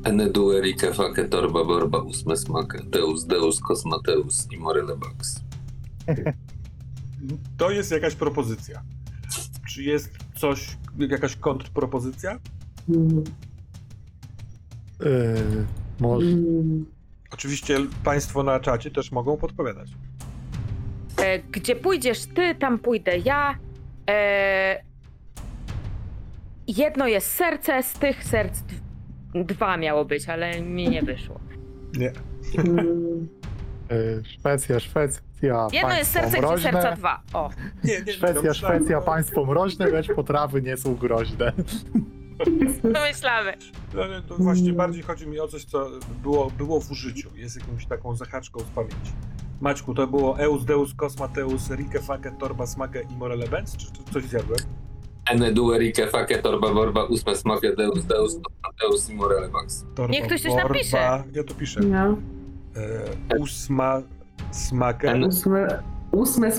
Enedu 0.04 0.52
Erike 0.52 0.94
Fake 0.94 1.28
Torba 1.28 1.64
Borba 1.64 1.98
Usme 1.98 2.36
Smake 2.36 2.82
Deus 2.84 3.26
Deus 3.26 3.60
Cosmateus 3.60 4.48
i 4.52 4.58
Morelebax. 4.58 5.40
To 7.56 7.70
jest 7.70 7.90
jakaś 7.90 8.14
propozycja. 8.14 8.82
Czy 9.68 9.82
jest 9.82 10.10
coś, 10.34 10.76
jakaś 10.98 11.36
kontrpropozycja? 11.36 12.38
Mm, 12.88 13.24
Yy, 15.00 15.66
może, 16.00 16.26
Oczywiście 17.30 17.78
Państwo 18.04 18.42
na 18.42 18.60
czacie 18.60 18.90
też 18.90 19.12
mogą 19.12 19.36
podpowiadać. 19.36 19.90
E, 21.22 21.38
gdzie 21.38 21.76
pójdziesz 21.76 22.26
ty, 22.26 22.54
tam 22.54 22.78
pójdę 22.78 23.18
ja. 23.18 23.54
E, 24.10 24.82
jedno 26.66 27.06
jest 27.06 27.30
serce, 27.30 27.82
z 27.82 27.92
tych 27.92 28.24
serc 28.24 28.60
d- 28.62 29.44
dwa 29.44 29.76
miało 29.76 30.04
być, 30.04 30.28
ale 30.28 30.60
mi 30.60 30.88
nie 30.88 31.02
wyszło. 31.02 31.40
Nie. 31.98 32.12
mm. 32.58 33.28
yy, 33.90 34.22
Szwecja, 34.24 34.80
Szwecja, 34.80 35.66
Jedno 35.72 35.94
jest 35.96 36.14
państwo 36.14 36.20
serce, 36.20 36.30
gdzie 36.38 36.46
mroźne. 36.46 36.72
serca 36.72 36.96
dwa. 36.96 37.22
O. 37.34 37.50
Nie, 37.84 38.00
nie, 38.06 38.12
Szwecja, 38.12 38.42
no, 38.44 38.54
Szwecja, 38.54 39.00
państwo 39.00 39.44
mroźne, 39.44 39.86
lecz 39.86 40.08
potrawy 40.14 40.62
nie 40.62 40.76
są 40.76 40.94
groźne. 40.94 41.52
Pomyślamy. 42.82 43.52
No, 43.94 44.02
no, 44.08 44.22
to 44.28 44.34
właśnie 44.36 44.72
bardziej 44.72 45.02
chodzi 45.02 45.26
mi 45.26 45.40
o 45.40 45.48
coś, 45.48 45.64
co 45.64 45.90
było, 46.22 46.50
było 46.50 46.80
w 46.80 46.90
użyciu. 46.90 47.28
Jest 47.36 47.60
jakąś 47.60 47.86
taką 47.86 48.16
zahaczką 48.16 48.60
z 48.60 48.64
pamięci. 48.64 49.12
Maćku, 49.60 49.94
to 49.94 50.06
było 50.06 50.38
Eus 50.40 50.64
Deus 50.64 50.94
Cosmateus 50.94 51.70
Rike 51.70 52.00
Fake 52.02 52.32
Torba 52.40 52.66
Smake 52.66 53.02
i 53.10 53.16
Morele 53.16 53.48
Benz? 53.48 53.76
Czy, 53.76 53.86
czy 53.92 54.12
coś 54.12 54.24
zjadłem? 54.24 54.58
Ene 55.30 55.52
duerike 55.52 56.06
fake 56.06 56.38
torba 56.38 56.74
borba 56.74 57.04
usme 57.04 57.36
smake 57.36 57.76
deus 57.76 58.04
deus 58.04 58.36
deus 58.82 59.10
immorele 59.10 59.48
max. 59.48 59.84
Torba, 59.94 60.12
Niech 60.12 60.26
ktoś 60.26 60.40
coś 60.42 60.52
borba. 60.52 60.68
napisze. 60.68 61.22
Ja 61.32 61.44
to 61.44 61.54
piszę. 61.54 61.80
No. 61.80 62.16
E, 63.32 63.36
ósma 63.38 64.02
smakę. 64.50 65.08
N- 65.10 65.24
Ósme, 65.24 65.82
ósme 66.12 66.52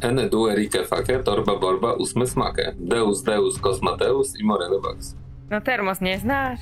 Ene 0.00 0.28
duerike 0.28 0.84
fake 0.84 1.22
torba 1.22 1.56
borba 1.56 1.92
usme 1.92 2.26
smake. 2.26 2.74
Deus 2.78 3.22
deus 3.22 3.58
cosmateus 3.58 4.40
immorele 4.40 4.80
max. 4.80 5.16
No 5.50 5.60
termos 5.60 6.00
nie 6.00 6.18
znasz. 6.18 6.60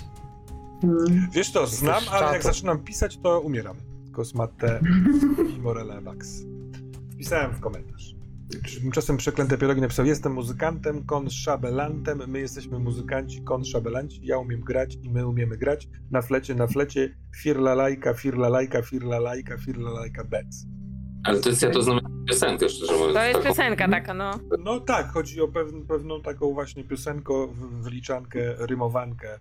Mm. 0.83 1.28
Wiesz 1.33 1.52
to, 1.52 1.67
znam, 1.67 2.02
ale 2.10 2.33
jak 2.33 2.42
zaczynam 2.42 2.78
pisać, 2.78 3.18
to 3.18 3.41
umieram. 3.41 3.76
Kosmate 4.12 4.81
i 5.57 5.60
Morelevax. 5.60 6.42
Wpisałem 7.12 7.52
w 7.52 7.60
komentarz. 7.60 8.15
Tymczasem 8.83 9.17
przeklęte 9.17 9.58
pierogi 9.58 9.81
napisał, 9.81 10.07
jestem 10.07 10.33
muzykantem, 10.33 11.05
kon 11.07 11.31
szabelantem, 11.31 12.23
my 12.28 12.41
jesteśmy 12.41 12.78
muzykanci, 12.78 13.42
kon 13.42 13.65
szabelanci, 13.65 14.20
ja 14.23 14.39
umiem 14.39 14.60
grać 14.60 14.99
i 15.02 15.10
my 15.10 15.26
umiemy 15.26 15.57
grać. 15.57 15.89
Na 16.10 16.23
flecie, 16.23 16.55
na 16.55 16.67
flecie, 16.67 17.15
firla 17.42 17.75
lajka, 17.75 18.15
firla 18.15 18.49
lajka, 18.49 18.83
firla 18.83 19.18
lajka, 19.18 19.58
firla 19.58 19.91
lajka, 19.91 20.25
bec. 20.25 20.67
Ale 21.25 21.41
to 21.41 21.49
jest, 21.49 21.62
ja 21.62 21.70
to 21.70 21.83
znam 21.83 21.98
piosenkę, 22.28 22.68
szczerze 22.68 22.92
mówiąc. 22.92 23.15
To 23.15 23.23
jest 23.23 23.32
taką. 23.39 23.48
piosenka 23.48 23.89
taka, 23.89 24.15
no. 24.15 24.31
No 24.65 24.81
tak, 24.81 25.12
chodzi 25.12 25.40
o 25.40 25.48
pewn, 25.48 25.86
pewną 25.89 26.20
taką 26.23 26.52
właśnie 26.52 26.84
piosenko, 26.84 27.48
w- 27.48 27.82
wyliczankę, 27.82 28.55
rymowankę. 28.58 29.39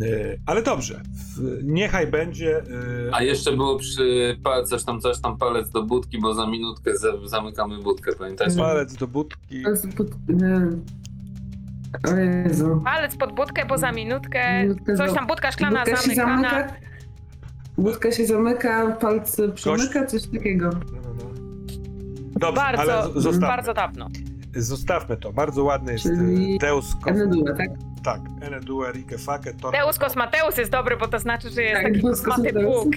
Yy, 0.00 0.40
ale 0.46 0.62
dobrze, 0.62 1.00
w, 1.36 1.64
niechaj 1.64 2.06
będzie. 2.06 2.62
Yy, 2.68 3.10
A 3.12 3.22
jeszcze 3.22 3.52
było 3.52 3.78
przy 3.78 4.36
pa- 4.42 4.64
coś 4.64 4.84
tam, 4.84 5.00
coś 5.00 5.20
tam 5.20 5.38
palec 5.38 5.70
do 5.70 5.82
budki, 5.82 6.18
bo 6.20 6.34
za 6.34 6.46
minutkę 6.46 6.96
za, 6.96 7.08
zamykamy 7.24 7.78
budkę, 7.78 8.12
pamiętasz? 8.18 8.56
palec 8.56 8.94
do 8.96 9.06
budki. 9.06 9.62
To 9.62 9.70
jest 9.70 9.88
pod... 9.96 10.06
y, 10.08 10.12
O 12.12 12.16
Jezu. 12.16 12.80
Palec 12.84 13.16
pod 13.16 13.32
budkę, 13.34 13.66
bo 13.66 13.78
za 13.78 13.92
minutkę. 13.92 14.62
Minutkę 14.62 14.96
Coś 14.96 15.12
tam, 15.12 15.26
budka 15.26 15.52
szklana 15.52 15.84
Budka 15.84 15.96
się 15.96 16.02
zamykana. 16.14 16.50
zamyka, 16.50 16.74
budka 17.78 18.12
się 18.12 18.26
zamyka, 18.26 18.96
palce 19.00 19.48
przemyka, 19.48 20.06
coś 20.06 20.26
takiego. 20.26 20.70
Dobrze, 22.42 22.62
Bardzo, 22.62 22.80
ale 22.82 23.12
zostawmy, 23.14 23.46
bardzo 23.46 23.74
dawno. 23.74 24.08
zostawmy 24.56 25.16
to. 25.16 25.32
Bardzo 25.32 25.64
ładny 25.64 25.92
jest 25.92 26.04
Czyli 26.04 26.16
Czyli... 26.16 26.58
Deus 26.58 26.96
Cos... 27.04 27.06
Enedule, 27.06 27.54
tak? 27.54 27.70
Tak, 28.04 28.20
Ene 28.40 28.60
Due 28.60 28.92
Rike 28.92 29.18
Fake 29.18 29.54
Tor... 29.54 29.72
Deus 29.72 29.98
Cosmateus 29.98 30.56
jest 30.56 30.70
dobry, 30.70 30.96
bo 30.96 31.08
to 31.08 31.18
znaczy, 31.18 31.50
że 31.50 31.62
jest 31.62 31.82
Tak, 31.82 31.92
taki 31.92 32.02
kosmaty 32.02 32.52
Cosmateus. 32.52 32.84
Bóg. 32.84 32.94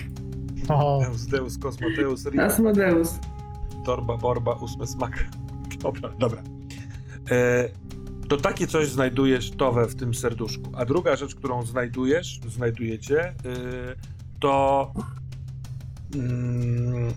Deus, 1.02 1.26
Deus 1.28 1.58
Cosmoteus 1.58 2.26
Rike 2.26 2.46
Asmodeus. 2.46 3.20
Torba 3.86 4.18
Borba 4.18 4.54
Ósmy 4.54 4.88
Smak. 4.88 5.26
Dobra, 5.84 6.10
dobra. 6.20 6.42
E, 7.32 7.70
to 8.30 8.38
takie 8.38 8.68
coś 8.68 8.88
znajdujesz, 8.88 9.52
Towe, 9.52 9.88
w 9.88 9.96
tym 9.96 10.14
serduszku. 10.14 10.72
A 10.76 10.86
druga 10.86 11.16
rzecz, 11.16 11.36
którą 11.36 11.64
znajdujesz, 11.64 12.40
znajdujecie, 12.48 13.20
e, 13.22 13.34
to 14.40 14.92
mm, 16.16 17.14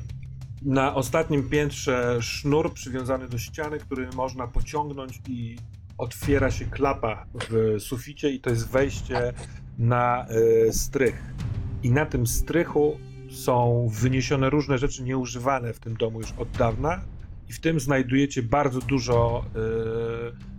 na 0.62 0.94
ostatnim 0.94 1.48
piętrze 1.48 2.18
sznur 2.20 2.72
przywiązany 2.72 3.28
do 3.28 3.38
ściany, 3.38 3.78
który 3.78 4.08
można 4.16 4.46
pociągnąć 4.46 5.20
i 5.28 5.56
otwiera 5.98 6.50
się 6.50 6.64
klapa 6.64 7.26
w 7.50 7.76
suficie 7.80 8.30
i 8.30 8.40
to 8.40 8.50
jest 8.50 8.68
wejście 8.68 9.32
na 9.78 10.26
e, 10.26 10.72
strych. 10.72 11.34
I 11.82 11.90
na 11.90 12.06
tym 12.06 12.26
strychu 12.26 12.98
są 13.30 13.88
wyniesione 13.92 14.50
różne 14.50 14.78
rzeczy 14.78 15.02
nieużywane 15.02 15.72
w 15.72 15.80
tym 15.80 15.96
domu 15.96 16.20
już 16.20 16.32
od 16.32 16.50
dawna 16.50 17.00
i 17.48 17.52
w 17.52 17.60
tym 17.60 17.80
znajdujecie 17.80 18.42
bardzo 18.42 18.80
dużo 18.80 19.44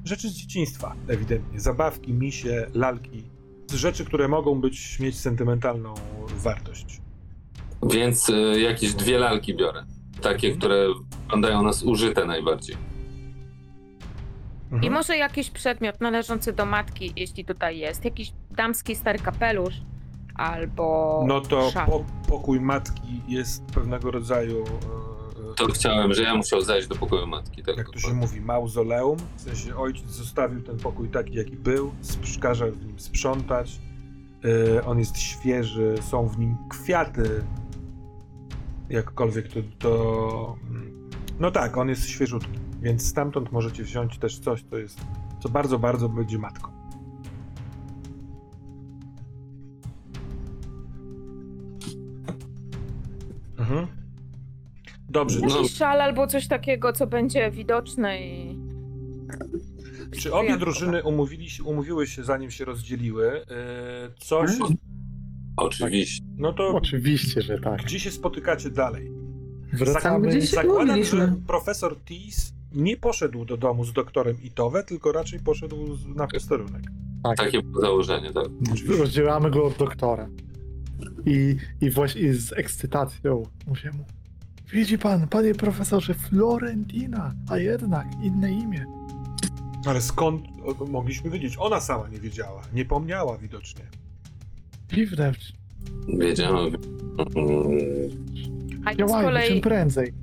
e, 0.05 0.07
rzeczy 0.07 0.29
z 0.29 0.33
dzieciństwa, 0.33 0.95
ewidentnie. 1.07 1.59
Zabawki, 1.59 2.13
misie, 2.13 2.67
lalki. 2.73 3.23
Rzeczy, 3.73 4.05
które 4.05 4.27
mogą 4.27 4.61
być, 4.61 4.99
mieć 4.99 5.19
sentymentalną 5.19 5.93
wartość. 6.27 7.01
Więc 7.83 8.29
y, 8.29 8.59
jakieś 8.61 8.93
dwie 8.93 9.17
lalki 9.19 9.55
biorę. 9.55 9.83
Takie, 10.21 10.51
które 10.57 10.87
wyglądają 11.21 11.63
nas 11.63 11.83
użyte 11.83 12.25
najbardziej. 12.25 12.77
Mhm. 14.71 14.83
I 14.83 14.89
może 14.89 15.17
jakiś 15.17 15.49
przedmiot 15.49 16.01
należący 16.01 16.53
do 16.53 16.65
matki, 16.65 17.13
jeśli 17.15 17.45
tutaj 17.45 17.77
jest. 17.77 18.05
Jakiś 18.05 18.33
damski 18.51 18.95
stary 18.95 19.19
kapelusz 19.19 19.73
albo 20.35 21.23
No 21.27 21.41
to 21.41 21.71
szal. 21.71 21.85
po, 21.85 22.05
pokój 22.27 22.59
matki 22.61 23.21
jest 23.27 23.65
pewnego 23.65 24.11
rodzaju, 24.11 24.63
e, 24.63 25.55
To 25.55 25.65
chciałem, 25.67 26.13
że 26.13 26.23
ja 26.23 26.35
musiał 26.35 26.61
zajść 26.61 26.87
do 26.87 26.95
pokoju 26.95 27.27
matki. 27.27 27.63
Tak 27.63 27.77
jak 27.77 27.89
to 27.89 27.99
się 27.99 28.13
mówi, 28.13 28.41
mauzoleum. 28.41 29.17
W 29.35 29.41
sensie 29.41 29.75
ojciec 29.77 30.09
zostawił 30.09 30.61
ten 30.61 30.77
pokój 30.77 31.09
taki, 31.09 31.33
jaki 31.33 31.55
był, 31.55 31.91
sp- 32.11 32.39
każe 32.41 32.71
w 32.71 32.85
nim 32.85 32.99
sprzątać. 32.99 33.79
E, 34.77 34.85
on 34.85 34.99
jest 34.99 35.17
świeży, 35.17 35.95
są 36.01 36.27
w 36.27 36.39
nim 36.39 36.55
kwiaty. 36.69 37.43
Jakkolwiek 38.89 39.47
to, 39.47 39.59
to. 39.79 40.57
No 41.39 41.51
tak, 41.51 41.77
on 41.77 41.89
jest 41.89 42.07
świeżutki, 42.09 42.59
więc 42.81 43.07
stamtąd 43.07 43.51
możecie 43.51 43.83
wziąć 43.83 44.17
też 44.17 44.39
coś, 44.39 44.63
co 44.63 44.77
jest. 44.77 44.99
co 45.43 45.49
bardzo, 45.49 45.79
bardzo 45.79 46.09
będzie 46.09 46.37
matką. 46.39 46.71
Mhm. 53.57 53.87
Dobrze, 55.09 55.39
No. 55.39 55.55
Jakiś 55.55 55.73
szal 55.73 56.01
albo 56.01 56.27
coś 56.27 56.47
takiego, 56.47 56.93
co 56.93 57.07
będzie 57.07 57.51
widoczne 57.51 58.21
i... 58.27 58.57
Czy 60.19 60.33
obie 60.33 60.57
drużyny 60.57 61.03
umówili 61.03 61.49
się, 61.49 61.63
umówiły 61.63 62.07
się, 62.07 62.23
zanim 62.23 62.51
się 62.51 62.65
rozdzieliły? 62.65 63.45
e, 63.45 63.45
Coś. 64.19 64.51
Oczywiście. 65.61 66.23
No 66.37 66.53
to 66.53 66.67
oczywiście, 66.67 67.41
że 67.41 67.59
tak. 67.59 67.83
gdzie 67.83 67.99
się 67.99 68.11
spotykacie 68.11 68.69
dalej? 68.69 69.11
Wracamy. 69.73 70.27
gdzie 70.27 70.41
się- 70.47 70.55
Zakładam, 70.55 71.03
że 71.03 71.35
profesor 71.47 71.95
Tees 71.99 72.53
nie 72.75 72.97
poszedł 72.97 73.45
do 73.45 73.57
domu 73.57 73.85
z 73.85 73.93
doktorem 73.93 74.41
Itowe, 74.43 74.83
tylko 74.83 75.11
raczej 75.11 75.39
poszedł 75.39 75.95
z- 75.95 76.05
na 76.07 76.27
posterunek. 76.27 76.83
Tak, 77.23 77.37
Takie 77.37 77.61
było 77.61 77.81
założenie, 77.81 78.33
tak. 78.33 78.45
rozdzielamy 78.99 79.51
go 79.51 79.65
od 79.65 79.77
doktora. 79.77 80.29
I, 81.25 81.55
i 81.81 81.89
właśnie 81.89 82.33
z 82.33 82.53
ekscytacją 82.53 83.43
mówię 83.67 83.91
mu. 83.91 84.05
Widzi 84.73 84.97
pan, 84.97 85.27
panie 85.27 85.55
profesorze, 85.55 86.13
Florentina, 86.13 87.33
a 87.49 87.57
jednak 87.57 88.07
inne 88.23 88.51
imię. 88.51 88.85
Ale 89.85 90.01
skąd 90.01 90.41
o, 90.79 90.85
mogliśmy 90.85 91.29
wiedzieć? 91.29 91.55
Ona 91.59 91.79
sama 91.79 92.07
nie 92.09 92.19
wiedziała, 92.19 92.61
nie 92.73 92.85
pomniała 92.85 93.37
widocznie. 93.37 93.81
Dziwne, 94.93 95.33
Wiedziałem. 96.17 96.77
A 98.85 98.91
ja, 98.91 98.95
z 98.95 98.97
działajmy 98.97 99.23
czym 99.23 99.23
kolei, 99.23 99.61
prędzej. 99.61 100.13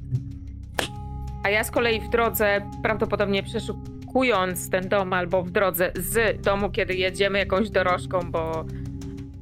a 1.43 1.51
ja 1.51 1.65
z 1.65 1.70
kolei 1.70 2.01
w 2.01 2.09
drodze, 2.09 2.70
prawdopodobnie 2.83 3.43
przeszukując 3.43 4.70
ten 4.70 4.89
dom 4.89 5.12
albo 5.12 5.43
w 5.43 5.51
drodze 5.51 5.93
z 5.95 6.43
domu, 6.43 6.70
kiedy 6.70 6.95
jedziemy 6.95 7.39
jakąś 7.39 7.70
dorożką, 7.70 8.20
bo 8.31 8.65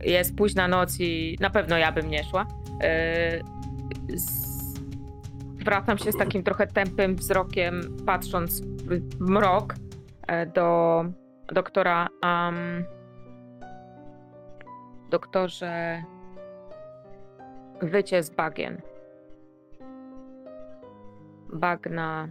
jest 0.04 0.36
późna 0.36 0.68
noc 0.68 1.00
i 1.00 1.36
na 1.40 1.50
pewno 1.50 1.78
ja 1.78 1.92
bym 1.92 2.10
nie 2.10 2.24
szła. 2.24 2.46
Yy, 4.08 4.18
z... 4.18 4.54
Wracam 5.64 5.98
się 5.98 6.12
z 6.12 6.16
takim 6.16 6.42
trochę 6.42 6.66
tępym 6.66 7.16
wzrokiem, 7.16 7.96
patrząc 8.06 8.60
w 8.60 9.20
mrok 9.20 9.74
e, 10.26 10.46
do 10.46 11.04
doktora. 11.52 12.08
Um, 12.22 12.84
doktorze, 15.14 16.02
wycie 17.82 18.22
z 18.22 18.30
bagien. 18.30 18.82
Bagna. 21.52 22.28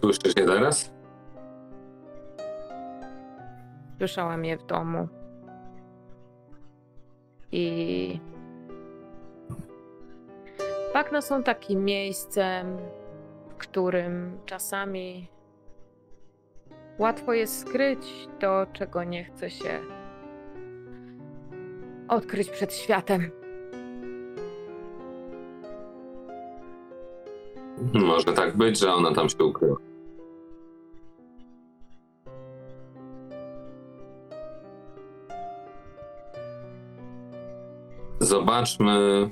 Słyszysz 0.00 0.36
je 0.36 0.46
teraz? 0.46 0.92
Słyszałam 3.98 4.44
je 4.44 4.56
w 4.58 4.66
domu. 4.66 5.08
I. 7.52 8.20
Bagna 10.94 11.20
są 11.20 11.42
takim 11.42 11.84
miejscem, 11.84 12.78
w 13.48 13.54
którym 13.54 14.38
czasami 14.46 15.28
łatwo 17.00 17.32
jest 17.32 17.60
skryć 17.60 18.28
to, 18.40 18.66
czego 18.72 19.04
nie 19.04 19.24
chce 19.24 19.50
się 19.50 19.80
odkryć 22.08 22.50
przed 22.50 22.74
światem. 22.74 23.30
Może 27.94 28.32
tak 28.32 28.56
być, 28.56 28.78
że 28.78 28.94
ona 28.94 29.14
tam 29.14 29.28
się 29.28 29.44
ukryła. 29.44 29.76
Zobaczmy, 38.20 39.28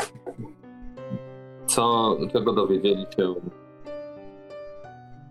co, 1.67 2.17
czego 2.33 2.53
dowiedzieli 2.53 3.07
się 3.17 3.35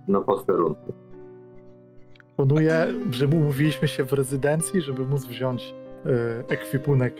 na 0.07 0.21
posterunku. 0.21 1.06
Proponuję, 2.37 2.87
że 3.11 3.25
umówiliśmy 3.27 3.87
się 3.87 4.03
w 4.03 4.13
rezydencji, 4.13 4.81
żeby 4.81 5.05
móc 5.05 5.25
wziąć 5.25 5.73
e, 6.05 6.49
ekwipunek 6.49 7.13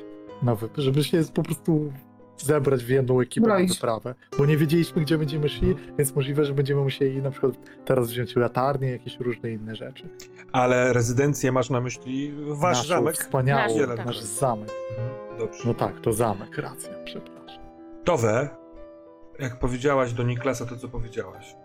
na 0.44 0.56
wyprawę, 0.56 0.82
żeby 0.82 1.04
się 1.04 1.22
po 1.34 1.44
prostu 1.44 1.94
zebrać 2.38 2.84
w 2.84 2.90
jedną 2.90 3.22
ekipę 3.22 3.48
na 3.48 3.58
wyprawę. 3.58 4.16
Bo 4.38 4.46
nie 4.46 4.58
wiedzieliśmy, 4.58 5.02
gdzie 5.02 5.18
będziemy 5.18 5.50
szli, 5.50 5.76
więc 5.98 6.16
możliwe, 6.16 6.46
że 6.46 6.54
będziemy 6.54 6.82
musieli 6.82 7.22
na 7.22 7.32
przykład 7.32 7.54
teraz 7.86 8.10
wziąć 8.10 8.36
latarnie, 8.36 8.92
jakieś 8.92 9.20
różne 9.20 9.52
inne 9.52 9.76
rzeczy. 9.76 10.10
Ale 10.52 10.94
rezydencję 10.94 11.52
masz 11.52 11.70
na 11.70 11.82
myśli 11.82 12.34
wasz 12.48 12.78
Naszą 12.78 12.90
zamek? 12.90 13.16
Wspaniały, 13.16 13.88
Nasz, 13.88 13.98
tak. 13.98 14.06
nasz 14.06 14.22
zamek. 14.22 14.70
Dobrze. 15.40 15.60
No 15.66 15.74
tak, 15.74 16.00
to 16.02 16.14
zamek, 16.14 16.58
racja, 16.58 16.94
przepraszam. 17.06 17.64
Towe, 18.04 18.50
jak 19.40 19.60
powiedziałaś 19.60 20.14
do 20.14 20.24
Niklasa 20.24 20.66
to, 20.66 20.78
co 20.78 20.88
powiedziałaś. 20.88 21.56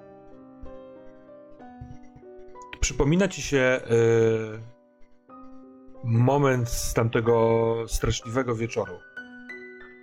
Przypomina 2.83 3.29
ci 3.29 3.43
się 3.43 3.81
y, 3.91 4.59
moment 6.05 6.69
z 6.69 6.95
tamtego 6.95 7.75
straszliwego 7.89 8.55
wieczoru, 8.55 8.93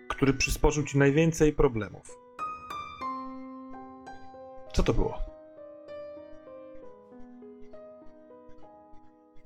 który 0.09 0.33
przysporzył 0.33 0.83
ci 0.83 0.97
najwięcej 0.97 1.53
problemów. 1.53 2.19
Co 4.73 4.83
to 4.83 4.93
było? 4.93 5.19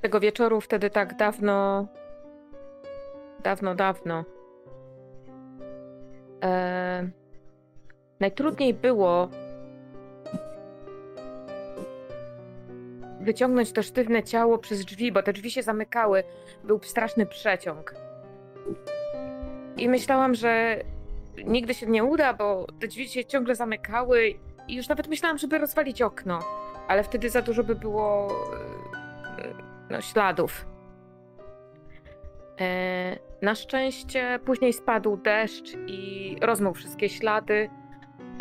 Tego 0.01 0.19
wieczoru 0.19 0.61
wtedy 0.61 0.89
tak 0.89 1.17
dawno. 1.17 1.87
Dawno, 3.43 3.75
dawno. 3.75 4.25
E, 6.43 7.09
najtrudniej 8.19 8.73
było 8.73 9.29
wyciągnąć 13.23 13.71
to 13.71 13.83
sztywne 13.83 14.23
ciało 14.23 14.57
przez 14.57 14.85
drzwi, 14.85 15.11
bo 15.11 15.23
te 15.23 15.33
drzwi 15.33 15.51
się 15.51 15.63
zamykały. 15.63 16.23
Był 16.63 16.79
straszny 16.83 17.25
przeciąg. 17.25 17.95
I 19.77 19.89
myślałam, 19.89 20.35
że 20.35 20.83
nigdy 21.45 21.73
się 21.73 21.87
nie 21.87 22.03
uda, 22.03 22.33
bo 22.33 22.67
te 22.79 22.87
drzwi 22.87 23.09
się 23.09 23.25
ciągle 23.25 23.55
zamykały 23.55 24.33
i 24.67 24.75
już 24.75 24.87
nawet 24.87 25.07
myślałam, 25.07 25.37
żeby 25.37 25.57
rozwalić 25.57 26.01
okno, 26.01 26.39
ale 26.87 27.03
wtedy 27.03 27.29
za 27.29 27.41
dużo 27.41 27.63
by 27.63 27.75
było 27.75 28.27
e, 29.37 29.53
no, 29.89 30.01
śladów. 30.01 30.65
E, 32.61 33.17
na 33.41 33.55
szczęście 33.55 34.39
później 34.45 34.73
spadł 34.73 35.17
deszcz 35.17 35.73
i 35.87 36.35
rozmył 36.41 36.73
wszystkie 36.73 37.09
ślady, 37.09 37.69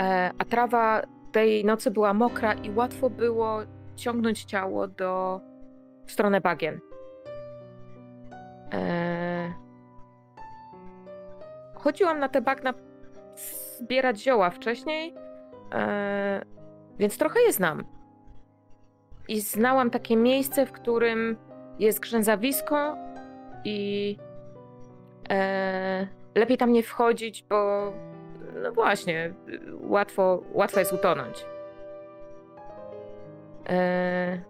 e, 0.01 0.31
a 0.39 0.45
trawa 0.45 1.03
tej 1.33 1.65
nocy 1.65 1.91
była 1.91 2.15
mokra 2.15 2.53
i 2.53 2.71
łatwo 2.71 3.11
było 3.11 3.61
ciągnąć 3.97 4.45
ciało 4.45 4.89
do 4.89 5.41
w 6.07 6.13
stronę 6.13 6.41
bagien. 6.41 6.81
E, 8.73 9.53
chodziłam 11.75 12.19
na 12.19 12.29
te 12.29 12.41
bagna 12.41 12.75
zbierać 13.81 14.23
zioła 14.23 14.51
wcześniej, 14.51 15.15
e, 15.73 16.43
więc 16.99 17.19
trochę 17.19 17.41
je 17.41 17.53
znam. 17.53 17.85
I 19.29 19.41
znałam 19.41 19.91
takie 19.91 20.17
miejsce, 20.17 20.67
w 20.67 20.73
którym 20.73 21.37
jest 21.79 22.01
grzęzawisko 22.01 22.97
i 23.65 24.17
e, 25.31 26.07
lepiej 26.35 26.59
tam 26.59 26.73
nie 26.73 26.83
wchodzić, 26.83 27.45
bo 27.49 27.93
no 28.63 28.73
właśnie, 28.73 29.35
łatwo, 29.81 30.43
łatwo 30.53 30.81
jest 30.81 30.93
utonąć. 30.93 31.52
E, 33.69 34.43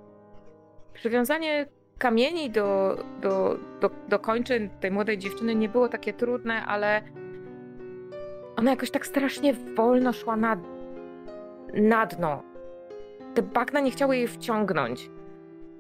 przywiązanie 0.95 1.67
kamieni 1.99 2.51
do, 2.51 2.97
do, 3.21 3.57
do, 3.81 3.91
do 4.09 4.19
kończyn 4.19 4.71
tej 4.81 4.91
młodej 4.91 5.19
dziewczyny 5.19 5.55
nie 5.55 5.69
było 5.69 5.89
takie 5.89 6.13
trudne, 6.13 6.67
ale 6.67 7.03
ona 8.57 8.71
jakoś 8.71 8.91
tak 8.91 9.07
strasznie 9.07 9.55
wolno 9.55 10.13
szła 10.13 10.37
na, 10.37 10.57
na 11.75 12.07
dno. 12.07 12.43
Te 13.35 13.43
bagna 13.43 13.81
nie 13.81 13.91
chciały 13.91 14.17
jej 14.17 14.29
wciągnąć. 14.29 15.11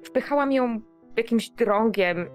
Wpychałam 0.05 0.53
ją 0.53 0.81
jakimś 1.17 1.51
drągiem 1.51 2.27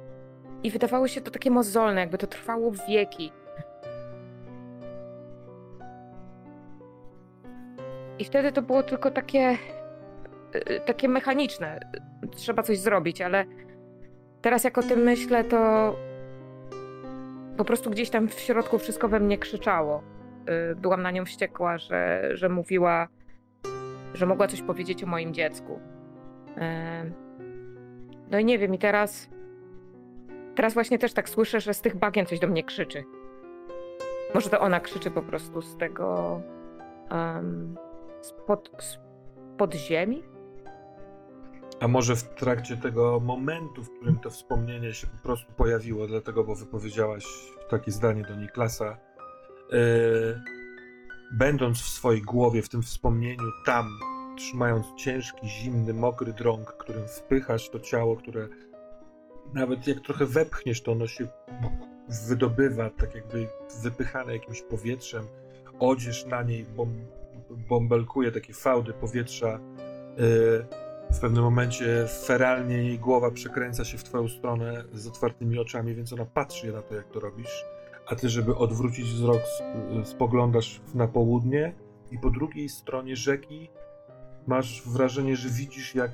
i 0.64 0.72
wydawało 0.72 1.08
się 1.08 1.22
to 1.22 1.32
takie 1.32 1.52
mozolne, 1.52 2.02
jakby 2.02 2.18
to 2.18 2.28
trwało 2.28 2.72
wieki. 2.90 3.32
I 8.20 8.26
wtedy 8.26 8.52
to 8.52 8.62
było 8.62 8.84
tylko 8.84 9.12
takie. 9.12 9.58
Y, 10.56 10.82
takie 10.86 11.10
mechaniczne. 11.10 11.80
Trzeba 12.36 12.64
coś 12.64 12.80
zrobić, 12.80 13.22
ale 13.22 13.46
teraz 14.42 14.64
jak 14.64 14.78
o 14.78 14.84
tym 14.84 15.00
myślę, 15.00 15.44
to 15.44 15.96
po 17.58 17.66
prostu 17.66 17.90
gdzieś 17.90 18.10
tam 18.10 18.28
w 18.28 18.40
środku 18.40 18.78
wszystko 18.78 19.10
we 19.10 19.20
mnie 19.20 19.38
krzyczało. 19.38 20.04
Y, 20.72 20.76
Byłam 20.76 21.02
na 21.02 21.12
nią 21.12 21.26
wściekła, 21.26 21.78
że, 21.78 22.30
że 22.34 22.50
mówiła, 22.50 23.08
że 24.14 24.26
mogła 24.26 24.48
coś 24.48 24.62
powiedzieć 24.62 25.04
o 25.04 25.08
moim 25.08 25.34
dziecku. 25.34 25.80
No 28.32 28.40
i 28.40 28.46
nie 28.46 28.60
wiem, 28.60 28.74
i 28.74 28.78
teraz. 28.78 29.30
Teraz 30.56 30.74
właśnie 30.74 31.00
też 31.00 31.14
tak 31.14 31.30
słyszę, 31.30 31.60
że 31.60 31.74
z 31.74 31.82
tych 31.82 31.96
bagien 31.96 32.26
coś 32.26 32.40
do 32.40 32.48
mnie 32.48 32.64
krzyczy. 32.64 33.04
Może 34.34 34.50
to 34.50 34.60
ona 34.60 34.80
krzyczy 34.80 35.12
po 35.12 35.22
prostu 35.22 35.62
z 35.62 35.78
tego. 35.78 36.42
Um, 37.12 37.76
spod, 38.22 38.72
spod 38.80 39.74
ziemi? 39.76 40.24
A 41.80 41.88
może 41.88 42.16
w 42.16 42.24
trakcie 42.24 42.78
tego 42.78 43.20
momentu, 43.20 43.84
w 43.84 43.90
którym 43.90 44.20
to 44.20 44.30
wspomnienie 44.30 44.94
się 44.94 45.08
po 45.08 45.24
prostu 45.24 45.52
pojawiło, 45.52 46.08
dlatego, 46.08 46.44
bo 46.44 46.56
wypowiedziałaś 46.56 47.26
takie 47.70 47.92
zdanie 47.92 48.24
do 48.24 48.36
Niklasa, 48.36 48.98
yy, 49.72 50.42
będąc 51.32 51.82
w 51.82 51.88
swojej 51.88 52.22
głowie, 52.22 52.62
w 52.62 52.70
tym 52.70 52.82
wspomnieniu, 52.82 53.52
tam, 53.66 53.90
trzymając 54.38 54.86
ciężki, 54.96 55.48
zimny, 55.48 55.94
mokry 55.94 56.34
drąg, 56.34 56.78
którym 56.78 57.08
wpychasz 57.08 57.70
to 57.70 57.80
ciało, 57.80 58.16
które 58.16 58.48
nawet 59.54 59.88
jak 59.88 60.02
trochę 60.02 60.26
wepchniesz, 60.26 60.82
to 60.82 60.92
ono 60.92 61.08
się 61.08 61.28
wydobywa, 62.28 62.90
tak 62.90 63.16
jakby 63.16 63.48
wypychane 63.84 64.34
jakimś 64.34 64.62
powietrzem, 64.62 65.28
odzież 65.80 66.26
na 66.26 66.44
niej 66.44 66.66
bom, 66.66 66.94
bąbelkuje 67.70 68.32
takie 68.32 68.54
fałdy 68.54 68.94
powietrza. 68.94 69.60
Yy, 70.18 70.87
w 71.12 71.20
pewnym 71.20 71.44
momencie 71.44 72.08
feralnie 72.08 72.78
jej 72.78 73.00
głowa 73.00 73.32
przekręca 73.32 73.86
się 73.86 73.98
w 73.98 74.04
twoją 74.04 74.28
stronę 74.28 74.84
z 74.94 75.08
otwartymi 75.08 75.60
oczami, 75.60 75.96
więc 75.96 76.14
ona 76.14 76.26
patrzy 76.26 76.72
na 76.72 76.82
to, 76.82 76.96
jak 76.96 77.10
to 77.10 77.20
robisz. 77.20 77.66
A 78.08 78.16
ty, 78.16 78.30
żeby 78.30 78.56
odwrócić 78.56 79.06
wzrok, 79.06 79.42
spoglądasz 80.04 80.82
na 80.96 81.08
południe 81.08 81.76
i 82.12 82.20
po 82.20 82.30
drugiej 82.30 82.70
stronie 82.70 83.16
rzeki 83.16 83.70
masz 84.48 84.84
wrażenie, 84.86 85.36
że 85.36 85.50
widzisz, 85.50 85.96
jak 85.96 86.12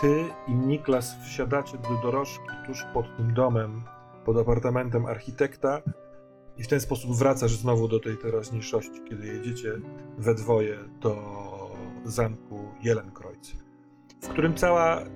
ty 0.00 0.24
i 0.48 0.54
Niklas 0.54 1.16
wsiadacie 1.24 1.78
do 1.78 2.02
dorożki 2.02 2.50
tuż 2.66 2.84
pod 2.94 3.16
tym 3.16 3.34
domem, 3.34 3.82
pod 4.24 4.36
apartamentem 4.36 5.06
architekta 5.06 5.82
i 6.56 6.62
w 6.62 6.68
ten 6.68 6.80
sposób 6.80 7.16
wracasz 7.16 7.56
znowu 7.56 7.88
do 7.88 8.00
tej 8.00 8.16
teraźniejszości, 8.16 9.04
kiedy 9.08 9.26
jedziecie 9.26 9.72
we 10.18 10.34
dwoje 10.34 10.78
do 11.00 11.16
zamku 12.04 12.68
Jelenkreuz 12.82 13.65
w 14.26 14.28
którym 14.28 14.54
cała 14.54 15.00
e, 15.00 15.06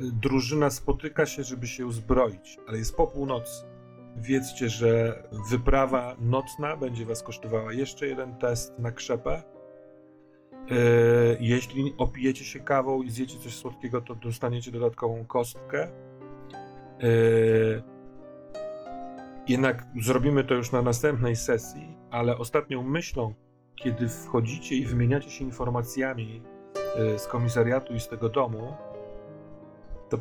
drużyna 0.00 0.70
spotyka 0.70 1.26
się, 1.26 1.44
żeby 1.44 1.66
się 1.66 1.86
uzbroić, 1.86 2.58
ale 2.68 2.78
jest 2.78 2.96
po 2.96 3.06
północy. 3.06 3.64
Wiedzcie, 4.16 4.68
że 4.68 5.22
wyprawa 5.50 6.16
nocna 6.20 6.76
będzie 6.76 7.06
was 7.06 7.22
kosztowała 7.22 7.72
jeszcze 7.72 8.06
jeden 8.06 8.34
test 8.34 8.78
na 8.78 8.92
krzepę. 8.92 9.32
E, 9.32 9.42
Jeśli 11.40 11.94
opijecie 11.98 12.44
się 12.44 12.60
kawą 12.60 13.02
i 13.02 13.10
zjecie 13.10 13.38
coś 13.38 13.54
słodkiego, 13.54 14.00
to 14.00 14.14
dostaniecie 14.14 14.70
dodatkową 14.70 15.24
kostkę. 15.24 15.82
E, 15.82 15.88
Jednak 19.48 19.86
zrobimy 20.02 20.44
to 20.44 20.54
już 20.54 20.72
na 20.72 20.82
następnej 20.82 21.36
sesji, 21.36 21.96
ale 22.10 22.38
ostatnią 22.38 22.82
myślą, 22.82 23.34
kiedy 23.76 24.08
wchodzicie 24.08 24.76
i 24.76 24.86
wymieniacie 24.86 25.30
się 25.30 25.44
informacjami 25.44 26.42
z 27.16 27.26
komisariatu 27.26 27.94
i 27.94 28.00
z 28.00 28.08
tego 28.08 28.28
domu, 28.28 28.74
to 30.08 30.18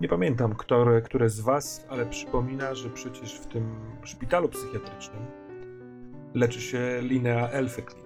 nie, 0.00 0.08
pamiętam, 0.08 0.54
które, 0.54 1.02
które 1.02 1.28
z 1.28 1.40
was, 1.40 1.86
ale 1.88 2.06
przypomina, 2.06 2.74
że 2.74 2.90
przecież 2.90 3.34
w 3.34 3.46
tym 3.46 3.74
szpitalu 4.04 4.48
psychiatrycznym 4.48 5.26
leczy 6.34 6.60
się 6.60 6.98
Linnea 7.02 7.48
Elfekli. 7.48 8.02